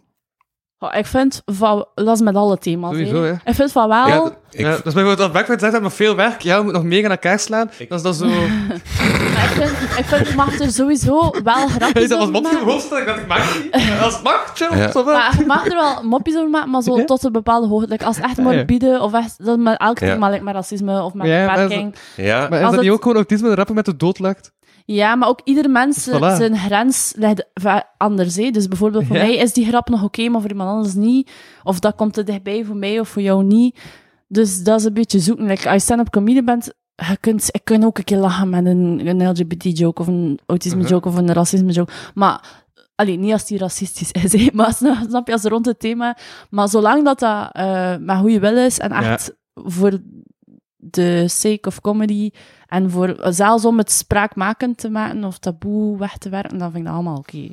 Oh, 0.84 0.98
ik 0.98 1.06
vind 1.06 1.42
van... 1.46 1.86
Dat 1.96 2.16
is 2.16 2.22
met 2.22 2.36
alle 2.36 2.58
thema's, 2.58 2.92
Sowieso, 2.92 3.24
hè. 3.24 3.32
Ik 3.46 3.56
vind 3.56 3.72
van 3.72 3.88
wel... 3.90 4.08
Ja, 4.08 4.32
Ik, 4.52 4.60
ja, 4.60 4.70
dat 4.70 4.78
is 4.78 4.84
bijvoorbeeld 4.84 5.18
dat 5.18 5.32
Backfire 5.32 5.60
zegt, 5.60 5.72
dat 5.74 5.82
nog 5.82 5.94
veel 5.94 6.16
werk. 6.16 6.42
Ja, 6.42 6.58
we 6.58 6.64
moeten 6.64 6.82
nog 6.82 6.92
meer 6.92 7.06
aan 7.06 7.12
elkaar 7.12 7.40
slaan. 7.40 7.70
Dat 7.90 7.98
is 7.98 8.02
dat 8.04 8.16
zo... 8.16 8.26
Maar 9.34 9.44
ik 9.44 9.50
vind, 9.50 9.70
ik 9.98 10.06
vind, 10.06 10.28
je 10.28 10.36
mag 10.36 10.60
er 10.60 10.72
sowieso 10.72 11.20
wel 11.44 11.54
Hij 11.56 11.68
grapjes 11.68 12.04
is 12.04 12.10
dat 12.10 12.20
als 12.20 12.28
over 12.30 12.42
mopje 12.42 12.58
maken. 12.66 12.82
staan, 12.82 12.98
ik 13.02 13.08
ik 13.08 13.28
mag 13.28 13.54
het 13.54 13.64
niet. 13.64 13.92
Als 14.02 14.14
het 14.14 14.24
mag, 14.24 14.52
chill. 14.54 14.78
Ja. 14.78 14.92
zo. 14.92 15.04
Maar 15.04 15.36
je 15.40 15.46
mag 15.46 15.66
er 15.66 15.74
wel 15.76 16.04
mopjes 16.04 16.36
over 16.36 16.50
maken, 16.50 16.70
maar 16.70 16.82
zo 16.82 16.98
Ja. 17.00 17.04
tot 17.06 17.24
een 17.24 17.32
bepaalde 17.32 17.68
hoogte. 17.68 17.88
Like, 17.90 18.06
als 18.06 18.16
het 18.16 18.26
echt 18.26 18.36
ja. 18.38 18.44
morbide, 18.44 19.00
of 19.02 19.14
echt, 19.14 19.46
dat 19.46 19.58
met 19.60 19.78
elk 19.80 20.00
Ja. 20.00 20.14
thema, 20.14 20.30
like 20.30 20.44
met 20.44 20.54
racisme 20.54 21.02
of 21.04 21.14
met 21.14 21.28
Ja, 21.28 21.46
maar 21.46 21.56
is 21.58 21.62
beperking. 21.62 21.96
ja, 22.16 22.40
Maar 22.50 22.60
is 22.60 22.66
Als 22.66 22.72
dat 22.72 22.72
niet 22.72 22.80
het- 22.84 22.90
ook 22.94 23.02
gewoon 23.02 23.18
autisme, 23.18 23.56
rappen 23.56 23.76
met 23.76 23.86
de 23.86 23.96
dood 23.96 24.20
legt? 24.20 24.52
Ja, 24.86 25.16
maar 25.16 25.28
ook 25.30 25.42
ieder 25.44 25.70
mens, 25.70 26.10
Voilà. 26.10 26.36
zijn 26.36 26.58
grens 26.58 27.14
ligt 27.18 27.46
va- 27.54 27.90
anders. 27.98 28.36
Hè. 28.36 28.50
Dus 28.50 28.68
bijvoorbeeld 28.68 29.06
voor 29.06 29.16
Ja. 29.16 29.22
mij 29.22 29.36
is 29.36 29.54
die 29.54 29.66
grap 29.66 29.90
nog 29.90 30.04
oké, 30.04 30.30
maar 30.30 30.42
voor 30.42 30.50
iemand 30.50 30.70
anders 30.70 30.94
niet. 30.94 31.32
Of 31.64 31.80
dat 31.80 31.96
komt 31.96 32.14
te 32.14 32.24
dichtbij 32.24 32.66
voor 32.66 32.76
mij 32.76 33.00
of 33.00 33.10
voor 33.10 33.22
jou 33.22 33.44
niet. 33.44 33.80
Dus 34.28 34.64
dat 34.64 34.80
is 34.80 34.86
een 34.86 34.94
beetje 34.94 35.20
zoeken. 35.20 35.46
Like, 35.46 35.66
als 35.66 35.74
je 35.74 35.80
stand-up 35.80 36.10
comedian 36.10 36.46
bent, 36.46 36.74
je 36.96 37.18
kunt, 37.20 37.48
ik 37.52 37.62
kan 37.64 37.84
ook 37.84 37.98
een 37.98 38.04
keer 38.04 38.18
lachen 38.18 38.50
met 38.50 38.66
een, 38.66 39.02
een 39.08 39.30
LGBT-joke 39.30 40.02
of 40.02 40.08
een 40.08 40.40
autisme-joke 40.46 41.08
of 41.08 41.16
een 41.16 41.34
racisme-joke. 41.34 41.92
Maar 42.14 42.62
Allee, 42.96 43.18
niet 43.18 43.32
als 43.32 43.46
die 43.46 43.58
racistisch 43.58 44.12
is, 44.12 44.32
hè, 44.34 44.48
maar 44.54 44.74
snap 44.74 45.28
je, 45.28 45.34
als 45.34 45.44
rond 45.44 45.66
het 45.66 45.80
thema. 45.80 46.18
Maar 46.50 46.70
zolang 46.70 47.06
dat 47.06 47.20
dat 47.20 47.50
eh 47.52 47.96
met 48.00 48.18
goede 48.18 48.40
wil 48.40 48.58
is 48.58 48.80
en 48.80 48.92
echt 48.92 49.36
voor 49.54 50.00
de 50.94 51.28
sake 51.28 51.68
of 51.68 51.82
comedy 51.82 52.32
en 52.68 52.90
voor, 52.92 53.16
zelfs 53.30 53.66
om 53.66 53.78
het 53.78 53.92
spraakmakend 53.92 54.78
te 54.78 54.90
maken 54.90 55.24
of 55.24 55.38
taboe 55.38 55.98
weg 55.98 56.18
te 56.18 56.30
werken, 56.30 56.58
dan 56.58 56.68
vind 56.72 56.80
ik 56.80 56.86
dat 56.86 56.94
allemaal 56.94 57.18
oké. 57.18 57.48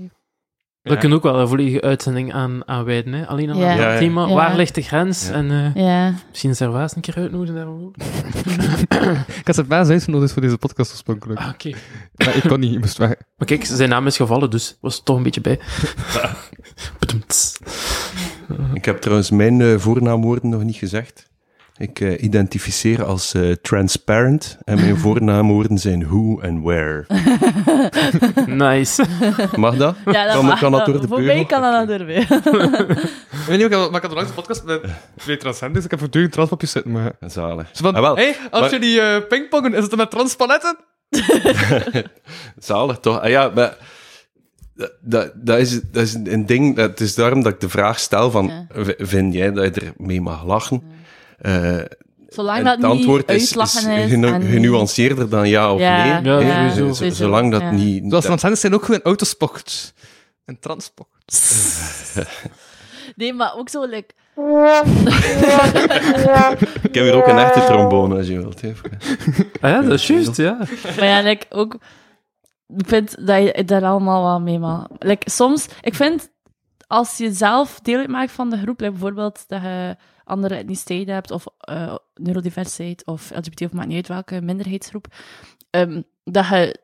Daar 0.82 0.96
kunnen 0.98 1.18
we 1.20 1.24
ook 1.26 1.32
wel 1.32 1.40
een 1.42 1.48
volledige 1.48 1.80
uitzending 1.80 2.32
aan, 2.32 2.68
aan 2.68 2.84
wijden. 2.84 3.12
Hè? 3.12 3.26
Alleen 3.26 3.50
aan 3.50 3.56
Ja. 3.56 3.72
ja. 3.72 3.98
thema. 3.98 4.26
Ja. 4.26 4.34
Waar 4.34 4.56
ligt 4.56 4.74
de 4.74 4.82
grens? 4.82 5.28
Ja. 5.28 5.32
En 5.34 5.50
eh, 5.50 5.74
Ja. 5.84 6.14
misschien 6.28 6.56
Servaas 6.56 6.96
een 6.96 7.00
keer 7.00 7.16
uitnodigen 7.16 7.54
daarover. 7.54 7.90
Ik 9.40 9.46
had 9.46 9.54
zijn 9.54 9.72
uitgenodigd 9.72 10.32
voor 10.32 10.42
deze 10.42 10.58
podcast 10.58 10.90
oorspronkelijk. 10.90 11.40
Ah, 11.40 11.48
oké. 11.48 11.70
Maar 12.16 12.36
ik 12.36 12.42
kon 12.48 12.60
niet, 12.60 12.72
ik 12.74 12.80
moest 12.80 12.98
weg. 12.98 13.14
Maar 13.36 13.46
kijk, 13.46 13.64
zijn 13.64 13.88
naam 13.88 14.06
is 14.06 14.16
gevallen, 14.16 14.50
dus 14.50 14.76
was 14.80 14.96
er 14.98 15.02
toch 15.02 15.16
een 15.16 15.22
beetje 15.22 15.40
bij. 15.40 15.60
Ik 18.74 18.84
heb 18.84 19.00
trouwens 19.00 19.30
mijn 19.30 19.60
eh, 19.60 19.78
voornaamwoorden 19.78 20.48
nog 20.50 20.62
niet 20.62 20.76
gezegd. 20.76 21.29
Ik 21.80 22.00
eh, 22.00 22.22
identificeer 22.22 23.04
als 23.04 23.34
eh, 23.34 23.52
transparent 23.52 24.58
en 24.64 24.74
mijn 24.80 24.96
voornaamwoorden 25.04 25.78
zijn 25.78 26.06
who 26.08 26.40
en 26.40 26.62
where. 26.62 27.04
nice. 28.66 29.04
Mag 29.56 29.76
dat? 29.76 29.96
Ja, 30.04 30.24
dat 30.24 30.34
Kan- 30.34 30.44
mag. 30.44 30.58
kan 30.60 30.72
dat 30.72 30.86
door 30.86 31.00
de 31.00 31.06
Voor 31.08 31.20
mij 31.22 31.44
kan 31.44 31.62
dat 31.62 31.88
door 31.88 32.06
weer. 32.06 32.20
Ik 33.40 33.46
weet 33.46 33.58
niet, 33.58 33.70
maar 33.70 33.94
ik 33.94 34.02
had 34.02 34.12
langs 34.12 34.28
de 34.28 34.34
podcast 34.34 34.64
met 34.64 34.80
twee 35.16 35.36
transgenders. 35.36 35.84
Ik 35.84 35.90
heb 35.90 35.98
voortdurend 36.00 36.32
transpapjes 36.32 36.70
zitten, 36.70 36.92
maar... 36.92 37.12
Zalig. 37.20 37.68
Zo 37.72 37.82
van, 37.84 37.94
Ah, 37.94 38.00
wel, 38.00 38.16
hey, 38.16 38.36
als 38.50 38.60
maar- 38.60 38.70
jullie 38.70 39.00
eh 39.00 39.26
pingpongen, 39.28 39.74
is 39.74 39.80
het 39.80 39.90
dan 39.90 39.98
met 39.98 40.10
transpanetten? 40.10 40.76
Zalig, 42.58 42.98
toch? 42.98 43.20
Ah, 43.20 43.28
ja, 43.28 43.50
maar 43.54 43.76
dat, 45.00 45.32
dat, 45.34 45.58
is, 45.58 45.80
dat 45.80 46.02
is 46.02 46.14
een 46.14 46.46
ding, 46.46 46.76
dat 46.76 46.90
het 46.90 47.00
is 47.00 47.14
daarom 47.14 47.42
dat 47.42 47.52
ik 47.52 47.60
de 47.60 47.68
vraag 47.68 47.98
stel 47.98 48.30
van, 48.30 48.46
Ja. 48.46 48.84
vind 48.98 49.34
jij 49.34 49.52
dat 49.52 49.74
je 49.74 49.92
ermee 49.98 50.20
mag 50.20 50.44
lachen? 50.44 50.82
Zolang 52.28 52.58
en 52.58 52.64
dat 52.64 52.76
het 52.76 52.84
antwoord 52.84 53.26
niet 53.28 53.36
is, 53.40 53.52
is 53.56 53.78
genu- 53.78 54.26
en- 54.32 54.42
genuanceerder 54.42 55.28
dan 55.28 55.48
ja 55.48 55.72
of 55.74 55.80
Ja, 55.80 56.20
nee. 56.20 56.32
Ja, 56.44 56.68
sowieso. 56.70 56.92
Sowieso, 56.94 57.16
Zolang 57.24 57.50
dat 57.52 57.60
ja. 57.60 57.70
niet... 57.70 57.98
Zoals 57.98 58.10
dat- 58.12 58.22
transgenders 58.22 58.60
zijn 58.60 58.74
ook 58.74 58.84
gewoon 58.84 59.00
autosport. 59.02 59.94
En 60.44 60.58
transport. 60.60 61.08
Nee, 63.16 63.32
maar 63.32 63.54
ook 63.56 63.68
zo, 63.68 63.84
like... 63.84 64.14
ik 66.82 66.94
heb 66.94 67.04
hier 67.04 67.12
ook 67.14 67.26
een 67.26 67.38
echte 67.38 67.64
trombone, 67.64 68.16
als 68.16 68.26
je 68.26 68.36
wilt. 68.36 68.60
hè. 68.60 68.72
Ah 69.60 69.70
ja, 69.70 69.80
dat 69.82 69.92
is 69.92 70.06
juist, 70.06 70.36
ja. 70.36 70.58
Maar 70.96 71.04
ja, 71.04 71.20
like, 71.22 71.46
ook... 71.50 71.74
Ik 72.76 72.86
vind 72.86 73.26
dat 73.26 73.42
je 73.42 73.64
daar 73.64 73.84
allemaal 73.84 74.22
wel 74.24 74.40
mee 74.40 74.58
mag. 74.58 74.86
Like, 74.98 75.30
soms... 75.30 75.66
Ik 75.80 75.94
vind, 75.94 76.30
als 76.86 77.16
je 77.16 77.32
zelf 77.32 77.80
deel 77.82 77.98
uitmaakt 77.98 78.32
van 78.32 78.50
de 78.50 78.56
groep, 78.58 78.80
like 78.80 78.92
bijvoorbeeld 78.92 79.44
dat 79.48 79.62
je 79.62 79.96
andere 80.30 80.54
etniciteit 80.54 81.08
hebt, 81.08 81.30
of 81.30 81.44
eh, 81.58 81.94
neurodiversiteit, 82.14 83.02
of 83.06 83.30
LGBT, 83.34 83.60
of 83.62 83.72
maakt 83.72 83.88
niet 83.88 83.96
uit 83.96 84.08
welke 84.08 84.40
minderheidsgroep, 84.40 85.06
ehm, 85.70 86.02
dat 86.24 86.46
je 86.48 86.78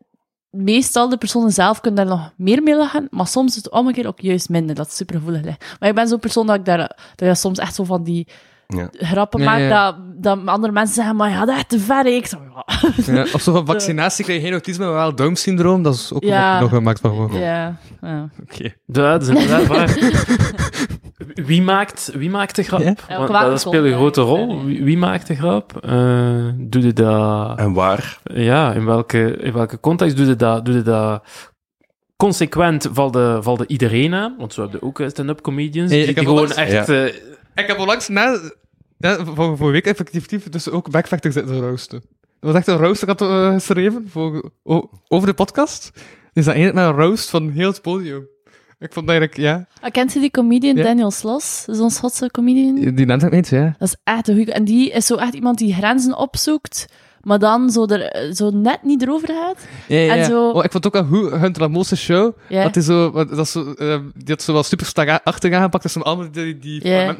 meestal 0.50 1.08
de 1.08 1.16
personen 1.16 1.50
zelf 1.50 1.80
kunt 1.80 1.96
daar 1.96 2.06
nog 2.06 2.32
meer 2.36 2.62
mee 2.62 2.76
lachen, 2.76 3.06
maar 3.10 3.26
soms 3.26 3.50
is 3.50 3.56
het 3.56 3.70
omgekeerd 3.70 4.06
ook 4.06 4.20
juist 4.20 4.48
minder, 4.48 4.74
dat 4.74 4.86
het 4.86 4.94
supergevoelig 4.94 5.42
ligt. 5.42 5.76
Maar 5.80 5.88
ik 5.88 5.94
ben 5.94 6.08
zo'n 6.08 6.18
persoon 6.20 6.46
dat 6.46 6.56
ik 6.56 6.64
daar, 6.64 6.78
dat 7.14 7.28
je 7.28 7.34
soms 7.34 7.58
echt 7.58 7.74
zo 7.74 7.84
van 7.84 8.02
die 8.04 8.28
Ja. 8.68 8.88
grappen 8.92 9.40
Ja, 9.40 9.44
maak, 9.46 9.58
ja. 9.60 9.92
Dat, 9.92 10.22
dat 10.22 10.46
andere 10.46 10.72
mensen 10.72 10.94
zeggen, 10.94 11.16
maar 11.16 11.30
ja, 11.30 11.38
dat 11.38 11.48
is 11.48 11.54
echt 11.54 11.68
te 11.68 11.78
ver. 11.78 12.06
Ik 12.06 12.26
zo, 12.26 12.38
ja. 12.54 12.64
Ja, 13.14 13.26
of 13.32 13.40
zo 13.42 13.52
van 13.52 13.66
vaccinatie 13.74 14.24
krijg 14.24 14.38
je 14.38 14.44
geen 14.44 14.52
autisme, 14.52 14.84
maar 14.84 14.94
wel 14.94 15.14
Down-syndroom. 15.14 15.82
Dat 15.82 15.94
is 15.94 16.12
ook 16.12 16.22
Ja. 16.24 16.60
nog 16.60 16.72
een 16.72 16.82
maakt 16.82 17.00
van 17.00 17.10
gewoon. 17.10 17.32
Ja, 17.40 17.76
ja. 18.00 18.28
Oké. 18.42 18.62
Ja, 18.64 18.72
dat 18.86 19.22
is 19.22 19.28
inderdaad 19.28 19.66
waar. 19.66 19.98
Wie 21.34 21.62
maakt, 21.62 22.10
wie 22.14 22.30
maakt 22.30 22.56
de 22.56 22.62
grap? 22.62 22.80
Ja. 22.80 22.94
Want 23.18 23.28
dat 23.32 23.60
speelt 23.60 23.84
een 23.84 23.92
grote 23.92 24.20
rol. 24.20 24.64
Wie, 24.64 24.84
wie 24.84 24.98
maakt 24.98 25.26
de 25.26 25.34
grap? 25.34 25.84
Eh 25.84 26.48
doe 26.56 26.82
je 26.82 26.92
dat... 26.92 27.58
En 27.58 27.72
waar? 27.72 28.18
Ja, 28.24 28.72
in 28.72 28.84
welke, 28.84 29.36
in 29.36 29.52
welke 29.52 29.80
context 29.80 30.16
doe 30.16 30.26
je 30.26 30.36
dat? 30.36 30.64
Doe 30.64 30.74
je 30.74 30.82
dat 30.82 31.22
consequent 32.16 32.88
valde, 32.92 33.38
valde 33.42 33.66
iedereen 33.66 34.14
aan? 34.14 34.34
Want 34.38 34.52
zo 34.52 34.62
heb 34.62 34.72
je 34.72 34.82
ook 34.82 35.00
eh, 35.00 35.08
stand-up 35.08 35.40
comedians 35.40 35.90
Hey, 35.90 36.00
die, 36.00 36.08
ik 36.08 36.14
die 36.14 36.24
heb 36.24 36.34
gewoon 36.34 36.48
onlangs- 36.50 36.72
echt... 36.74 36.86
Ja. 36.86 36.94
eh, 37.06 37.14
Ik 37.54 37.66
heb 37.66 37.78
onlangs 37.78 38.08
na... 38.08 38.38
Ja, 38.98 39.24
voor, 39.24 39.56
voor 39.56 39.66
een 39.66 39.72
week 39.72 39.86
effectief 39.86 40.48
dus 40.48 40.70
ook 40.70 40.90
backfactor 40.90 41.32
zitten 41.32 41.60
roosten. 41.60 42.00
Dat 42.40 42.50
was 42.52 42.54
echt 42.54 42.66
een 42.66 42.76
roast 42.86 43.06
dat 43.06 43.18
had 43.20 43.30
eh, 43.30 43.52
geschreven 43.52 44.06
voor, 44.08 44.50
o- 44.62 44.90
over 45.08 45.28
de 45.28 45.34
podcast. 45.34 45.90
Dus 46.32 46.44
dat 46.44 46.54
eindigt 46.54 46.74
met 46.74 46.84
een 46.84 46.92
roast 46.92 47.30
van 47.30 47.50
heel 47.50 47.68
het 47.68 47.82
podium. 47.82 48.28
Ik 48.78 48.92
vond 48.92 49.08
eigenlijk, 49.08 49.38
ja... 49.38 49.66
Ah, 49.80 49.90
Kent 49.90 50.12
je 50.12 50.20
die 50.20 50.30
comedian 50.30 50.76
Ja. 50.76 50.82
Daniel 50.82 51.10
Sloss? 51.10 51.64
Zo'n 51.64 51.90
Schotse 51.90 52.30
comedian? 52.30 52.94
Die 52.94 53.06
naam 53.06 53.20
zegt 53.20 53.32
me 53.32 53.38
iets, 53.38 53.50
ja. 53.50 53.74
Dat 53.78 53.88
is 53.88 53.96
echt 54.04 54.28
een 54.28 54.34
goeie. 54.34 54.52
En 54.52 54.64
die 54.64 54.90
is 54.90 55.06
zo 55.06 55.14
echt 55.14 55.34
iemand 55.34 55.58
die 55.58 55.74
grenzen 55.74 56.16
opzoekt, 56.16 56.86
maar 57.20 57.38
dan 57.38 57.70
zo, 57.70 57.86
er, 57.86 58.34
zo 58.34 58.50
net 58.50 58.82
niet 58.82 59.02
erover 59.02 59.28
gaat. 59.28 59.66
Ja, 59.88 59.98
ja, 59.98 60.14
En 60.16 60.24
zo- 60.24 60.50
Oh, 60.50 60.64
ik 60.64 60.70
vond 60.72 60.86
ook 60.86 60.92
wel 60.92 61.04
goed, 61.04 61.30
Hunter 61.30 61.96
show. 61.96 62.36
Ja. 62.48 62.62
Dat 62.62 62.76
is 62.76 62.84
zo, 62.84 63.10
dat 63.10 63.38
is 63.38 63.50
zo, 63.52 63.72
eh, 63.72 63.98
die 64.14 64.28
had 64.28 64.42
zo 64.42 64.52
wel 64.52 64.62
super 64.62 65.20
achter 65.24 65.54
aangepakt. 65.54 65.82
Dus 65.82 66.02
allemaal 66.02 66.30
die, 66.30 66.58
die 66.58 66.88
Ja. 66.88 67.16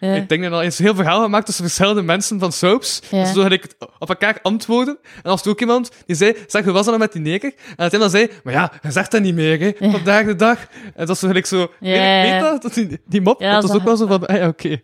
Ja. 0.00 0.14
Ik 0.14 0.28
denk 0.28 0.42
dat 0.42 0.52
er 0.52 0.64
is 0.64 0.78
heel 0.78 0.94
verhaal 0.94 1.22
gemaakt 1.22 1.46
tussen 1.46 1.64
verschillende 1.64 2.02
mensen 2.02 2.38
van 2.38 2.52
soaps. 2.52 3.00
Ja. 3.10 3.22
Dus 3.22 3.32
zo 3.32 3.42
had 3.42 3.52
ik 3.52 3.74
op 3.98 4.08
elkaar 4.08 4.38
antwoorden. 4.42 4.98
En 5.22 5.30
als 5.30 5.42
er 5.42 5.48
ook 5.50 5.60
iemand 5.60 5.90
die 6.06 6.16
zei, 6.16 6.36
zeg, 6.46 6.64
hoe 6.64 6.72
was 6.72 6.86
dat 6.86 6.98
nou 6.98 6.98
met 6.98 7.12
die 7.12 7.22
neker? 7.22 7.52
En 7.76 7.90
dan 7.90 8.10
zei, 8.10 8.30
maar 8.44 8.54
ja, 8.54 8.72
hij 8.80 8.90
zegt 8.90 9.10
dat 9.10 9.22
niet 9.22 9.34
meer, 9.34 9.58
hè, 9.60 9.72
Ja. 9.86 9.90
vandaag 9.90 10.26
de 10.26 10.36
dag. 10.36 10.58
En 10.94 11.06
dat 11.06 11.08
is 11.08 11.18
zo 11.18 11.26
gelijk 11.26 11.46
zo, 11.46 11.70
weet, 11.80 12.34
ik 12.34 12.40
dat, 12.40 12.62
dat 12.62 12.74
die, 12.74 13.00
die 13.06 13.20
mop, 13.20 13.40
Ja, 13.40 13.52
dat 13.52 13.62
was 13.62 13.70
dat- 13.70 13.80
ook 13.80 13.86
wel 13.86 13.96
zo 13.96 14.06
van, 14.06 14.26
ah 14.26 14.36
ja, 14.36 14.48
oké. 14.48 14.80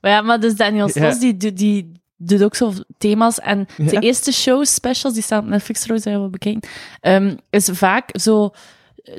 Maar 0.00 0.10
ja, 0.12 0.20
maar 0.22 0.40
dus 0.40 0.54
Daniel. 0.54 0.88
Sloss, 0.88 1.18
die, 1.18 1.36
die, 1.36 1.52
die 1.52 1.92
doet 2.16 2.42
ook 2.42 2.54
zo 2.54 2.72
thema's. 2.98 3.40
En 3.40 3.66
de 3.76 3.98
eerste 3.98 4.32
show, 4.32 4.64
specials, 4.64 5.14
die 5.14 5.22
staan 5.22 5.38
op 5.42 5.46
Netflix 5.48 5.80
trouwens, 5.80 6.04
dat 6.06 6.14
je 6.14 6.20
wel 6.20 6.30
bekijken, 6.30 6.68
ehm, 7.00 7.36
is 7.50 7.68
vaak 7.72 8.08
zo 8.20 8.50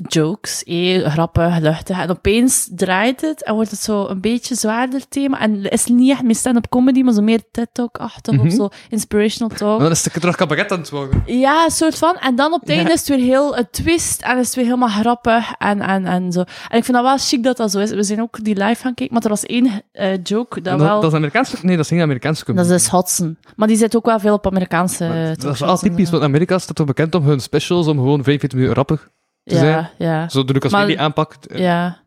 jokes, 0.08 0.64
eh, 0.64 1.06
grappen, 1.12 1.62
luchtig. 1.62 2.00
En 2.00 2.10
opeens 2.10 2.70
draait 2.76 3.22
het 3.22 3.44
en 3.44 3.54
wordt 3.54 3.72
het 3.72 3.80
zo 3.80 4.06
een 4.08 4.22
beetje 4.22 4.56
zwaarder 4.56 5.08
thema. 5.10 5.40
En 5.40 5.64
het 5.64 5.74
is 5.74 5.86
niet 5.86 6.10
echt 6.12 6.24
meer 6.24 6.36
stand-up 6.36 6.70
comedy, 6.70 7.02
maar 7.02 7.14
zo 7.14 7.22
meer 7.22 7.42
TED-talk-achtig 7.52 8.38
of 8.40 8.46
Mhm. 8.46 8.56
zo 8.56 8.70
inspirational 8.90 9.58
talk. 9.58 9.70
Maar 9.70 9.80
dan 9.80 9.92
is 9.92 10.04
het 10.04 10.14
terug 10.14 10.36
cabaret 10.36 10.72
aan 10.72 10.80
het 10.80 10.90
worden. 10.90 11.24
Ja, 11.26 11.64
een 11.66 11.72
soort 11.72 11.98
van. 11.98 12.16
En 12.18 12.36
dan 12.36 12.54
op 12.54 12.60
het 12.60 12.70
Ja. 12.70 12.76
einde 12.76 12.92
is 12.92 13.00
het 13.00 13.08
weer 13.08 13.18
heel 13.26 13.58
een 13.58 13.68
twist 13.72 14.22
en 14.22 14.38
is 14.38 14.46
het 14.46 14.56
weer 14.56 14.66
helemaal 14.66 14.90
grappig 14.90 15.54
en, 15.58 15.82
en, 15.82 16.06
en 16.06 16.32
zo. 16.32 16.40
En 16.40 16.78
ik 16.78 16.84
vind 16.84 16.98
dat 16.98 17.04
wel 17.06 17.18
chic 17.18 17.44
dat 17.44 17.58
dat 17.58 17.72
zo 17.72 17.80
is. 17.80 17.90
We 17.92 18.04
zijn 18.04 18.22
ook 18.22 18.44
die 18.44 18.56
live 18.56 18.82
gaan 18.82 18.94
kijken, 18.94 19.14
maar 19.14 19.24
er 19.24 19.30
was 19.30 19.44
één 19.46 19.82
eh, 19.92 20.14
joke 20.24 20.62
dat, 20.62 20.78
dat, 20.80 20.88
wel... 20.88 21.02
dat 21.02 21.12
is 21.12 21.18
Amerikaanse, 21.18 21.56
nee, 21.62 21.76
dat 21.76 21.86
is 21.86 21.92
geen 21.92 22.02
Amerikaanse 22.02 22.46
Dat 22.46 22.56
comedy. 22.56 22.74
is 22.74 22.88
Hudson. 22.88 23.38
Maar 23.56 23.68
die 23.68 23.78
zit 23.78 23.96
ook 23.96 24.06
wel 24.06 24.20
veel 24.20 24.34
op 24.34 24.48
Amerikaanse 24.48 25.08
Maar 25.08 25.30
eh, 25.30 25.36
dat 25.38 25.54
is 25.54 25.62
en 25.62 25.76
typisch, 25.78 26.10
want 26.10 26.24
Amerika 26.24 26.60
staat 26.60 26.76
toch 26.76 26.86
bekend 26.86 27.16
om 27.16 27.24
hun 27.24 27.40
specials, 27.40 27.88
om 27.88 27.98
gewoon 27.98 28.24
45 28.24 28.54
minuten 28.54 28.76
rappig 28.76 29.10
te 29.46 29.54
Ja, 29.56 29.60
zijn. 29.60 29.90
ja. 29.98 30.30
Zo 30.30 30.44
de 30.46 30.54
Lucas 30.54 30.72
Maar- 30.72 30.86
Lely 30.86 30.98
aanpakt. 31.00 31.48
eh, 31.48 31.60
Ja. 31.60 31.98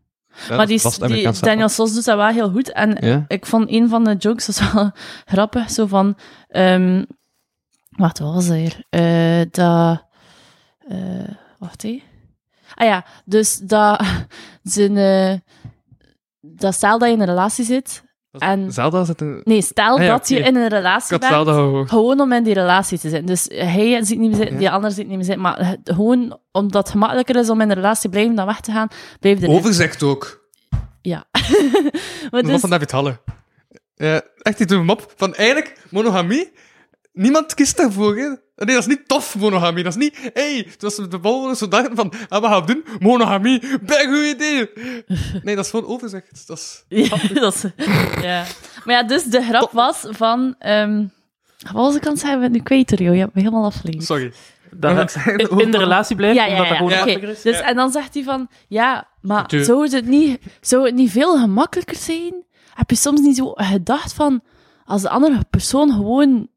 ja, 0.48 0.56
maar 0.56 0.66
die, 0.66 0.80
Daniel 1.40 1.68
Sos 1.68 1.94
doet 1.94 2.04
dat 2.04 2.16
wel 2.16 2.26
heel 2.26 2.50
goed. 2.50 2.72
En. 2.72 2.96
Ja. 3.00 3.24
ik 3.28 3.46
vond 3.46 3.70
een 3.70 3.88
van 3.88 4.04
de 4.04 4.14
jokes 4.16 4.48
is 4.48 4.72
wel 4.72 4.90
grappig. 5.32 5.70
Zo 5.70 5.86
van... 5.86 6.16
ehm 6.48 7.04
wacht, 7.88 8.18
wat 8.18 8.34
was 8.34 8.48
hier? 8.48 8.84
Eh, 8.90 9.40
dat... 9.50 10.04
eh, 10.88 11.28
wacht, 11.58 11.82
hé. 11.82 12.02
Ah 12.74 12.86
ja, 12.86 13.04
dus 13.24 13.56
dat... 13.56 14.02
Zijn, 14.62 14.96
eh, 14.96 15.34
dat 16.40 16.74
stel 16.74 16.98
dat 16.98 17.08
je 17.08 17.14
in 17.14 17.20
een 17.20 17.26
relatie 17.26 17.64
zit... 17.64 18.02
En, 18.32 18.72
Zelda 18.72 19.04
zit 19.04 19.20
een... 19.20 19.40
nee, 19.44 19.62
stel 19.62 19.96
Ah 19.96 20.02
ja, 20.02 20.08
dat 20.08 20.28
je 20.28 20.38
in 20.38 20.56
een 20.56 20.64
Ik 20.64 20.68
relatie 20.68 21.18
bent... 21.18 21.88
Gewoon 21.88 22.20
om 22.20 22.32
in 22.32 22.42
die 22.42 22.54
relatie 22.54 22.98
te 22.98 23.08
zijn. 23.08 23.26
Dus 23.26 23.46
hij 23.48 24.04
zit 24.04 24.18
niet 24.18 24.28
meer 24.30 24.36
zitten, 24.36 24.52
Ja. 24.54 24.58
die 24.60 24.70
ander 24.70 24.90
zit 24.90 25.06
niet 25.06 25.16
meer 25.16 25.24
zitten. 25.24 25.42
Maar 25.42 25.66
het- 25.66 25.78
gewoon 25.84 26.38
omdat 26.52 26.82
het 26.82 26.90
gemakkelijker 26.90 27.36
is 27.36 27.50
om 27.50 27.60
in 27.60 27.68
een 27.68 27.74
relatie 27.76 28.02
te 28.02 28.08
blijven 28.08 28.34
dan 28.34 28.46
weg 28.46 28.60
te 28.60 28.72
gaan, 28.72 28.88
blijf 29.20 29.38
erin. 29.42 29.54
Overzicht 29.56 30.02
ook. 30.02 30.46
Ja. 31.02 31.24
maar 32.30 32.42
dus, 32.42 32.60
van 32.60 32.70
David 32.70 32.90
Halle. 32.90 33.18
Ja, 33.94 34.20
echt, 34.42 34.58
die 34.58 34.66
doet 34.66 34.78
hem 34.78 34.90
op 34.90 35.12
van 35.16 35.34
eigenlijk 35.34 35.76
monogamie. 35.90 36.52
Niemand 37.18 37.54
kiest 37.54 37.76
daarvoor. 37.76 38.16
Hè. 38.16 38.26
Nee, 38.28 38.36
dat 38.54 38.68
is 38.68 38.86
niet 38.86 39.08
tof, 39.08 39.36
monogamie. 39.36 39.84
Dat 39.84 39.96
is 39.96 39.98
niet, 39.98 40.16
hé, 40.16 40.30
hey, 40.52 40.66
het 40.70 40.82
was 40.82 40.96
de 40.96 41.18
bewoners 41.20 41.58
zo 41.58 41.68
dachten 41.68 41.96
van, 41.96 42.12
ah, 42.28 42.40
wat 42.40 42.50
gaan 42.50 42.64
we 42.64 42.72
doen? 42.72 42.84
Monogamie, 42.98 43.60
bij 43.82 44.06
goed 44.06 44.34
idee. 44.34 44.70
Nee, 45.42 45.56
dat 45.56 45.64
is 45.64 45.70
gewoon 45.70 45.86
overzicht. 45.86 46.46
Dat 46.46 46.58
is... 46.58 46.84
ja, 47.08 47.40
dat 47.40 47.54
is, 47.54 47.64
ja. 48.22 48.44
Maar 48.84 48.94
ja, 48.94 49.02
dus 49.02 49.24
de 49.24 49.42
grap 49.42 49.72
was 49.72 50.04
van... 50.10 50.54
ehm 50.58 51.06
wat 51.58 51.74
was 51.74 51.94
ik 51.94 52.06
aan 52.06 52.12
het 52.12 52.20
zeggen? 52.20 52.50
Nu 52.52 52.60
kwijt 52.60 52.98
joh. 52.98 53.14
Je 53.14 53.20
hebt 53.20 53.34
me 53.34 53.40
helemaal 53.40 53.64
afgeleid. 53.64 54.04
Sorry. 54.04 54.32
Dat 54.70 55.12
Ja, 55.12 55.32
in, 55.32 55.58
in 55.64 55.70
de 55.70 55.78
relatie 55.78 56.16
blijft, 56.16 56.36
Ja, 56.36 56.44
ja, 56.44 56.50
omdat 56.50 56.68
dat 56.68 56.76
ja. 56.76 56.76
gewoon 56.76 56.92
oké. 56.92 57.04
makkelijker 57.04 57.36
is. 57.36 57.42
Dus, 57.42 57.60
en 57.60 57.76
dan 57.76 57.90
zegt 57.90 58.14
hij 58.14 58.22
van, 58.22 58.48
ja, 58.68 59.08
maar 59.20 59.44
zou 59.48 59.88
het, 59.88 60.06
niet, 60.06 60.40
zou 60.60 60.84
het 60.84 60.94
niet 60.94 61.10
veel 61.10 61.38
gemakkelijker 61.38 61.96
zijn? 61.96 62.44
Heb 62.74 62.90
je 62.90 62.96
soms 62.96 63.20
niet 63.20 63.36
zo 63.36 63.52
gedacht 63.54 64.12
van, 64.12 64.42
als 64.84 65.02
de 65.02 65.08
andere 65.08 65.44
persoon 65.50 65.92
gewoon, 65.92 66.48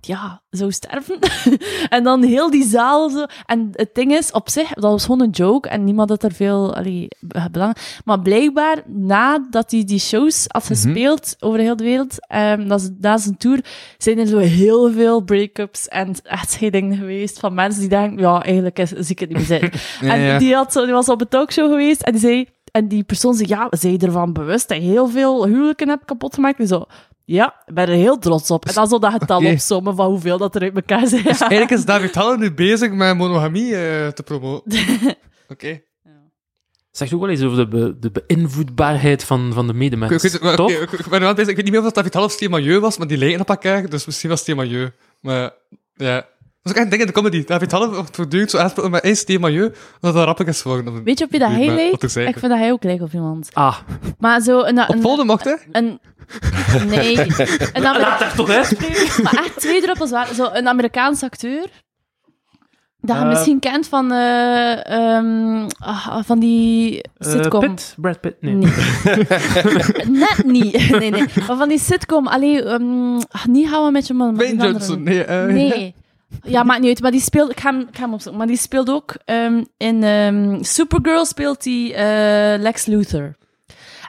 ja, 0.00 0.42
zou 0.50 0.72
sterven? 0.72 1.18
en 1.88 2.04
dan 2.04 2.22
heel 2.22 2.50
die 2.50 2.64
zaal 2.64 3.08
zo. 3.10 3.24
En 3.46 3.68
het 3.72 3.90
ding 3.94 4.12
is, 4.12 4.30
op 4.32 4.48
zich, 4.48 4.72
dat 4.72 4.82
was 4.82 5.04
gewoon 5.04 5.20
een 5.20 5.30
joke 5.30 5.68
en 5.68 5.84
niemand 5.84 6.08
had 6.08 6.22
er 6.22 6.32
veel 6.32 6.74
allee, 6.74 7.08
be- 7.20 7.48
belang. 7.50 7.76
Maar 8.04 8.20
blijkbaar, 8.20 8.82
nadat 8.86 9.70
hij 9.70 9.84
die 9.84 9.98
shows 9.98 10.44
had 10.46 10.62
Mhm. 10.62 10.72
gespeeld 10.72 11.36
over 11.40 11.58
heel 11.58 11.76
de 11.76 11.84
wereld, 11.84 12.26
ehm, 12.28 12.68
dat 12.68 12.80
is, 12.80 12.90
na 13.00 13.16
zijn 13.18 13.36
tour, 13.36 13.64
zijn 13.98 14.18
er 14.18 14.26
zo 14.26 14.38
heel 14.38 14.92
veel 14.92 15.20
break-ups 15.20 15.88
en 15.88 16.14
echtscheidingen 16.22 16.96
geweest 16.98 17.38
van 17.38 17.54
mensen 17.54 17.80
die 17.80 17.88
denken, 17.88 18.18
ja, 18.18 18.42
eigenlijk 18.42 18.78
is, 18.78 18.90
zie 18.90 19.04
ik 19.14 19.18
het 19.18 19.28
niet 19.28 19.38
meer 19.38 19.46
zitten. 19.60 19.70
Ja, 20.08 20.14
en 20.14 20.20
ja. 20.20 20.38
Die, 20.38 20.54
had 20.54 20.72
zo, 20.72 20.84
die 20.84 20.92
was 20.94 21.08
op 21.08 21.20
een 21.20 21.28
talkshow 21.28 21.70
geweest 21.70 22.02
en 22.02 22.12
die 22.12 22.20
zei... 22.20 22.46
En 22.70 22.88
die 22.88 23.04
persoon 23.04 23.34
zei, 23.34 23.48
ja, 23.48 23.66
zij 23.70 23.90
je 23.90 23.98
ervan 23.98 24.32
bewust 24.32 24.68
dat 24.68 24.76
je 24.78 24.82
heel 24.84 25.08
veel 25.08 25.46
huwelijken 25.46 25.88
hebt 25.88 26.04
kapot 26.04 26.34
gemaakt? 26.34 26.58
En 26.58 26.66
zo, 26.66 26.84
ja, 27.28 27.62
ik 27.66 27.74
ben 27.74 27.88
er 27.88 27.94
heel 27.94 28.18
trots 28.18 28.50
op. 28.50 28.66
En 28.66 28.74
dan 28.74 28.86
zo 28.86 28.98
dat 28.98 29.12
getal 29.12 29.38
Oké. 29.40 29.50
opzommen 29.50 29.96
van 29.96 30.06
hoeveel 30.06 30.38
dat 30.38 30.54
er 30.54 30.62
uit 30.62 30.74
elkaar 30.74 31.06
zijn. 31.06 31.24
Eigenlijk 31.26 31.70
is 31.70 31.84
David 31.84 32.14
Halle 32.14 32.38
nu 32.38 32.52
bezig 32.54 32.92
met 32.92 33.16
monogamie 33.16 33.76
eh, 33.76 34.08
te 34.08 34.22
promoten. 34.24 34.78
Oké. 35.48 35.80
Zegt 36.90 37.12
ook 37.12 37.20
wel 37.20 37.28
eens 37.28 37.42
over 37.42 37.56
de, 37.56 37.68
be- 37.68 37.96
de 37.98 38.10
beïnvloedbaarheid 38.26 39.24
van, 39.24 39.52
van 39.52 39.66
de 39.66 39.72
medemens. 39.74 40.12
ik, 40.12 40.40
weet- 40.40 40.80
ik, 40.82 40.90
ik 40.92 41.06
ben 41.08 41.20
wel 41.20 41.34
bezig. 41.34 41.50
Ik 41.50 41.56
weet 41.56 41.64
niet 41.64 41.68
meer 41.74 41.78
of 41.78 41.84
dat 41.84 41.94
David 41.94 42.12
Halle 42.14 42.26
of 42.26 42.32
Steve 42.32 42.50
Milieu 42.50 42.80
was, 42.80 42.98
maar 42.98 43.06
die 43.06 43.18
lijken 43.18 43.40
op 43.40 43.48
elkaar, 43.48 43.88
dus 43.88 44.06
misschien 44.06 44.30
was 44.30 44.40
Steve 44.40 44.58
Milieu. 44.58 44.90
Maar 45.20 45.52
ja... 45.94 46.26
Dat 46.66 46.74
is 46.74 46.80
ook 46.82 46.84
echt 46.84 46.84
een 46.84 46.88
ding 46.90 47.00
in 47.00 47.06
de 47.06 47.12
comedy. 47.12 47.44
David 47.44 47.70
Halle 47.72 47.88
wordt 47.94 48.16
voortdurend 48.16 48.50
zo 48.50 48.58
aanspeeld 48.58 48.90
met 48.90 49.02
één 49.02 49.16
Steve 49.16 49.40
Milieu, 49.40 49.72
omdat 50.00 50.16
dat 50.16 50.24
rappig 50.24 50.46
is 50.46 50.62
geworden. 50.62 51.02
Weet 51.04 51.18
je 51.18 51.24
op 51.24 51.30
wie 51.30 51.40
dat 51.40 51.48
hij 51.50 51.64
zeker. 52.00 52.28
Ik 52.28 52.38
vind 52.38 52.52
dat 52.52 52.58
hij 52.60 52.72
ook 52.72 52.84
lijkt 52.84 53.02
op 53.02 53.12
iemand. 53.12 53.50
Ah, 53.52 53.76
Maar 54.18 54.40
zo 54.40 54.62
een... 54.62 54.78
een, 54.78 55.04
Op 55.04 55.24
mocht, 55.24 55.44
hè? 55.44 55.54
een 55.72 56.00
Nee. 56.88 57.18
Een 57.72 57.86
Amer- 57.86 58.00
laat 58.00 58.20
er 58.20 58.32
toch 58.36 58.50
uitspreken. 58.50 59.22
maar 59.22 59.34
echt 59.44 59.60
twee 59.60 59.80
druppels 59.82 60.10
water. 60.10 60.34
Zo 60.34 60.48
een 60.52 60.68
Amerikaans 60.68 61.22
acteur. 61.22 61.66
Dat 63.00 63.16
je 63.16 63.22
Eh. 63.22 63.28
misschien 63.28 63.58
kent 63.58 63.88
van, 63.88 64.12
eh, 64.12 64.86
ehm, 64.90 65.68
ah, 65.78 66.18
van 66.24 66.38
die 66.38 67.02
Eh, 67.18 67.30
sitcom. 67.30 67.60
Pitt? 67.60 67.94
Brad 67.96 68.20
Pitt? 68.20 68.42
Nee. 68.42 68.54
Nee. 68.54 68.72
Net 70.24 70.42
niet. 70.44 70.90
Nee, 70.98 71.10
nee. 71.10 71.24
Maar 71.48 71.56
van 71.56 71.68
die 71.68 71.78
sitcom. 71.78 72.26
Allee, 72.26 72.62
ehm, 72.62 73.16
ach, 73.30 73.46
niet 73.46 73.68
houden 73.68 73.92
met 73.92 74.06
je 74.06 74.14
man. 74.14 74.36
Wayne. 74.36 74.64
Johnson. 74.64 75.02
Nee, 75.02 75.24
Nee. 75.26 75.94
Ja, 76.42 76.62
maakt 76.62 76.80
niet 76.80 76.88
uit. 76.88 77.00
Maar 77.00 77.10
die 77.10 77.20
speelt... 77.20 77.50
Ik 77.50 77.60
ga 77.60 77.70
hem, 77.70 77.80
ik 77.80 77.96
ga 77.96 78.00
hem 78.02 78.12
opzoeken. 78.12 78.38
Maar 78.38 78.46
die 78.48 78.56
speelt 78.56 78.90
ook... 78.90 79.14
ehm, 79.24 79.64
in 79.76 80.02
ehm, 80.02 80.62
Supergirl 80.62 81.24
speelt 81.24 81.64
hij 81.64 81.94
eh, 81.94 82.60
Lex 82.60 82.86
Luthor. 82.86 83.36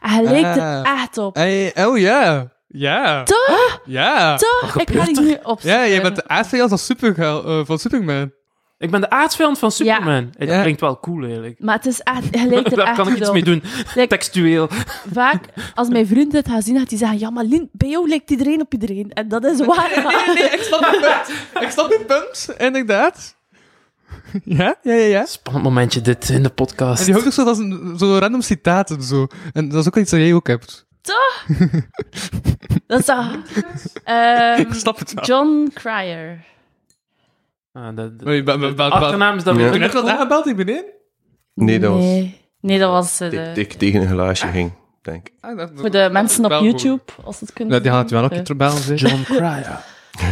En 0.02 0.10
hij 0.10 0.24
lijkt 0.24 0.58
er 0.58 0.84
Ah. 0.84 1.02
echt 1.02 1.18
op. 1.18 1.36
Hey, 1.36 1.86
oh 1.86 1.98
ja. 1.98 2.52
Ja. 2.68 3.24
Toch? 3.24 3.82
Ja. 3.86 4.38
Toch? 4.38 4.76
Ik 4.80 4.90
ga 4.90 5.06
die 5.06 5.20
nu 5.22 5.38
opzoeken. 5.44 5.80
Ja, 5.82 5.88
jij 5.88 6.02
bent 6.02 6.16
de 6.16 6.28
aardvijand 6.28 6.70
van, 6.70 6.78
Supergirl, 6.78 7.44
eh, 7.46 7.60
van 7.66 7.80
Superman. 7.80 8.32
Ik 8.80 8.92
ben 8.92 9.02
de 9.02 9.10
aardsvijand 9.10 9.60
van 9.60 9.72
Superman. 9.72 10.30
Het 10.38 10.50
Ja. 10.50 10.62
klinkt 10.62 10.82
wel 10.82 11.00
cool, 11.00 11.24
eigenlijk. 11.24 11.60
Maar 11.60 11.76
het 11.76 11.86
is 11.86 12.00
echt... 12.00 12.36
Er 12.36 12.50
Daar 12.76 12.96
kan 12.96 13.08
ik 13.08 13.18
iets 13.18 13.28
op. 13.28 13.34
mee 13.34 13.44
doen. 13.44 13.64
Like, 13.96 14.08
Textueel. 14.08 14.68
vaak, 15.14 15.44
als 15.76 15.88
mijn 15.88 16.08
vrienden 16.08 16.36
het 16.40 16.48
gaan 16.50 16.62
zien, 16.62 16.78
gaat 16.78 16.90
hij 16.90 16.98
zeggen... 16.98 17.20
Ja, 17.20 17.30
maar 17.30 17.44
Lin, 17.44 17.70
bij 17.72 17.90
jou 17.90 18.08
lijkt 18.10 18.32
iedereen 18.32 18.62
op 18.62 18.74
iedereen. 18.74 19.12
En 19.14 19.28
dat 19.28 19.44
is 19.46 19.60
waar. 19.66 19.92
Nee, 20.28 20.36
nee, 20.36 20.44
ik 20.50 20.62
snap 20.62 20.80
je 20.82 21.00
punt. 21.54 21.64
Ik 21.64 21.70
snap 21.72 21.90
je 21.90 22.04
punt, 22.08 22.50
inderdaad. 22.58 23.36
Ja, 24.44 24.76
ja, 24.82 24.94
ja, 24.94 25.06
ja. 25.06 25.26
Spannend 25.26 25.66
momentje 25.66 26.02
dit 26.02 26.30
in 26.30 26.44
de 26.44 26.50
podcast. 26.50 27.00
En 27.00 27.06
die 27.06 27.14
houdt 27.14 27.28
ook 27.28 27.34
zo 27.34 27.44
van 27.46 27.56
zo'n- 27.56 27.94
zo 27.98 28.18
random 28.18 28.42
citaten 28.42 29.02
zo. 29.04 29.28
En 29.54 29.70
dat 29.70 29.80
is 29.82 29.88
ook 29.88 29.98
iets 29.98 30.12
dat 30.12 30.20
jij 30.20 30.34
ook 30.34 30.48
hebt. 30.48 30.86
Dat 32.88 33.00
is 33.00 33.06
dat... 33.06 33.26
Ehm, 34.04 34.60
Ik 34.62 34.74
snap 34.74 35.00
het 35.00 35.14
wel. 35.14 35.24
John 35.24 35.70
Cryer. 35.74 36.44
Ah, 37.78 38.92
achternaam 38.92 39.38
is 39.38 39.44
dat 39.44 39.56
weer 39.56 39.64
Heb 39.66 39.74
je 39.74 39.80
net 39.80 39.94
minder 39.94 39.94
wat 39.94 40.02
cool. 40.04 40.10
aangebeld 40.10 40.46
hier 40.46 40.56
beneden? 40.56 40.86
Nee, 41.54 41.80
dat 41.80 41.92
was... 41.92 42.02
Nee, 42.04 42.42
nee 42.62 42.80
dat 42.80 42.92
was... 42.92 43.20
eh, 43.20 43.30
de- 43.30 43.36
Dat 43.48 43.58
ik 43.58 43.74
tegen 43.74 44.02
een 44.02 44.08
glaasje 44.08 44.48
ging, 44.48 44.72
denk 45.02 45.28
ik. 45.28 45.34
Ah, 45.40 45.58
dat- 45.58 45.72
voor 45.76 45.90
de 45.92 46.10
mensen 46.12 46.46
op 46.46 46.52
YouTube, 46.52 47.02
als 47.24 47.40
het 47.40 47.54
kunnen. 47.54 47.76
Ja, 47.76 47.82
die 47.82 47.92
gaan 47.92 48.00
het 48.02 48.12
wel 48.12 48.24
Eh, 48.24 48.30
keer 48.30 48.44
terbellen, 48.44 48.78
zeg. 48.82 49.00
John 49.00 49.24
Cryer. 49.24 49.80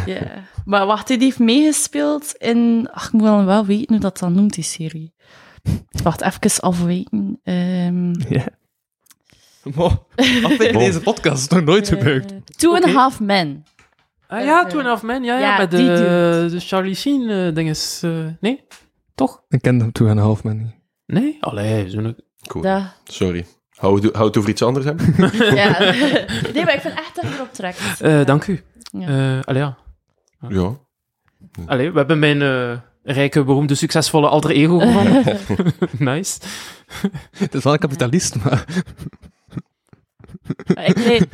Ja. 0.05 0.21
Maar 0.65 0.85
wacht, 0.85 1.07
die 1.07 1.17
heeft 1.17 1.39
meegespeeld 1.39 2.33
in... 2.37 2.87
Ach, 2.91 3.05
ik 3.05 3.11
moet 3.11 3.21
wel 3.21 3.45
wel 3.45 3.65
weten 3.65 3.85
hoe 3.93 3.99
dat 3.99 4.17
dan 4.19 4.33
noemt, 4.33 4.53
die 4.53 4.63
serie. 4.63 5.13
Wacht, 6.03 6.21
even 6.21 6.61
afweten. 6.61 7.39
Ehm 7.43 8.13
Ja. 8.33 8.45
Maar, 9.75 9.97
afweken 10.49 10.77
deze 10.79 10.99
podcast 11.01 11.41
is 11.41 11.47
nog 11.47 11.63
nooit 11.63 11.87
gebeurd. 11.87 12.33
Two 12.57 12.73
and 12.75 12.85
a 12.85 12.89
Half 12.91 13.19
Men. 13.19 13.65
Ah 14.27 14.43
ja, 14.43 14.65
Two 14.65 14.77
and 14.77 14.85
a 14.87 14.89
Half 14.89 15.03
Men. 15.03 15.23
Ja, 15.23 15.39
ja, 15.39 15.47
Ja, 15.51 15.57
met 15.57 15.71
die 15.71 15.85
de, 15.85 16.47
de 16.51 16.59
Charlie 16.59 16.95
Sheen 16.95 17.29
eh, 17.29 17.55
dinges. 17.55 18.01
eh, 18.03 18.11
nee? 18.39 18.63
Toch? 19.15 19.43
Ik 19.49 19.61
ken 19.61 19.79
hem 19.79 19.91
Two 19.91 20.07
and 20.09 20.19
a 20.19 20.21
Half 20.21 20.43
Man 20.43 20.57
niet. 20.57 20.73
Nee? 21.05 21.37
Allee, 21.39 21.89
zo'n... 21.89 22.15
Cool. 22.47 22.81
Sorry. 23.03 23.45
Hou 23.69 24.01
het 24.01 24.13
hou 24.15 24.27
het 24.27 24.37
over 24.37 24.49
iets 24.49 24.61
anders 24.61 24.85
hebben? 24.85 25.05
ja. 25.55 25.79
nee, 26.53 26.63
maar 26.63 26.73
ik 26.73 26.81
vind 26.81 26.93
echt 26.93 27.15
dat 27.15 27.23
je 27.23 27.33
erop 27.35 27.53
trekt. 27.53 28.01
Eh, 28.01 28.25
dank 28.25 28.47
u. 28.47 28.63
Ja. 28.91 29.07
Eh, 29.07 29.43
allee, 29.43 29.61
ja. 29.61 29.77
Ja. 30.49 30.73
Allee, 31.65 31.91
we 31.91 31.97
hebben 31.97 32.19
mijn 32.19 32.41
eh, 32.41 32.77
rijke, 33.03 33.43
beroemde, 33.43 33.75
succesvolle 33.75 34.27
alter 34.27 34.49
ego 34.51 34.79
gevonden. 34.79 35.23
nice. 36.13 36.39
Het 37.37 37.53
is 37.53 37.63
wel 37.63 37.73
een 37.73 37.79
kapitalist, 37.79 38.35
maar... 38.43 38.65
Maar 40.75 40.85
ik 40.85 40.97
leid, 40.97 41.27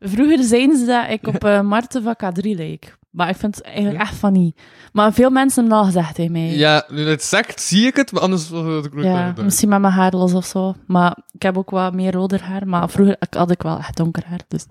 Vroeger 0.00 0.42
zeiden 0.42 0.78
ze 0.78 0.84
dat 0.84 1.10
ik 1.10 1.26
op 1.26 1.44
uh, 1.44 1.60
Marten 1.60 2.02
van 2.02 2.16
K3 2.24 2.40
leek. 2.42 2.98
Maar 3.10 3.28
ik 3.28 3.36
vind 3.36 3.56
het 3.56 3.64
eigenlijk 3.64 4.00
echt 4.00 4.14
van 4.14 4.32
niet. 4.32 4.60
Maar 4.92 5.12
veel 5.12 5.30
mensen 5.30 5.60
hebben 5.60 5.78
al 5.78 5.84
gezegd 5.84 6.14
tegen 6.14 6.32
mij. 6.32 6.56
Ja, 6.56 6.84
nu 6.88 6.98
dat 6.98 7.06
het 7.06 7.22
zegt, 7.22 7.60
zie 7.60 7.86
ik 7.86 7.96
het, 7.96 8.12
maar 8.12 8.22
anders 8.22 8.48
was 8.48 8.64
het 8.64 8.86
ook 8.86 9.02
Ja, 9.02 9.34
misschien 9.42 9.68
met 9.68 9.80
mijn 9.80 9.92
haar 9.92 10.12
los 10.12 10.32
of 10.32 10.44
zo. 10.44 10.74
Maar 10.86 11.16
ik 11.32 11.42
heb 11.42 11.58
ook 11.58 11.70
wat 11.70 11.94
meer 11.94 12.12
roder 12.12 12.42
haar. 12.42 12.66
Maar 12.66 12.90
vroeger 12.90 13.16
had 13.30 13.50
ik 13.50 13.62
wel 13.62 13.78
echt 13.78 13.96
donker 13.96 14.22
haar. 14.26 14.40
Dus. 14.48 14.66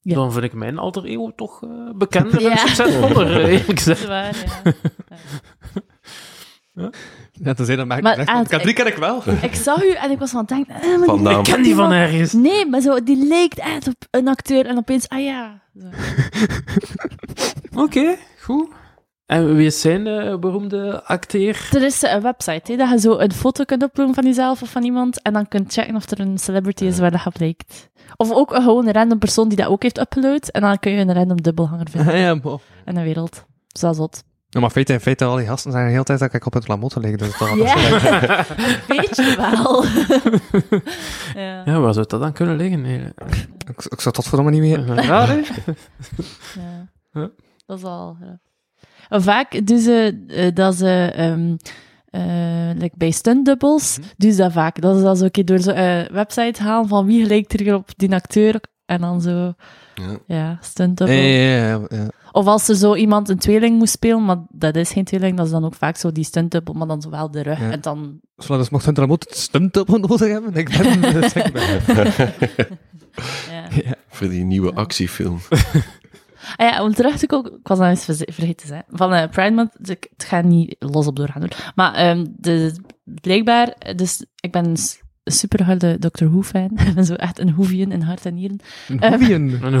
Ja. 0.00 0.14
Dan 0.14 0.32
vind 0.32 0.44
ik 0.44 0.52
mijn 0.52 0.78
alter 0.78 1.04
ego 1.04 1.32
toch 1.36 1.62
uh, 1.62 1.70
bekender 1.94 2.40
ja. 2.42 2.50
en 2.50 2.58
succesvoller, 2.58 3.40
uh, 3.40 3.52
eerlijk 3.52 3.78
gezegd. 3.78 4.06
Dat 4.06 4.24
is 4.24 4.44
waar, 4.44 4.62
ja. 4.64 4.72
ja. 6.82 6.90
Ja, 7.42 7.54
te 7.54 7.64
zijn 7.64 7.78
dat 7.78 7.86
maakt 7.86 8.54
K3 8.54 8.72
ken 8.72 8.86
ik 8.86 8.96
wel. 8.96 9.22
Ik 9.42 9.54
zag 9.54 9.84
u 9.84 9.90
en 9.90 10.10
ik 10.10 10.18
was 10.18 10.30
van 10.30 10.40
het 10.40 10.48
denken... 10.48 10.74
Eh. 10.74 11.38
Ik 11.38 11.44
ken 11.44 11.62
die 11.62 11.74
van 11.74 11.92
ergens. 11.92 12.32
Nee, 12.32 12.66
maar 12.66 12.80
zo, 12.80 13.02
die 13.02 13.26
lijkt 13.26 13.58
echt 13.58 13.88
op 13.88 13.94
een 14.10 14.28
acteur 14.28 14.66
en 14.66 14.76
opeens, 14.76 15.08
ah 15.08 15.22
ja. 15.22 15.62
Oké, 17.84 18.16
goed. 18.40 18.68
En 19.26 19.54
wie 19.54 19.66
is 19.66 19.80
zijn 19.80 20.06
uh, 20.06 20.36
beroemde 20.36 21.02
acteur? 21.04 21.68
Er 21.72 21.82
is 21.82 22.02
een 22.02 22.20
website, 22.20 22.72
hè, 22.72 22.78
dat 22.78 22.90
je 22.90 22.98
zo 22.98 23.18
een 23.18 23.32
foto 23.32 23.64
kunt 23.64 23.82
uploaden 23.82 24.14
van 24.14 24.24
jezelf 24.24 24.62
of 24.62 24.70
van 24.70 24.82
iemand 24.82 25.22
en 25.22 25.32
dan 25.32 25.48
kunt 25.48 25.72
checken 25.72 25.96
of 25.96 26.10
er 26.10 26.20
een 26.20 26.38
celebrity 26.38 26.84
is 26.84 26.98
waar 26.98 27.10
dat 27.10 27.26
op 27.26 27.38
lijkt. 27.38 27.90
Of 28.16 28.32
ook 28.32 28.52
een, 28.52 28.62
gewoon 28.62 28.86
een 28.86 28.92
random 28.92 29.18
persoon 29.18 29.48
die 29.48 29.56
dat 29.56 29.66
ook 29.66 29.82
heeft 29.82 30.00
upload 30.00 30.48
en 30.48 30.60
dan 30.60 30.78
kun 30.78 30.92
je 30.92 30.98
een 30.98 31.12
random 31.12 31.42
dubbelhanger 31.42 31.88
vinden 31.94 32.18
ja, 32.18 32.36
bof. 32.36 32.62
in 32.84 32.94
de 32.94 33.02
wereld. 33.02 33.44
Zo 33.68 33.92
zot. 33.92 34.22
Ja, 34.54 34.60
maar 34.60 34.70
feiten 34.70 34.94
in 34.94 35.00
feite, 35.00 35.24
al 35.24 35.36
die 35.36 35.46
gasten 35.46 35.72
zijn 35.72 35.84
de 35.84 35.90
hele 35.90 36.04
tijd 36.04 36.18
dat 36.18 36.34
ik 36.34 36.46
op 36.46 36.52
het 36.52 36.68
lamotte 36.68 37.00
lig. 37.00 37.16
Dus 37.16 37.36
toch 37.36 37.56
Ja, 37.56 37.74
weet 38.88 39.16
je 39.16 39.34
wel. 39.36 39.84
ja. 41.44 41.62
Ja, 41.64 41.80
waar 41.80 41.94
zou 41.94 42.06
dat 42.08 42.20
dan 42.20 42.32
kunnen 42.32 42.56
liggen? 42.56 42.80
Nee. 42.80 42.98
ik, 43.68 43.84
ik 43.84 44.00
zou 44.00 44.14
tot 44.14 44.28
verdomme 44.28 44.50
niet 44.50 44.60
meer... 44.60 45.02
Ja. 45.02 45.26
Ja. 47.12 47.30
Dat 47.66 47.78
is 47.78 47.84
al. 47.84 48.16
Ja. 48.20 48.40
En 49.08 49.22
Vaak 49.22 49.66
doen 49.66 49.78
ze 49.78 50.24
eh, 50.28 50.54
dat 50.54 50.74
ze. 50.74 51.12
ehm 51.14 51.56
eh, 52.10 52.70
like 52.74 52.94
bij 52.96 53.10
stuntdubbels 53.10 53.98
doen 54.16 54.32
ze 54.32 54.36
dat 54.36 54.52
vaak. 54.52 54.80
Dat 54.80 54.96
ze 54.96 55.02
dat 55.02 55.18
zo 55.18 55.24
een 55.24 55.30
keer 55.30 55.44
door 55.44 55.58
zo'n 55.58 55.74
eh, 55.74 56.06
website 56.10 56.62
halen 56.62 56.88
van 56.88 57.06
wie 57.06 57.22
gelijkt 57.22 57.60
er 57.60 57.74
op 57.74 57.90
die 57.96 58.14
acteur. 58.14 58.60
En 58.84 59.00
dan 59.00 59.20
zo. 59.20 59.54
Ja. 59.94 60.18
Ja, 60.26 60.58
stuntdubbel. 60.60 61.16
Ja, 61.16 61.22
ja, 61.22 61.66
ja, 61.66 61.80
ja. 61.88 62.08
Of 62.34 62.46
als 62.46 62.68
er 62.68 62.76
zo 62.76 62.94
iemand 62.94 63.28
een 63.28 63.38
tweeling 63.38 63.78
moest 63.78 63.92
spelen, 63.92 64.24
maar 64.24 64.36
dat 64.50 64.76
is 64.76 64.92
geen 64.92 65.04
tweeling, 65.04 65.36
dat 65.36 65.46
is 65.46 65.52
dan 65.52 65.64
ook 65.64 65.74
vaak 65.74 65.96
zo 65.96 66.12
die 66.12 66.24
stuntdubbel, 66.24 66.74
maar 66.74 66.86
dan 66.86 67.02
zo 67.02 67.10
wel 67.10 67.30
de 67.30 67.42
rug. 67.42 67.60
Ja. 67.60 67.70
En 67.70 67.80
dan. 67.80 68.20
Zolang 68.36 68.62
dus 68.62 68.70
mocht 68.72 68.84
hun 68.84 68.94
lamotte 68.94 69.26
het 69.28 69.38
stunt 69.38 69.76
op 69.76 69.88
nodig 69.88 70.20
hebben. 70.20 70.54
Ik 70.54 70.78
ben... 70.78 71.00
dus 71.00 71.32
ik 71.32 71.52
ben- 71.52 71.82
Ja. 73.50 73.94
Voor 74.08 74.28
die 74.28 74.44
nieuwe 74.44 74.72
actiefilm. 74.74 75.38
Ah 76.56 76.70
ja, 76.70 76.82
om 76.82 76.94
terug 76.94 77.16
te 77.18 77.26
komen, 77.26 77.52
ik 77.52 77.68
was 77.68 77.78
nog 77.78 77.88
eens 77.88 78.04
vergeten 78.04 78.56
te 78.56 78.66
zijn. 78.66 78.84
Van 78.88 79.12
eh 79.12 79.28
Pride 79.30 79.50
Month, 79.50 79.76
dus 79.78 79.88
ik, 79.88 80.06
het 80.16 80.24
gaat 80.26 80.44
niet 80.44 80.76
los 80.78 81.06
op 81.06 81.16
doorgaan 81.16 81.40
hoor. 81.40 81.72
Maar 81.74 81.94
ehm, 81.94 82.26
de, 82.36 82.74
blijkbaar, 83.04 83.74
dus 83.96 84.24
ik 84.40 84.52
ben 84.52 84.76
s- 85.24 85.38
super 85.38 85.62
harde 85.64 85.96
Doctor 85.98 86.28
Who 86.30 86.42
fan. 86.42 86.70
ik 86.88 86.94
ben 86.94 87.04
zo 87.04 87.14
echt 87.14 87.38
een 87.38 87.50
hoevien 87.50 87.92
in 87.92 88.00
hart 88.00 88.26
en 88.26 88.34
nieren. 88.34 88.58
Een 88.88 89.00
Eh, 89.00 89.10
hoevien. 89.10 89.60
Een 89.64 89.74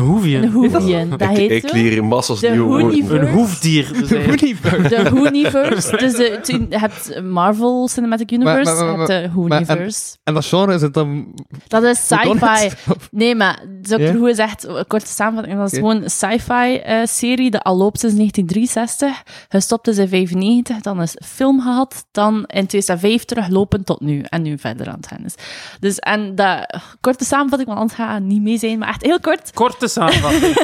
hoevie. 0.50 0.96
Een 0.96 1.08
dat 1.10 1.28
heet 1.28 1.50
ik 1.50 1.72
leer 1.72 1.92
in 1.96 2.04
massas 2.04 2.40
nieuwe 2.40 2.58
woorden. 2.62 3.20
Een 3.20 3.28
hoefdier. 3.32 3.92
Dus 3.92 4.08
De 4.08 4.24
hoevien. 4.24 4.56
De 4.88 5.08
Hooniverse. 5.08 5.96
Dus 5.96 6.12
de, 6.14 6.40
je 6.68 6.78
hebt 6.78 7.22
Marvel 7.22 7.88
Cinematic 7.88 8.30
Universe, 8.30 8.74
maar- 8.74 8.96
maar- 8.96 9.06
je 9.06 9.12
hebt 9.12 9.24
de 9.34 9.40
Hooniverse. 9.40 10.16
En 10.24 10.34
dat 10.34 10.44
genre 10.46 10.74
is 10.74 10.80
het 10.82 10.94
dan... 10.94 11.34
Dat 11.68 11.82
is 11.82 12.06
sci-fi. 12.06 12.70
Nee, 13.10 13.34
maar 13.34 13.62
Doctor? 13.82 14.12
Who 14.14 14.26
is 14.26 14.38
echt 14.38 14.66
een 14.66 14.86
korte 14.86 15.06
samenvatting. 15.06 15.58
Dat 15.58 15.72
is 15.72 15.78
gewoon 15.78 16.02
een 16.02 16.10
sci-fi 16.10 16.76
eh, 16.76 17.00
serie 17.04 17.50
die 17.50 17.60
al 17.60 17.76
loopt 17.76 17.98
sinds 18.00 18.14
1963. 18.16 19.22
Gestopt 19.48 19.88
is 19.88 19.98
in 19.98 20.08
95, 20.08 20.80
dan 20.80 21.02
is 21.02 21.16
film 21.24 21.60
gehad, 21.60 22.06
dan 22.12 22.34
in 22.34 22.66
2005 22.66 23.24
teruglopend 23.24 23.86
tot 23.86 24.00
nu. 24.00 24.20
En 24.28 24.42
nu 24.42 24.58
verder 24.58 24.88
aan 24.88 24.96
het 24.96 25.06
gaan 25.06 25.22
is. 25.36 25.44
Dus, 25.80 25.98
en 25.98 26.34
dat, 26.34 26.76
korte 27.00 27.24
samenvatting, 27.24 27.68
want 27.68 27.80
anders 27.80 27.98
gaat 27.98 28.20
niet 28.20 28.42
mee 28.42 28.58
zijn, 28.58 28.78
maar 28.78 28.88
echt 28.88 29.02
heel 29.02 29.20
kort. 29.20 29.52
Korte 29.52 29.88
samenvatting. 29.88 30.54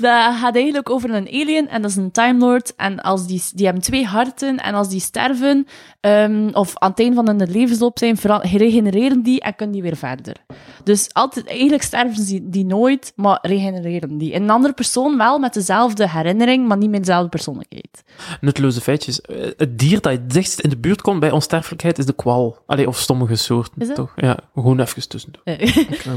Dat 0.00 0.34
gaat 0.34 0.54
eigenlijk 0.54 0.90
over 0.90 1.10
een 1.10 1.28
alien 1.28 1.68
en 1.68 1.82
dat 1.82 1.90
is 1.90 1.96
een 1.96 2.10
Time 2.10 2.38
Lord. 2.38 2.74
En 2.76 3.00
als 3.00 3.26
die, 3.26 3.42
die 3.54 3.64
hebben 3.64 3.82
twee 3.82 4.06
harten 4.06 4.56
en 4.56 4.74
als 4.74 4.88
die 4.88 5.00
sterven, 5.00 5.66
ehm, 6.00 6.48
of 6.52 6.78
aan 6.78 6.90
het 6.90 7.00
einde 7.00 7.14
van 7.14 7.28
hun 7.28 7.50
levensloop 7.50 7.98
zijn, 7.98 8.16
regenereren 8.42 9.22
die 9.22 9.40
en 9.40 9.54
kunnen 9.54 9.74
die 9.74 9.82
weer 9.82 9.96
verder. 9.96 10.36
Dus 10.84 11.08
altijd, 11.12 11.46
eigenlijk 11.46 11.82
sterven 11.82 12.26
die, 12.26 12.48
die 12.48 12.64
nooit, 12.64 13.12
maar 13.16 13.38
regenereren 13.42 14.18
die. 14.18 14.34
Een 14.34 14.50
andere 14.50 14.74
persoon 14.74 15.16
wel 15.16 15.38
met 15.38 15.54
dezelfde 15.54 16.10
herinnering, 16.10 16.68
maar 16.68 16.76
niet 16.76 16.90
met 16.90 17.04
dezelfde 17.04 17.28
persoonlijkheid. 17.28 18.02
Nutteloze 18.40 18.80
feitjes. 18.80 19.20
Eh, 19.20 19.36
Het 19.56 19.78
dier 19.78 20.00
dat 20.00 20.12
het 20.12 20.30
dichtst 20.30 20.60
in 20.60 20.70
de 20.70 20.76
buurt 20.76 21.00
komt 21.00 21.20
bij 21.20 21.30
onsterfelijkheid 21.30 21.98
is 21.98 22.06
de 22.06 22.12
kwal. 22.12 22.58
Allee, 22.66 22.86
of 22.88 22.98
sommige 22.98 23.36
soorten, 23.36 23.94
toch? 23.94 24.12
Ja, 24.16 24.36
gewoon 24.54 24.80
even 24.80 25.08
tussendoor. 25.08 25.42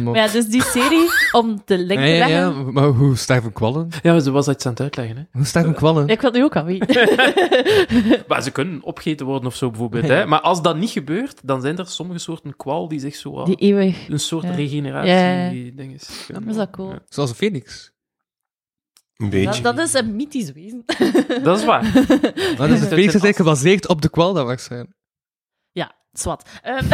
Maar 0.03 0.15
ja, 0.15 0.27
dus 0.27 0.45
die 0.47 0.63
serie, 0.63 1.09
om 1.31 1.61
de 1.65 1.77
link 1.77 1.99
te 1.99 2.07
ja, 2.07 2.27
leggen... 2.27 2.37
ja, 2.37 2.71
maar 2.71 2.87
hoe 2.87 3.15
sterven 3.15 3.53
kwallen? 3.53 3.89
Ja, 4.01 4.19
ze 4.19 4.31
was 4.31 4.47
iets 4.47 4.65
aan 4.65 4.71
het 4.71 4.81
uitleggen, 4.81 5.17
hè. 5.17 5.23
Hoe 5.31 5.45
sterven 5.45 5.73
kwallen? 5.73 6.07
Ik 6.07 6.21
wil 6.21 6.29
het 6.29 6.39
nu 6.39 6.45
ook 6.45 6.55
al 6.55 6.63
weten. 6.63 7.09
Maar 8.27 8.43
ze 8.43 8.51
kunnen 8.51 8.83
opgeten 8.83 9.25
worden 9.25 9.47
of 9.47 9.55
zo, 9.55 9.69
bijvoorbeeld. 9.69 10.07
Hè? 10.07 10.25
Maar 10.25 10.41
als 10.41 10.61
dat 10.61 10.77
niet 10.77 10.89
gebeurt, 10.89 11.39
dan 11.43 11.61
zijn 11.61 11.77
er 11.77 11.87
sommige 11.87 12.19
soorten 12.19 12.55
kwal 12.55 12.87
die 12.87 12.99
zich 12.99 13.15
zo... 13.15 13.43
Die 13.43 13.55
eeuwig... 13.55 14.09
een 14.09 14.19
soort 14.19 14.50
Ja. 14.51 14.57
regeneratie-ding 14.57 15.93
is. 15.93 16.27
Dat 16.27 16.41
is 16.47 16.55
dat 16.55 16.69
cool. 16.69 16.93
Zoals 17.09 17.29
een 17.29 17.35
phoenix. 17.35 17.91
Een 19.21 19.29
beetje. 19.29 19.61
Dat, 19.61 19.75
dat 19.75 19.87
is 19.87 19.93
een 19.93 20.15
mythisch 20.15 20.51
wezen. 20.51 20.83
Dat 21.43 21.57
is 21.59 21.65
waar. 21.65 21.83
Maar 22.57 22.67
dus 22.67 22.81
een 22.81 22.87
phoenix 22.87 23.13
is 23.15 23.21
eigenlijk 23.21 23.35
gebaseerd 23.35 23.87
op 23.87 24.01
de 24.01 24.09
kwal 24.09 24.33
dat 24.33 24.45
waarschijnlijk. 24.45 24.91
Ja, 25.71 25.91
zwart. 26.11 26.49
Ehm, 26.61 26.87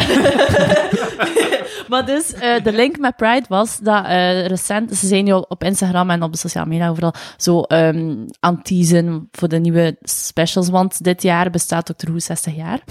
maar 1.90 2.06
dus, 2.06 2.34
eh, 2.34 2.64
de 2.64 2.72
link 2.72 2.98
met 2.98 3.16
Pride 3.16 3.46
was 3.50 3.78
dat 3.78 4.06
eh, 4.06 4.46
recent, 4.46 4.96
ze 4.96 5.08
zijn 5.08 5.24
nu 5.24 5.32
op 5.32 5.64
Instagram 5.64 6.10
en 6.10 6.24
op 6.24 6.32
de 6.32 6.38
sociale 6.38 6.68
media 6.68 6.90
overal 6.90 7.14
zo 7.38 7.62
ehm 7.62 8.26
aan 8.40 8.56
het 8.56 8.66
teasen 8.66 9.28
voor 9.32 9.48
de 9.48 9.60
nieuwe 9.60 9.98
specials, 10.02 10.70
want 10.70 11.04
dit 11.04 11.22
jaar 11.22 11.50
bestaat 11.50 11.88
Doctor 11.88 12.10
Who 12.10 12.20
60 12.20 12.56
jaar. 12.56 12.84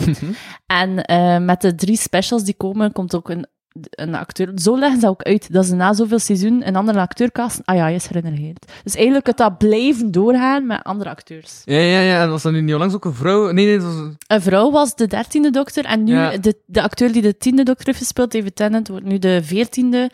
en 0.66 1.04
eh, 1.04 1.38
met 1.38 1.60
de 1.60 1.74
drie 1.74 1.96
specials 1.96 2.44
die 2.44 2.54
komen, 2.56 2.92
komt 2.92 3.14
ook 3.14 3.28
een, 3.28 3.46
een 3.91 4.14
acteur... 4.14 4.53
Zo 4.55 4.79
leggen 4.79 5.01
ze 5.01 5.09
ook 5.09 5.22
uit 5.22 5.53
dat 5.53 5.66
ze 5.66 5.74
na 5.74 5.93
zoveel 5.93 6.18
seizoen 6.18 6.66
een 6.66 6.77
andere 6.77 7.01
acteur 7.01 7.33
casten. 7.33 7.64
Ah 7.64 7.77
ja, 7.77 7.83
hij 7.83 7.95
is 7.95 8.07
geregenereerd. 8.07 8.72
Dus 8.85 8.95
eigenlijk 8.95 9.27
het 9.27 9.37
dat 9.37 9.59
blijven 9.59 10.11
doorgaan 10.11 10.66
met 10.66 10.83
andere 10.83 11.11
acteurs. 11.11 11.62
Ja, 11.64 11.79
ja, 11.79 12.01
ja. 12.01 12.22
En 12.22 12.31
was 12.31 12.45
er 12.45 12.53
nu 12.53 12.61
niet 12.61 12.72
onlangs 12.74 12.95
ook 12.95 13.05
een 13.05 13.14
vrouw? 13.14 13.51
Nee, 13.53 13.66
nee, 13.66 13.79
dat 13.79 13.87
was... 13.87 13.95
Een 14.27 14.43
vrouw 14.43 14.70
was 14.70 14.95
de 14.95 15.07
dertiende 15.07 15.51
dokter 15.51 15.85
en 15.85 16.05
nu 16.05 16.12
Ja. 16.12 16.37
de, 16.37 16.55
de 16.66 16.83
acteur 16.83 17.12
die 17.12 17.22
de 17.22 17.37
tiende 17.37 17.62
dokter 17.62 17.87
heeft 17.87 17.99
gespeeld, 17.99 18.33
David 18.33 18.57
Tennant, 18.57 18.89
wordt 18.89 19.05
nu 19.07 19.18
de 19.18 19.41
veertiende. 19.43 20.11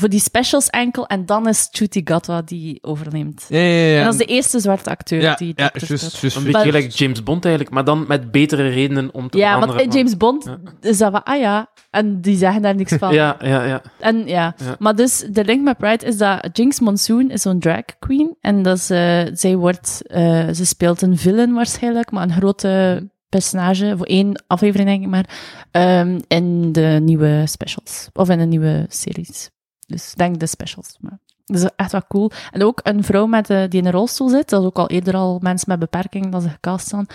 Voor 0.00 0.08
die 0.08 0.20
specials 0.20 0.70
enkel. 0.70 1.06
En 1.06 1.26
dan 1.26 1.48
is 1.48 1.68
Chuti 1.70 2.00
Gatwa 2.04 2.42
die 2.42 2.78
overneemt. 2.82 3.46
Ja, 3.48 3.58
ja, 3.58 3.84
ja. 3.86 3.98
En 3.98 4.04
dat 4.04 4.12
is 4.12 4.18
de 4.18 4.24
eerste 4.24 4.60
zwarte 4.60 4.90
acteur 4.90 5.20
Ja, 5.20 5.34
die 5.34 5.52
ja, 5.56 5.70
juist, 5.72 5.88
juist. 5.88 6.22
Een 6.36 6.42
beetje 6.42 6.50
Maar- 6.50 6.64
gelijk 6.64 6.90
James 6.90 7.22
Bond 7.22 7.44
eigenlijk, 7.44 7.74
maar 7.74 7.84
dan 7.84 8.04
met 8.08 8.30
betere 8.30 8.68
redenen 8.68 9.14
om 9.14 9.30
te 9.30 9.38
Ja, 9.38 9.58
want 9.66 9.80
in 9.80 9.90
James 9.90 10.16
Bond 10.16 10.44
Ja. 10.44 10.58
is 10.80 10.98
dat 10.98 11.10
van, 11.12 11.22
ah 11.22 11.38
ja, 11.40 11.70
en 11.90 12.20
die 12.20 12.36
zeggen 12.36 12.62
daar 12.62 12.74
niks 12.74 12.92
van. 12.98 13.14
Ja, 13.14 13.36
ja, 13.40 13.64
ja. 13.64 13.82
En 13.98 14.26
ja. 14.26 14.54
Maar 14.78 14.96
dus 14.96 15.24
de 15.30 15.44
link 15.44 15.62
met 15.64 15.76
Pride 15.76 16.06
is 16.06 16.16
dat 16.16 16.48
Jinx 16.52 16.80
Monsoon 16.80 17.30
is 17.30 17.42
zo'n 17.42 17.58
drag 17.60 17.84
queen. 17.98 18.36
En 18.40 18.62
dat 18.62 18.76
is, 18.76 18.90
eh, 18.90 19.20
zij 19.32 19.56
wordt, 19.56 20.00
eh, 20.06 20.48
ze 20.52 20.66
speelt 20.66 21.02
een 21.02 21.18
villain 21.18 21.52
waarschijnlijk, 21.54 22.10
maar 22.10 22.22
een 22.22 22.32
grote 22.32 23.08
personage, 23.28 23.94
voor 23.96 24.06
één 24.06 24.44
aflevering 24.46 24.88
denk 24.88 25.02
ik 25.02 25.08
maar, 25.08 25.28
ehm, 25.70 26.18
in 26.28 26.72
de 26.72 26.98
nieuwe 27.02 27.42
specials. 27.46 28.08
Of 28.12 28.28
in 28.28 28.38
de 28.38 28.44
nieuwe 28.44 28.86
series. 28.88 29.50
Dus 29.90 30.14
denk 30.14 30.40
de 30.40 30.46
specials. 30.46 30.96
Maar. 31.00 31.18
Dat 31.50 31.62
is 31.62 31.70
echt 31.76 31.92
wel 31.92 32.06
cool. 32.08 32.30
En 32.50 32.62
ook 32.62 32.80
een 32.82 33.04
vrouw 33.04 33.26
met, 33.26 33.50
eh, 33.50 33.68
die 33.68 33.80
in 33.80 33.86
een 33.86 33.92
rolstoel 33.92 34.28
zit. 34.28 34.48
Dat 34.48 34.60
is 34.60 34.66
ook 34.66 34.78
al 34.78 34.88
eerder 34.88 35.14
al 35.14 35.38
mensen 35.42 35.68
met 35.68 35.78
beperking 35.78 36.32
dat 36.32 36.42
ze 36.42 36.48
gecast 36.48 36.86
staan. 36.86 37.06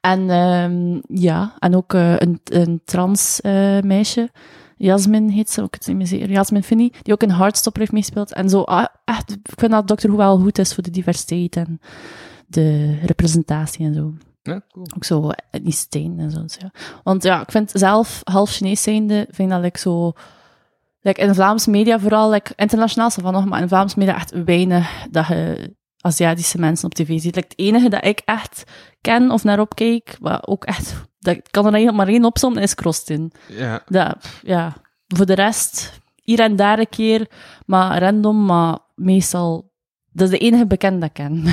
En 0.00 0.30
ehm, 0.30 1.00
ja, 1.20 1.54
en 1.58 1.76
ook 1.76 1.94
eh, 1.94 2.16
een, 2.18 2.40
een 2.44 2.80
trans 2.84 3.40
eh, 3.40 3.80
meisje. 3.80 4.30
Jasmine 4.76 5.32
heet 5.32 5.50
ze, 5.50 5.62
ook 5.62 5.74
het 5.74 5.86
niet 5.86 5.96
meer 5.96 6.06
zeker. 6.06 6.30
Jasmine 6.30 6.64
Finney, 6.64 6.92
die 7.02 7.12
ook 7.12 7.22
in 7.22 7.30
Heartstopper 7.30 7.80
heeft 7.80 7.92
meespeeld. 7.92 8.32
En 8.32 8.48
zo, 8.48 8.62
ah, 8.62 8.86
echt, 9.04 9.30
ik 9.30 9.58
vind 9.58 9.72
dat 9.72 9.88
Doctor 9.88 10.10
Who 10.10 10.18
wel 10.18 10.38
goed 10.38 10.58
is 10.58 10.74
voor 10.74 10.82
de 10.82 10.90
diversiteit 10.90 11.56
en 11.56 11.80
de 12.46 12.98
representatie 13.02 13.86
en 13.86 13.94
zo. 13.94 14.12
Ja, 14.42 14.60
cool. 14.72 14.86
Ook 14.96 15.04
zo 15.04 15.30
etniciteit 15.50 16.18
en 16.18 16.30
zo. 16.30 16.42
dus 16.42 16.56
ja. 16.60 16.70
Want 17.02 17.22
ja, 17.22 17.40
ik 17.40 17.50
vind 17.50 17.70
zelf 17.74 18.20
half 18.24 18.50
Chinees 18.50 18.82
zijnde, 18.82 19.26
vind 19.30 19.50
dat 19.50 19.64
ik 19.64 19.76
zo... 19.76 20.12
Like 21.00 21.20
in 21.20 21.34
Vlaams 21.34 21.66
media 21.66 21.98
vooral, 21.98 22.30
like, 22.30 22.52
internationaal 22.56 23.10
van 23.10 23.32
nog, 23.32 23.44
maar 23.44 23.60
in 23.60 23.68
Vlaams 23.68 23.94
media 23.94 24.14
echt 24.14 24.44
weinig 24.44 25.06
dat 25.10 25.26
je 25.26 25.74
Aziatische 26.00 26.58
mensen 26.58 26.86
op 26.86 26.94
tv 26.94 27.20
ziet. 27.20 27.34
Like, 27.34 27.48
het 27.48 27.58
enige 27.58 27.88
dat 27.88 28.04
ik 28.04 28.22
echt 28.24 28.64
ken 29.00 29.30
of 29.30 29.44
naar 29.44 29.60
opkijk, 29.60 30.16
maar 30.20 30.42
ook 30.46 30.64
echt... 30.64 31.08
Dat, 31.18 31.36
ik 31.36 31.46
kan 31.50 31.66
er 31.66 31.72
eigenlijk 31.72 32.04
maar 32.04 32.14
één 32.14 32.24
opzommen, 32.24 32.62
is 32.62 32.74
Krostin. 32.74 33.32
Ja. 33.48 33.82
Dat, 33.86 34.40
ja, 34.42 34.76
voor 35.06 35.26
de 35.26 35.34
rest, 35.34 36.00
hier 36.14 36.40
en 36.40 36.56
daar 36.56 36.78
een 36.78 36.88
keer, 36.88 37.30
maar 37.66 38.02
random, 38.02 38.44
maar 38.44 38.78
meestal... 38.94 39.68
Dat 40.12 40.32
is 40.32 40.38
de 40.38 40.44
enige 40.44 40.66
bekende 40.66 40.98
dat 40.98 41.08
ik 41.08 41.14
ken. 41.14 41.42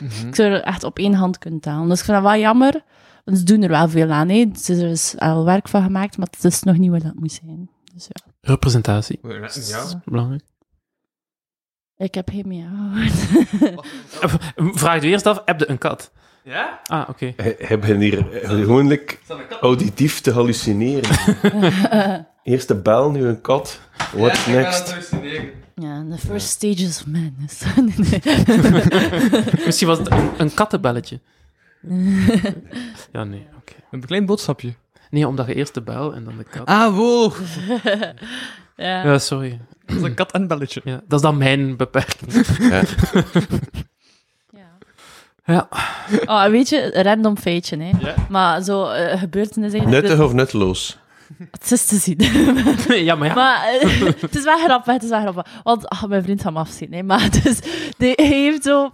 Mhm. 0.00 0.26
ik 0.28 0.34
zou 0.34 0.50
er 0.50 0.62
echt 0.62 0.84
op 0.84 0.98
één 0.98 1.14
hand 1.14 1.38
kunnen 1.38 1.60
tellen. 1.60 1.88
Dus 1.88 1.98
ik 1.98 2.04
vind 2.04 2.16
dat 2.16 2.26
wel 2.26 2.40
jammer, 2.40 2.84
want 3.24 3.38
ze 3.38 3.44
doen 3.44 3.62
er 3.62 3.68
wel 3.68 3.88
veel 3.88 4.10
aan. 4.10 4.28
Hè. 4.28 4.50
Er 4.66 4.90
is 4.90 5.14
al 5.18 5.44
werk 5.44 5.68
van 5.68 5.82
gemaakt, 5.82 6.16
maar 6.16 6.26
het 6.30 6.44
is 6.44 6.62
nog 6.62 6.76
niet 6.76 6.90
wat 6.90 7.02
dat 7.02 7.14
moet 7.14 7.32
zijn. 7.32 7.70
Dus 7.94 8.06
ja, 8.06 8.33
Representatie, 8.44 9.18
Ja. 9.66 10.02
belangrijk. 10.04 10.42
ik 11.96 12.14
heb 12.14 12.28
geen 12.28 12.48
meer 12.48 12.66
gehoord. 12.70 13.86
Vraag 14.80 15.02
je 15.02 15.08
eerst 15.08 15.26
af, 15.26 15.42
heb 15.44 15.60
je 15.60 15.70
een 15.70 15.78
kat? 15.78 16.12
Ja? 16.42 16.80
Ah, 16.86 17.08
oké. 17.08 17.32
He- 17.36 17.54
Hebben 17.58 18.00
hier 18.00 18.32
eh, 18.42 18.48
gewoonlijk 18.48 19.20
auditief 19.60 20.20
te 20.20 20.30
hallucineren. 20.32 21.10
Eerst 22.42 22.68
de 22.68 22.74
bel, 22.74 23.10
nu 23.10 23.26
een 23.26 23.40
kat. 23.40 23.80
What's 24.14 24.46
next? 24.46 24.94
Ja, 25.74 26.04
the 26.10 26.18
first 26.18 26.48
stages 26.48 27.00
of 27.00 27.06
madness. 27.06 27.62
Misschien 29.64 29.88
was 29.88 29.98
het 29.98 30.10
een, 30.10 30.30
een 30.38 30.54
kattenbelletje. 30.54 31.20
Ja, 33.12 33.24
nee, 33.24 33.46
oké. 33.56 33.72
Een 33.90 34.04
klein 34.06 34.26
boodschapje. 34.26 34.74
Nee, 35.14 35.28
omdat 35.28 35.46
je 35.46 35.54
eerst 35.54 35.74
de 35.74 35.82
bel 35.82 36.14
en 36.14 36.24
dan 36.24 36.36
de 36.36 36.44
kat. 36.44 36.66
Ah, 36.66 36.96
wow. 36.96 37.32
ja. 38.76 39.02
Ja, 39.04 39.18
sorry. 39.18 39.60
Dat 39.86 39.96
is 39.96 40.02
een 40.02 40.14
kat 40.14 40.32
en 40.32 40.46
belletje. 40.46 40.80
Ja, 40.84 41.00
dat 41.08 41.18
is 41.18 41.20
dan 41.20 41.38
mijn 41.38 41.76
beperking. 41.76 42.46
Ja. 42.58 42.82
Ja. 44.50 44.72
Ja. 45.44 45.68
Oh, 46.24 46.44
weet 46.50 46.68
je, 46.68 46.96
een 46.96 47.02
random 47.02 47.36
feitje, 47.36 47.76
hè. 47.76 47.90
Ja. 47.98 48.14
Maar 48.28 48.62
zo 48.62 48.82
uh, 48.92 49.18
gebeurtenissen... 49.18 49.80
eigenlijk- 49.80 50.08
Nuttig 50.08 50.24
of 50.26 50.32
nutteloos? 50.32 50.98
Het 51.50 51.70
is 51.72 51.86
te 51.86 51.96
zien. 51.96 52.18
ja, 53.04 53.14
maar 53.14 53.28
ja. 53.28 53.34
Maar 53.34 53.64
eh, 53.80 54.00
het 54.20 54.36
is 54.36 54.44
wel 54.44 54.58
grappig, 54.58 54.92
het 54.92 55.02
is 55.02 55.08
wel 55.08 55.20
grappig. 55.20 55.46
Want 55.62 55.88
ach, 55.88 56.08
mijn 56.08 56.22
vriend 56.22 56.42
gaat 56.42 56.52
me 56.52 56.58
afzien, 56.58 56.92
hè. 56.92 57.02
Maar 57.02 57.30
dus, 57.42 57.58
die 57.96 58.12
hij 58.16 58.26
heeft 58.26 58.62
zo... 58.62 58.92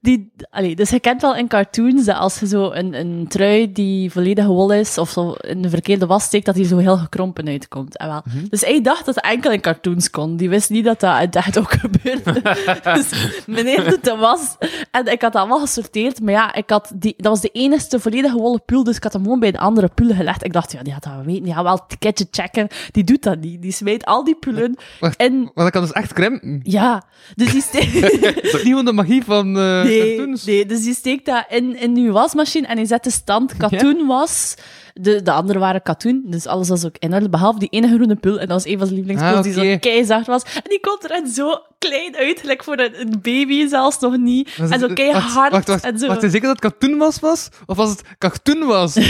Die, 0.00 0.32
allee, 0.50 0.76
dus 0.76 0.90
je 0.90 1.00
kent 1.00 1.22
wel 1.22 1.36
in 1.36 1.48
cartoons 1.48 2.04
dat 2.04 2.16
als 2.16 2.40
je 2.40 2.46
zo 2.46 2.70
een, 2.70 2.94
een 2.94 3.24
trui 3.28 3.72
die 3.72 4.10
volledig 4.10 4.46
wol 4.46 4.72
is, 4.72 4.98
of 4.98 5.10
zo 5.10 5.32
in 5.32 5.62
de 5.62 5.68
verkeerde 5.68 6.06
was 6.06 6.24
steekt, 6.24 6.46
dat 6.46 6.54
die 6.54 6.66
zo 6.66 6.78
heel 6.78 6.96
gekrompen 6.96 7.48
uitkomt. 7.48 7.96
En 7.96 8.08
wel. 8.08 8.22
Dus 8.50 8.60
hij 8.60 8.80
dacht 8.80 9.06
dat 9.06 9.14
het 9.14 9.24
enkel 9.24 9.50
in 9.50 9.60
cartoons 9.60 10.10
kon. 10.10 10.36
Die 10.36 10.48
wist 10.48 10.70
niet 10.70 10.84
dat 10.84 11.00
dat 11.00 11.34
echt 11.34 11.58
ook 11.58 11.72
gebeurde. 11.72 12.42
dus 12.94 13.10
meneer 13.46 13.84
doet 13.84 14.04
de 14.04 14.16
was. 14.16 14.56
En 14.90 15.06
ik 15.06 15.22
had 15.22 15.32
dat 15.32 15.46
wel 15.46 15.60
gesorteerd, 15.60 16.20
maar 16.20 16.32
ja, 16.32 16.54
ik 16.54 16.70
had 16.70 16.92
die, 16.94 17.14
dat 17.16 17.26
was 17.26 17.40
de 17.40 17.48
enige 17.48 18.00
volledig 18.00 18.32
wollen 18.32 18.64
pul, 18.64 18.84
dus 18.84 18.96
ik 18.96 19.02
had 19.02 19.12
hem 19.12 19.22
gewoon 19.22 19.40
bij 19.40 19.50
de 19.50 19.58
andere 19.58 19.88
pullen 19.94 20.16
gelegd. 20.16 20.44
Ik 20.44 20.52
dacht, 20.52 20.72
ja, 20.72 20.82
die 20.82 20.92
gaat 20.92 21.02
dat 21.02 21.24
weten, 21.24 21.42
die 21.42 21.52
gaat 21.52 21.62
wel 21.62 21.74
het 21.74 21.88
ticketje 21.88 22.26
checken. 22.30 22.68
Die 22.90 23.04
doet 23.04 23.22
dat 23.22 23.40
niet. 23.40 23.62
Die 23.62 23.72
smijt 23.72 24.04
al 24.04 24.24
die 24.24 24.36
pullen 24.36 24.76
Wacht. 25.00 25.20
in... 25.20 25.50
Maar 25.54 25.64
dat 25.64 25.70
kan 25.70 25.82
dus 25.82 25.92
echt 25.92 26.12
krimpen. 26.12 26.60
Ja, 26.62 27.04
dus 27.34 27.52
die 27.52 27.62
steekt... 27.62 27.94
Is 28.46 28.52
dat 28.52 28.62
niet 28.62 28.62
gewoon 28.62 28.84
de 28.84 28.92
magie 28.92 29.24
van 29.24 29.55
Nee, 29.62 30.16
cartoons? 30.16 30.44
nee, 30.44 30.66
dus 30.66 30.82
die 30.82 30.94
steekt 30.94 31.24
dat 31.24 31.44
in, 31.48 31.76
in 31.76 31.96
uw 31.96 32.12
wasmachine 32.12 32.66
en 32.66 32.76
die 32.76 32.86
zet 32.86 33.04
de 33.04 33.10
stand 33.10 33.56
katoen 33.56 34.06
was. 34.06 34.54
De, 35.00 35.22
de 35.22 35.32
andere 35.32 35.58
waren 35.58 35.82
katoen, 35.82 36.22
dus 36.26 36.46
alles 36.46 36.68
was 36.68 36.84
ook 36.84 36.96
in 36.98 37.14
orde, 37.14 37.28
behalve 37.28 37.58
die 37.58 37.68
ene 37.68 37.88
groene 37.88 38.16
pul. 38.16 38.38
En 38.38 38.48
dat 38.48 38.62
was 38.62 38.66
een 38.66 38.78
van 38.78 38.86
zijn 38.86 38.98
lievelingspuls 38.98 39.36
Ah, 39.36 39.42
die 39.42 39.52
zo 39.72 39.78
keizacht 39.78 40.26
was. 40.26 40.42
En 40.42 40.62
die 40.68 40.80
komt 40.80 41.10
er 41.10 41.26
zo 41.28 41.58
klein 41.78 42.16
uit, 42.16 42.40
gelijk 42.40 42.64
voor 42.64 42.78
een, 42.78 43.00
een 43.00 43.18
baby 43.22 43.66
zelfs 43.68 43.98
nog 43.98 44.16
niet. 44.16 44.50
En 44.70 44.78
zo 44.78 44.88
keihard. 44.94 45.34
Wacht, 45.34 45.50
wacht, 45.50 45.68
wacht. 45.68 45.84
en 45.84 45.98
zo. 45.98 46.06
Wacht, 46.06 46.20
zeker 46.20 46.40
dat 46.40 46.62
het 46.62 46.72
katoen 46.72 46.98
was, 46.98 47.20
was? 47.20 47.48
Of 47.66 47.76
was 47.76 47.90
het 47.90 48.02
katoen 48.18 48.66
was? 48.66 48.96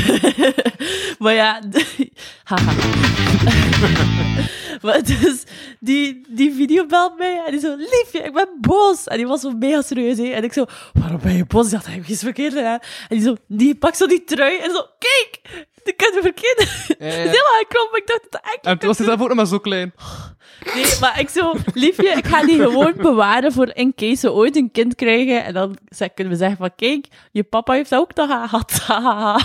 Maar 1.19 1.33
ja, 1.33 1.63
haha. 2.45 2.73
maar 4.83 5.03
dus, 5.03 5.43
die, 5.81 6.25
die 6.29 6.55
video 6.55 6.87
belt 6.87 7.19
mij 7.19 7.43
en 7.47 7.51
die 7.53 7.61
zo, 7.61 7.77
liefje, 7.77 8.19
ik 8.19 8.33
ben 8.33 8.49
boos. 8.61 9.05
En 9.05 9.17
die 9.17 9.27
was 9.27 9.41
zo 9.41 9.51
mega 9.51 9.83
serieus, 9.83 10.19
hè. 10.19 10.25
En 10.25 10.45
ik 10.45 10.53
zo, 10.53 10.65
waarom 10.93 11.21
ben 11.23 11.37
je 11.37 11.45
boos? 11.45 11.67
Ik 11.67 11.73
dacht, 11.73 11.87
heb 11.87 12.05
je 12.05 12.13
iets 12.13 12.23
verkeerd 12.23 12.53
gedaan? 12.53 12.79
En 13.09 13.17
die 13.17 13.23
zo, 13.23 13.37
die 13.49 13.75
pakt 13.75 13.97
zo 13.97 14.07
die 14.07 14.25
trui 14.25 14.57
en 14.57 14.71
zo, 14.71 14.87
kijk, 14.99 15.41
ik 15.95 16.01
heb 16.01 16.15
het 16.15 16.23
verkeerd. 16.23 16.59
Het 16.89 16.97
is 16.99 17.15
helemaal 17.15 17.59
gekrompen, 17.59 17.91
maar 17.91 18.01
ik 18.01 18.07
dacht 18.07 18.23
dat 18.23 18.33
het 18.33 18.43
eigenlijk... 18.43 18.65
En 18.65 18.79
toen 18.79 18.89
was 18.89 18.99
hij 18.99 19.07
zelf 19.07 19.21
ook 19.21 19.29
nog 19.29 19.37
maar 19.37 19.47
zo 19.47 19.59
klein. 19.59 19.93
Nee, 20.75 20.85
maar 21.01 21.21
ik 21.21 21.29
zo, 21.29 21.53
liefje, 21.75 22.09
ik 22.09 22.27
ga 22.27 22.45
die 22.47 22.61
gewoon 22.61 22.93
bewaren 22.97 23.53
voor 23.53 23.71
in 23.75 23.95
case 23.95 24.27
we 24.27 24.33
ooit 24.33 24.57
een 24.57 24.71
kind 24.71 24.95
krijgen. 24.95 25.45
En 25.45 25.55
dan 25.55 25.77
zeg- 25.89 26.15
kunnen 26.15 26.33
we 26.33 26.39
zeggen 26.39 26.57
van, 26.57 26.71
kijk, 26.77 27.07
je 27.33 27.43
papa 27.43 27.73
heeft 27.73 27.91
dat 27.91 28.01
ook 28.01 28.15
nog 28.15 28.29
gehad. 28.29 28.73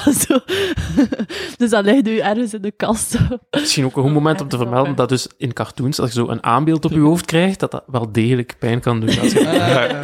zo. 0.27 0.39
Dus 1.57 1.69
dan 1.69 1.83
ligt 1.83 2.07
u 2.07 2.17
ergens 2.17 2.53
in 2.53 2.61
de 2.61 2.71
kast. 2.71 3.17
Misschien 3.51 3.85
ook 3.85 3.95
een 3.95 4.03
goed 4.03 4.13
moment 4.13 4.41
om 4.41 4.47
te 4.47 4.57
vermelden 4.57 4.95
dat 4.95 5.09
dus 5.09 5.27
in 5.37 5.53
cartoons, 5.53 5.99
als 5.99 6.13
je 6.13 6.19
zo 6.19 6.27
een 6.27 6.43
aanbeeld 6.43 6.85
op 6.85 6.91
je 6.91 6.99
hoofd 6.99 7.25
krijgt, 7.25 7.59
dat 7.59 7.71
dat 7.71 7.83
wel 7.87 8.11
degelijk 8.11 8.55
pijn 8.59 8.79
kan 8.79 8.99
doen. 8.99 9.19
Als 9.19 9.31
je... 9.31 9.99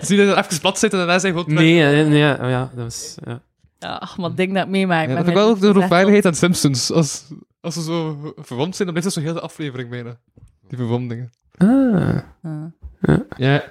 Zie 0.00 0.16
je 0.16 0.26
dat 0.26 0.36
er 0.36 0.44
even 0.44 0.60
plat 0.60 0.78
zitten 0.78 0.98
en 1.00 1.06
daarna 1.06 1.20
zijn 1.20 1.32
gewoon... 1.38 1.54
Nee, 1.54 2.04
nee, 2.04 2.18
ja, 2.18 2.48
ja, 2.48 2.70
dat 2.74 2.86
is... 2.86 3.16
Ja. 3.24 3.40
Ja, 3.78 3.94
ach, 3.96 4.16
maar 4.16 4.28
het 4.28 4.36
ding 4.36 4.54
dat 4.54 4.64
ik 4.64 4.68
meemaak. 4.70 5.08
Ja, 5.08 5.14
dat 5.14 5.18
ik 5.18 5.24
mijn 5.24 5.36
wel 5.36 5.58
de 5.58 5.68
is 5.68 5.76
echt 5.76 5.88
veiligheid 5.88 6.26
aan 6.26 6.34
Simpsons. 6.34 6.90
Als, 6.92 7.24
als 7.60 7.74
ze 7.74 7.82
zo 7.82 8.16
verwond 8.36 8.76
zijn, 8.76 8.88
dan 8.88 8.96
blijft 9.00 9.04
het 9.04 9.12
zo 9.12 9.20
heel 9.20 9.32
de 9.34 9.40
aflevering 9.46 9.90
bijna. 9.90 10.18
Die 10.68 10.78
verwondingen. 10.78 11.30
Ah. 11.56 11.68
wel- 12.40 12.72
Ja. 13.00 13.24
Ja. 13.36 13.64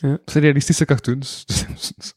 Dat 0.00 0.32
realistische 0.42 0.84
cartoons. 0.84 1.44
De 1.46 1.52
Simpsons. 1.52 2.14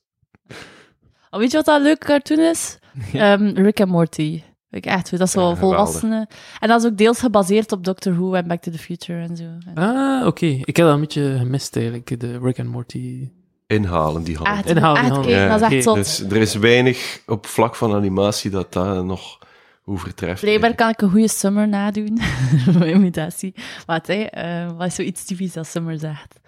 Oh, 1.29 1.39
weet 1.39 1.51
je 1.51 1.57
wat 1.57 1.65
dat 1.65 1.77
een 1.77 1.83
leuke 1.83 2.05
cartoon 2.05 2.39
is? 2.39 2.77
Ehm, 3.13 3.47
Rick 3.47 3.79
and 3.81 3.89
Morty. 3.91 4.41
Ik 4.69 4.85
echt, 4.85 5.11
dat 5.11 5.21
is 5.21 5.31
zo 5.31 5.49
Ja, 5.49 5.55
volwassenen. 5.55 6.27
En 6.59 6.67
dat 6.67 6.83
is 6.83 6.89
ook 6.89 6.97
deels 6.97 7.19
gebaseerd 7.19 7.71
op 7.71 7.83
Doctor 7.83 8.13
Who 8.13 8.33
en 8.33 8.47
Back 8.47 8.61
to 8.61 8.71
the 8.71 8.77
Future 8.77 9.21
en 9.21 9.35
zo. 9.35 9.43
Ah, 9.73 10.27
oké. 10.27 10.45
Ik 10.45 10.75
heb 10.75 10.85
dat 10.85 10.93
een 10.93 10.99
beetje 10.99 11.35
gemist 11.37 11.75
eigenlijk, 11.75 12.19
de 12.19 12.39
Rick 12.39 12.59
and 12.59 12.69
Morty. 12.69 13.29
Inhalen 13.67 14.23
die 14.23 14.35
hand. 14.37 14.47
Echt, 14.49 14.65
Inhoud, 14.69 14.97
echt 14.97 15.05
inhoud. 15.07 15.25
kijken, 15.25 15.59
dat 15.59 15.71
is 15.71 15.85
echt. 15.85 15.95
Dus 15.95 16.19
er 16.19 16.35
is 16.37 16.55
weinig 16.55 17.21
op 17.25 17.45
vlak 17.45 17.75
van 17.75 17.93
animatie 17.93 18.49
dat 18.51 18.73
dat 18.73 19.05
nog 19.05 19.39
overtreft. 19.85 20.41
Blijkbaar 20.41 20.75
kan 20.75 20.89
ik 20.89 21.01
een 21.01 21.09
goede 21.09 21.27
Summer 21.29 21.67
nadoen. 21.67 22.19
Mijn 22.79 22.95
imitatie. 22.95 23.53
Wat, 23.85 24.07
hè? 24.07 24.13
eh, 24.13 24.71
wat 24.77 24.87
is 24.87 24.95
zoiets 24.95 25.25
typisch 25.25 25.53
dat 25.53 25.67
Summer 25.67 25.97
zegt? 25.99 26.39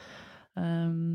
Ehm, 0.53 1.13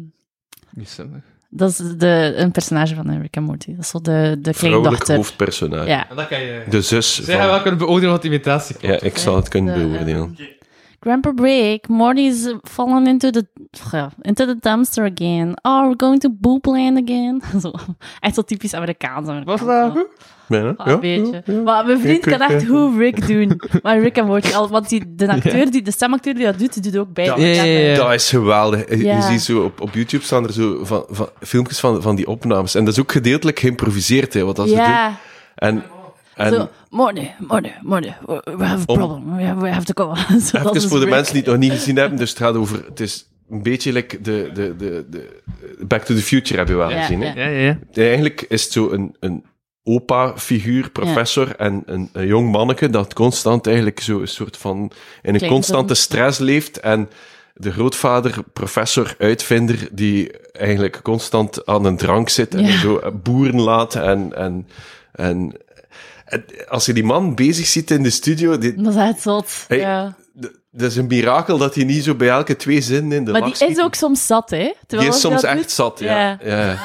Niet 0.71 0.89
zinnig. 0.89 1.23
dat 1.49 1.71
is 1.71 1.77
de, 1.97 2.33
een 2.37 2.51
personage 2.51 2.95
van 2.95 3.21
Rick 3.21 3.37
and 3.37 3.47
Morty. 3.47 3.71
Dat 3.71 3.85
is 3.85 3.89
zo 3.89 4.01
de, 4.01 4.37
de 4.41 4.55
Vrouwelijk 4.55 4.83
kleindochter. 5.05 5.17
hoofdpersonage. 5.17 5.89
Ja. 5.89 6.11
En 6.11 6.17
dat 6.17 6.29
kan 6.29 6.41
je... 6.41 6.65
De 6.69 6.83
zus 6.83 7.23
Zij 7.25 7.37
van... 7.39 7.47
wel 7.47 7.61
kunnen 7.61 7.79
beoordelen 7.79 8.11
wat 8.15 8.25
imitatie 8.25 8.77
Ja, 8.81 9.01
ik 9.01 9.19
zal 9.19 9.37
het 9.37 9.49
kunnen 9.49 9.75
De, 9.79 9.87
beoordelen. 9.87 10.37
Grandpa 11.03 11.33
Break, 11.33 11.89
Morty's 11.89 12.55
fallen 12.63 13.07
into 13.07 13.31
the, 13.31 13.47
into 14.21 14.45
the 14.47 14.57
dumpster 14.61 15.05
again. 15.05 15.55
Oh, 15.63 15.83
we're 15.87 15.97
going 15.97 16.21
to 16.21 16.29
Boopland 16.31 16.97
again. 17.03 17.43
zo, 17.63 17.73
echt 18.21 18.35
zo 18.35 18.43
typisch 18.43 18.75
Amerikaans. 18.75 19.29
Was 19.45 19.61
dat 19.61 19.95
een 20.79 21.01
beetje. 21.01 21.63
Maar 21.65 21.87
mijn 21.87 22.01
vriend 22.01 22.27
kan 22.27 22.41
echt 22.41 22.67
goed 22.67 22.97
Rick 22.99 23.27
doen. 23.27 23.61
Maar 23.83 23.99
Rick 24.01 24.17
en 24.17 24.27
Morty, 24.27 24.53
al, 24.55 24.69
want 24.69 24.89
die, 24.89 25.15
de 25.15 25.29
acteur, 25.29 25.71
die, 25.71 25.83
de 25.83 25.91
stemacteur 25.91 26.35
die 26.35 26.45
dat 26.45 26.59
doet, 26.59 26.83
die 26.83 26.93
doet 26.93 27.01
ook 27.01 27.13
bij. 27.13 27.25
Ja, 27.25 27.37
ja, 27.39 27.63
ja, 27.63 27.79
ja. 27.79 27.95
Dat 27.97 28.13
is 28.13 28.29
geweldig. 28.31 28.89
Je- 28.89 28.97
Ja. 29.05 29.17
Je 29.17 29.23
ziet 29.23 29.41
zo 29.43 29.65
op, 29.65 29.81
op 29.81 29.95
YouTube 29.95 30.25
staan 30.25 30.45
er 30.47 30.53
zo 30.53 30.85
van, 30.85 31.05
van, 31.09 31.29
filmpjes 31.41 31.81
van, 31.81 32.03
van 32.03 32.17
die 32.17 32.27
opnames. 32.29 32.75
En 32.75 32.85
dat 32.85 32.95
is 32.95 33.01
ook 33.01 33.13
gedeeltelijk 33.13 33.59
geïmproviseerd, 33.59 34.35
hè, 34.35 34.45
wat 34.45 34.57
dat 34.57 34.69
ze 34.69 34.75
doen. 34.75 34.83
Ja, 34.85 35.17
En, 35.55 35.83
en 36.35 36.53
zo, 36.55 36.69
Morty, 36.91 37.27
Morty, 37.39 37.71
Morty, 37.83 38.13
we 38.45 38.65
have 38.65 38.83
a 38.83 38.85
Om- 38.87 38.97
problem. 38.97 39.37
We 39.37 39.43
have, 39.43 39.61
we 39.61 39.69
have 39.69 39.93
to 39.93 40.05
go. 40.05 40.15
Dat 40.53 40.55
even 40.65 40.75
is 40.75 40.87
voor 40.87 41.01
de 41.01 41.07
mensen 41.07 41.33
die 41.35 41.43
het 41.43 41.51
nog 41.51 41.61
niet 41.61 41.73
gezien 41.79 41.97
hebben, 41.97 42.19
dus 42.19 42.31
het 42.31 42.39
gaat 42.39 42.55
over... 42.55 42.85
Het 42.85 43.01
is 43.01 43.27
een 43.51 43.63
beetje 43.63 43.93
like 43.93 44.21
de, 44.21 44.51
de, 44.55 44.77
de, 44.77 45.07
de 45.11 45.43
Back 45.87 46.05
to 46.05 46.15
the 46.15 46.23
Future 46.23 46.59
heb 46.59 46.69
je 46.69 46.75
wel 46.75 46.91
gezien, 46.91 47.21
hè? 47.23 47.33
ja. 47.43 47.49
Ja, 47.49 47.59
ja. 47.93 48.03
Eigenlijk 48.03 48.45
is 48.49 48.63
het 48.63 48.73
zo 48.73 48.91
een, 48.91 49.17
een 49.21 49.45
opa-figuur, 49.85 50.91
professor 50.91 51.57
en 51.57 51.83
een, 51.87 52.09
een 52.13 52.27
jong 52.27 52.51
manneke 52.51 52.91
dat 52.91 53.15
constant 53.15 53.67
eigenlijk 53.67 54.01
zo 54.01 54.21
een 54.21 54.29
soort 54.29 54.57
van 54.57 54.91
in 55.23 55.35
een 55.35 55.49
constante 55.49 55.95
stress 55.95 56.39
leeft 56.39 56.81
en 56.81 57.09
de 57.55 57.73
grootvader, 57.73 58.35
professor, 58.53 59.15
uitvinder, 59.19 59.89
die 59.93 60.31
eigenlijk 60.53 61.01
constant 61.03 61.67
aan 61.67 61.85
een 61.85 61.97
drank 61.97 62.29
zit 62.29 62.55
en 62.55 62.65
Ja. 62.67 62.79
zo 62.79 63.01
boeren 63.23 63.61
laat 63.61 63.95
en, 63.95 64.37
en, 64.37 64.69
en 65.13 65.53
als 66.69 66.87
je 66.87 66.93
die 66.93 67.05
man 67.05 67.35
bezig 67.35 67.67
ziet 67.67 67.91
in 67.91 68.03
de 68.03 68.11
studio, 68.11 68.59
die, 68.59 68.75
Dat 68.83 68.95
is 68.95 69.01
echt 69.01 69.21
zot. 69.21 69.65
Hey, 69.69 69.79
ja. 69.79 70.17
dat 70.71 70.91
is 70.91 70.97
een 70.97 71.07
mirakel 71.07 71.59
dat 71.59 71.75
hij 71.75 71.85
niet 71.85 72.05
zo 72.05 72.15
bij 72.15 72.29
elke 72.29 72.57
twee 72.57 72.81
zinnen 72.81 73.13
in 73.19 73.25
de 73.25 73.33
Maar 73.33 73.45
die 73.45 73.55
schiet. 73.55 73.69
is 73.69 73.81
ook 73.81 73.95
soms 73.95 74.27
zat, 74.27 74.51
hè? 74.51 74.59
Die 74.59 74.75
Terwijl 74.87 75.09
is 75.09 75.15
als 75.15 75.23
soms 75.23 75.43
echt 75.43 75.57
doet- 75.57 75.71
zat, 75.71 75.99
ja. 75.99 76.39
ja. 76.45 76.79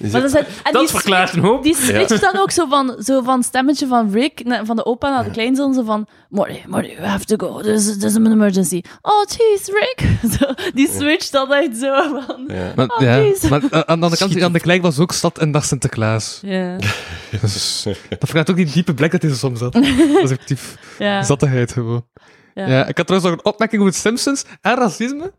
Maar 0.00 0.10
dat, 0.20 0.24
is- 0.24 0.34
en 0.62 0.72
Dat 0.72 0.80
die 0.80 0.88
verklaart 0.90 1.32
een 1.32 1.40
hoop. 1.40 1.62
Die 1.62 1.74
switcht 1.76 2.20
dan 2.20 2.38
ook 2.38 2.50
zo 2.50 2.66
van, 2.66 2.96
zo 3.02 3.22
van 3.22 3.42
stemmetje 3.42 3.86
van 3.86 4.10
Rick, 4.12 4.42
van 4.64 4.76
de 4.76 4.84
opa 4.84 5.10
naar 5.10 5.24
de 5.24 5.30
kleinzoon, 5.30 5.74
zo 5.74 5.82
van, 5.82 6.06
Morty, 6.28 6.60
Morty, 6.66 6.96
we 6.96 7.06
have 7.06 7.24
to 7.24 7.46
go, 7.48 7.60
there's, 7.62 7.98
there's 7.98 8.16
an 8.16 8.26
emergency. 8.32 8.82
Oh, 9.02 9.24
jeez, 9.26 9.66
Rick. 9.68 10.08
Zo, 10.38 10.70
die 10.74 10.88
switcht 10.90 11.32
dan 11.32 11.52
echt 11.52 11.76
zo 11.76 12.20
van, 12.26 12.44
ja. 12.48 12.72
Maar, 12.76 12.86
Oh, 12.88 13.00
jeez. 13.00 13.48
maar 13.48 13.62
eh, 13.62 13.68
aan 13.70 14.00
de 14.00 14.04
andere 14.06 14.16
kant, 14.16 14.42
aan 14.42 14.52
de 14.52 14.60
Klein 14.60 14.80
was 14.82 14.98
ook 14.98 15.12
stad 15.12 15.38
en 15.38 15.50
dag 15.50 15.64
Sinterklaas. 15.64 16.38
ja, 16.42 16.76
Dus, 17.40 17.86
dat 18.18 18.28
vraagt 18.28 18.50
ook 18.50 18.56
die 18.56 18.66
diepe 18.72 18.94
blik 18.94 19.10
dat 19.10 19.22
hij 19.22 19.30
er 19.30 19.36
soms 19.36 19.60
had. 19.60 19.72
Dat 19.72 19.82
is 19.84 20.20
effectief 20.22 20.76
ja. 20.98 21.22
zattigheid 21.22 21.72
gewoon. 21.72 22.06
Ja. 22.54 22.68
Ja, 22.68 22.86
ik 22.86 22.96
had 22.96 23.06
trouwens 23.06 23.32
nog 23.32 23.40
een 23.44 23.52
opmerking 23.52 23.82
over 23.82 23.94
Simpsons 23.94 24.44
en 24.60 24.74
racisme. 24.76 25.32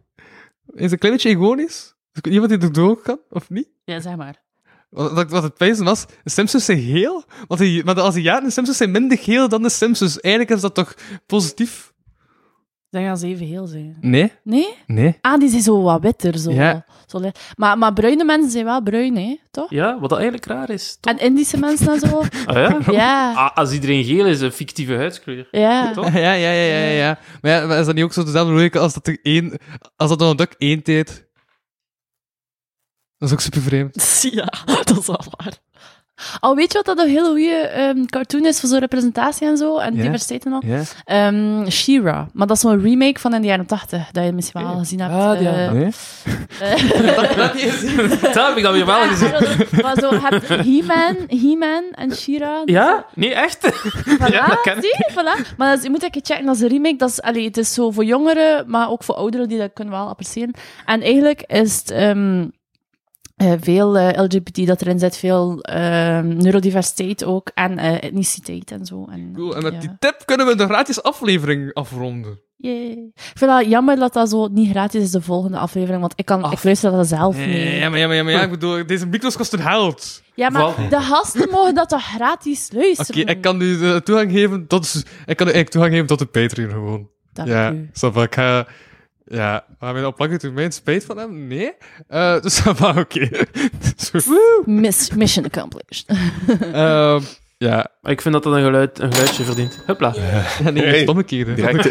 Is 0.73 0.91
een 0.91 0.97
klein 0.97 1.13
beetje 1.13 1.29
ironisch. 1.29 1.93
Ik 2.13 2.23
weet 2.25 2.33
niet 2.33 2.41
wat 2.41 2.49
hij 2.49 2.59
er 2.59 2.73
door 2.73 3.01
kan, 3.01 3.19
of 3.29 3.49
niet. 3.49 3.67
Ja, 3.83 3.99
zeg 3.99 4.15
maar. 4.15 4.43
Wat, 4.91 5.11
wat, 5.11 5.29
wat 5.29 5.43
het 5.43 5.57
pijzen 5.57 5.85
was, 5.85 6.05
de 6.23 6.29
Simpsons 6.29 6.65
zijn 6.65 6.81
geel, 6.81 7.23
want 7.47 7.59
die, 7.59 7.83
maar 7.83 7.95
de 7.95 8.01
Aziaten 8.01 8.43
de 8.45 8.51
Simpsons 8.51 8.77
zijn 8.77 8.91
minder 8.91 9.17
geel 9.17 9.49
dan 9.49 9.61
de 9.63 9.69
Simpsons. 9.69 10.19
Eigenlijk 10.19 10.53
is 10.55 10.61
dat 10.61 10.75
toch 10.75 10.93
positief? 11.25 11.89
Dan 12.89 13.03
gaan 13.03 13.17
ze 13.17 13.27
even 13.27 13.45
heel 13.45 13.65
zijn. 13.67 13.97
Nee, 14.01 14.31
Nee? 14.43 14.67
nee. 14.87 15.17
Ah, 15.21 15.39
die 15.39 15.49
zijn 15.49 15.61
zo 15.61 15.81
wat 15.81 16.01
witter. 16.01 16.37
Zo. 16.37 16.51
Ja. 16.51 16.85
Zo 17.05 17.21
maar, 17.55 17.77
maar 17.77 17.93
bruine 17.93 18.23
mensen 18.23 18.51
zijn 18.51 18.65
wel 18.65 18.81
bruin, 18.81 19.17
hè? 19.17 19.37
Toch? 19.51 19.69
Ja, 19.69 19.99
wat 19.99 20.09
dat 20.09 20.19
eigenlijk 20.19 20.47
raar 20.47 20.69
is. 20.69 20.97
Toch? 20.99 21.13
En 21.13 21.19
Indische 21.25 21.57
mensen 21.57 21.93
en 21.93 21.99
zo. 21.99 22.17
Ah, 22.45 22.55
ja? 22.55 22.77
Ja. 22.91 23.33
Ah, 23.33 23.57
als 23.57 23.71
iedereen 23.71 24.03
geel 24.03 24.25
is, 24.25 24.41
een 24.41 24.51
fictieve 24.51 24.95
huidskleur. 24.95 25.47
Ja. 25.51 25.91
Toch? 25.93 26.13
Ja, 26.25 26.33
ja, 26.33 26.51
ja, 26.51 26.75
ja, 26.77 26.89
ja. 26.89 27.19
Maar, 27.41 27.51
ja, 27.51 27.65
maar 27.67 27.79
is 27.79 27.85
dat 27.85 27.95
niet 27.95 28.03
ook 28.03 28.13
zo 28.13 28.23
dezelfde 28.23 28.53
logica 28.53 28.79
als 28.79 28.93
dat 28.93 29.07
er 29.07 29.19
één, 29.23 29.57
als 29.95 30.09
dat 30.09 30.21
een 30.21 30.35
duck 30.35 30.55
één 30.57 30.83
teet? 30.83 31.29
Dat 33.21 33.29
is 33.29 33.35
ook 33.35 33.41
super 33.41 33.61
vreemd. 33.61 34.19
Ja, 34.31 34.53
dat 34.83 34.97
is 34.97 35.05
wel 35.07 35.23
waar. 35.37 35.53
Al 36.39 36.55
weet 36.55 36.71
je 36.71 36.81
wat 36.83 36.85
dat 36.97 37.05
een 37.05 37.11
hele 37.11 37.27
goede 37.27 37.55
ehm, 37.67 38.05
cartoon 38.05 38.45
is 38.45 38.59
voor 38.59 38.69
zo'n 38.69 38.79
representatie 38.79 39.47
en 39.47 39.57
zo, 39.57 39.77
en 39.77 39.95
Ja. 39.95 40.01
diversiteit 40.01 40.45
en 40.45 40.53
al? 40.53 40.61
Ehm 41.05 41.69
She-Ra. 41.69 42.27
Maar 42.33 42.47
dat 42.47 42.55
is 42.55 42.61
zo'n 42.61 42.81
remake 42.81 43.19
van 43.19 43.33
in 43.33 43.41
de 43.41 43.47
jaren 43.47 43.65
80, 43.65 44.11
dat 44.11 44.23
je 44.25 44.31
misschien 44.31 44.61
wel 44.61 44.71
al 44.71 44.77
gezien 44.77 44.99
hebt. 44.99 45.13
Ah, 45.13 45.41
ja. 45.41 45.53
Eh, 45.65 45.71
Nee? 45.71 45.89
eh, 46.61 46.75
Dat 48.33 48.47
heb 48.47 48.57
ik 48.57 48.63
dan 48.63 48.73
weer 48.73 48.85
wel 48.85 49.01
gezien. 49.07 49.29
maar 49.81 49.95
zo, 49.99 50.09
je 50.13 50.19
hebt 50.21 50.47
He-Man, 50.47 51.15
He-Man 51.27 51.83
en 51.91 52.15
She-Ra. 52.15 52.61
Ja? 52.65 53.05
Nee, 53.15 53.33
echt? 53.33 53.57
Voilà, 54.07 54.31
Ja, 54.31 54.47
dat 54.47 54.61
ken 54.61 54.77
ik. 54.77 54.81
zie 54.83 54.95
je? 54.97 55.11
Voilà. 55.11 55.55
Maar 55.57 55.69
dat 55.69 55.77
is, 55.77 55.83
je 55.83 55.89
moet 55.89 56.03
even 56.03 56.21
checken, 56.23 56.45
dat 56.45 56.55
is 56.55 56.61
een 56.61 56.67
remake. 56.69 56.95
Dat 56.95 57.09
is, 57.09 57.21
allee, 57.21 57.45
het 57.45 57.57
is 57.57 57.73
zo 57.73 57.91
voor 57.91 58.05
jongeren, 58.05 58.63
maar 58.69 58.89
ook 58.89 59.03
voor 59.03 59.15
ouderen 59.15 59.47
die 59.49 59.57
dat 59.57 59.71
kunnen 59.73 59.93
wel 59.93 60.07
appreciëren. 60.07 60.53
En 60.85 61.01
eigenlijk 61.01 61.41
is 61.47 61.75
het 61.77 61.91
ehm, 61.91 62.47
eh, 63.41 63.53
veel 63.61 63.97
eh, 63.97 64.23
LGBT 64.23 64.67
dat 64.67 64.81
erin 64.81 64.99
zit, 64.99 65.17
veel 65.17 65.61
ehm, 65.61 66.27
neurodiversiteit 66.37 67.23
ook, 67.23 67.51
en 67.53 67.77
eh, 67.77 68.03
etniciteit 68.03 68.71
en 68.71 68.85
zo. 68.85 69.07
En, 69.11 69.31
Cool. 69.35 69.55
En 69.55 69.63
met 69.63 69.73
ja. 69.73 69.79
die 69.79 69.89
tip 69.99 70.21
kunnen 70.25 70.47
we 70.47 70.55
de 70.55 70.65
gratis 70.65 71.03
aflevering 71.03 71.73
afronden. 71.73 72.39
Yay. 72.57 73.11
Ik 73.15 73.31
vind 73.33 73.51
dat 73.51 73.65
jammer 73.65 73.95
dat 73.95 74.13
dat 74.13 74.29
zo 74.29 74.47
niet 74.47 74.69
gratis 74.69 75.03
is, 75.03 75.11
de 75.11 75.21
volgende 75.21 75.57
aflevering, 75.57 75.99
want 76.01 76.13
ik, 76.15 76.25
kan, 76.25 76.51
ik 76.51 76.63
luister 76.63 76.91
dat 76.91 77.07
zelf 77.07 77.37
niet. 77.37 77.57
Ja, 77.57 77.89
maar 77.89 77.99
ja, 77.99 78.07
maar 78.07 78.15
ja, 78.15 78.23
maar 78.23 78.31
ja, 78.33 78.41
ik 78.41 78.49
bedoel, 78.49 78.85
deze 78.85 79.07
micro's 79.07 79.37
kosten 79.37 79.59
geld. 79.59 80.21
Ja, 80.35 80.49
maar 80.49 80.71
Val- 80.71 80.89
de 80.89 80.99
gasten 81.01 81.49
mogen 81.51 81.75
dat 81.75 81.89
toch 81.89 82.03
gratis 82.03 82.69
Oké, 82.73 82.77
luisteren? 82.83 83.27
ik 83.27 83.41
kan 83.41 83.57
nu 83.57 83.77
de 83.77 84.01
toegang 84.03 84.31
geven 84.31 84.67
tot... 84.67 85.03
Ik 85.25 85.37
kan 85.37 85.47
u 85.47 85.51
eigenlijk 85.51 85.69
toegang 85.69 85.93
geven 85.93 86.07
tot 86.07 86.19
de 86.19 86.25
Patreon 86.25 86.69
gewoon. 86.69 87.09
Dank 87.33 87.47
ja, 87.47 87.71
u. 87.71 87.89
ik 88.21 88.35
ga... 88.35 88.67
Ja, 89.31 89.65
maar 89.79 89.93
we 89.93 90.05
op 90.07 90.19
lange 90.19 90.37
termijn 90.37 90.71
spijt 90.71 91.05
van 91.05 91.17
hem? 91.17 91.47
Nee. 91.47 91.73
Eh 92.07 92.41
dus 92.41 92.59
ça 92.61 92.71
va, 92.75 92.93
oké. 92.99 93.29
Miss, 94.65 95.09
mission 95.11 95.45
accomplished. 95.45 96.05
Ehm, 96.73 97.21
ja, 97.57 97.91
Maar 98.01 98.11
ik 98.11 98.21
vind 98.21 98.33
dat 98.33 98.43
dat 98.43 98.53
een, 98.53 98.63
geluid, 98.63 98.99
een 98.99 99.11
geluidje 99.13 99.43
verdient. 99.43 99.83
Hupla. 99.85 100.13
ja, 100.63 100.69
nee, 100.69 100.83
Hey. 100.85 101.01
stomme 101.01 101.23
keren. 101.23 101.55
Direct, 101.55 101.89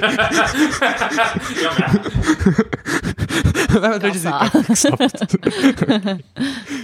We 3.71 3.79
hebben 3.81 4.03
het 4.03 4.15
ik 4.69 4.77
snap 4.77 4.99
het. 4.99 5.37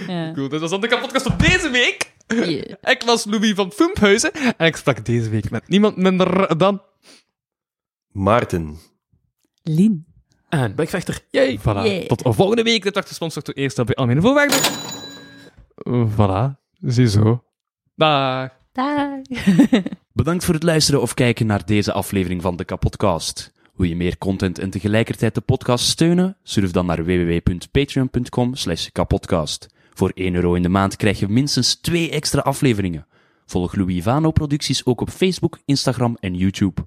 ja. 0.06 0.32
Cool, 0.32 0.48
dit 0.48 0.60
was 0.60 0.70
dan 0.70 0.80
de 0.80 0.88
kapotkast 0.88 1.26
op 1.26 1.38
deze 1.38 1.70
week. 1.70 2.14
Yeah. 2.26 2.72
Ik 2.82 3.02
was 3.06 3.24
Louis 3.24 3.52
van 3.54 3.72
Fumphuizen 3.72 4.32
en 4.32 4.66
ik 4.66 4.76
sprak 4.76 5.04
deze 5.04 5.30
week 5.30 5.50
met 5.50 5.68
niemand 5.68 5.96
minder 5.96 6.58
dan... 6.58 6.82
Maarten. 8.12 8.78
Lien. 9.62 10.06
En 10.62 10.74
Bekvechter. 10.74 11.20
Yay. 11.30 11.58
Voilà. 11.58 11.64
Yeah. 11.64 12.06
Tot 12.06 12.34
volgende 12.34 12.62
week. 12.62 12.82
Dit 12.82 12.94
was 12.94 13.04
gesponsord 13.06 13.46
door 13.46 13.54
eerst 13.54 13.84
bij 13.84 13.94
Almene 13.94 14.20
Voorwaarden. 14.20 14.58
Voilà. 15.88 16.58
Ziezo. 16.80 17.42
Dag. 17.94 18.50
Dag. 18.72 19.08
Bedankt 20.12 20.44
voor 20.44 20.54
het 20.54 20.62
luisteren 20.62 21.00
of 21.00 21.14
kijken 21.14 21.46
naar 21.46 21.66
deze 21.66 21.92
aflevering 21.92 22.42
van 22.42 22.56
de 22.56 22.64
Kapodcast. 22.64 23.52
Wil 23.74 23.88
je 23.88 23.96
meer 23.96 24.18
content 24.18 24.58
en 24.58 24.70
tegelijkertijd 24.70 25.34
de 25.34 25.40
podcast 25.40 25.86
steunen? 25.86 26.36
Surf 26.42 26.70
dan 26.70 26.86
naar 26.86 27.04
www.patreon.com 27.04 28.54
slash 28.54 28.88
kapodcast. 28.92 29.66
Voor 29.94 30.10
1 30.14 30.34
euro 30.34 30.54
in 30.54 30.62
de 30.62 30.68
maand 30.68 30.96
krijg 30.96 31.18
je 31.18 31.28
minstens 31.28 31.74
2 31.74 32.10
extra 32.10 32.40
afleveringen. 32.40 33.06
Volg 33.46 33.74
Louis 33.74 34.02
Vano 34.02 34.30
producties 34.30 34.84
ook 34.84 35.00
op 35.00 35.10
Facebook, 35.10 35.58
Instagram 35.64 36.16
en 36.20 36.34
YouTube. 36.34 36.86